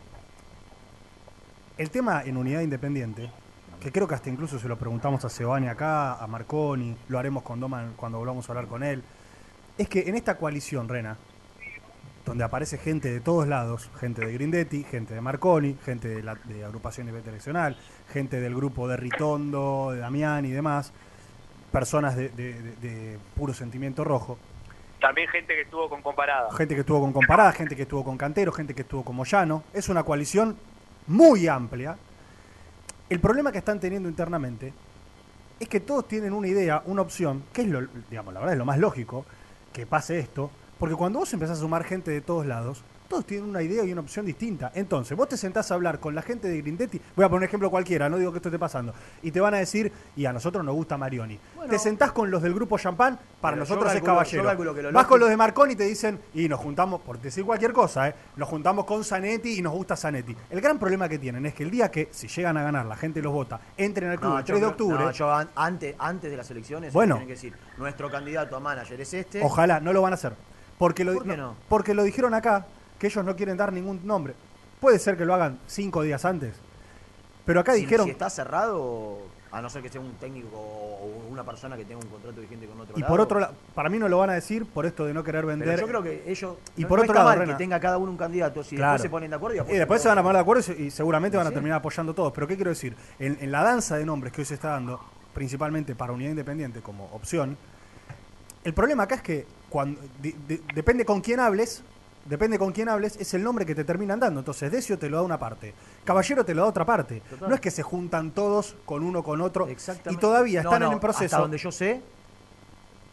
El 1.77 1.89
tema 1.89 2.23
en 2.23 2.37
unidad 2.37 2.61
independiente, 2.61 3.29
que 3.81 3.91
creo 3.91 4.07
que 4.07 4.15
hasta 4.15 4.29
incluso 4.29 4.57
se 4.59 4.67
lo 4.67 4.77
preguntamos 4.77 5.25
a 5.25 5.29
Sebani 5.29 5.67
acá, 5.67 6.13
a 6.15 6.27
Marconi, 6.27 6.95
lo 7.09 7.19
haremos 7.19 7.43
con 7.43 7.59
Doman 7.59 7.93
cuando 7.97 8.17
volvamos 8.17 8.47
a 8.47 8.51
hablar 8.53 8.67
con 8.67 8.83
él, 8.83 9.03
es 9.77 9.89
que 9.89 10.07
en 10.07 10.15
esta 10.15 10.37
coalición, 10.37 10.87
Rena, 10.87 11.17
donde 12.25 12.43
aparece 12.43 12.77
gente 12.77 13.11
de 13.11 13.19
todos 13.19 13.47
lados, 13.47 13.89
gente 13.99 14.25
de 14.25 14.33
Grindetti, 14.33 14.83
gente 14.83 15.13
de 15.13 15.21
Marconi, 15.21 15.77
gente 15.85 16.07
de, 16.07 16.23
la, 16.23 16.35
de 16.35 16.65
agrupación 16.65 17.07
gente 18.11 18.39
del 18.41 18.55
grupo 18.55 18.87
de 18.87 18.97
Ritondo, 18.97 19.91
de 19.91 19.99
Damián 19.99 20.45
y 20.45 20.51
demás, 20.51 20.91
personas 21.71 22.15
de- 22.15 22.29
de 22.29 23.19
puro 23.35 23.53
sentimiento 23.53 24.03
rojo, 24.03 24.37
También 24.99 25.27
gente 25.29 25.53
que 25.53 25.61
estuvo 25.61 25.87
con 25.89 26.01
comparada. 26.01 26.51
gente 26.53 26.73
que 26.73 26.81
estuvo 26.81 26.99
con 27.01 27.13
Comparada, 27.13 27.51
gente 27.51 27.75
que 27.75 27.83
estuvo 27.83 28.03
con 28.03 28.17
Cantero, 28.17 28.51
gente 28.51 28.73
que 28.73 28.81
estuvo 28.81 29.03
con 29.03 29.15
Moyano. 29.15 29.63
Es 29.73 29.87
una 29.89 30.03
coalición 30.03 30.57
muy 31.07 31.47
amplia. 31.47 31.97
El 33.09 33.19
problema 33.19 33.51
que 33.51 33.59
están 33.59 33.79
teniendo 33.79 34.09
internamente 34.09 34.73
es 35.59 35.67
que 35.69 35.79
todos 35.81 36.07
tienen 36.07 36.33
una 36.33 36.47
idea, 36.47 36.81
una 36.85 37.01
opción, 37.03 37.43
que 37.53 37.61
es 37.61 37.67
lo, 37.67 37.81
digamos, 38.09 38.33
la 38.33 38.39
verdad 38.39 38.53
es 38.53 38.59
lo 38.59 38.65
más 38.65 38.79
lógico 38.79 39.25
que 39.71 39.85
pase 39.85 40.17
esto, 40.17 40.49
porque 40.79 40.95
cuando 40.95 41.19
vos 41.19 41.33
empezás 41.33 41.57
a 41.57 41.61
sumar 41.61 41.83
gente 41.83 42.11
de 42.11 42.21
todos 42.21 42.45
lados, 42.45 42.83
todos 43.07 43.23
tienen 43.27 43.47
una 43.47 43.61
idea 43.61 43.83
y 43.83 43.91
una 43.91 44.01
opción 44.01 44.25
distinta. 44.25 44.71
Entonces, 44.73 45.15
vos 45.15 45.29
te 45.29 45.37
sentás 45.37 45.69
a 45.69 45.75
hablar 45.75 45.99
con 45.99 46.15
la 46.15 46.23
gente 46.23 46.47
de 46.47 46.59
Grindetti, 46.59 46.99
voy 47.15 47.23
a 47.23 47.29
poner 47.29 47.41
un 47.41 47.43
ejemplo 47.43 47.69
cualquiera, 47.69 48.09
no 48.09 48.17
digo 48.17 48.31
que 48.31 48.39
esto 48.39 48.49
esté 48.49 48.57
pasando, 48.57 48.95
y 49.21 49.29
te 49.29 49.39
van 49.39 49.53
a 49.53 49.57
decir, 49.57 49.91
y 50.15 50.25
a 50.25 50.33
nosotros 50.33 50.65
nos 50.65 50.73
gusta 50.73 50.97
Marioni. 50.97 51.39
te 51.69 51.77
sentás 51.77 52.11
con 52.11 52.31
los 52.31 52.41
del 52.41 52.55
grupo 52.55 52.79
Champán, 52.79 53.19
para 53.39 53.55
nosotros 53.57 53.85
es 53.93 54.01
calculo- 54.01 54.05
caballero. 54.05 54.43
Vas 54.43 54.57
lógico- 54.57 55.07
con 55.09 55.19
los 55.19 55.29
de 55.29 55.37
Marconi 55.37 55.73
y 55.73 55.75
te 55.75 55.83
dicen, 55.83 56.19
y 56.33 56.49
nos 56.49 56.59
juntamos, 56.59 56.99
por 57.01 57.19
decir 57.21 57.45
cualquier 57.45 57.73
cosa, 57.73 58.09
¿eh? 58.09 58.15
nos 58.37 58.49
juntamos 58.49 58.85
con 58.85 59.03
Zanetti 59.03 59.59
y 59.59 59.61
nos 59.61 59.73
gusta 59.73 59.95
Zanetti. 59.95 60.35
El 60.49 60.59
gran 60.61 60.79
problema 60.79 61.07
que 61.07 61.19
tienen 61.19 61.45
es 61.45 61.53
que 61.53 61.61
el 61.61 61.69
día 61.69 61.91
que, 61.91 62.09
si 62.11 62.27
llegan 62.27 62.57
a 62.57 62.63
ganar, 62.63 62.87
la 62.87 62.95
gente 62.95 63.21
los 63.21 63.31
vota, 63.33 63.59
entren 63.77 64.09
al 64.09 64.19
club 64.19 64.31
No, 64.31 64.39
el 64.39 64.43
yo 64.45 64.47
3 64.47 64.61
de 64.61 64.65
octubre, 64.67 64.97
no, 65.03 65.11
yo 65.11 65.31
an- 65.31 65.49
antes, 65.55 65.95
antes 65.99 66.31
de 66.31 66.37
las 66.37 66.49
elecciones 66.49 66.91
Bueno. 66.91 67.15
tienen 67.15 67.27
que 67.27 67.33
decir, 67.35 67.53
nuestro 67.77 68.09
candidato 68.09 68.55
a 68.55 68.59
manager 68.59 68.99
es 68.99 69.13
este. 69.13 69.43
ojalá, 69.43 69.79
no 69.79 69.93
lo 69.93 70.01
van 70.01 70.13
a 70.13 70.15
hacer. 70.15 70.33
Porque 70.77 71.03
lo, 71.05 71.13
¿Por 71.13 71.23
qué 71.23 71.37
no? 71.37 71.55
porque 71.69 71.93
lo 71.93 72.03
dijeron 72.03 72.33
acá, 72.33 72.65
que 72.99 73.07
ellos 73.07 73.23
no 73.25 73.35
quieren 73.35 73.57
dar 73.57 73.71
ningún 73.71 74.05
nombre. 74.05 74.33
Puede 74.79 74.99
ser 74.99 75.17
que 75.17 75.25
lo 75.25 75.33
hagan 75.33 75.59
cinco 75.67 76.01
días 76.03 76.25
antes. 76.25 76.53
Pero 77.45 77.59
acá 77.59 77.73
Si- 77.73 77.81
dijeron... 77.81 78.05
Si 78.05 78.11
está 78.11 78.29
cerrado, 78.29 79.19
a 79.51 79.61
no 79.61 79.69
ser 79.69 79.81
que 79.81 79.89
sea 79.89 80.01
un 80.01 80.13
técnico 80.15 80.57
o 80.57 81.27
una 81.29 81.43
persona 81.43 81.77
que 81.77 81.85
tenga 81.85 82.01
un 82.03 82.09
contrato 82.09 82.41
vigente 82.41 82.65
con 82.67 82.81
otro 82.81 82.97
Y 82.97 83.01
lado. 83.01 83.09
por 83.11 83.21
otro 83.21 83.39
lado, 83.39 83.53
para 83.73 83.87
mí 83.89 83.97
no 83.99 84.09
lo 84.09 84.17
van 84.17 84.31
a 84.31 84.33
decir 84.33 84.65
por 84.65 84.85
esto 84.85 85.05
de 85.05 85.13
no 85.13 85.23
querer 85.23 85.45
Pero 85.45 85.57
vender. 85.57 85.79
yo 85.79 85.87
creo 85.87 86.03
que 86.03 86.23
ellos. 86.29 86.57
Y 86.75 86.81
no- 86.81 86.87
por 86.89 86.99
no 86.99 87.03
otro 87.03 87.13
lado, 87.15 87.31
Rena, 87.35 87.53
que 87.53 87.57
tenga 87.57 87.79
cada 87.79 87.97
uno 87.97 88.11
un 88.11 88.17
candidato. 88.17 88.63
Si 88.63 88.75
Claro. 88.75 88.93
después 88.93 89.01
se 89.03 89.09
ponen 89.09 89.29
de 89.29 89.35
acuerdo 89.37 89.63
y 89.69 89.73
Y 89.75 89.77
después 89.77 90.01
se 90.01 90.07
van 90.09 90.17
a 90.17 90.23
poner 90.23 90.35
de 90.35 90.41
acuerdo 90.41 90.73
y 90.77 90.91
seguramente 90.91 91.37
van 91.37 91.47
a 91.47 91.51
terminar 91.51 91.77
apoyando 91.77 92.13
todos. 92.13 92.33
Pero 92.33 92.47
¿qué 92.47 92.55
quiero 92.55 92.69
decir? 92.71 92.95
En, 93.19 93.37
en 93.39 93.51
la 93.51 93.63
danza 93.63 93.95
de 93.97 94.05
nombres 94.05 94.33
que 94.33 94.41
hoy 94.41 94.45
se 94.45 94.55
está 94.55 94.69
dando, 94.71 94.99
principalmente 95.33 95.95
para 95.95 96.11
Unidad 96.11 96.31
Independiente 96.31 96.81
como 96.81 97.05
opción, 97.13 97.57
el 98.63 98.73
problema 98.73 99.03
acá 99.03 99.15
es 99.15 99.21
que 99.21 99.45
cuando 99.75 99.99
depende 100.73 101.03
con 101.03 101.19
quién 101.19 101.41
hables, 101.41 101.83
depende 102.23 102.57
con 102.57 102.71
quién 102.71 102.87
hables, 102.87 103.17
es 103.17 103.33
el 103.33 103.43
nombre 103.43 103.65
que 103.65 103.75
te 103.75 103.83
terminan 103.83 104.21
dando. 104.21 104.39
Entonces, 104.39 104.71
Decio 104.71 104.97
te 104.97 105.09
lo 105.09 105.17
da 105.17 105.23
una 105.23 105.37
parte, 105.37 105.73
Caballero 106.05 106.45
te 106.45 106.55
lo 106.55 106.61
da 106.61 106.69
otra 106.69 106.85
parte. 106.85 107.21
Total. 107.29 107.49
No 107.49 107.55
es 107.55 107.59
que 107.59 107.69
se 107.71 107.83
juntan 107.83 108.31
todos 108.31 108.77
con 108.85 109.03
uno 109.03 109.21
con 109.21 109.41
otro 109.41 109.67
y 109.69 110.15
todavía 110.15 110.63
No, 110.63 110.69
están 110.69 110.81
no, 110.83 110.87
en 110.87 110.93
el 110.93 110.99
proceso. 111.01 111.25
Hasta 111.25 111.39
donde 111.39 111.57
yo 111.57 111.73
sé, 111.73 112.01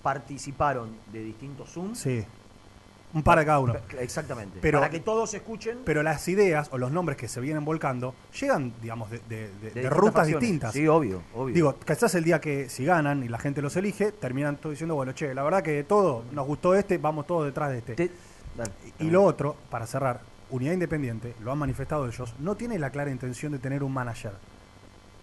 participaron 0.04 0.90
de 1.12 1.24
distintos 1.24 1.68
Zoom. 1.68 1.96
Sí. 1.96 2.24
Un 3.14 3.22
par 3.22 3.38
de 3.38 3.44
cada 3.44 3.58
uno. 3.58 3.76
Exactamente. 3.98 4.58
Pero- 4.62 4.80
para 4.80 4.90
que 4.90 5.00
todos 5.00 5.34
escuchen. 5.34 5.80
Pero 5.84 6.02
las 6.02 6.26
ideas 6.28 6.68
o 6.72 6.78
los 6.78 6.90
nombres 6.90 7.18
que 7.18 7.28
se 7.28 7.40
vienen 7.40 7.64
volcando 7.64 8.14
llegan, 8.40 8.72
digamos, 8.80 9.10
de, 9.10 9.18
de- 9.28 9.50
de- 9.60 9.70
de 9.70 9.90
rutas 9.90 10.14
facciones. 10.14 10.40
distintas. 10.40 10.72
Sí, 10.72 10.88
obvio, 10.88 11.22
obvio. 11.34 11.54
Digo, 11.54 11.76
quizás 11.86 12.14
el 12.14 12.24
día 12.24 12.40
que 12.40 12.68
si 12.70 12.84
ganan 12.84 13.22
y 13.22 13.28
la 13.28 13.38
gente 13.38 13.60
los 13.60 13.76
elige, 13.76 14.12
terminan 14.12 14.56
todos 14.56 14.72
diciendo, 14.72 14.94
bueno, 14.94 15.12
che, 15.12 15.34
la 15.34 15.42
verdad 15.42 15.62
que 15.62 15.84
todo, 15.84 16.24
nos 16.32 16.46
gustó 16.46 16.74
este, 16.74 16.96
vamos 16.98 17.26
todos 17.26 17.44
detrás 17.44 17.70
de 17.70 17.78
este. 17.78 18.10
y 18.98 19.10
lo 19.10 19.22
otro, 19.24 19.56
para 19.70 19.86
cerrar, 19.86 20.20
Unidad 20.50 20.72
Independiente, 20.74 21.34
lo 21.42 21.52
han 21.52 21.58
manifestado 21.58 22.06
ellos, 22.06 22.34
no 22.38 22.54
tiene 22.56 22.78
la 22.78 22.90
clara 22.90 23.10
intención 23.10 23.52
de 23.52 23.58
tener 23.58 23.82
un 23.82 23.92
manager. 23.92 24.32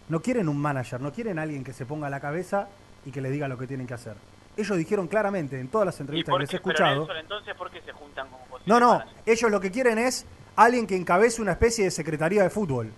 No 0.10 0.22
quieren 0.22 0.50
un 0.50 0.58
manager, 0.58 1.00
no 1.02 1.12
quieren 1.14 1.38
alguien 1.38 1.64
que 1.64 1.72
se 1.74 1.86
ponga 1.86 2.08
a 2.08 2.10
la 2.10 2.20
cabeza 2.20 2.68
y 3.06 3.12
que 3.12 3.22
le 3.22 3.30
diga 3.30 3.48
lo 3.48 3.58
que 3.58 3.68
tienen 3.68 3.86
que 3.86 3.94
hacer. 3.94 4.16
Ellos 4.60 4.78
dijeron 4.78 5.08
claramente 5.08 5.60
en 5.60 5.68
todas 5.70 5.86
las 5.86 6.00
¿Y 6.00 6.04
entrevistas 6.04 6.34
que 6.36 6.40
les 6.40 6.50
he 6.54 6.60
pero 6.60 6.72
escuchado. 6.72 7.08
Entonces, 7.18 7.56
¿por 7.56 7.72
qué 7.72 7.82
se 7.82 7.92
juntan 7.94 8.28
como 8.28 8.46
No, 8.66 8.80
no, 8.80 9.04
ellos 9.26 9.50
lo 9.52 9.60
que 9.60 9.72
quieren 9.72 9.98
es 9.98 10.26
alguien 10.56 10.86
que 10.86 10.96
encabece 10.96 11.42
una 11.42 11.52
especie 11.54 11.86
de 11.86 11.92
secretaría 11.92 12.44
de 12.44 12.50
fútbol. 12.50 12.92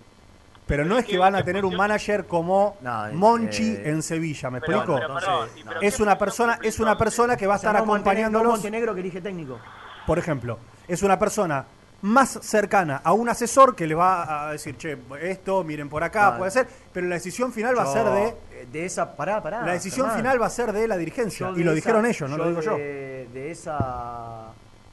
Pero 0.66 0.84
no 0.84 0.96
es 0.96 1.04
que 1.04 1.18
van 1.18 1.34
a 1.34 1.42
tener 1.44 1.64
un 1.64 1.76
manager 1.76 2.26
como 2.26 2.76
No, 2.80 3.12
Monchi 3.12 3.72
eh, 3.74 3.82
en 3.90 4.02
Sevilla, 4.02 4.48
¿me 4.50 4.60
pero- 4.60 4.78
explico? 4.78 4.98
pero, 5.00 5.14
perdón, 5.14 5.48
sí, 5.54 5.62
pero 5.66 5.80
es 5.82 5.96
¿qué 5.96 6.02
una 6.02 6.16
persona, 6.18 6.58
es 6.62 6.80
una 6.80 6.96
persona 6.96 7.36
que 7.36 7.46
va 7.46 7.54
a 7.54 7.56
O 7.56 7.60
sea, 7.60 7.70
estar 7.70 7.84
no 7.86 7.92
acompañándolos. 7.92 8.52
Montenegro 8.52 8.94
que 8.94 9.00
elige 9.00 9.20
técnico. 9.20 9.58
Por 10.06 10.18
ejemplo, 10.18 10.58
es 10.88 11.02
una 11.02 11.18
persona 11.18 11.64
más 12.02 12.38
cercana 12.42 13.00
a 13.04 13.12
un 13.12 13.28
asesor 13.28 13.74
que 13.76 13.86
le 13.86 13.94
va 13.94 14.48
a 14.48 14.52
decir, 14.52 14.76
che, 14.76 14.98
esto, 15.22 15.62
miren 15.64 15.88
por 15.88 16.02
acá, 16.04 16.36
puede 16.36 16.50
ser, 16.50 16.66
pero 16.92 17.06
la 17.06 17.14
decisión 17.14 17.52
final 17.52 17.76
va 17.78 17.82
a 17.84 17.92
ser 17.92 18.04
de 18.06 18.26
eh, 18.28 18.68
De 18.72 18.84
esa. 18.84 19.14
Pará, 19.16 19.42
pará. 19.42 19.62
la 19.64 19.72
decisión 19.72 20.06
Germán. 20.06 20.16
final 20.18 20.42
va 20.42 20.46
a 20.46 20.50
ser 20.50 20.72
de 20.72 20.86
la 20.88 20.96
dirigencia 20.96 21.48
Yo 21.48 21.52
y 21.54 21.58
de 21.58 21.64
lo 21.64 21.70
esa- 21.70 21.74
dijeron 21.76 22.06
ellos, 22.06 22.28
no 22.30 22.36
lo 22.36 22.48
digo 22.48 22.60
yo. 22.60 22.76
De, 22.76 23.28
de 23.32 23.50
esa. 23.50 24.46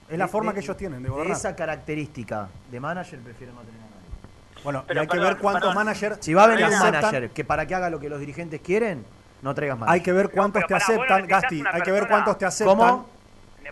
Es 0.10 0.18
la 0.18 0.26
de- 0.26 0.32
forma 0.32 0.52
de- 0.52 0.56
que 0.56 0.66
ellos 0.66 0.78
tienen 0.78 1.00
de 1.00 1.04
De 1.06 1.10
gobernar. 1.10 1.38
esa 1.38 1.56
característica 1.56 2.48
de 2.72 2.80
manager 2.80 3.20
prefiero 3.20 3.54
no 3.54 3.62
tener 3.62 3.76
a 3.82 3.84
nadie. 3.86 4.64
Bueno, 4.64 4.84
Pero 4.88 5.00
y 5.00 5.02
hay 5.02 5.08
que 5.08 5.20
ver 5.20 5.38
cuántos 5.38 5.74
managers 5.76 6.18
Si 6.22 6.34
va 6.34 6.44
a 6.44 6.48
venir 6.48 6.66
un 6.66 6.74
aceptan- 6.74 6.92
manager 7.02 7.30
que 7.32 7.44
para 7.46 7.66
que 7.66 7.76
haga 7.76 7.90
lo 7.90 8.00
que 8.00 8.10
los 8.10 8.20
dirigentes 8.20 8.60
quieren, 8.62 9.06
no 9.42 9.54
traigas 9.56 9.78
más. 9.80 9.90
Hay 9.90 10.02
que 10.02 10.12
ver 10.12 10.30
cuántos 10.30 10.66
te 10.68 10.74
aceptan, 10.76 11.26
Gasti, 11.28 11.64
hay 11.72 11.82
que 11.82 11.92
ver 11.92 12.08
cuántos 12.08 12.38
te 12.38 12.46
aceptan. 12.46 12.76
¿Cómo? 12.78 13.06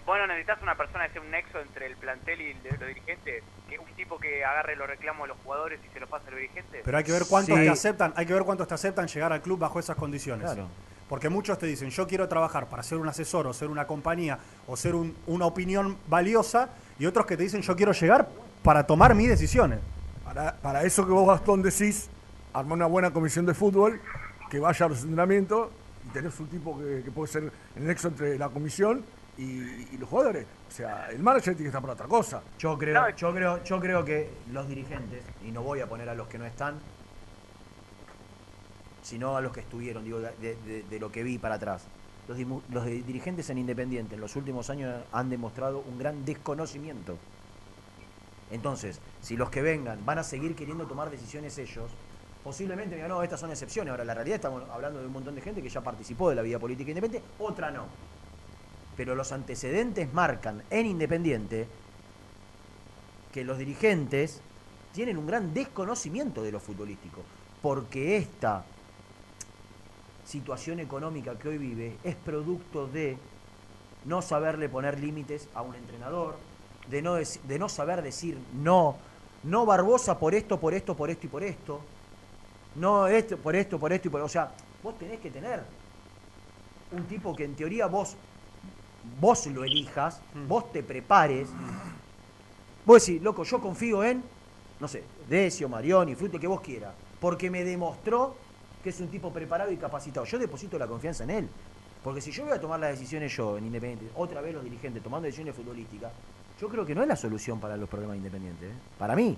Ne- 0.07 0.13
Vos 0.13 0.17
no 0.19 0.27
necesitas 0.27 0.61
una 0.61 0.75
persona 0.75 1.05
que 1.07 1.13
sea 1.13 1.21
un 1.21 1.31
nexo 1.31 1.59
entre 1.59 1.85
el 1.87 1.97
plantel 1.97 2.39
y 2.41 2.51
el 2.51 2.63
de 2.63 2.69
los 2.71 2.87
dirigentes, 2.87 3.43
que 3.69 3.77
un 3.77 3.93
tipo 3.95 4.17
que 4.17 4.43
agarre 4.45 4.75
los 4.77 4.87
reclamos 4.87 5.23
de 5.23 5.27
los 5.29 5.37
jugadores 5.43 5.79
y 5.85 5.93
se 5.93 5.99
los 5.99 6.09
pase 6.09 6.27
a 6.27 6.31
los 6.31 6.39
dirigentes. 6.39 6.81
Pero 6.85 6.97
hay 6.97 7.03
que 7.03 7.11
ver 7.11 7.23
cuántos 7.29 7.57
Sí. 7.57 7.63
te 7.65 7.69
aceptan, 7.69 8.13
hay 8.15 8.25
que 8.25 8.33
ver 8.33 8.43
cuántos 8.43 8.67
te 8.67 8.73
aceptan 8.73 9.07
llegar 9.07 9.33
al 9.33 9.41
club 9.41 9.59
bajo 9.59 9.79
esas 9.79 9.95
condiciones. 9.97 10.45
Claro. 10.45 10.69
Porque 11.09 11.29
muchos 11.29 11.57
te 11.57 11.65
dicen, 11.67 11.89
yo 11.89 12.07
quiero 12.07 12.27
trabajar 12.27 12.67
para 12.67 12.83
ser 12.83 12.97
un 12.97 13.07
asesor 13.07 13.47
o 13.47 13.53
ser 13.53 13.69
una 13.69 13.85
compañía 13.87 14.39
o 14.65 14.75
ser 14.77 14.95
un- 14.95 15.15
una 15.27 15.45
opinión 15.45 15.97
valiosa, 16.07 16.69
y 16.99 17.05
otros 17.05 17.25
que 17.25 17.35
te 17.37 17.43
dicen, 17.43 17.61
yo 17.61 17.75
quiero 17.75 17.91
llegar 17.91 18.27
para 18.63 18.85
tomar 18.87 19.13
mis 19.15 19.27
decisiones. 19.29 19.79
Para, 20.23 20.55
para 20.55 20.83
eso 20.83 21.05
que 21.05 21.11
vos, 21.11 21.27
Gastón, 21.27 21.61
decís, 21.61 22.09
armar 22.53 22.77
una 22.77 22.85
buena 22.87 23.11
comisión 23.11 23.45
de 23.45 23.53
fútbol, 23.53 24.01
que 24.49 24.59
vaya 24.59 24.85
a 24.85 24.89
los 24.89 25.01
entrenamientos 25.01 25.69
y 26.05 26.09
tenés 26.09 26.37
un 26.39 26.47
tipo 26.47 26.77
que, 26.79 27.03
que 27.03 27.11
puede 27.11 27.31
ser 27.31 27.51
el 27.75 27.85
nexo 27.85 28.07
entre 28.09 28.37
la 28.37 28.49
comisión 28.49 29.03
y, 29.37 29.43
y 29.93 29.97
los 29.99 30.09
jugadores. 30.09 30.45
O 30.67 30.71
sea, 30.71 31.09
el 31.11 31.19
manager 31.19 31.53
tiene 31.55 31.63
que 31.63 31.67
estar 31.67 31.81
para 31.81 31.93
otra 31.93 32.07
cosa. 32.07 32.41
Yo 32.59 32.77
creo, 32.77 32.93
yo 33.15 33.33
creo, 33.33 33.63
yo 33.63 33.79
creo 33.79 34.05
que 34.05 34.29
los 34.51 34.67
dirigentes, 34.67 35.23
y 35.45 35.51
no 35.51 35.61
voy 35.63 35.79
a 35.81 35.87
poner 35.87 36.09
a 36.09 36.15
los 36.15 36.27
que 36.27 36.37
no 36.37 36.45
están, 36.45 36.79
sino 39.03 39.37
a 39.37 39.41
los 39.41 39.53
que 39.53 39.61
estuvieron, 39.61 40.03
digo, 40.03 40.19
de, 40.19 40.31
de- 40.55 40.83
de 40.89 40.99
lo 40.99 41.11
que 41.11 41.23
vi 41.23 41.37
para 41.37 41.55
atrás. 41.55 41.85
los, 42.27 42.85
dirigentes 42.85 43.49
en 43.49 43.57
Independiente 43.57 44.15
en 44.15 44.21
los 44.21 44.35
últimos 44.35 44.69
años 44.69 44.93
han 45.13 45.29
demostrado 45.29 45.79
un 45.87 45.97
gran 45.97 46.25
desconocimiento. 46.25 47.17
Entonces, 48.51 48.99
si 49.21 49.37
los 49.37 49.49
que 49.49 49.61
vengan 49.61 50.05
van 50.05 50.17
a 50.19 50.23
seguir 50.23 50.55
queriendo 50.55 50.85
tomar 50.87 51.09
decisiones 51.09 51.57
ellos, 51.57 51.89
posiblemente 52.43 52.95
digan, 52.95 53.09
no, 53.09 53.23
estas 53.23 53.39
son 53.39 53.51
excepciones. 53.51 53.91
Ahora, 53.91 54.03
la 54.05 54.13
realidad 54.13 54.35
estamos 54.35 54.63
hablando 54.69 54.99
de 54.99 55.05
un 55.07 55.13
montón 55.13 55.35
de 55.35 55.41
gente 55.41 55.61
que 55.61 55.69
ya 55.69 55.81
participó 55.81 56.29
de 56.29 56.35
la 56.35 56.41
vida 56.41 56.59
política 56.59 56.89
independiente, 56.91 57.27
otra 57.39 57.71
no. 57.71 57.85
Pero 58.97 59.15
los 59.15 59.31
antecedentes 59.31 60.11
marcan 60.11 60.63
en 60.69 60.87
Independiente 60.87 61.67
que 63.31 63.45
los 63.45 63.57
dirigentes 63.57 64.41
tienen 64.93 65.17
un 65.17 65.27
gran 65.27 65.53
desconocimiento 65.53 66.41
de 66.41 66.51
lo 66.51 66.59
futbolístico, 66.59 67.21
porque 67.61 68.17
esta 68.17 68.65
situación 70.25 70.79
económica 70.79 71.37
que 71.37 71.49
hoy 71.49 71.57
vive 71.57 71.97
es 72.03 72.15
producto 72.15 72.87
de 72.87 73.17
no 74.05 74.21
saberle 74.21 74.69
poner 74.69 74.99
límites 74.99 75.47
a 75.53 75.61
un 75.61 75.75
entrenador, 75.75 76.35
de 76.89 77.01
no, 77.01 77.15
de 77.15 77.59
no 77.59 77.69
saber 77.69 78.01
decir 78.01 78.37
no, 78.55 78.97
no 79.43 79.65
Barbosa 79.65 80.17
por 80.17 80.33
esto, 80.33 80.59
por 80.59 80.73
esto, 80.73 80.95
por 80.95 81.09
esto 81.09 81.27
y 81.27 81.29
por 81.29 81.43
esto, 81.43 81.81
no 82.75 83.07
esto, 83.07 83.37
por 83.37 83.55
esto, 83.55 83.79
por 83.79 83.93
esto 83.93 84.07
y 84.07 84.11
por 84.11 84.21
O 84.21 84.29
sea, 84.29 84.51
vos 84.81 84.97
tenés 84.97 85.19
que 85.19 85.29
tener 85.29 85.61
un 86.91 87.05
tipo 87.05 87.35
que 87.35 87.43
en 87.43 87.55
teoría 87.55 87.87
vos, 87.87 88.15
vos 89.19 89.45
lo 89.47 89.63
elijas, 89.63 90.21
vos 90.47 90.71
te 90.71 90.83
prepares, 90.83 91.47
vos 92.85 93.05
decís, 93.05 93.21
loco, 93.21 93.43
yo 93.43 93.59
confío 93.59 94.03
en, 94.03 94.23
no 94.79 94.87
sé, 94.87 95.03
Decio, 95.27 95.67
Marioni, 95.69 96.15
Fruto, 96.15 96.39
que 96.39 96.47
vos 96.47 96.61
quieras, 96.61 96.93
porque 97.19 97.49
me 97.49 97.63
demostró 97.63 98.35
que 98.83 98.89
es 98.89 98.99
un 98.99 99.07
tipo 99.09 99.31
preparado 99.33 99.71
y 99.71 99.77
capacitado. 99.77 100.25
Yo 100.25 100.37
deposito 100.39 100.77
la 100.77 100.87
confianza 100.87 101.23
en 101.23 101.29
él. 101.31 101.49
Porque 102.03 102.21
si 102.21 102.31
yo 102.31 102.43
voy 102.45 102.53
a 102.53 102.61
tomar 102.61 102.79
las 102.79 102.91
decisiones 102.91 103.35
yo, 103.35 103.57
en 103.57 103.65
Independiente, 103.65 104.07
otra 104.15 104.39
vez 104.39 104.53
los 104.53 104.63
dirigentes 104.63 105.03
tomando 105.03 105.25
decisiones 105.25 105.55
futbolísticas, 105.55 106.11
yo 106.61 106.69
creo 106.69 106.85
que 106.85 106.95
no 106.95 107.01
es 107.01 107.07
la 107.07 107.15
solución 107.15 107.59
para 107.59 107.75
los 107.75 107.89
problemas 107.89 108.13
de 108.13 108.17
Independiente. 108.19 108.67
¿eh? 108.67 108.73
Para 108.97 109.15
mí. 109.15 109.37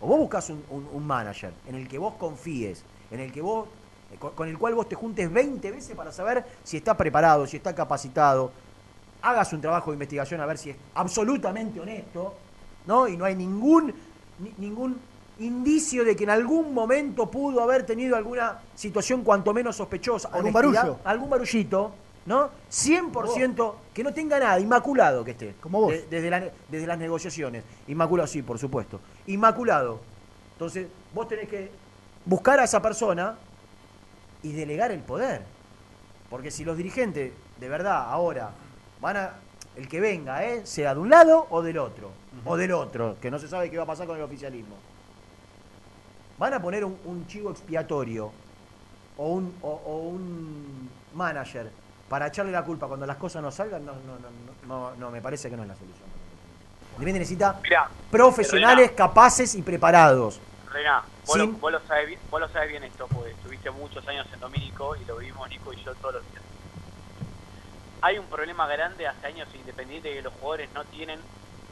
O 0.00 0.06
vos 0.06 0.18
buscas 0.18 0.48
un, 0.48 0.64
un- 0.70 0.88
un 0.92 1.06
manager 1.06 1.52
en 1.66 1.74
el 1.74 1.86
que 1.88 1.98
vos 1.98 2.14
confíes, 2.14 2.84
en 3.10 3.20
el 3.20 3.30
que 3.32 3.42
vos, 3.42 3.66
eh, 4.12 4.16
con, 4.18 4.30
con 4.32 4.48
el 4.48 4.56
cual 4.56 4.74
vos 4.74 4.88
te 4.88 4.94
juntes 4.94 5.30
20 5.30 5.70
veces 5.72 5.94
para 5.94 6.10
saber 6.10 6.42
si 6.64 6.78
está 6.78 6.96
preparado, 6.96 7.46
si 7.46 7.58
está 7.58 7.74
capacitado, 7.74 8.50
hagas 9.22 9.52
un 9.52 9.60
trabajo 9.60 9.90
de 9.90 9.96
investigación 9.96 10.40
a 10.40 10.46
ver 10.46 10.58
si 10.58 10.70
es 10.70 10.76
absolutamente 10.94 11.80
honesto, 11.80 12.34
¿no? 12.86 13.06
Y 13.08 13.16
no 13.16 13.24
hay 13.24 13.34
ningún, 13.34 13.92
ni- 14.38 14.54
ningún 14.58 14.98
indicio 15.38 16.04
de 16.04 16.14
que 16.16 16.24
en 16.24 16.30
algún 16.30 16.74
momento 16.74 17.30
pudo 17.30 17.62
haber 17.62 17.84
tenido 17.86 18.16
alguna 18.16 18.58
situación 18.74 19.22
cuanto 19.22 19.52
menos 19.54 19.76
sospechosa. 19.76 20.28
Algún 20.32 20.52
barullo. 20.52 20.98
Algún 21.04 21.30
barullito, 21.30 21.92
¿no? 22.26 22.50
100% 22.70 23.74
que 23.94 24.04
no 24.04 24.12
tenga 24.12 24.38
nada, 24.38 24.60
inmaculado 24.60 25.24
que 25.24 25.30
esté. 25.32 25.54
Como 25.60 25.80
vos. 25.82 25.92
De- 25.92 26.06
desde, 26.10 26.30
la 26.30 26.50
desde 26.68 26.86
las 26.86 26.98
negociaciones. 26.98 27.64
Inmaculado, 27.88 28.26
sí, 28.26 28.42
por 28.42 28.58
supuesto. 28.58 29.00
Inmaculado. 29.26 30.00
Entonces, 30.52 30.88
vos 31.14 31.26
tenés 31.28 31.48
que 31.48 31.70
buscar 32.26 32.60
a 32.60 32.64
esa 32.64 32.82
persona 32.82 33.36
y 34.42 34.52
delegar 34.52 34.90
el 34.90 35.00
poder. 35.00 35.42
Porque 36.28 36.50
si 36.50 36.64
los 36.64 36.76
dirigentes, 36.76 37.32
de 37.58 37.68
verdad, 37.68 38.04
ahora 38.10 38.50
van 39.00 39.16
a. 39.16 39.30
El 39.76 39.88
que 39.88 40.00
venga, 40.00 40.44
¿eh? 40.44 40.66
sea 40.66 40.94
de 40.94 41.00
un 41.00 41.08
lado 41.08 41.46
o 41.50 41.62
del 41.62 41.78
otro. 41.78 42.10
O 42.44 42.56
del 42.56 42.72
otro, 42.72 43.16
que 43.20 43.30
no 43.30 43.38
se 43.38 43.48
sabe 43.48 43.70
qué 43.70 43.76
va 43.76 43.84
a 43.84 43.86
pasar 43.86 44.06
con 44.06 44.16
el 44.16 44.22
oficialismo. 44.22 44.76
Van 46.38 46.54
a 46.54 46.60
poner 46.62 46.84
un, 46.84 46.98
un 47.04 47.26
chivo 47.26 47.50
expiatorio 47.50 48.32
o 49.16 49.28
un, 49.28 49.54
o, 49.62 49.68
o 49.68 49.98
un 50.08 50.90
manager 51.14 51.70
para 52.08 52.26
echarle 52.28 52.50
la 52.52 52.64
culpa 52.64 52.86
cuando 52.88 53.06
las 53.06 53.16
cosas 53.16 53.42
no 53.42 53.50
salgan, 53.50 53.84
no, 53.84 53.92
no, 53.92 54.18
no, 54.18 54.90
no, 54.90 54.96
no, 54.96 55.10
me 55.10 55.20
parece 55.20 55.48
que 55.50 55.56
no 55.56 55.62
es 55.62 55.68
la 55.68 55.76
solución. 55.76 56.08
Independiente 56.92 57.20
necesita 57.20 57.60
Mirá, 57.62 57.88
profesionales 58.10 58.86
Rená. 58.88 58.96
capaces 58.96 59.54
y 59.54 59.62
preparados. 59.62 60.40
Rená, 60.72 61.02
vos, 61.26 61.36
lo, 61.38 61.44
Sin- 61.44 61.60
vos 61.60 61.72
lo 61.72 61.80
sabés, 61.86 62.08
bien- 62.08 62.20
vos 62.30 62.40
lo 62.40 62.48
sabés 62.48 62.70
bien 62.70 62.84
esto, 62.84 63.06
porque 63.06 63.30
estuviste 63.30 63.70
muchos 63.70 64.06
años 64.08 64.26
en 64.32 64.40
Domínico 64.40 64.96
y 64.96 65.04
lo 65.04 65.16
vivimos 65.18 65.48
Nico 65.48 65.72
y 65.72 65.76
yo 65.84 65.94
todos 65.96 66.14
los 66.14 66.30
días. 66.30 66.42
Hay 68.02 68.18
un 68.18 68.26
problema 68.26 68.66
grande 68.66 69.06
hace 69.06 69.26
años 69.26 69.48
independiente 69.54 70.12
que 70.12 70.22
los 70.22 70.32
jugadores 70.34 70.70
no 70.74 70.84
tienen 70.84 71.20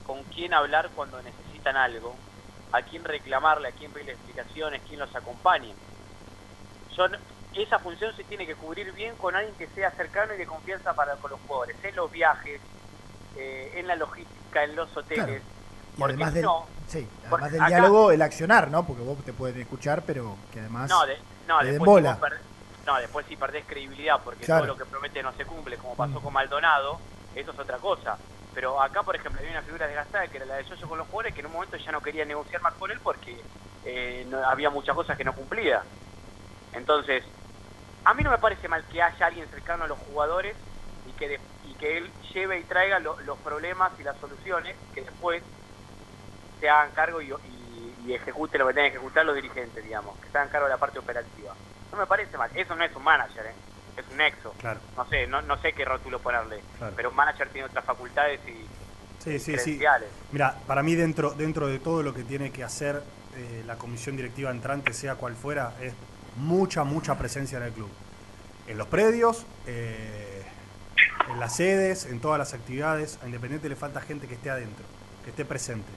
con 0.07 0.23
quién 0.25 0.53
hablar 0.55 0.91
cuando 0.95 1.21
necesitan 1.23 1.77
algo, 1.77 2.15
a 2.73 2.83
quién 2.83 3.05
reclamarle, 3.05 3.69
a 3.69 3.73
quién 3.73 3.91
pedirle 3.93 4.13
explicaciones, 4.13 4.83
quién 4.87 5.01
los 5.01 5.15
acompañe. 5.17 5.75
Yo 6.97 7.09
no- 7.09 7.19
esa 7.55 7.79
función 7.79 8.15
se 8.15 8.25
tiene 8.25 8.47
que 8.47 8.55
cubrir 8.55 8.93
bien 8.93 9.15
con 9.17 9.35
alguien 9.35 9.55
que 9.57 9.67
sea 9.69 9.91
cercano 9.93 10.35
y 10.35 10.39
de 10.39 10.47
confianza 10.47 10.93
para 10.95 11.15
con 11.17 11.31
los 11.31 11.41
jugadores, 11.47 11.77
en 11.83 11.97
los 11.97 12.11
viajes, 12.11 12.61
eh, 13.37 13.73
en 13.77 13.87
la 13.87 13.97
logística, 13.97 14.65
en 14.65 14.77
los 14.77 14.95
hoteles. 14.97 15.43
Y 15.97 16.01
Porque 16.01 16.13
además 16.15 16.35
del, 16.35 16.45
no, 16.45 16.67
sí, 16.87 17.09
además 17.27 17.53
del 17.53 17.61
acá- 17.61 17.69
diálogo, 17.69 18.13
el 18.13 18.23
accionar, 18.23 18.71
¿no? 18.71 18.87
Porque 18.87 19.03
vos 19.03 19.25
te 19.25 19.33
pueden 19.33 19.61
escuchar, 19.61 20.03
pero 20.07 20.37
que 20.53 20.61
además 20.61 20.89
No, 20.91 21.07
de- 21.07 21.19
no, 21.49 21.59
te 21.61 21.67
den 21.73 21.79
bola. 21.83 22.13
vos 22.13 22.21
no, 22.89 22.99
después 22.99 23.27
si 23.27 23.37
perdés 23.37 23.67
credibilidad 23.67 24.23
porque 24.25 24.45
Claro. 24.47 24.63
todo 24.63 24.73
lo 24.73 24.77
que 24.79 24.87
promete 24.87 25.23
no 25.23 25.33
se 25.35 25.45
cumple, 25.45 25.77
como 25.77 25.95
pasó 25.95 26.21
Mm. 26.21 26.23
con 26.23 26.33
Maldonado, 26.33 27.03
eso 27.35 27.51
es 27.53 27.59
otra 27.59 27.79
cosa. 27.79 28.19
Pero 28.53 28.81
acá, 28.81 29.03
por 29.03 29.15
ejemplo, 29.15 29.43
hay 29.43 29.49
una 29.51 29.63
figura 29.63 29.87
desgastada 29.87 30.29
que 30.29 30.39
era 30.39 30.47
la 30.47 30.57
de 30.57 30.65
Yoyo 30.65 30.89
con 30.89 30.99
los 30.99 31.07
jugadores 31.09 31.35
que 31.35 31.41
en 31.41 31.47
un 31.47 31.53
momento 31.53 31.77
ya 31.77 31.93
no 31.93 32.01
quería 32.03 32.25
negociar 32.25 32.63
más 32.63 32.75
con 32.75 32.91
él 32.91 33.01
porque 33.03 33.45
eh, 33.85 34.25
no- 34.27 34.43
había 34.45 34.71
muchas 34.71 34.95
cosas 34.95 35.17
que 35.17 35.25
no 35.25 35.35
cumplía. 35.35 35.85
Entonces, 36.73 37.23
a 38.05 38.15
mí 38.15 38.23
no 38.23 38.31
me 38.31 38.39
parece 38.39 38.69
mal 38.69 38.89
que 38.89 39.03
haya 39.03 39.27
alguien 39.27 39.49
cercano 39.51 39.85
a 39.85 39.89
los 39.89 39.99
jugadores 39.99 40.57
y 41.05 41.13
que, 41.15 41.29
de- 41.29 41.41
y 41.63 41.77
que 41.77 41.99
él 41.99 42.15
lleve 42.35 42.59
y 42.59 42.65
traiga 42.65 42.99
lo- 42.99 43.21
los 43.21 43.39
problemas 43.41 43.93
y 44.01 44.03
las 44.03 44.19
soluciones 44.19 44.77
que 44.93 45.03
después 45.03 45.45
se 46.59 46.69
hagan 46.69 46.91
cargo 46.93 47.21
y, 47.23 47.31
y, 47.45 47.95
y 47.99 48.15
ejecute 48.15 48.59
lo 48.59 48.67
que 48.67 48.75
tienen 48.75 48.91
que 48.93 48.97
ejecutar 48.99 49.25
los 49.25 49.35
dirigentes, 49.37 49.85
digamos, 49.85 50.19
que 50.21 50.29
se 50.31 50.39
hagan 50.39 50.51
cargo 50.51 50.67
de 50.67 50.73
la 50.75 50.81
parte 50.81 50.99
operativa. 50.99 51.57
No 51.93 51.99
me 51.99 52.07
parece 52.07 52.37
mal, 52.37 52.51
eso 52.55 52.75
no 52.77 52.85
es 52.85 52.95
un 52.95 53.03
manager, 53.03 53.47
¿eh? 53.47 53.53
es 53.97 54.05
un 54.11 54.17
nexo. 54.19 54.53
Claro. 54.59 54.81
No 54.97 55.07
sé, 55.09 55.27
no, 55.27 55.43
no 55.43 55.61
sé 55.61 55.73
qué 55.73 55.85
rótulo 55.85 56.19
ponerle, 56.21 56.61
Claro. 56.79 56.93
pero 56.97 57.11
un 57.11 57.17
manager 57.17 57.49
tiene 57.49 57.67
otras 57.67 57.85
facultades 57.85 58.41
y 58.47 58.67
Sí, 59.23 59.39
sí, 59.41 59.41
sí. 59.41 59.53
credenciales. 59.55 60.09
Mira, 60.31 60.57
para 60.67 60.83
mí 60.83 60.95
dentro, 60.95 61.31
dentro 61.33 61.67
de 61.67 61.79
todo 61.81 62.03
lo 62.05 62.15
que 62.15 62.23
tiene 62.23 62.53
que 62.53 62.63
hacer 62.63 63.03
eh, 63.37 63.63
la 63.67 63.77
comisión 63.77 64.17
directiva 64.17 64.51
entrante, 64.51 64.93
sea 64.93 65.17
cual 65.17 65.35
fuera, 65.35 65.73
es 65.81 65.93
mucha, 66.37 66.85
mucha 66.85 67.19
presencia 67.19 67.59
en 67.59 67.65
el 67.65 67.73
club. 67.73 67.91
En 68.69 68.79
los 68.79 68.87
predios, 68.87 69.45
eh, 69.67 70.43
en 71.31 71.41
las 71.41 71.57
sedes, 71.57 72.05
en 72.07 72.21
todas 72.21 72.39
las 72.39 72.55
actividades. 72.55 73.19
A 73.23 73.27
Independiente 73.27 73.69
le 73.69 73.77
falta 73.77 74.01
gente 74.01 74.29
que 74.29 74.35
esté 74.35 74.51
adentro, 74.51 74.85
que 75.25 75.31
esté 75.31 75.45
presente. 75.45 75.89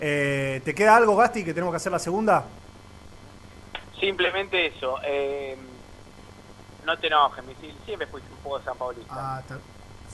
Eh, 0.00 0.62
¿Te 0.64 0.74
queda 0.74 0.96
algo, 0.96 1.16
Gasti, 1.16 1.44
que 1.44 1.52
tenemos 1.52 1.72
que 1.72 1.76
hacer 1.76 1.92
la 1.92 1.98
segunda? 1.98 2.44
Simplemente 4.00 4.66
eso. 4.66 4.96
eh, 5.04 5.56
no 6.84 6.96
te 6.98 7.06
enojes, 7.08 7.44
misil. 7.44 7.74
Siempre 7.84 8.06
fuiste 8.06 8.30
un 8.32 8.38
poco 8.38 8.60
San 8.62 8.76
Paulista. 8.76 9.14
Ah, 9.36 9.40
está- 9.40 9.58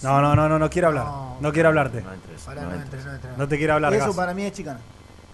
No, 0.02 0.20
no, 0.20 0.34
no, 0.34 0.48
no, 0.48 0.58
no 0.58 0.68
quiero 0.70 0.88
hablar. 0.88 1.06
No, 1.40 1.52
quiero 1.52 1.68
hablarte. 1.68 2.02
Pará, 2.44 2.62
no 2.62 2.74
entres, 2.74 3.04
no 3.04 3.12
entres. 3.14 3.36
No 3.38 3.46
te 3.48 3.56
quiero 3.58 3.74
hablar, 3.74 3.94
Eso 3.94 4.06
Gas. 4.08 4.16
para 4.16 4.34
mí 4.34 4.44
es 4.44 4.52
chicana. 4.52 4.80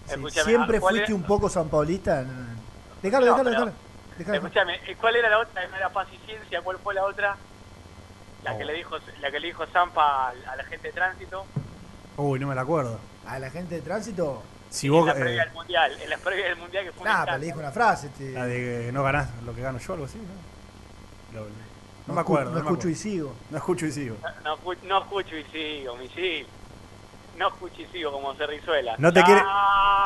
Sí, 0.05 0.13
Escúchame, 0.13 0.45
Siempre 0.45 0.79
¿cuál 0.79 0.93
fuiste 0.95 1.11
era? 1.11 1.15
un 1.15 1.23
poco 1.23 1.49
San 1.49 1.69
Paulista. 1.69 2.21
no, 2.21 2.31
no, 2.33 2.39
no. 2.39 2.61
Dejalo, 3.01 3.25
No, 3.25 3.31
dejalo, 3.31 3.43
pero- 3.49 3.65
dejalo. 3.65 3.71
dejalo. 4.17 4.37
Escúchame, 4.37 4.75
eh, 4.91 4.95
¿cuál 4.99 5.15
era 5.15 5.29
la 5.29 5.39
otra? 5.39 5.67
¿No 5.67 5.75
era 5.77 5.89
paz 5.89 6.07
y 6.13 6.17
ciencia? 6.25 6.61
¿Cuál 6.61 6.77
fue 6.77 6.93
la 6.93 7.03
otra? 7.05 7.35
La 8.43 8.53
Oh. 8.53 8.57
que 8.57 8.65
le 8.65 8.73
dijo 8.73 8.95
la 9.21 9.31
que 9.31 9.39
le 9.39 9.47
dijo 9.47 9.65
Zampa 9.67 10.29
al- 10.29 10.45
a 10.47 10.55
la 10.55 10.63
gente 10.65 10.87
de 10.89 10.93
tránsito. 10.93 11.45
Uy, 12.17 12.39
no 12.39 12.47
me 12.47 12.55
la 12.55 12.61
acuerdo. 12.61 12.99
A 13.25 13.39
la 13.39 13.49
gente 13.49 13.75
de 13.75 13.81
tránsito. 13.81 14.43
Si 14.71 14.87
en 14.87 14.93
vos, 14.93 15.05
la 15.05 15.11
eh, 15.11 15.15
previa 15.19 15.43
del 15.45 15.53
mundial, 15.53 15.91
en 16.01 16.09
la 16.09 16.17
previa 16.17 16.45
del 16.45 16.57
mundial 16.57 16.85
que 16.85 16.91
fue 16.93 17.01
un 17.01 17.07
Nah, 17.07 17.25
pero 17.25 17.37
le 17.37 17.45
dijo 17.45 17.59
una 17.59 17.71
frase. 17.71 18.07
este, 18.07 18.31
la 18.31 18.45
de 18.45 18.55
que 18.85 18.91
no 18.91 19.03
ganás 19.03 19.29
lo 19.45 19.53
que 19.53 19.61
gano 19.61 19.77
yo, 19.77 19.93
algo 19.93 20.05
así, 20.05 20.17
¿no? 20.17 21.39
Lo- 21.39 21.45
no, 21.45 21.55
no 22.07 22.13
me 22.15 22.21
acuerdo. 22.21 22.45
No, 22.49 22.55
me 22.55 22.59
escucho 22.61 22.87
acuerdo. 22.87 22.89
y 22.89 22.95
sigo. 22.95 23.33
No 23.51 23.57
escucho 23.57 23.85
y 23.85 23.91
sigo. 23.91 24.15
No, 24.43 24.57
escu- 24.57 24.77
no 24.83 24.99
escucho 25.01 25.35
y 25.37 25.43
sigo, 25.51 25.95
misil. 25.97 26.47
No 27.37 27.47
escucho 27.49 27.81
y 27.81 27.85
sigo 27.87 28.11
como 28.11 28.33
Cerrizuela. 28.35 28.95
No 28.97 29.13
te 29.13 29.21
quiere. 29.23 29.41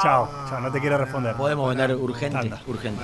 Chao. 0.01 0.27
Chao, 0.49 0.59
no 0.59 0.71
te 0.71 0.79
quiere 0.81 0.97
responder. 0.97 1.35
Podemos 1.35 1.69
vender 1.69 1.95
urgente, 1.95 2.37
Tanda. 2.39 2.61
urgente. 2.67 3.03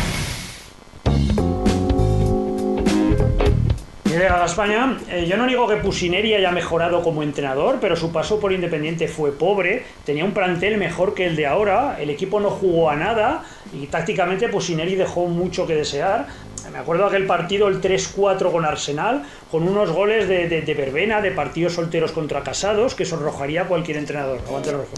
A 4.11 4.45
España. 4.45 4.97
Eh, 5.09 5.25
yo 5.25 5.37
no 5.37 5.47
digo 5.47 5.65
que 5.69 5.77
Pusineri 5.77 6.33
haya 6.33 6.51
mejorado 6.51 7.01
como 7.01 7.23
entrenador, 7.23 7.77
pero 7.79 7.95
su 7.95 8.11
paso 8.11 8.41
por 8.41 8.51
Independiente 8.51 9.07
fue 9.07 9.31
pobre. 9.31 9.85
Tenía 10.05 10.25
un 10.25 10.33
plantel 10.33 10.77
mejor 10.77 11.13
que 11.13 11.25
el 11.27 11.37
de 11.37 11.47
ahora. 11.47 11.95
El 11.97 12.09
equipo 12.09 12.41
no 12.41 12.49
jugó 12.49 12.89
a 12.89 12.97
nada 12.97 13.45
y 13.73 13.87
tácticamente 13.87 14.49
Pusineri 14.49 14.95
dejó 14.95 15.27
mucho 15.27 15.65
que 15.65 15.75
desear. 15.75 16.27
Me 16.73 16.77
acuerdo 16.77 17.05
aquel 17.05 17.25
partido, 17.25 17.69
el 17.69 17.79
3-4 17.79 18.51
con 18.51 18.65
Arsenal, 18.65 19.23
con 19.49 19.65
unos 19.65 19.91
goles 19.91 20.27
de, 20.27 20.49
de, 20.49 20.61
de 20.61 20.73
verbena, 20.73 21.21
de 21.21 21.31
partidos 21.31 21.73
solteros 21.73 22.11
contra 22.11 22.43
casados, 22.43 22.95
que 22.95 23.05
sonrojaría 23.05 23.65
cualquier 23.65 23.95
entrenador. 23.95 24.39
Aguante 24.45 24.71
el 24.71 24.75
rojo. 24.75 24.91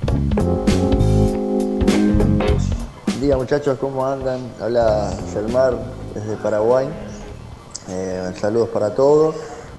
Buen 3.05 3.21
día 3.21 3.37
muchachos, 3.37 3.77
¿cómo 3.79 4.07
andan? 4.07 4.39
Habla 4.59 5.11
Selmar 5.31 5.75
desde 6.15 6.35
Paraguay. 6.37 6.87
Eh, 7.93 8.33
saludos 8.39 8.69
para 8.69 8.95
todos. 8.95 9.35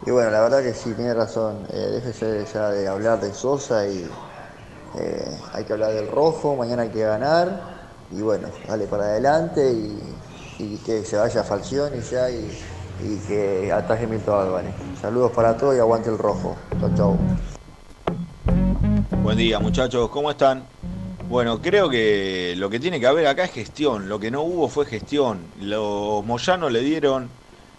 Y 0.07 0.11
bueno, 0.11 0.31
la 0.31 0.41
verdad 0.43 0.63
que 0.63 0.73
sí, 0.73 0.93
tiene 0.93 1.15
razón. 1.15 1.67
Eh, 1.73 1.89
déjese 1.95 2.47
ya 2.53 2.71
de 2.71 2.87
hablar 2.87 3.21
de 3.21 3.35
Sosa 3.35 3.89
y 3.89 4.09
eh, 4.99 5.39
hay 5.53 5.65
que 5.65 5.73
hablar 5.73 5.93
del 5.93 6.09
rojo. 6.09 6.55
Mañana 6.55 6.83
hay 6.83 6.91
que 6.91 7.01
ganar. 7.01 7.75
Y 8.13 8.21
bueno, 8.21 8.49
dale 8.69 8.87
para 8.87 9.05
adelante 9.05 9.73
y, 9.73 10.77
que 10.87 11.05
se 11.05 11.17
vaya 11.17 11.43
Falcioni 11.43 12.01
ya 12.03 12.31
y, 12.31 12.49
que 13.27 13.73
ataje 13.73 14.07
Milton 14.07 14.47
Álvarez. 14.47 14.75
Saludos 15.01 15.33
para 15.33 15.57
todos 15.57 15.75
y 15.75 15.81
aguante 15.81 16.11
el 16.11 16.19
rojo. 16.19 16.55
Chau, 16.81 16.95
chau. 16.95 17.17
Buen 19.23 19.39
día 19.39 19.59
muchachos, 19.59 20.09
¿cómo 20.11 20.31
están? 20.31 20.63
Bueno, 21.29 21.61
creo 21.61 21.89
que 21.89 22.55
lo 22.57 22.71
que 22.71 22.79
tiene 22.79 23.01
que 23.01 23.09
haber 23.09 23.27
acá 23.27 23.45
es 23.45 23.51
gestión. 23.51 24.09
Lo 24.09 24.21
que 24.21 24.31
no 24.31 24.43
hubo 24.43 24.69
fue 24.69 24.87
gestión. 24.87 25.41
Los 25.61 26.25
Moyanos 26.25 26.71
le 26.71 26.81
dieron 26.81 27.29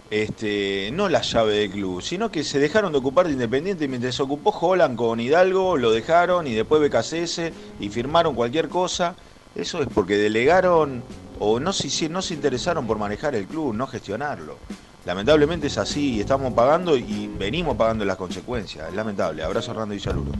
este, 0.09 0.91
no 0.93 1.09
la 1.09 1.21
llave 1.21 1.53
del 1.53 1.71
club, 1.71 2.01
sino 2.01 2.31
que 2.31 2.43
se 2.43 2.59
dejaron 2.59 2.91
de 2.91 2.99
ocupar 2.99 3.27
de 3.27 3.33
Independiente 3.33 3.87
mientras 3.87 4.15
se 4.15 4.23
ocupó 4.23 4.51
Holland 4.51 4.95
con 4.95 5.19
Hidalgo, 5.19 5.77
lo 5.77 5.91
dejaron 5.91 6.47
y 6.47 6.53
después 6.53 6.81
BKCS 6.81 7.51
y 7.79 7.89
firmaron 7.89 8.35
cualquier 8.35 8.69
cosa. 8.69 9.15
Eso 9.55 9.81
es 9.81 9.87
porque 9.93 10.17
delegaron 10.17 11.01
o 11.39 11.59
no 11.59 11.73
se, 11.73 12.09
no 12.09 12.21
se 12.21 12.33
interesaron 12.33 12.85
por 12.85 12.97
manejar 12.97 13.35
el 13.35 13.47
club, 13.47 13.73
no 13.73 13.87
gestionarlo. 13.87 14.57
Lamentablemente 15.05 15.67
es 15.67 15.77
así, 15.77 16.19
estamos 16.19 16.53
pagando 16.53 16.97
y 16.97 17.29
venimos 17.37 17.77
pagando 17.77 18.05
las 18.05 18.17
consecuencias. 18.17 18.89
Es 18.89 18.95
lamentable. 18.95 19.43
Abrazo 19.43 19.71
Hernando 19.71 19.93
y 19.93 19.99
saludos. 19.99 20.35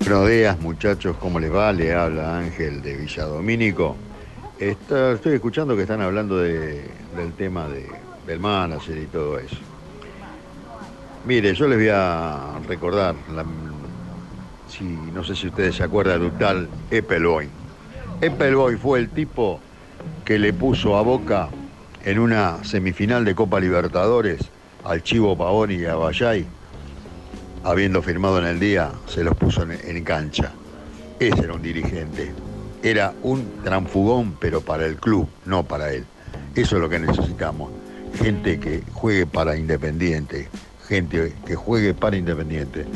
Buenos 0.00 0.28
días 0.28 0.60
muchachos, 0.60 1.16
¿cómo 1.18 1.40
les 1.40 1.52
va? 1.52 1.72
Le 1.72 1.92
habla 1.92 2.38
Ángel 2.38 2.80
de 2.80 2.96
Villadomínico. 2.96 3.96
Estoy 4.58 5.34
escuchando 5.34 5.76
que 5.76 5.82
están 5.82 6.00
hablando 6.00 6.38
de- 6.38 7.04
del 7.12 7.34
tema 7.34 7.68
de- 7.68 8.00
del 8.24 8.40
manager 8.40 8.96
y 8.98 9.06
todo 9.06 9.38
eso. 9.38 9.56
Mire, 11.24 11.54
yo 11.54 11.66
les 11.68 11.78
voy 11.78 11.88
a 11.92 12.60
recordar, 12.66 13.16
si, 14.66 15.10
no 15.12 15.24
sé 15.24 15.34
si 15.34 15.46
ustedes 15.48 15.76
se 15.76 15.82
acuerdan 15.82 16.20
de 16.20 16.26
un 16.26 16.38
tal 16.38 16.70
Eppelboy. 16.90 17.50
Eppelboy 18.20 18.76
fue 18.76 18.98
el 19.00 19.10
tipo 19.10 19.60
que 20.24 20.38
le 20.38 20.52
puso 20.52 20.96
a 20.96 21.02
Boca 21.02 21.50
en 22.02 22.18
una 22.18 22.62
semifinal 22.64 23.24
de 23.24 23.34
Copa 23.34 23.60
Libertadores 23.60 24.40
al 24.84 25.02
Chivo 25.02 25.36
Pavoni 25.36 25.74
y 25.76 25.84
a 25.86 25.96
Bayay, 25.96 26.46
habiendo 27.64 28.02
firmado 28.02 28.38
en 28.38 28.46
el 28.46 28.60
día, 28.60 28.92
se 29.06 29.24
los 29.24 29.34
puso 29.36 29.62
en 29.62 30.04
cancha. 30.04 30.54
Ese 31.18 31.44
era 31.44 31.54
un 31.54 31.62
dirigente. 31.62 32.45
Era 32.86 33.12
un 33.24 33.44
transfugón, 33.64 34.36
pero 34.38 34.60
para 34.60 34.86
el 34.86 34.94
club, 34.94 35.26
no 35.44 35.64
para 35.64 35.92
él. 35.92 36.04
Eso 36.54 36.76
es 36.76 36.82
lo 36.82 36.88
que 36.88 37.00
necesitamos. 37.00 37.72
Gente 38.14 38.60
que 38.60 38.84
juegue 38.92 39.26
para 39.26 39.56
Independiente, 39.56 40.48
gente 40.86 41.32
que 41.44 41.56
juegue 41.56 41.94
para 41.94 42.16
Independiente, 42.16 42.86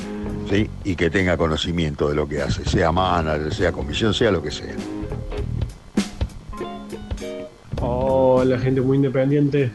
¿sí? 0.49 0.71
Y 0.85 0.95
que 0.95 1.11
tenga 1.11 1.37
conocimiento 1.37 2.09
de 2.09 2.15
lo 2.15 2.29
que 2.29 2.41
hace, 2.41 2.65
sea 2.65 2.93
manager, 2.93 3.53
sea 3.53 3.73
comisión, 3.73 4.15
sea 4.15 4.31
lo 4.31 4.41
que 4.41 4.53
sea. 4.53 4.77
Hola, 7.81 8.61
gente 8.61 8.81
muy 8.83 8.97
independiente. 8.97 9.73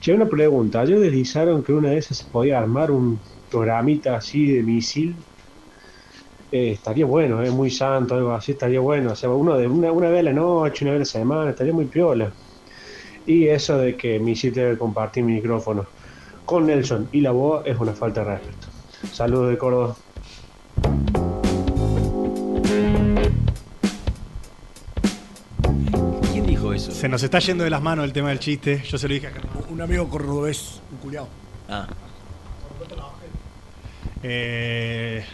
Che, 0.00 0.14
una 0.14 0.30
pregunta. 0.30 0.80
Ayer 0.80 0.98
deslizaron 0.98 1.62
que 1.62 1.74
una 1.74 1.90
de 1.90 1.98
esas 1.98 2.16
se 2.16 2.24
podía 2.24 2.58
armar 2.58 2.90
un 2.90 3.20
programita 3.50 4.16
así 4.16 4.46
de 4.46 4.62
misil. 4.62 5.14
Eh, 6.52 6.72
estaría 6.72 7.06
bueno, 7.06 7.40
es 7.42 7.50
muy 7.50 7.70
santo, 7.70 8.14
algo 8.14 8.32
así, 8.32 8.52
estaría 8.52 8.78
bueno. 8.78 9.12
O 9.12 9.16
sea, 9.16 9.30
uno 9.30 9.56
de 9.56 9.66
una, 9.66 9.90
una 9.90 10.10
vez 10.10 10.20
a 10.20 10.24
la 10.24 10.32
noche, 10.34 10.84
una 10.84 10.92
vez 10.92 10.98
a 10.98 11.00
la 11.00 11.04
semana, 11.24 11.50
estaría 11.50 11.72
muy 11.72 11.86
piola. 11.86 12.30
Y 13.26 13.46
eso 13.46 13.78
de 13.78 13.96
que 13.96 14.18
misil 14.18 14.52
debe 14.52 14.76
compartir 14.76 15.24
micrófono 15.24 15.86
con 16.44 16.66
Nelson 16.66 17.08
y 17.10 17.22
la 17.22 17.30
voz 17.30 17.66
es 17.66 17.78
una 17.78 17.94
falta 17.94 18.22
de 18.22 18.32
respeto. 18.32 18.66
Saludos 19.10 19.48
de 19.48 19.56
Córdoba. 19.56 19.96
¿Quién 26.32 26.46
dijo 26.46 26.74
eso? 26.74 26.92
Se 26.92 27.08
nos 27.08 27.22
está 27.22 27.38
yendo 27.38 27.64
de 27.64 27.70
las 27.70 27.80
manos 27.80 28.04
el 28.04 28.12
tema 28.12 28.28
del 28.28 28.40
chiste. 28.40 28.82
Yo 28.86 28.98
se 28.98 29.08
lo 29.08 29.14
dije 29.14 29.28
acá. 29.28 29.40
Un 29.70 29.80
amigo 29.80 30.06
cordobés, 30.06 30.82
un 30.90 30.98
culiao. 30.98 31.28
Ah. 31.70 31.86
Eh, 34.22 35.24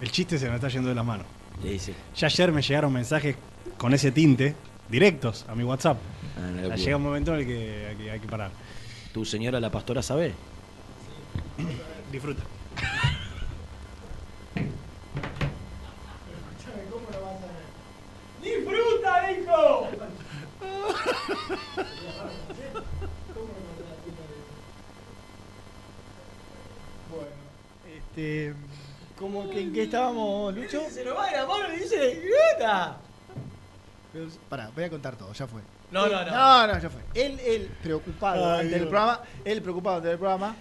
el 0.00 0.10
chiste 0.10 0.38
se 0.38 0.46
nos 0.46 0.56
está 0.56 0.68
yendo 0.68 0.88
de 0.88 0.94
las 0.94 1.04
manos. 1.04 1.26
Sí, 1.62 1.78
sí. 1.78 1.94
Ya 2.16 2.26
ayer 2.26 2.52
me 2.52 2.62
llegaron 2.62 2.92
mensajes 2.92 3.36
con 3.76 3.92
ese 3.94 4.12
tinte, 4.12 4.54
directos, 4.88 5.44
a 5.48 5.54
mi 5.54 5.64
WhatsApp. 5.64 5.98
Ah, 6.36 6.48
una 6.52 6.68
Ya 6.68 6.76
llega 6.76 6.96
un 6.96 7.02
momento 7.02 7.34
en 7.34 7.40
el 7.40 7.46
que 7.46 7.86
hay 7.88 7.96
que, 7.96 8.10
hay 8.10 8.20
que 8.20 8.28
parar. 8.28 8.50
¿Tu 9.12 9.24
señora 9.24 9.60
la 9.60 9.70
pastora 9.70 10.02
sabe? 10.02 10.32
Disfruta. 12.10 12.42
¡Disfruta, 18.42 19.32
hijo! 19.32 19.88
Este, 27.96 28.54
¿cómo 29.20 29.48
que 29.50 29.60
en 29.60 29.72
qué 29.72 29.82
estábamos, 29.84 30.52
Lucho? 30.54 30.82
Se 30.90 31.04
nos 31.04 31.16
va 31.16 31.30
la 31.30 31.46
mano 31.46 31.72
y 31.74 31.80
dice. 31.80 32.22
Pero, 34.12 34.26
pará, 34.48 34.70
voy 34.74 34.84
a 34.84 34.90
contar 34.90 35.14
todo, 35.16 35.32
ya 35.32 35.46
fue. 35.46 35.60
No, 35.92 36.08
no, 36.08 36.24
no. 36.24 36.30
No, 36.30 36.66
no, 36.66 36.78
ya 36.80 36.90
fue. 36.90 37.00
Él, 37.14 37.38
él 37.40 37.70
preocupado 37.82 38.54
Ay, 38.54 38.62
ante 38.62 38.76
el 38.76 38.82
programa, 38.82 39.20
él 39.44 39.62
preocupado 39.62 39.96
ante 39.98 40.10
el 40.10 40.18
programa, 40.18 40.56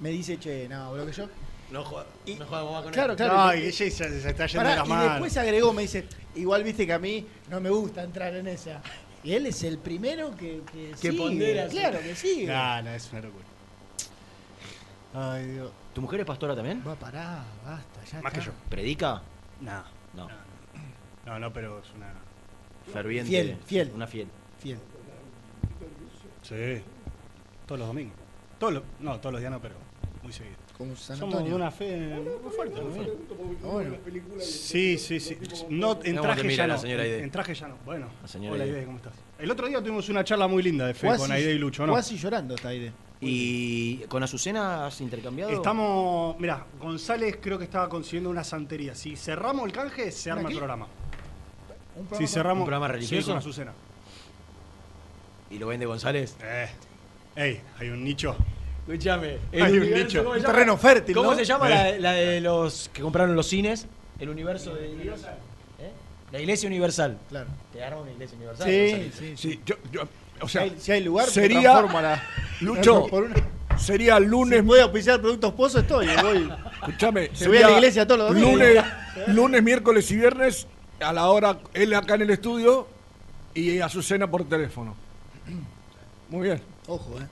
me 0.00 0.08
dice, 0.10 0.38
che, 0.38 0.68
no, 0.68 0.90
boludo 0.90 1.06
que 1.06 1.12
yo. 1.12 1.28
No 1.70 1.84
jodas. 1.84 2.06
No 2.38 2.46
jodas 2.46 2.64
vos 2.64 2.82
con 2.82 2.92
Claro, 2.92 3.12
él. 3.12 3.16
claro. 3.16 3.34
No, 3.36 3.54
y- 3.54 3.72
se, 3.72 3.90
se 3.90 4.06
está 4.28 4.46
yendo 4.46 4.64
Pará, 4.68 4.76
las 4.84 4.88
y 4.88 5.08
después 5.08 5.36
agregó, 5.36 5.72
me 5.72 5.82
dice, 5.82 6.04
igual 6.34 6.62
viste 6.64 6.86
que 6.86 6.92
a 6.92 6.98
mí 6.98 7.26
no 7.48 7.60
me 7.60 7.70
gusta 7.70 8.02
entrar 8.02 8.34
en 8.34 8.46
esa. 8.48 8.80
Y 9.22 9.32
él 9.34 9.46
es 9.46 9.62
el 9.62 9.78
primero 9.78 10.36
que, 10.36 10.60
que, 10.70 10.90
Que 10.90 10.96
sigue, 11.10 11.16
pondera. 11.18 11.66
Claro 11.68 12.00
que 12.00 12.14
sí. 12.14 12.44
No, 12.46 12.82
no, 12.82 12.90
es 12.90 13.10
una 13.12 13.22
locura. 13.22 13.43
Ay, 15.14 15.46
Dios. 15.46 15.70
¿Tu 15.94 16.00
mujer 16.00 16.20
es 16.20 16.26
pastora 16.26 16.56
también? 16.56 16.82
Va 16.86 16.92
a 16.92 16.96
parar, 16.96 17.44
basta, 17.64 18.04
ya 18.04 18.20
Más 18.20 18.32
que 18.32 18.40
yo. 18.40 18.50
¿Predica? 18.68 19.22
No. 19.60 19.84
No. 20.14 20.28
No, 21.24 21.38
no, 21.38 21.52
pero 21.52 21.78
es 21.78 21.90
una. 21.94 22.12
Ferviente. 22.92 23.30
Fiel, 23.30 23.56
fiel. 23.64 23.92
Una 23.94 24.06
fiel. 24.06 24.28
Fiel. 24.58 24.78
Sí. 26.42 26.82
Todos 27.66 27.78
los 27.78 27.88
domingos. 27.88 28.16
Todos 28.58 28.74
los, 28.74 28.82
no, 29.00 29.18
todos 29.20 29.32
los 29.32 29.40
días 29.40 29.52
no, 29.52 29.60
pero 29.60 29.76
muy 30.22 30.32
seguido. 30.32 30.56
Como 30.76 30.96
San 30.96 31.16
Somos 31.16 31.44
de 31.44 31.54
una 31.54 31.70
fe 31.70 32.20
muy 32.42 32.52
fuerte. 32.52 32.82
muy 32.82 32.92
fuerte. 32.92 33.12
Bueno. 33.62 33.96
Sí, 34.40 34.98
sí, 34.98 35.20
sí. 35.20 35.38
No, 35.70 36.00
en 36.02 36.16
¿Cómo 36.16 36.28
te 36.34 36.34
traje 36.34 36.56
ya 36.56 36.66
no. 36.66 36.84
En 36.84 37.30
traje 37.30 37.54
ya 37.54 37.68
no. 37.68 37.76
Bueno. 37.84 38.08
Hola 38.50 38.64
Aide. 38.64 38.84
¿cómo 38.84 38.96
estás? 38.96 39.14
El 39.38 39.50
otro 39.50 39.68
día 39.68 39.78
tuvimos 39.78 40.08
una 40.08 40.24
charla 40.24 40.48
muy 40.48 40.62
linda 40.62 40.86
de 40.86 40.94
fe 40.94 41.16
con 41.16 41.30
Aide 41.30 41.52
y 41.52 41.58
Lucho, 41.58 41.86
¿no? 41.86 41.94
así 41.94 42.16
llorando 42.16 42.56
está 42.56 42.70
Aide. 42.70 42.92
¿Y 43.26 43.96
con 44.08 44.22
Azucena 44.22 44.86
has 44.86 45.00
intercambiado? 45.00 45.50
Estamos, 45.52 46.36
mira, 46.38 46.64
González 46.80 47.38
creo 47.40 47.58
que 47.58 47.64
estaba 47.64 47.88
consiguiendo 47.88 48.30
una 48.30 48.44
santería. 48.44 48.94
Si 48.94 49.16
cerramos 49.16 49.66
el 49.66 49.72
canje, 49.72 50.10
se 50.12 50.30
¿Una 50.30 50.40
arma 50.40 50.50
el 50.50 50.56
programa. 50.56 50.86
Un 51.96 52.02
Si 52.02 52.08
programa- 52.08 52.28
cerramos 52.28 52.58
¿Un 52.60 52.64
programa 52.66 52.86
Sí, 52.86 52.92
religioso? 52.92 53.28
con 53.30 53.38
Azucena. 53.38 53.72
¿Y 55.50 55.58
lo 55.58 55.66
vende 55.68 55.86
González? 55.86 56.36
Eh. 56.42 56.68
Ey, 57.36 57.60
hay 57.78 57.88
un 57.88 58.02
nicho. 58.04 58.36
Escuchame. 58.86 59.38
Hay 59.52 59.78
un 59.78 59.90
nicho. 59.90 60.22
¿cómo 60.24 60.34
se 60.34 60.40
Un 60.40 60.46
terreno 60.46 60.76
fértil, 60.76 61.14
¿Cómo 61.14 61.30
¿no? 61.30 61.36
se 61.36 61.44
llama 61.44 61.68
Eh. 61.68 61.98
la, 61.98 61.98
la 61.98 62.12
de 62.12 62.40
los 62.40 62.90
que 62.92 63.02
compraron 63.02 63.34
los 63.34 63.46
cines? 63.46 63.86
El 64.18 64.28
universo 64.28 64.74
de 64.74 64.94
Dios. 64.96 65.20
¿Eh? 65.80 65.90
La 66.32 66.40
iglesia 66.40 66.66
universal. 66.68 67.18
Claro. 67.28 67.48
¿Te 67.72 67.82
arma 67.82 68.02
una 68.02 68.12
iglesia 68.12 68.36
universal? 68.36 68.66
Sí, 68.68 69.10
sí, 69.12 69.12
sí. 69.18 69.36
Sí, 69.36 69.60
yo, 69.64 69.76
yo, 69.92 70.02
o 70.44 70.48
Si 70.48 70.52
sea, 70.52 70.62
hay, 70.62 70.76
si 70.78 70.92
hay 70.92 71.02
lugar, 71.04 71.28
sería- 71.28 71.78
a 71.78 72.02
la. 72.02 72.22
Lucho, 72.60 73.06
Por 73.08 73.24
una- 73.24 73.34
sería 73.78 74.18
lunes, 74.20 74.60
Si 74.60 74.64
voy 74.66 74.78
a 74.78 74.84
auspiciar 74.84 75.20
productos 75.20 75.52
Pozo, 75.54 75.80
estoy. 75.80 76.06
Voy. 76.22 76.50
escúchame, 76.74 77.30
Se 77.34 77.48
voy 77.48 77.58
a 77.58 77.68
la 77.68 77.72
iglesia 77.76 78.06
todos 78.06 78.18
los 78.20 78.28
domingos. 78.28 78.52
lunes, 78.52 78.84
lunes, 79.28 79.62
miércoles 79.62 80.10
y 80.10 80.16
viernes 80.16 80.66
a 81.00 81.12
la 81.12 81.26
hora 81.28 81.58
él 81.74 81.92
acá 81.94 82.14
en 82.14 82.22
el 82.22 82.30
estudio 82.30 82.86
y 83.54 83.80
Azucena 83.80 84.30
por 84.30 84.48
teléfono. 84.48 84.94
Muy 86.30 86.46
bien. 86.48 86.62
Ojo, 86.86 87.18
eh. 87.20 87.26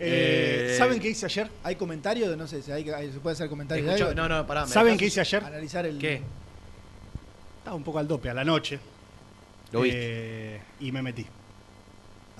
Eh, 0.00 0.70
Eh, 0.72 0.74
¿Saben 0.76 0.98
qué 0.98 1.08
hice 1.10 1.26
ayer? 1.26 1.48
¿Hay 1.62 1.76
comentario? 1.76 2.28
de- 2.30 2.36
No 2.36 2.46
sé 2.48 2.62
si 2.62 2.72
hay, 2.72 2.88
hay- 2.90 3.12
se 3.12 3.20
puede 3.20 3.34
hacer 3.34 3.48
comentario 3.48 3.84
de 3.84 3.90
Escuchá- 3.92 4.10
algo. 4.10 4.22
no, 4.28 4.28
no, 4.28 4.46
pará. 4.46 4.66
¿me 4.66 4.72
¿Saben 4.72 4.96
qué 4.98 5.06
hice 5.06 5.20
ayer? 5.20 5.44
Analizar 5.44 5.86
el. 5.86 5.98
¿Qué? 5.98 6.20
Estaba 7.58 7.76
un 7.76 7.84
poco 7.84 7.98
al 7.98 8.08
dope 8.08 8.28
a 8.30 8.34
la 8.34 8.44
noche. 8.44 8.78
Lo 9.72 9.82
viste. 9.82 10.56
Eh, 10.56 10.60
y 10.80 10.90
me 10.92 11.00
metí. 11.02 11.24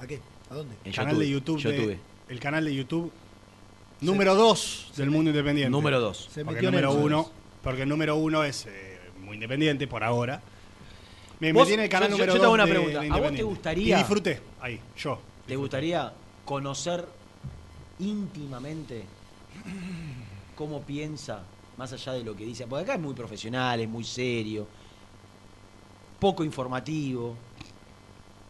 ¿A 0.05 0.06
qué? 0.06 0.20
¿A 0.51 0.55
dónde? 0.55 0.76
En 0.85 0.93
canal 0.93 1.18
de 1.18 1.28
YouTube. 1.28 1.62
de- 1.62 1.98
el 2.28 2.40
canal 2.40 2.64
de 2.64 2.74
YouTube 2.74 3.10
número 4.01 4.35
2 4.35 4.93
del 4.97 5.10
mundo 5.10 5.31
independiente. 5.31 5.70
Número 5.70 5.98
2. 6.01 6.28
Se 6.31 6.44
Porque 6.44 6.56
metió 6.62 6.68
el 6.68 6.74
en 6.74 6.81
número 6.82 6.98
el- 6.98 7.05
uno, 7.06 7.31
porque 7.62 7.82
el 7.82 7.89
número 7.89 8.16
uno 8.16 8.44
es 8.44 8.66
eh, 8.66 9.01
muy 9.20 9.35
independiente 9.35 9.86
por 9.86 10.05
ahora. 10.05 10.43
Me 11.40 11.48
en 11.48 11.56
el 11.81 11.89
canal 11.89 12.10
yo- 12.10 12.16
yo- 12.16 12.24
número 12.26 12.26
yo 12.26 12.32
2 12.35 12.40
te 12.40 12.44
hago 12.44 12.55
una 12.55 12.64
de- 12.66 12.70
pregunta. 12.70 13.01
de 13.01 13.10
¿A 13.10 13.16
vos 13.16 13.32
te 13.35 13.43
gustaría- 13.43 13.94
Y 13.97 13.98
disfruté, 13.98 14.40
ahí, 14.60 14.81
yo. 14.97 15.18
¿Te 15.47 15.56
gustaría 15.56 16.12
conocer 16.44 17.05
íntimamente 17.98 19.05
cómo 20.55 20.82
piensa, 20.82 21.43
más 21.76 21.93
allá 21.93 22.12
de 22.12 22.24
lo 22.24 22.36
que 22.36 22.44
dice? 22.44 22.66
Porque 22.66 22.85
acá 22.85 22.94
es 22.94 23.01
muy 23.01 23.14
profesional, 23.14 23.81
es 23.81 23.89
muy 23.89 24.05
serio, 24.05 24.66
poco 26.20 26.44
informativo. 26.44 27.36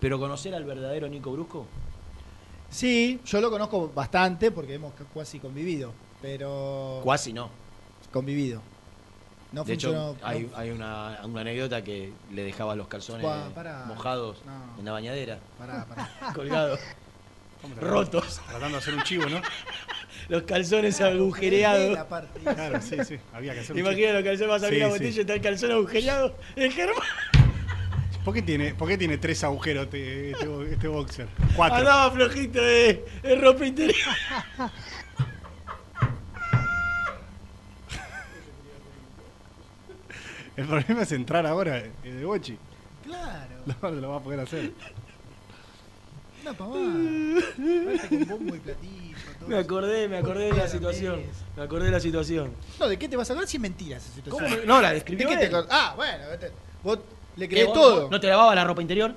Pero 0.04 0.18
conocer 0.18 0.54
al 0.54 0.64
verdadero 0.64 1.08
Nico 1.08 1.32
Brusco, 1.32 1.66
Sí, 2.68 3.20
yo 3.24 3.40
lo 3.40 3.50
conozco 3.50 3.90
bastante 3.94 4.50
porque 4.50 4.74
hemos 4.74 4.92
casi 5.14 5.38
convivido. 5.38 5.94
Pero. 6.20 7.00
cuasi 7.02 7.32
no. 7.32 7.48
Convivido. 8.12 8.60
No 9.52 9.64
de 9.64 9.72
funcionó. 9.72 10.10
hecho, 10.12 10.26
hay, 10.26 10.42
no- 10.42 10.56
hay 10.58 10.70
una, 10.72 11.20
una 11.24 11.40
anécdota 11.40 11.82
que 11.82 12.12
le 12.34 12.42
dejaba 12.44 12.74
los 12.76 12.86
calzones 12.88 13.24
pará. 13.54 13.84
mojados 13.86 14.42
No. 14.44 14.78
en 14.78 14.84
la 14.84 14.92
bañadera, 14.92 15.38
Pará, 15.56 15.86
pará. 15.86 16.10
colgados, 16.34 16.80
¿Cómo 17.62 17.74
te- 17.74 17.80
rotos, 17.80 18.40
Tratando 18.46 18.68
de 18.72 18.76
hacer 18.76 18.94
un 18.94 19.02
chivo, 19.04 19.24
¿no? 19.26 19.40
los 20.28 20.42
calzones 20.42 21.00
agujereados. 21.00 21.96
parte. 22.08 22.40
Claro, 22.40 22.78
sí, 22.82 22.96
sí. 23.06 23.16
Había 23.32 23.54
que 23.54 23.60
hacer 23.60 23.70
un 23.72 23.78
chivo. 23.78 23.88
Imagina 23.90 24.12
los 24.12 24.22
calzones, 24.24 24.48
vas 24.50 24.62
a 24.64 24.66
abrir 24.66 24.80
Sí, 24.80 24.82
la 24.82 24.86
sí. 24.88 24.92
botella 24.98 25.16
y 25.16 25.20
está 25.20 25.34
el 25.34 25.40
calzón 25.40 25.70
agujereado. 25.72 26.36
El 26.56 26.72
Germán 26.72 27.06
¿Por 28.24 28.32
qué 28.32 28.40
tiene, 28.40 28.74
por 28.74 28.88
qué 28.88 28.96
tiene 28.96 29.18
tres 29.18 29.44
agujeros 29.44 29.84
este, 29.84 30.30
este, 30.30 30.72
este 30.72 30.88
boxer? 30.88 31.28
Cuatro. 31.54 31.78
andaba 31.78 32.10
flojito 32.10 32.60
de, 32.60 33.04
de 33.22 33.36
ropa 33.36 33.66
interior. 33.66 33.96
El 40.56 40.66
problema 40.66 41.02
es 41.02 41.12
entrar 41.12 41.46
ahora 41.46 41.78
eh, 41.78 41.90
de 42.04 42.24
Bochi. 42.24 42.56
Claro. 43.04 43.54
No, 43.82 43.90
no 43.90 44.00
lo 44.00 44.10
va 44.10 44.16
a 44.16 44.20
poder 44.20 44.40
hacer. 44.40 44.72
Una 46.42 46.52
pavada. 46.52 46.82
Con 48.08 48.28
bombo 48.28 48.54
y 48.54 48.58
platillo. 48.58 49.16
todo 49.38 49.48
Me 49.48 49.56
acordé, 49.56 50.06
me 50.08 50.18
acordé 50.18 50.52
de 50.52 50.52
la 50.52 50.68
situación. 50.68 51.22
Me 51.56 51.62
acordé 51.62 51.86
de 51.86 51.90
la 51.92 52.00
situación. 52.00 52.52
No, 52.78 52.88
¿de 52.88 52.98
qué 52.98 53.08
te 53.08 53.16
vas 53.16 53.30
a 53.30 53.32
hablar 53.32 53.48
si 53.48 53.56
es 53.56 53.62
mentira 53.62 53.96
esa 53.96 54.12
situación? 54.12 54.50
¿Cómo 54.50 54.64
no, 54.66 54.82
la 54.82 54.92
describió 54.92 55.26
¿De 55.26 55.34
qué 55.34 55.40
te 55.40 55.46
él. 55.46 55.54
acordás? 55.54 55.70
Ah, 55.72 55.94
bueno, 55.96 56.28
vete. 56.28 56.52
vos 56.82 56.98
le 57.36 57.48
¿Qué, 57.48 57.54
crees 57.54 57.66
vos- 57.68 57.74
todo. 57.74 58.10
¿No 58.10 58.20
te 58.20 58.26
lavaba 58.28 58.54
la 58.54 58.64
ropa 58.64 58.82
interior? 58.82 59.14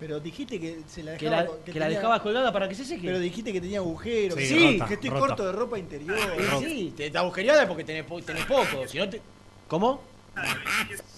Pero 0.00 0.20
dijiste 0.20 0.60
que 0.60 0.80
se 0.88 1.02
la 1.02 1.16
Que 1.16 1.26
dejaba. 1.26 1.42
la, 1.64 1.64
que 1.72 1.72
dejabas 1.94 2.20
colgada 2.20 2.52
para 2.52 2.68
que 2.68 2.74
se 2.74 2.84
seque. 2.84 3.06
Pero 3.06 3.18
dijiste 3.20 3.52
que 3.52 3.60
tenía 3.60 3.78
agujeros. 3.78 4.38
Sí, 4.38 4.46
Sí, 4.46 4.72
rota, 4.74 4.88
que 4.88 4.94
estoy 4.94 5.10
rota. 5.10 5.26
corto 5.28 5.46
de 5.46 5.52
ropa 5.52 5.78
interior. 5.78 6.18
Sí, 6.58 6.64
sí, 6.64 6.94
te, 6.96 7.10
te 7.10 7.18
agujereada 7.18 7.66
porque 7.68 7.84
tenés, 7.84 8.04
po- 8.04 8.20
tenés 8.20 8.44
poco. 8.44 8.86
Si 8.88 8.98
no 8.98 9.08
te... 9.08 9.22
¿Cómo? 9.68 10.02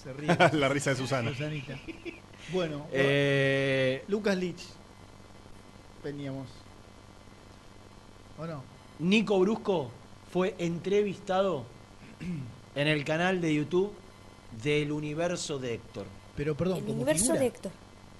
Se 0.03 0.13
ríe. 0.13 0.27
la 0.53 0.69
risa 0.69 0.91
de 0.91 0.95
Susana. 0.95 1.31
Susanita. 1.31 1.77
Bueno, 2.53 2.85
Eh, 2.93 4.03
Lucas 4.07 4.37
Lich. 4.37 4.63
Veníamos. 6.03 6.47
¿O 8.37 8.45
no? 8.45 8.63
Nico 8.99 9.39
Brusco 9.39 9.91
fue 10.31 10.55
entrevistado 10.59 11.65
en 12.75 12.87
el 12.87 13.03
canal 13.03 13.41
de 13.41 13.53
YouTube 13.55 13.91
del 14.63 14.91
universo 14.91 15.59
de 15.59 15.75
Héctor. 15.75 16.05
Pero 16.35 16.55
perdón, 16.55 16.79
El 16.85 16.91
universo 16.93 17.23
figura, 17.25 17.39
de 17.41 17.45
Héctor. 17.47 17.71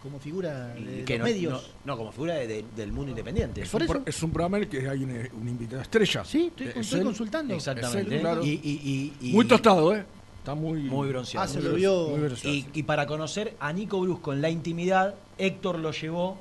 como 0.01 0.19
figura 0.19 0.67
de 0.75 1.03
que 1.05 1.17
los 1.17 1.27
no, 1.27 1.33
medios. 1.33 1.53
no- 1.85 1.93
no, 1.93 1.97
como 1.97 2.11
figura 2.11 2.35
de- 2.35 2.47
de- 2.47 2.65
del 2.75 2.91
mundo 2.91 3.11
independiente. 3.11 3.61
Es 3.61 3.73
un, 3.73 3.85
pro- 3.85 4.01
es 4.05 4.23
un 4.23 4.31
programa 4.31 4.57
en 4.57 4.63
el 4.63 4.69
que 4.69 4.87
hay 4.89 5.03
un, 5.03 5.11
un 5.41 5.47
invitado 5.47 5.81
estrella. 5.81 6.23
Sí, 6.25 6.47
estoy, 6.47 6.67
Es 6.67 6.75
estoy 6.77 6.99
él. 6.99 7.05
consultando. 7.05 7.53
Exactamente. 7.53 8.07
Es 8.09 8.13
él, 8.13 8.19
claro. 8.21 8.43
Y- 8.43 8.49
y- 8.63 9.13
y- 9.21 9.29
y- 9.29 9.33
Muy 9.33 9.45
tostado, 9.45 9.95
¿eh? 9.95 10.05
Está 10.39 10.55
muy, 10.55 10.81
Muy 10.83 11.09
bronceado. 11.09 11.43
Ah, 11.43 11.47
se 11.47 11.61
lo 11.61 11.73
vio. 11.75 12.07
muy 12.09 12.21
bronceado. 12.21 12.55
Y, 12.55 12.65
y 12.73 12.83
para 12.83 13.05
conocer 13.05 13.55
a 13.59 13.73
Nico 13.73 13.99
Brusco 13.99 14.31
en 14.31 14.41
la 14.41 14.49
intimidad, 14.49 15.15
Héctor 15.37 15.77
lo 15.79 15.91
llevó 15.91 16.37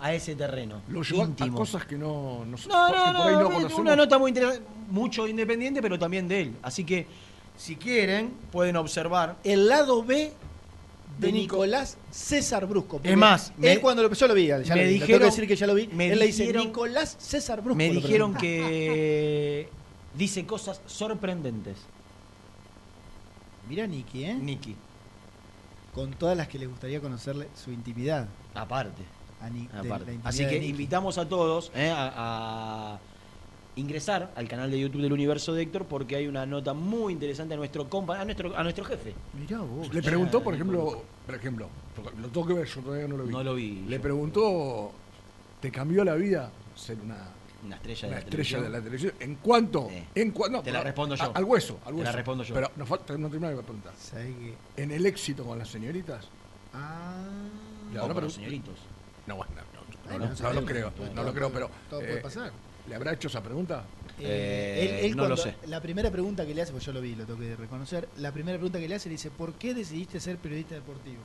a 0.00 0.12
ese 0.14 0.34
terreno. 0.34 0.80
Lo 0.88 1.02
llevó 1.02 1.22
a 1.22 1.26
íntimo. 1.26 1.56
cosas 1.58 1.84
que 1.86 1.96
no, 1.98 2.44
no, 2.46 2.56
No, 2.68 3.12
no, 3.12 3.18
por 3.18 3.26
ahí 3.28 3.34
no, 3.34 3.40
no 3.42 3.42
no, 3.42 3.44
conocemos. 3.48 3.78
una 3.78 3.94
nota 3.96 4.18
muy 4.18 4.30
interesante, 4.30 4.62
mucho 4.90 5.28
independiente, 5.28 5.82
pero 5.82 5.98
también 5.98 6.26
de 6.28 6.40
él. 6.42 6.52
Así 6.62 6.84
que, 6.84 7.06
si 7.56 7.76
quieren, 7.76 8.32
pueden 8.52 8.76
observar. 8.76 9.36
El 9.44 9.68
lado 9.68 10.02
B 10.04 10.32
de 11.18 11.32
Nicolás 11.32 11.96
César 12.10 12.66
Brusco. 12.66 13.00
Es 13.02 13.16
más, 13.16 13.48
él 13.62 13.76
me- 13.76 13.80
cuando 13.80 14.02
lo 14.02 14.12
yo 14.12 14.28
lo 14.28 14.34
vi, 14.34 14.46
ya 14.48 14.56
me 14.58 14.62
lo 14.62 14.66
tengo 14.74 14.82
dijeron- 14.90 15.18
que 15.20 15.24
decir 15.24 15.48
que 15.48 15.56
ya 15.56 15.66
lo 15.66 15.74
vi. 15.74 15.86
me 15.88 16.08
él 16.12 16.18
le 16.18 16.26
dice 16.26 16.42
dijeron- 16.42 16.66
Nicolás 16.66 17.16
César 17.18 17.62
Brusco. 17.62 17.76
Me 17.78 17.90
dijeron 17.90 18.34
que 18.34 19.68
dice 20.14 20.44
cosas 20.46 20.80
sorprendentes. 20.86 21.76
Mirá 23.68 23.86
Nicky, 23.86 24.24
¿eh? 24.24 24.34
Nicky. 24.34 24.76
Con 25.94 26.12
todas 26.12 26.36
las 26.36 26.48
que 26.48 26.58
le 26.58 26.66
gustaría 26.66 27.00
conocerle 27.00 27.48
su 27.54 27.72
intimidad. 27.72 28.28
Aparte. 28.54 29.02
A 29.40 29.48
Ni- 29.50 29.68
Aparte. 29.74 30.18
Así 30.24 30.46
que 30.46 30.64
invitamos 30.64 31.18
a 31.18 31.28
todos 31.28 31.70
eh, 31.74 31.90
a, 31.90 32.12
a 32.94 32.98
ingresar 33.76 34.32
al 34.34 34.48
canal 34.48 34.70
de 34.70 34.80
YouTube 34.80 35.02
del 35.02 35.12
Universo 35.12 35.52
de 35.52 35.62
Héctor 35.62 35.84
porque 35.84 36.16
hay 36.16 36.26
una 36.26 36.46
nota 36.46 36.72
muy 36.72 37.12
interesante 37.12 37.54
a 37.54 37.56
nuestro 37.56 37.88
compa, 37.88 38.18
a 38.20 38.24
nuestro, 38.24 38.56
a 38.56 38.62
nuestro 38.62 38.84
jefe. 38.84 39.14
Mirá 39.38 39.60
vos. 39.60 39.92
Le 39.92 40.02
preguntó, 40.02 40.42
por 40.42 40.54
ejemplo, 40.54 41.02
por 41.26 41.34
ejemplo, 41.34 41.68
lo 42.18 42.28
tengo 42.28 42.46
que 42.46 42.54
ver, 42.54 42.66
yo 42.66 42.80
todavía 42.80 43.06
no 43.06 43.16
lo 43.18 43.24
vi. 43.24 43.30
No 43.32 43.44
lo 43.44 43.54
vi. 43.54 43.84
Le 43.86 43.96
yo. 43.96 44.02
preguntó, 44.02 44.92
¿te 45.60 45.70
cambió 45.70 46.04
la 46.04 46.14
vida 46.14 46.50
ser 46.74 46.98
una, 47.00 47.18
Una 47.64 47.76
estrella, 47.76 48.08
una 48.08 48.16
de, 48.16 48.22
la 48.22 48.28
estrella 48.28 48.58
de 48.58 48.62
televisión? 48.64 48.72
la 48.72 48.78
televisión? 48.80 49.12
¿En 49.20 49.34
cuánto? 49.36 49.88
Eh, 49.90 50.06
En 50.14 50.32
cua- 50.34 50.50
no, 50.50 50.62
te 50.62 50.72
la 50.72 50.82
respondo 50.82 51.14
yo. 51.14 51.24
a- 51.24 51.26
Al 51.34 51.44
hueso, 51.44 51.74
al 51.84 51.84
Te 51.84 51.90
la 51.90 51.96
hueso. 51.98 52.12
respondo 52.16 52.44
yo. 52.44 52.54
Pero 52.54 52.70
nos 52.76 52.88
falta, 52.88 53.16
no 53.18 53.28
terminar 53.28 53.54
de 53.56 53.62
preguntar. 53.62 53.92
En 54.76 54.90
el 54.90 55.04
éxito 55.06 55.44
con 55.44 55.58
las 55.58 55.68
señoritas. 55.68 56.24
Ah. 56.72 57.24
Le 57.92 57.98
O 57.98 58.02
habrá 58.02 58.14
con 58.14 58.24
los 58.24 58.32
señoritos. 58.34 58.74
No, 59.26 59.36
bueno, 59.36 59.52
no, 59.54 59.62
no, 59.62 60.18
no, 60.18 60.34
no 60.34 60.40
no 60.40 60.52
lo 60.60 60.64
creo, 60.64 60.92
no 61.14 61.22
lo 61.24 61.32
creo, 61.34 61.50
pero. 61.52 61.70
todo 61.90 62.00
puede 62.00 62.18
eh, 62.18 62.22
pasar. 62.22 62.52
¿Le 62.88 62.94
habrá 62.94 63.12
hecho 63.12 63.28
esa 63.28 63.42
pregunta? 63.42 63.84
Eh, 64.18 64.98
él, 65.00 65.04
él 65.10 65.16
no 65.16 65.28
lo 65.28 65.34
cuando- 65.36 65.42
sé. 65.42 65.54
La 65.68 65.80
primera 65.80 66.10
pregunta 66.10 66.46
que 66.46 66.54
le 66.54 66.62
hace, 66.62 66.72
pues 66.72 66.84
yo 66.84 66.92
lo 66.92 67.00
vi, 67.00 67.14
lo 67.14 67.24
tengo 67.24 67.38
que 67.40 67.54
reconocer. 67.56 68.08
La 68.18 68.32
primera 68.32 68.56
pregunta 68.56 68.78
que 68.78 68.88
le 68.88 68.94
hace 68.94 69.08
le 69.08 69.14
dice: 69.14 69.30
¿Por 69.30 69.54
qué 69.54 69.74
decidiste 69.74 70.20
ser 70.20 70.38
periodista 70.38 70.74
deportivo? 70.74 71.22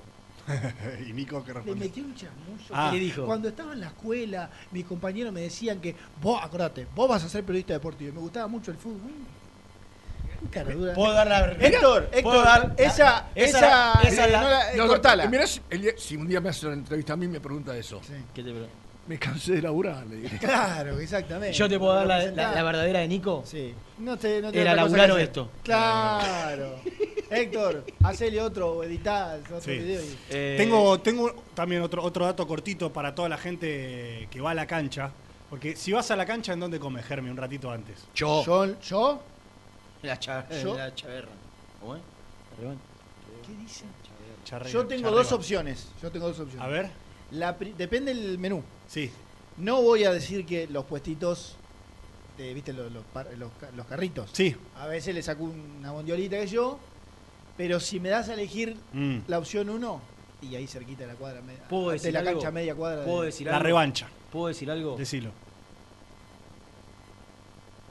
y 1.08 1.14
Nico 1.14 1.42
que 1.44 1.50
Le 1.50 1.54
responde. 1.60 1.86
metió 1.86 2.04
un 2.04 2.16
chamullo. 2.16 2.64
Ah. 2.74 2.90
que 2.92 2.98
¿Qué 2.98 3.00
le 3.00 3.06
dijo? 3.12 3.26
Cuando 3.26 3.48
estaba 3.48 3.74
en 3.74 3.80
la 3.82 3.88
escuela, 3.88 4.50
mis 4.72 4.86
compañeros 4.86 5.32
me 5.32 5.42
decían 5.42 5.80
que 5.80 5.96
vos, 6.22 6.44
acordate, 6.44 6.88
vos 6.96 7.08
vas 7.08 7.24
a 7.24 7.30
ser 7.30 7.44
periodista 7.44 7.74
deportivo. 7.74 8.10
Y 8.10 8.14
me 8.14 8.20
gustaba 8.22 8.48
mucho 8.48 8.72
el 8.72 8.78
fútbol. 8.78 9.12
Mm. 9.12 10.46
Cara 10.50 10.74
dura. 10.74 10.94
¿Puedo 10.96 11.14
dar 11.14 11.28
la 11.28 11.52
Héctor, 11.52 12.08
¿Puedo 12.08 12.18
Héctor, 12.18 12.44
dar- 12.46 12.74
esa, 12.76 13.30
esa- 13.36 14.02
esa, 14.02 14.02
esa 14.02 14.26
eh, 14.28 14.32
la- 14.32 14.42
no 14.42 14.50
la- 14.50 14.76
No, 14.76 14.88
cortala. 14.88 15.28
mirá 15.28 15.46
si, 15.46 15.62
el 15.70 15.82
día- 15.84 15.94
si 15.96 16.16
un 16.18 16.28
día 16.28 16.42
me 16.42 16.50
hace 16.50 16.66
una 16.66 16.76
entrevista 16.76 17.14
a 17.14 17.16
mí 17.16 17.28
me 17.28 17.40
pregunta 17.40 17.78
eso. 17.78 18.02
¿Qué 18.34 18.42
te- 18.44 18.52
Me 19.12 19.20
cansé 19.20 19.52
de 19.56 19.62
laburar, 19.62 20.08
le 20.08 20.16
diré. 20.16 20.38
Claro, 20.38 20.98
exactamente. 21.02 21.52
Yo 21.52 21.68
te 21.68 21.78
puedo 21.78 21.94
dar 21.94 22.08
la, 22.08 22.24
la- 22.32 22.52
la 22.56 22.64
verdadera 22.64 23.00
de 23.02 23.10
Nico. 23.10 23.44
Sí. 23.46 23.74
No 23.98 24.16
te, 24.18 24.42
no 24.42 24.54
te 24.54 24.62
Era 24.62 24.72
otra 24.72 24.84
cosa 24.84 24.96
laburar 24.98 25.06
que 25.08 25.12
o 25.12 25.16
hacer. 25.16 25.28
esto. 25.28 25.50
Claro. 25.64 26.76
Héctor, 27.30 27.86
hacele 28.04 28.42
otro 28.42 28.72
o 28.72 28.84
editá 28.86 29.38
otro 29.44 29.60
Sí. 29.60 29.72
video. 29.72 30.02
y- 30.02 30.18
Eh, 30.30 30.56
Tengo, 30.58 30.98
tengo 31.02 31.34
también 31.54 31.82
otro, 31.82 32.02
otro 32.04 32.24
dato 32.26 32.48
cortito 32.48 32.94
para 32.94 33.14
toda 33.14 33.28
la 33.28 33.38
gente 33.38 34.30
que 34.32 34.40
va 34.40 34.52
a 34.52 34.54
la 34.54 34.66
cancha. 34.66 35.12
Porque 35.50 35.76
si 35.76 35.92
vas 35.92 36.10
a 36.10 36.16
la 36.16 36.26
cancha, 36.26 36.54
¿en 36.54 36.62
dónde 36.62 36.80
comes, 36.80 37.04
Germi, 37.06 37.30
un 37.30 37.36
ratito 37.36 37.70
antes? 37.70 38.08
Yo. 38.16 38.46
Yo, 38.46 38.80
yo 38.80 39.22
La, 40.04 40.18
cha- 40.18 40.48
Yo- 40.64 40.78
la 40.78 40.96
chaverra. 40.96 41.28
¿Cómo 41.82 41.98
es? 41.98 42.02
Arriba. 42.58 42.76
¿Qué 43.46 43.54
dice? 43.62 43.84
Charrega, 44.46 44.72
Yo 44.72 44.86
tengo 44.88 45.02
charrega. 45.04 45.18
dos 45.24 45.32
opciones. 45.34 45.90
Yo 46.02 46.10
tengo 46.12 46.28
dos 46.30 46.40
opciones. 46.40 46.66
A 46.66 46.70
ver. 46.70 46.90
La 47.32 47.58
pri- 47.58 47.74
depende 47.78 48.14
del 48.14 48.38
menú. 48.40 48.62
Sí. 48.92 49.10
No 49.58 49.82
voy 49.82 50.04
a 50.04 50.12
decir 50.12 50.46
que 50.46 50.68
los 50.68 50.84
puestitos, 50.84 51.56
de, 52.38 52.54
¿viste? 52.54 52.74
Los, 52.74 52.92
los, 52.92 53.04
par- 53.06 53.30
los 53.38 53.50
ca- 53.54 53.70
los 53.76 53.86
carritos. 53.88 54.30
Sí. 54.34 54.54
A 54.78 54.88
veces 54.88 55.16
le 55.16 55.22
saco 55.24 55.46
una 55.46 55.92
bondiolita 55.94 56.38
que 56.38 56.48
yo, 56.48 56.78
pero 57.56 57.80
si 57.80 58.00
me 58.02 58.10
das 58.10 58.28
a 58.28 58.34
elegir 58.34 58.76
Mm. 58.92 59.20
la 59.28 59.38
opción 59.40 59.70
uno, 59.70 60.02
y 60.42 60.56
ahí 60.56 60.68
cerquita 60.68 61.02
de 61.02 61.08
la 61.08 61.16
cuadra, 61.16 61.42
media, 61.42 61.64
¿Puedo 61.70 61.88
de 61.90 61.94
decir 61.94 62.12
la 62.14 62.20
algo? 62.20 62.32
cancha 62.34 62.52
media 62.52 62.76
cuadra. 62.76 63.06
¿Puedo 63.06 63.22
de- 63.22 63.26
decir 63.28 63.48
La 63.48 63.54
algo? 63.58 63.64
revancha. 63.68 64.10
¿Puedo 64.32 64.48
decir 64.48 64.70
algo? 64.70 64.98
Decilo. 64.98 65.32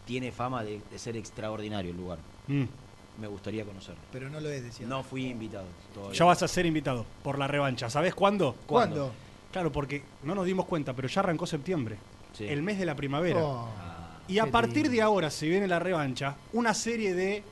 Tiene 0.06 0.32
fama 0.32 0.64
de, 0.64 0.81
de 0.90 0.98
ser 0.98 1.16
extraordinario 1.16 1.93
el 1.93 1.97
lugar. 1.97 2.18
Mm. 2.48 2.64
Me 3.20 3.27
gustaría 3.28 3.64
conocerlo. 3.64 4.01
Pero 4.12 4.28
no 4.28 4.40
lo 4.40 4.48
es, 4.51 4.62
decía. 4.64 4.86
No 4.86 5.02
fui 5.05 5.27
invitado. 5.27 5.66
todavía. 5.94 6.18
Ya 6.18 6.24
vas 6.24 6.43
a 6.43 6.48
ser 6.48 6.66
invitado 6.66 7.05
por 7.22 7.39
la 7.39 7.47
revancha. 7.47 7.89
¿Sabes 7.90 8.14
cuándo? 8.14 8.56
¿Cuándo? 8.66 9.12
Claro, 9.52 9.72
porque 9.72 10.02
no 10.22 10.35
nos 10.35 10.47
dimos 10.47 10.66
cuenta, 10.66 10.93
pero 10.94 11.09
ya 11.09 11.20
arrancó 11.20 11.47
septiembre. 11.47 11.97
Sí. 12.32 12.47
El 12.47 12.62
mes 12.62 12.78
de 12.78 12.86
la 12.86 12.94
primavera. 12.94 13.40
Oh, 13.43 13.68
y 14.28 14.39
a 14.39 14.44
qué 14.44 14.51
partir 14.51 14.74
lindo. 14.85 14.90
de 14.93 15.02
ahora 15.02 15.31
se 15.31 15.48
viene 15.48 15.66
la 15.66 15.78
revancha, 15.81 16.36
una 16.52 16.72
serie 16.74 17.14
de 17.14 17.43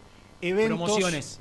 eventos. 0.40 0.78
Promociones. 0.78 1.40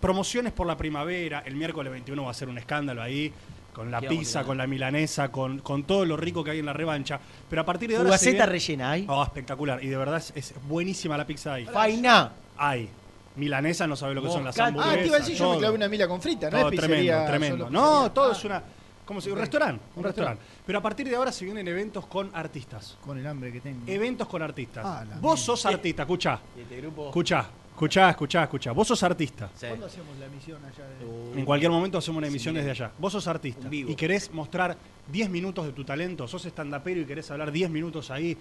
Promociones 0.00 0.52
por 0.52 0.66
la 0.66 0.76
primavera. 0.76 1.42
El 1.46 1.54
miércoles 1.54 1.92
21 1.92 2.24
va 2.24 2.30
a 2.30 2.34
ser 2.34 2.48
un 2.48 2.58
escándalo 2.58 3.00
ahí. 3.02 3.32
Con 3.72 3.90
la 3.90 4.00
¿Qué 4.00 4.06
vamos 4.08 4.18
a 4.18 4.20
pizza, 4.20 4.44
con 4.44 4.58
la 4.58 4.66
milanesa, 4.66 5.30
con, 5.30 5.60
con 5.60 5.84
todo 5.84 6.04
lo 6.04 6.16
rico 6.16 6.44
que 6.44 6.50
hay 6.50 6.58
en 6.58 6.66
la 6.66 6.74
revancha. 6.74 7.18
Pero 7.48 7.62
a 7.62 7.64
partir 7.64 7.88
de 7.88 7.96
ahora. 7.96 8.10
se 8.10 8.18
Fugaceta 8.18 8.32
viene- 8.44 8.52
rellena 8.52 8.90
hay. 8.90 9.06
Oh, 9.08 9.22
espectacular. 9.22 9.82
Y 9.82 9.86
de 9.86 9.96
verdad 9.96 10.18
es, 10.18 10.32
es 10.34 10.54
buenísima 10.68 11.16
la 11.16 11.26
pizza 11.26 11.54
ahí. 11.54 11.64
Faina. 11.66 12.32
Hay. 12.58 12.90
Milanesa 13.36 13.86
no 13.86 13.96
sabe 13.96 14.14
lo 14.14 14.22
que 14.22 14.28
son 14.28 14.44
las 14.44 14.58
hamburguesas. 14.58 14.92
Ah, 14.98 15.00
te 15.00 15.06
iba 15.06 15.16
a 15.16 15.20
decir, 15.20 15.36
yo 15.36 15.52
me 15.52 15.58
clavé 15.58 15.76
una 15.76 15.88
mila 15.88 16.06
con 16.06 16.20
frita, 16.20 16.50
¿no? 16.50 16.58
Todo 16.58 16.68
es 16.68 16.70
pizzería 16.72 17.24
tremendo, 17.26 17.64
tremendo. 17.66 17.70
No, 17.70 18.12
todo 18.12 18.28
Ah, 18.30 18.32
es 18.36 18.44
una. 18.44 18.62
¿Cómo 19.04 19.20
se 19.20 19.28
dice? 19.28 19.34
Un 19.34 19.40
restaurante. 19.40 19.84
Un 19.94 19.98
Un 20.00 20.04
restaurante. 20.04 20.42
Pero 20.64 20.78
a 20.78 20.82
partir 20.82 21.08
de 21.08 21.16
ahora 21.16 21.32
se 21.32 21.44
vienen 21.44 21.66
eventos 21.68 22.06
con 22.06 22.30
artistas. 22.34 22.96
Con 23.04 23.18
el 23.18 23.26
hambre 23.26 23.52
que 23.52 23.60
tengo. 23.60 23.80
Eventos 23.86 24.28
con 24.28 24.42
artistas. 24.42 24.84
Ah, 24.86 25.04
Vos 25.20 25.40
sos 25.40 25.64
artista, 25.66 26.02
escuchá. 26.02 26.40
Y 26.56 26.60
este 26.60 26.76
grupo. 26.80 27.06
Escuchá, 27.08 27.48
escuchá, 27.72 28.10
escuchá, 28.10 28.42
escuchá. 28.44 28.72
Vos 28.72 28.86
sos 28.88 29.02
artista. 29.02 29.50
Sí. 29.56 29.66
¿Cuándo 29.66 29.86
hacemos 29.86 30.16
la 30.18 30.26
emisión 30.26 30.64
allá? 30.64 30.86
De... 30.98 31.04
Uh, 31.04 31.38
En 31.38 31.44
cualquier 31.44 31.70
momento 31.72 31.98
hacemos 31.98 32.18
una 32.18 32.28
emisión 32.28 32.54
desde 32.54 32.70
allá. 32.70 32.92
Vos 32.98 33.12
sos 33.12 33.26
artista 33.26 33.68
vivo. 33.68 33.90
y 33.90 33.96
querés 33.96 34.32
mostrar 34.32 34.76
10 35.10 35.28
minutos 35.30 35.66
de 35.66 35.72
tu 35.72 35.82
talento, 35.84 36.28
sos 36.28 36.44
estandapero 36.46 37.00
y 37.00 37.04
querés 37.04 37.28
hablar 37.32 37.50
10 37.50 37.70
minutos 37.70 38.08
ahí, 38.12 38.38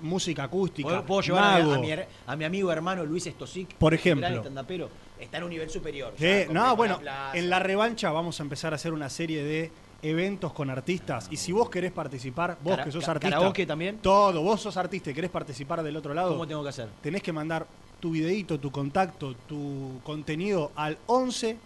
música 0.00 0.44
acústica. 0.44 0.88
¿Puedo, 0.88 1.04
puedo 1.06 1.20
llevar 1.22 1.44
a, 1.44 1.56
mi- 1.56 1.62
mago. 1.64 1.74
a 1.74 1.78
mi, 1.78 1.88
her- 1.90 2.06
a 2.26 2.36
mi 2.36 2.44
amigo 2.44 2.70
hermano 2.70 3.04
Luis 3.04 3.26
Estosic? 3.26 3.74
Por 3.74 3.94
ejemplo. 3.94 4.20
gran 4.26 4.38
estandapero? 4.38 4.88
Está 5.18 5.38
en 5.38 5.44
un 5.44 5.50
nivel 5.50 5.70
superior. 5.70 6.12
Sí, 6.16 6.24
completo 6.24 6.52
no, 6.52 6.76
bueno, 6.76 7.00
en 7.32 7.50
la 7.50 7.58
revancha 7.58 8.10
vamos 8.12 8.38
a 8.38 8.42
empezar 8.44 8.72
a 8.72 8.76
hacer 8.76 8.92
una 8.92 9.08
serie 9.08 9.42
de 9.42 9.72
eventos 10.04 10.52
con 10.52 10.70
artistas. 10.70 11.28
Y 11.30 11.36
si 11.36 11.50
vos 11.50 11.70
querés 11.70 11.90
participar, 11.90 12.58
vos 12.62 12.72
Cara- 12.72 12.84
que 12.84 12.92
sos 12.92 13.08
artista. 13.08 13.36
karaoke 13.36 13.64
también? 13.66 13.98
Todo, 13.98 14.42
vos 14.42 14.60
sos 14.60 14.76
artista 14.76 15.10
y 15.10 15.14
querés 15.14 15.30
participar 15.30 15.82
del 15.82 15.96
otro 15.96 16.12
lado. 16.14 16.30
¿Cómo 16.32 16.46
tengo 16.46 16.62
que 16.62 16.68
hacer? 16.68 16.88
tenés 17.02 17.22
que 17.22 17.32
mandar 17.32 17.66
tu 18.00 18.10
videíto, 18.10 18.60
tu 18.60 18.70
contacto, 18.70 19.34
tu 19.48 20.00
contenido 20.04 20.72
al 20.76 20.98
11 21.06 21.56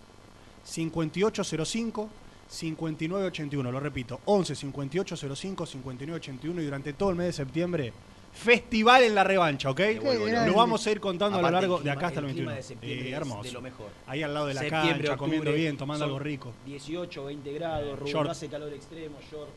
5805 0.65 2.09
5981. 2.49 3.73
Lo 3.73 3.81
repito, 3.81 4.21
11 4.25 4.55
5805 4.55 5.67
5981 5.67 6.61
y 6.63 6.65
durante 6.65 6.93
todo 6.93 7.11
el 7.11 7.17
mes 7.17 7.27
de 7.27 7.33
septiembre, 7.33 7.93
festival 8.39 9.03
en 9.03 9.15
la 9.15 9.25
revancha, 9.25 9.71
¿ok? 9.71 9.81
vuelvo 10.03 10.27
Lo 10.47 10.55
vamos 10.55 10.87
a 10.87 10.91
ir 10.93 11.01
contando 11.01 11.39
a 11.39 11.43
lo 11.43 11.51
largo 11.51 11.79
el 11.79 11.85
de 11.85 11.91
clima- 11.91 11.99
acá 11.99 12.07
hasta 12.07 12.21
el 12.21 12.27
el 12.27 12.35
21. 12.35 12.47
clima 12.47 12.57
de 12.57 12.63
septiembre 12.63 13.07
Sí, 13.09 13.13
hermoso. 13.13 13.43
de 13.43 13.53
lo 13.53 13.61
mejor. 13.61 13.87
Ahí 14.07 14.23
al 14.23 14.33
lado 14.35 14.47
de 14.47 14.55
la 14.55 14.61
Septiembre, 14.61 15.09
cancha, 15.09 15.17
comiendo 15.17 15.53
bien, 15.53 15.77
tomando 15.77 16.05
algo 16.05 16.19
rico. 16.19 16.53
18, 16.65 17.25
20 17.25 17.53
grados, 17.53 18.01
no 18.13 18.31
hace 18.31 18.49
calor 18.49 18.73
extremo, 18.73 19.17
short, 19.31 19.51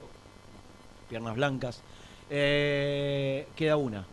piernas 1.09 1.35
blancas. 1.35 1.81
Eh, 2.29 3.47
queda 3.55 3.75
una. 3.77 4.05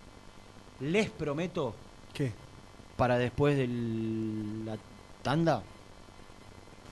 Les 0.80 1.08
prometo, 1.10 1.74
¿Qué? 2.12 2.32
para 2.96 3.16
después 3.16 3.56
de 3.56 3.68
la 3.68 4.76
tanda, 5.22 5.62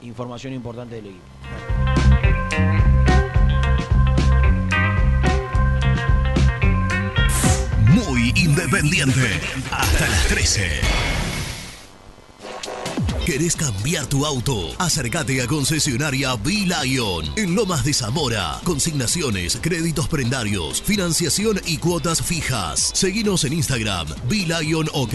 información 0.03 0.53
importante 0.55 0.94
del 0.97 1.07
equipo. 1.07 1.85
Muy 8.09 8.33
independiente. 8.37 9.41
Hasta 9.70 10.09
las 10.09 10.27
13. 10.28 10.81
¿Querés 13.27 13.57
cambiar 13.57 14.07
tu 14.07 14.24
auto? 14.24 14.70
Acércate 14.78 15.43
a 15.43 15.49
concesionaria 15.49 16.37
B-Lion 16.37 17.24
en 17.37 17.57
Lomas 17.57 17.85
de 17.85 17.93
Zamora. 17.93 18.61
Consignaciones, 18.62 19.59
créditos 19.61 20.07
prendarios, 20.07 20.81
financiación 20.81 21.61
y 21.66 21.78
cuotas 21.78 22.23
fijas. 22.23 22.93
Seguinos 22.95 23.43
en 23.45 23.55
Instagram, 23.55 24.07
B-Lion 24.28 24.89
OK. 24.93 25.15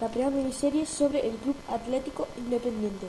la 0.00 0.08
primera 0.08 0.30
miniserie 0.30 0.86
sobre 0.86 1.26
el 1.26 1.36
Club 1.36 1.56
Atlético 1.68 2.28
Independiente. 2.36 3.06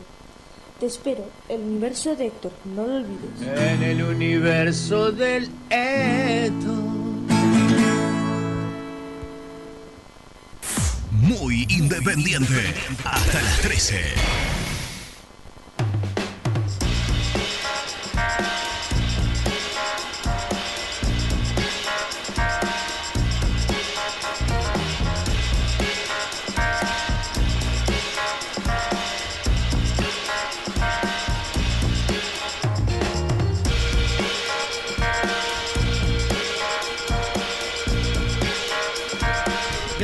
Te 0.80 0.88
espero, 0.88 1.26
el 1.48 1.62
universo 1.62 2.16
de 2.16 2.28
Héctor, 2.28 2.52
no 2.76 2.86
lo 2.86 2.96
olvides. 2.98 3.42
En 3.42 3.84
el 3.84 4.04
universo 4.04 5.12
del 5.12 5.50
Eto. 5.70 6.74
Muy 11.12 11.66
independiente. 11.70 12.74
Hasta 13.06 13.42
las 13.42 13.62
13. 13.62 14.65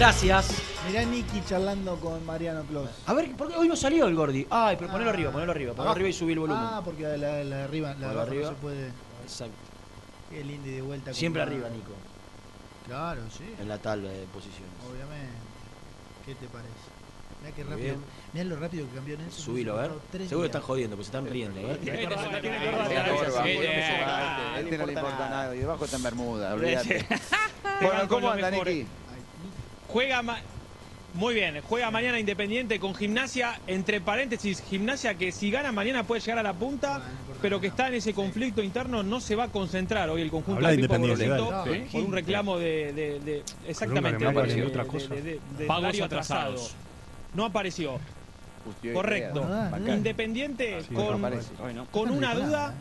Gracias. 0.05 0.55
Mirá 0.87 1.03
Nicky 1.05 1.43
charlando 1.47 1.95
con 1.97 2.25
Mariano 2.25 2.63
Clos. 2.63 2.89
A 3.05 3.13
ver, 3.13 3.35
¿por 3.35 3.49
qué 3.49 3.55
hoy 3.55 3.67
no 3.67 3.75
salió 3.75 4.07
el 4.07 4.15
Gordi? 4.15 4.47
Ay, 4.49 4.75
pero 4.75 4.91
ponelo 4.91 5.11
arriba, 5.11 5.29
ponelo 5.31 5.51
arriba, 5.51 5.73
ponelo 5.75 5.89
Ah. 5.89 5.93
arriba 5.93 6.09
y 6.09 6.13
subí 6.13 6.33
el 6.33 6.39
volumen. 6.39 6.59
Ah, 6.59 6.81
porque 6.83 7.03
la, 7.03 7.17
la, 7.17 7.43
la 7.43 7.57
de 7.57 7.63
arriba, 7.65 7.89
la 7.93 7.99
de 7.99 8.05
abajo 8.05 8.21
arriba. 8.21 8.49
no 8.49 8.55
se 8.55 8.61
puede. 8.63 8.87
Exacto. 9.21 9.53
Qué 10.31 10.43
lindo 10.43 10.67
y 10.67 10.71
de 10.71 10.81
vuelta. 10.81 11.05
con 11.11 11.13
Siempre 11.13 11.43
arriba, 11.43 11.69
Nico. 11.69 11.91
Claro, 12.87 13.21
sí. 13.29 13.43
En 13.59 13.69
la 13.69 13.77
tabla 13.77 14.09
de 14.09 14.25
posiciones. 14.33 14.73
Obviamente. 14.89 15.37
¿Qué 16.25 16.33
te 16.33 16.47
parece? 16.47 16.71
Mirá 17.43 17.55
qué 17.55 17.63
Muy 17.63 17.71
rápido. 17.73 17.87
bien. 17.93 18.05
Mirá 18.33 18.45
lo 18.45 18.55
rápido 18.55 18.87
que 18.89 18.95
cambió 18.95 19.17
Nelson. 19.19 19.39
Subilo, 19.45 19.77
a 19.77 19.81
ver. 19.83 19.91
Seguro 20.13 20.27
días. 20.39 20.45
están 20.45 20.61
jodiendo, 20.63 20.95
pues 20.95 21.09
se 21.09 21.15
están 21.15 21.31
riendo, 21.31 21.59
a 21.59 21.63
ver. 21.63 21.79
A 23.37 24.59
este 24.61 24.77
no 24.79 24.85
le 24.87 24.93
importa 24.93 25.29
nada. 25.29 25.55
Y 25.55 25.59
debajo 25.59 25.85
está 25.85 25.97
en 25.97 26.03
Bermuda, 26.03 26.55
olvídate. 26.55 27.05
Bueno, 27.81 28.07
¿cómo 28.07 28.31
anda, 28.31 28.49
mejor. 28.49 28.67
Juega 29.91 30.21
ma- 30.21 30.39
muy 31.13 31.33
bien, 31.33 31.59
juega 31.67 31.91
mañana 31.91 32.17
Independiente 32.19 32.79
con 32.79 32.95
Gimnasia, 32.95 33.59
entre 33.67 33.99
paréntesis, 33.99 34.61
Gimnasia 34.61 35.15
que 35.15 35.33
si 35.33 35.51
gana 35.51 35.73
mañana 35.73 36.03
puede 36.05 36.21
llegar 36.21 36.39
a 36.39 36.43
la 36.43 36.53
punta, 36.53 37.01
pero 37.41 37.59
que 37.59 37.67
está 37.67 37.89
en 37.89 37.95
ese 37.95 38.13
conflicto 38.13 38.63
interno, 38.63 39.03
no 39.03 39.19
se 39.19 39.35
va 39.35 39.45
a 39.45 39.47
concentrar 39.49 40.09
hoy 40.09 40.21
el 40.21 40.29
conjunto 40.31 40.55
Habla 40.55 40.69
de 40.71 40.77
Pipo 40.77 40.93
dale. 40.93 41.87
por 41.91 42.01
un 42.01 42.13
reclamo 42.13 42.57
de, 42.57 42.93
de- 42.93 43.19
de- 43.19 43.43
exactamente 43.67 44.23
no 44.23 44.31
de- 44.31 44.37
apareció 44.37 44.63
de- 44.63 44.69
otra 44.69 44.85
cosa. 44.85 45.13
de- 45.13 45.21
de- 45.21 45.39
de 45.57 45.65
Pagos 45.65 45.99
atrasados. 45.99 46.61
atrasado. 46.61 46.81
No 47.33 47.45
apareció. 47.45 47.99
Correcto. 48.93 49.41
Bacán. 49.41 49.89
Independiente 49.89 50.81
Sí, 50.87 50.93
con, 50.93 51.19
no 51.19 51.27
aparece. 51.27 51.49
con 51.91 52.09
una 52.11 52.35
duda 52.35 52.73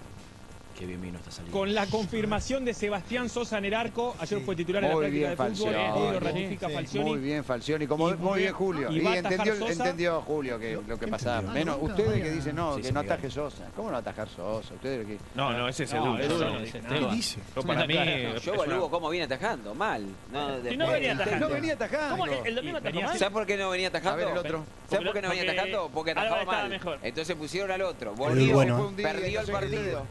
Qué 0.81 0.86
bien 0.86 1.02
vino 1.02 1.19
está 1.19 1.31
saliendo. 1.31 1.59
con 1.59 1.74
la 1.74 1.85
confirmación 1.86 2.65
de 2.65 2.73
Sebastián 2.73 3.28
Sosa 3.28 3.59
en 3.59 3.66
el 3.66 3.74
arco, 3.74 4.16
ayer 4.19 4.40
fue 4.40 4.57
titular 4.57 4.82
en 4.82 4.89
la 4.98 5.09
bien, 5.09 5.12
de 5.31 5.36
fútbol, 5.36 5.47
Falcioni. 5.48 5.77
hoy 5.77 6.12
lo 6.15 6.20
ratifica 6.20 6.69
Falcioni. 6.70 7.11
Muy 7.11 7.19
bien, 7.20 7.44
Falcioni. 7.44 7.86
Como, 7.86 8.11
Y 8.11 8.15
muy 8.15 8.39
bien, 8.40 8.52
Julio. 8.55 8.90
y 8.90 9.01
Y, 9.02 9.07
entendió, 9.07 9.57
Sosa. 9.57 9.73
entendió 9.73 10.23
Julio 10.23 10.59
que, 10.59 10.78
lo 10.89 10.98
que 10.98 11.07
pasaba. 11.07 11.43
Menos 11.52 11.77
ustedes 11.82 12.23
que 12.23 12.31
dicen 12.31 12.57
no, 12.57 12.77
Sí, 12.77 12.81
que 12.81 12.89
sí, 12.89 12.94
no 12.94 13.01
ataje 13.01 13.31
Sosa. 13.31 13.69
¿Cómo 13.77 13.90
no 13.90 13.98
atajar 13.98 14.27
Sosa? 14.31 14.73
Ustedes 14.73 15.07
que. 15.07 15.19
No, 15.35 15.52
no, 15.52 15.69
ese 15.69 15.85
es 15.85 15.93
No. 15.93 16.19
Edu 16.19 16.35
Eso 16.36 16.44
no 16.47 16.61
no. 16.61 16.65
¿Qué 17.11 17.15
dice? 17.15 17.40
Yo 17.55 17.62
para 17.62 17.86
mí. 17.86 17.94
Yo 17.94 18.01
es 18.01 18.47
una- 18.47 18.55
evalúo 18.65 18.90
cómo 18.90 19.11
viene 19.11 19.27
atajando, 19.27 19.74
mal. 19.74 20.07
No, 20.32 20.62
Si 20.66 20.77
no 20.78 20.90
venía 20.90 21.12
atajando. 21.12 21.47
No 21.48 21.55
venía 21.55 21.74
atajando. 21.74 22.16
¿Cómo? 22.16 22.27
El- 22.32 22.47
el 22.47 22.55
domingo 22.55 22.78
atajó 22.78 23.01
mal. 23.02 23.19
¿Sabes 23.19 23.32
por 23.35 23.44
qué 23.47 23.57
no 23.59 23.69
venía 23.69 23.89
atajando? 23.89 24.12
A 24.12 24.16
ver 24.16 24.28
el 24.28 24.39
otro. 24.39 24.65
¿Sabes 24.89 25.05
por 25.05 25.15
qué 25.15 25.20
no 25.23 25.28
venía 25.28 25.43
atajando? 25.52 25.90
Porque 25.93 26.11
atajaba 26.12 26.43
¿eh? 26.43 26.47
mal. 26.47 26.98
Entonces 27.02 27.36
pusieron 27.36 27.70
al 27.70 27.82
otro. 27.82 28.15
Volvió, 28.15 28.55
bueno. 28.55 28.78
Fue 28.78 28.86
un 28.86 28.97
día, 28.97 29.12
perdió 29.12 29.40
el 29.43 29.47
partido. 29.51 30.07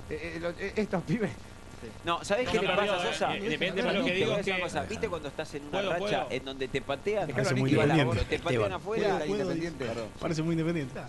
Eh, 0.59 0.65
eh, 0.67 0.73
eh, 0.75 0.81
estos 0.81 1.03
pibes. 1.03 1.31
No, 2.03 2.23
¿sabés 2.25 2.45
No, 2.47 2.51
qué 2.51 2.59
le 2.59 2.67
no, 2.67 2.75
pasa 2.75 2.85
no, 2.87 2.93
a 2.99 3.03
Sosa? 3.05 3.35
eh, 3.37 3.41
depende, 3.49 3.81
pero 3.81 3.93
lo 3.99 4.05
que 4.05 4.11
Te 4.11 4.17
digo 4.17 4.37
que- 4.41 4.59
cosa. 4.59 4.83
¿Viste 4.83 5.07
cuando 5.07 5.29
estás 5.29 5.53
en 5.55 5.61
una 5.63 5.71
Puedo, 5.71 5.89
racha 5.93 5.99
puedo. 6.25 6.27
en 6.31 6.45
donde 6.45 6.67
te 6.67 6.81
patean? 6.81 7.29
Parece 7.29 7.55
muy 7.55 7.71
independiente. 7.71 8.25
te 8.25 8.39
patean 8.39 8.73
afuera 8.73 9.03
Puedo, 9.07 9.19
puedo, 9.27 9.41
independiente. 9.53 9.85
Parece 10.19 10.41
muy 10.43 10.53
independiente. 10.53 10.99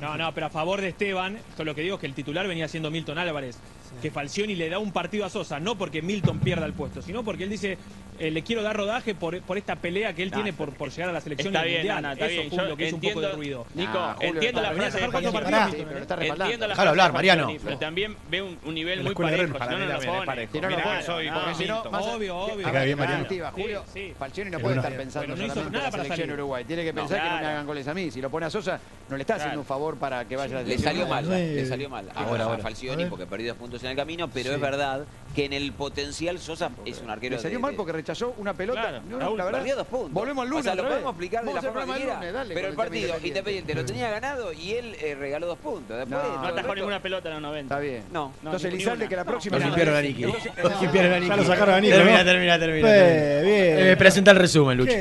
No, 0.00 0.16
no, 0.16 0.32
pero 0.34 0.46
a 0.46 0.50
favor 0.50 0.80
de 0.80 0.88
Esteban, 0.88 1.36
esto 1.36 1.62
lo 1.64 1.74
que 1.74 1.82
digo 1.82 1.94
es 1.96 2.00
que 2.00 2.06
el 2.06 2.14
titular 2.14 2.48
venía 2.48 2.66
siendo 2.68 2.90
Milton 2.90 3.18
Álvarez. 3.18 3.58
Que 4.02 4.10
Falcioni 4.10 4.54
le 4.54 4.68
da 4.68 4.78
un 4.78 4.92
partido 4.92 5.24
a 5.24 5.30
Sosa, 5.30 5.58
no 5.58 5.76
porque 5.76 6.02
Milton 6.02 6.38
pierda 6.40 6.66
el 6.66 6.72
puesto, 6.74 7.00
sino 7.02 7.24
porque 7.24 7.44
él 7.44 7.50
dice, 7.50 7.78
eh, 8.18 8.30
le 8.30 8.42
quiero 8.42 8.62
dar 8.62 8.76
rodaje 8.76 9.14
por, 9.14 9.40
por 9.42 9.56
esta 9.58 9.76
pelea 9.76 10.12
que 10.14 10.22
él 10.22 10.30
No, 10.30 10.36
tiene 10.36 10.52
por, 10.52 10.72
por 10.74 10.90
llegar 10.90 11.08
a 11.10 11.12
la 11.12 11.20
selección 11.20 11.54
está 11.54 11.64
y 11.66 11.70
bien, 11.70 11.78
mundial. 11.80 11.98
Ana, 11.98 12.12
está 12.12 12.26
Eso 12.26 12.34
bien. 12.40 12.48
fue 12.50 12.58
Yo 12.58 12.64
lo 12.66 12.76
que 12.76 12.86
hizo 12.88 12.96
un 12.96 13.00
poco 13.02 13.20
de 13.20 13.26
entiendo- 13.26 13.36
ruido. 13.36 13.66
Nico, 13.74 13.98
Ah, 13.98 14.14
Julio, 14.16 14.32
entiendo 14.34 14.60
la 14.62 14.72
frase 14.72 15.00
de 15.00 15.06
bien, 15.08 15.12
Milton, 15.12 15.32
pero 15.34 15.98
¿eh? 15.98 16.02
está. 16.02 16.24
Entiendo 16.44 16.66
la 16.68 16.74
frase 16.74 16.88
hablar, 16.90 17.12
Mariano. 17.12 17.42
Falcioni, 17.44 17.64
Pero 17.64 17.78
también 17.78 18.16
veo 18.30 18.46
un, 18.46 18.58
un 18.64 18.74
nivel 18.74 19.02
muy 19.02 19.14
parejo, 19.14 19.42
si 19.46 19.58
no, 19.58 19.78
no 19.78 19.86
lo 19.86 20.24
pone. 20.24 20.48
Si 20.52 20.60
no 20.60 21.82
lo 21.82 22.06
Obvio, 22.16 22.36
obvio. 22.36 22.66
Te 22.66 22.72
cae 22.72 22.86
bien, 22.86 22.98
Mariano. 22.98 23.26
Julio. 23.52 23.84
Falcioni 24.18 24.50
no 24.50 24.58
puede 24.60 24.76
estar 24.76 24.92
pensando 24.96 25.36
solamente 25.36 25.60
en 25.78 25.82
la 25.82 25.90
selección. 25.90 26.30
Uruguay. 26.32 26.64
Tiene 26.64 26.84
que 26.84 26.92
pensar 26.94 27.22
que 27.22 27.28
no 27.28 27.36
me 27.40 27.46
hagan 27.46 27.66
goles 27.66 27.88
a 27.88 27.94
mí. 27.94 28.10
Si 28.10 28.20
lo 28.20 28.30
pone 28.30 28.46
a 28.46 28.50
Sosa, 28.50 28.78
no 29.08 29.16
le 29.16 29.22
está 29.22 29.36
haciendo 29.36 29.60
un 29.60 29.66
favor 29.66 29.96
para 29.96 30.24
que 30.26 30.36
vaya 30.36 30.58
a 30.58 30.62
la 30.62 30.68
Le 30.68 30.76
selección. 30.78 30.92
salió 30.92 31.06
mal, 31.08 31.28
le 31.28 31.66
salió 31.66 31.88
mal. 31.90 32.08
Ahora, 32.14 32.58
Falcioni 32.58 33.06
porque 33.06 33.26
perdió 33.26 33.48
dos 33.52 33.58
puntos 33.58 33.82
en 33.86 33.92
el 33.92 33.96
camino, 33.96 34.28
pero 34.28 34.50
Sí. 34.50 34.54
es 34.54 34.60
verdad 34.60 35.04
que 35.34 35.44
en 35.44 35.52
el 35.52 35.72
potencial 35.72 36.38
Sosa 36.38 36.70
es 36.86 37.00
un 37.02 37.10
arquero 37.10 37.36
Le 37.36 37.42
salió 37.42 37.58
de- 37.58 37.62
mal 37.62 37.74
porque 37.74 37.92
rechazó 37.92 38.34
una 38.38 38.54
pelota. 38.54 38.80
Claro, 38.80 39.02
No, 39.08 39.36
la 39.36 39.44
verdad. 39.44 39.58
Perdió 39.60 39.76
dos 39.76 39.86
puntos. 39.86 40.12
Volvemos 40.12 40.42
al 40.44 40.48
lunes. 40.48 40.60
O 40.62 40.64
sea, 40.64 40.74
lo 40.74 40.82
vez. 40.82 40.92
podemos 40.92 41.10
explicar 41.12 41.40
de 41.42 41.46
Vamos 41.48 41.62
la 41.64 41.72
forma 41.72 41.94
que 41.94 42.00
quiera. 42.00 42.14
lunes, 42.16 42.32
dale, 42.32 42.54
pero 42.54 42.68
el 42.68 42.74
partido 42.74 43.14
Independiente 43.22 43.74
lo 43.74 43.84
tenía 43.84 44.10
ganado 44.10 44.52
y 44.52 44.72
él 44.72 44.96
eh, 45.00 45.14
regaló 45.18 45.46
dos 45.46 45.58
puntos. 45.58 45.96
Después, 45.98 46.22
No, 46.22 46.40
No 46.42 46.46
atajó 46.48 46.74
ninguna 46.74 47.02
pelota 47.02 47.28
en 47.28 47.34
los 47.34 47.42
90. 47.42 47.74
Está 47.74 47.80
bien. 47.80 48.04
No. 48.12 48.32
Entonces, 48.42 48.70
ni 48.70 48.76
Elizalde, 48.76 49.08
que 49.08 49.16
la 49.16 49.24
No. 49.24 49.30
próxima. 49.30 49.58
Lo 49.58 49.64
limpiaron 49.66 49.94
a 49.96 50.00
Niki. 50.02 50.22
Entonces, 50.24 50.52
Lo 50.62 50.80
limpiaron 50.80 51.12
a 51.12 51.16
Niki. 51.16 51.28
Ya 51.28 51.36
lo 51.36 51.44
sacaron 51.44 51.74
a 51.74 51.80
Niki, 51.80 51.92
Termina, 51.92 52.18
¿no? 52.18 52.24
termina, 52.24 52.58
termina. 52.58 52.88
Bien. 52.88 53.78
Eh, 53.88 53.96
presenta 53.98 54.30
el 54.30 54.38
resumen, 54.38 54.78
Lucho. 54.78 54.92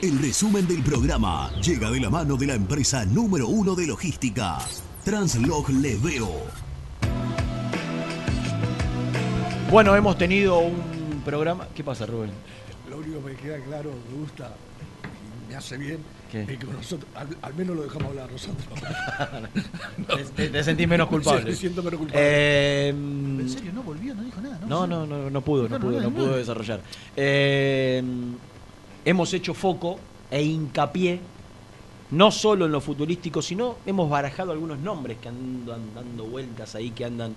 El 0.00 0.18
resumen 0.20 0.66
del 0.66 0.82
programa 0.82 1.50
llega 1.60 1.90
de 1.90 2.00
la 2.00 2.10
mano 2.10 2.36
de 2.36 2.46
la 2.46 2.54
empresa 2.54 3.04
número 3.04 3.46
uno 3.46 3.74
de 3.74 3.86
logística, 3.86 4.58
Translog 5.04 5.70
Leveo. 5.70 6.61
Bueno, 9.72 9.96
hemos 9.96 10.18
tenido 10.18 10.58
un 10.58 11.22
programa. 11.24 11.66
¿Qué 11.74 11.82
pasa, 11.82 12.04
Rubén? 12.04 12.30
Lo 12.90 12.98
único 12.98 13.24
que 13.24 13.32
me 13.32 13.36
queda 13.36 13.58
claro, 13.64 13.90
me 14.10 14.18
gusta 14.20 14.54
y 15.46 15.48
me 15.50 15.56
hace 15.56 15.78
bien, 15.78 15.98
¿Qué? 16.30 16.42
es 16.42 16.58
que 16.58 16.66
nosotros, 16.66 17.10
al, 17.14 17.28
al 17.40 17.54
menos 17.54 17.76
lo 17.76 17.82
dejamos 17.84 18.08
hablar 18.10 18.30
nosotros. 18.30 18.66
Te, 20.36 20.48
te 20.50 20.62
sentís 20.64 20.86
menos 20.86 21.08
culpable. 21.08 21.40
Sí, 21.44 21.48
me 21.48 21.54
siento 21.56 21.82
menos 21.82 21.98
culpable. 22.00 22.20
Eh, 22.22 22.88
En 22.90 23.48
serio, 23.48 23.72
no 23.72 23.82
volvió, 23.82 24.14
no 24.14 24.22
dijo 24.24 24.42
nada. 24.42 24.60
No, 24.68 24.86
no, 24.86 25.06
no, 25.06 25.30
no 25.30 25.40
pudo, 25.40 25.66
no 25.70 25.80
pudo, 25.80 25.92
no, 25.92 26.00
no 26.02 26.10
no. 26.10 26.16
pudo 26.16 26.36
desarrollar. 26.36 26.80
Eh, 27.16 28.02
hemos 29.06 29.32
hecho 29.32 29.54
foco 29.54 29.98
e 30.30 30.42
hincapié 30.42 31.18
no 32.10 32.30
solo 32.30 32.66
en 32.66 32.72
lo 32.72 32.82
futurístico, 32.82 33.40
sino 33.40 33.76
hemos 33.86 34.10
barajado 34.10 34.52
algunos 34.52 34.78
nombres 34.80 35.16
que 35.16 35.28
andan 35.30 35.80
dando 35.94 36.24
vueltas 36.24 36.74
ahí, 36.74 36.90
que 36.90 37.06
andan 37.06 37.34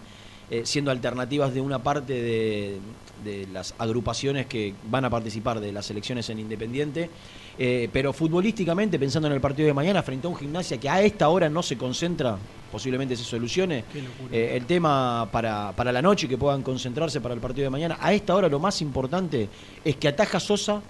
eh, 0.49 0.61
siendo 0.65 0.91
alternativas 0.91 1.53
de 1.53 1.61
una 1.61 1.79
parte 1.79 2.13
de, 2.13 2.79
de 3.23 3.47
las 3.51 3.73
agrupaciones 3.77 4.45
que 4.45 4.73
van 4.89 5.05
a 5.05 5.09
participar 5.09 5.59
de 5.59 5.71
las 5.71 5.89
elecciones 5.89 6.29
en 6.29 6.39
Independiente. 6.39 7.09
Eh, 7.57 7.89
pero 7.91 8.11
futbolísticamente, 8.11 8.99
pensando 8.99 9.27
en 9.27 9.33
el 9.33 9.41
partido 9.41 9.67
de 9.67 9.73
mañana, 9.73 10.03
frente 10.03 10.27
a 10.27 10.29
un 10.29 10.35
gimnasia 10.35 10.77
que 10.77 10.89
a 10.89 11.01
esta 11.01 11.29
hora 11.29 11.49
no 11.49 11.63
se 11.63 11.77
concentra, 11.77 12.37
posiblemente 12.71 13.15
se 13.15 13.23
solucione, 13.23 13.85
eh, 14.31 14.51
el 14.55 14.65
tema 14.65 15.27
para, 15.31 15.71
para 15.71 15.91
la 15.91 16.01
noche 16.01 16.25
y 16.25 16.29
que 16.29 16.37
puedan 16.37 16.61
concentrarse 16.63 17.21
para 17.21 17.33
el 17.33 17.39
partido 17.39 17.63
de 17.63 17.69
mañana, 17.69 17.97
a 18.01 18.13
esta 18.13 18.35
hora 18.35 18.49
lo 18.49 18.59
más 18.59 18.81
importante 18.81 19.47
es 19.85 19.95
que 19.95 20.09
ataja 20.09 20.39
Sosa 20.39 20.81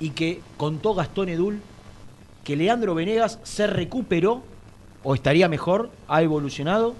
y 0.00 0.10
que 0.10 0.40
contó 0.56 0.94
Gastón 0.94 1.28
Edul 1.28 1.60
que 2.42 2.56
Leandro 2.56 2.94
Venegas 2.94 3.38
se 3.44 3.68
recuperó 3.68 4.42
o 5.04 5.14
estaría 5.14 5.48
mejor, 5.48 5.90
ha 6.08 6.22
evolucionado 6.22 6.94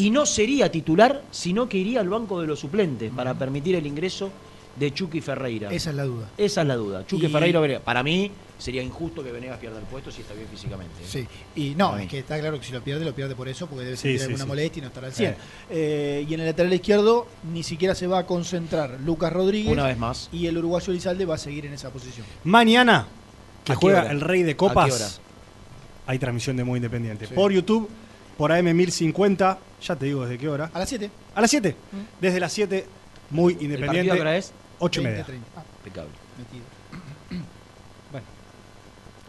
y 0.00 0.10
no 0.10 0.24
sería 0.26 0.70
titular, 0.70 1.22
sino 1.30 1.68
que 1.68 1.78
iría 1.78 2.00
al 2.00 2.08
banco 2.08 2.40
de 2.40 2.46
los 2.46 2.58
suplentes 2.60 3.10
para 3.14 3.34
permitir 3.34 3.74
el 3.74 3.86
ingreso 3.86 4.30
de 4.76 4.94
Chucky 4.94 5.20
Ferreira. 5.20 5.70
Esa 5.72 5.90
es 5.90 5.96
la 5.96 6.04
duda. 6.04 6.28
Esa 6.38 6.62
es 6.62 6.66
la 6.66 6.76
duda. 6.76 7.06
Chucky 7.06 7.26
Y- 7.26 7.28
Ferreira, 7.28 7.80
para 7.80 8.02
mí 8.02 8.30
sería 8.58 8.82
injusto 8.82 9.22
que 9.24 9.32
Venegas 9.32 9.58
pierda 9.58 9.78
el 9.78 9.84
puesto 9.84 10.10
si 10.10 10.20
está 10.22 10.32
bien 10.34 10.46
físicamente. 10.48 10.94
¿eh? 11.02 11.06
Sí, 11.06 11.26
y 11.56 11.74
no, 11.74 11.86
Para 11.88 11.98
mí. 11.98 12.04
es 12.04 12.10
que 12.10 12.18
está 12.20 12.38
claro 12.38 12.58
que 12.60 12.66
si 12.66 12.72
lo 12.72 12.82
pierde, 12.82 13.04
lo 13.04 13.14
pierde 13.14 13.34
por 13.34 13.48
eso, 13.48 13.66
porque 13.66 13.84
debe 13.84 13.96
sentir 13.96 14.18
sí, 14.20 14.24
alguna 14.26 14.44
sí. 14.44 14.48
molestia 14.48 14.78
y 14.78 14.82
no 14.82 14.88
estar 14.88 15.04
al 15.04 15.12
100. 15.12 15.30
Eh. 15.30 15.36
Eh, 15.70 16.26
y 16.28 16.34
en 16.34 16.40
el 16.40 16.46
lateral 16.46 16.72
izquierdo 16.72 17.26
ni 17.52 17.62
siquiera 17.62 17.94
se 17.94 18.06
va 18.06 18.20
a 18.20 18.26
concentrar 18.26 18.98
Lucas 19.04 19.32
Rodríguez. 19.32 19.72
Una 19.72 19.86
vez 19.86 19.98
más. 19.98 20.28
Y 20.32 20.46
el 20.46 20.56
uruguayo 20.58 20.92
Elizalde 20.92 21.24
va 21.26 21.34
a 21.34 21.38
seguir 21.38 21.66
en 21.66 21.72
esa 21.74 21.90
posición. 21.90 22.26
Mañana, 22.44 23.06
que 23.64 23.72
¿A 23.72 23.74
qué 23.76 23.80
juega 23.80 24.00
hora? 24.02 24.10
el 24.12 24.20
Rey 24.20 24.42
de 24.44 24.52
¿A 24.52 24.56
qué 24.56 24.64
hora? 24.64 24.74
Copas, 24.74 25.20
hay 26.06 26.18
transmisión 26.18 26.56
de 26.56 26.64
Muy 26.64 26.78
Independiente. 26.78 27.26
Sí. 27.26 27.34
Por 27.34 27.52
YouTube, 27.52 27.88
por 28.36 28.50
AM1050, 28.52 29.58
ya 29.82 29.96
te 29.96 30.06
digo 30.06 30.22
desde 30.24 30.38
qué 30.38 30.48
hora. 30.48 30.70
A 30.72 30.78
las 30.78 30.88
7. 30.88 31.10
A 31.34 31.40
las 31.40 31.50
7. 31.50 31.76
Desde 32.20 32.40
las 32.40 32.52
7, 32.52 32.86
Muy 33.30 33.54
¿El 33.54 33.62
Independiente. 33.62 34.20
hora 34.20 34.36
es? 34.36 34.52
8 34.80 35.00
y 35.00 35.04
media. 35.04 35.16
20, 35.26 35.32
30. 35.32 35.48
Ah, 35.56 35.62
Impecable. 35.78 36.10
metido. 36.38 36.64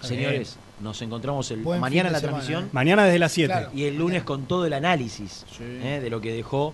Señores, 0.02 0.57
nos 0.80 0.99
encontramos 1.02 1.52
el 1.52 1.61
Buen 1.61 1.80
mañana 1.80 2.10
en 2.10 2.14
la 2.14 2.19
semana, 2.19 2.38
transmisión. 2.40 2.65
¿eh? 2.65 2.69
Mañana 2.72 3.06
desde 3.06 3.19
las 3.19 3.32
7. 3.32 3.53
Claro. 3.53 3.69
Y 3.76 3.84
el 3.84 3.98
lunes 3.98 4.23
con 4.23 4.45
todo 4.45 4.65
el 4.65 4.73
análisis 4.73 5.45
eh, 5.60 5.99
de 6.02 6.10
lo 6.10 6.19
que 6.22 6.34
dejó. 6.34 6.73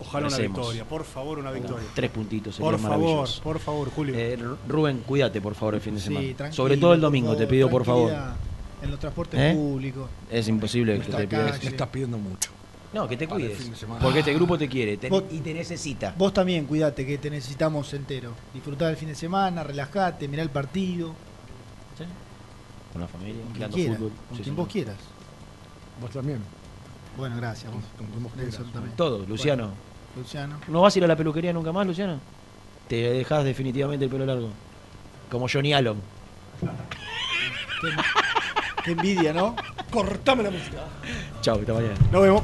Ojalá 0.00 0.26
una 0.26 0.36
Merecemos. 0.36 0.58
victoria, 0.60 0.84
por 0.84 1.04
favor, 1.04 1.38
una 1.38 1.50
victoria. 1.50 1.86
Tres 1.94 2.10
puntitos, 2.10 2.54
sería 2.56 2.70
Por 2.70 2.80
favor, 2.80 3.28
por 3.42 3.58
favor, 3.58 3.90
Julio. 3.90 4.14
Eh, 4.16 4.36
Ru- 4.38 4.56
Rubén, 4.68 4.98
cuídate 5.06 5.40
por 5.40 5.54
favor 5.54 5.76
el 5.76 5.80
fin 5.80 5.94
de 5.94 6.00
semana. 6.00 6.52
Sobre 6.52 6.76
todo 6.76 6.94
el 6.94 7.00
domingo, 7.00 7.36
te 7.36 7.46
pido 7.46 7.68
por 7.70 7.84
favor. 7.84 8.12
En 8.84 8.90
los 8.90 9.00
transportes 9.00 9.40
¿Eh? 9.40 9.54
públicos. 9.54 10.08
Es 10.30 10.46
imposible 10.48 11.00
que 11.00 11.10
te 11.12 11.26
pidas. 11.26 11.62
Me 11.62 11.70
estás 11.70 11.88
pidiendo 11.88 12.18
mucho. 12.18 12.50
No, 12.92 13.08
que 13.08 13.16
te 13.16 13.24
el 13.24 13.30
cuides. 13.30 13.70
Porque 14.00 14.20
este 14.20 14.32
grupo 14.34 14.56
te 14.56 14.68
quiere 14.68 14.96
te- 14.96 15.08
Vos- 15.08 15.24
y 15.32 15.38
te 15.40 15.52
necesita. 15.52 16.14
Vos 16.16 16.32
también, 16.32 16.66
cuídate, 16.66 17.04
que 17.04 17.18
te 17.18 17.28
necesitamos 17.30 17.92
entero. 17.94 18.32
Disfrutá 18.52 18.86
del 18.86 18.96
fin 18.96 19.08
de 19.08 19.14
semana, 19.16 19.64
relajate, 19.64 20.28
mirá 20.28 20.42
el 20.42 20.50
partido. 20.50 21.12
Con 22.92 23.00
la 23.00 23.08
familia, 23.08 23.42
Con 23.42 23.52
quien 23.54 23.70
quiera, 23.72 23.94
fútbol. 23.96 24.10
con 24.10 24.18
Sí, 24.18 24.28
quien 24.28 24.44
señor. 24.44 24.56
vos 24.56 24.68
quieras. 24.68 24.96
Vos 26.00 26.10
también. 26.12 26.38
Bueno, 27.16 27.36
gracias. 27.38 27.72
Vos. 27.72 27.82
Con 27.98 28.06
quien 28.06 28.22
vos 28.22 28.36
Nelson 28.36 28.70
también. 28.72 28.96
Todo, 28.96 29.26
Luciano. 29.26 29.64
Bueno, 29.64 29.78
Luciano. 30.16 30.60
¿No 30.68 30.82
vas 30.82 30.94
a 30.94 30.98
ir 30.98 31.04
a 31.04 31.08
la 31.08 31.16
peluquería 31.16 31.52
nunca 31.52 31.72
más, 31.72 31.84
Luciano? 31.88 32.20
Te 32.86 32.96
dejas 32.96 33.42
definitivamente 33.44 34.04
el 34.04 34.10
pelo 34.12 34.24
largo. 34.26 34.50
Como 35.30 35.48
Johnny 35.52 35.72
Allen. 35.72 35.96
Qué 38.84 38.92
envidia, 38.92 39.32
¿no? 39.32 39.56
Cortame 39.90 40.42
la 40.42 40.50
música. 40.50 40.76
Chao, 41.40 41.58
hasta 41.58 41.72
mañana. 41.72 41.94
Nos 42.12 42.22
vemos. 42.22 42.42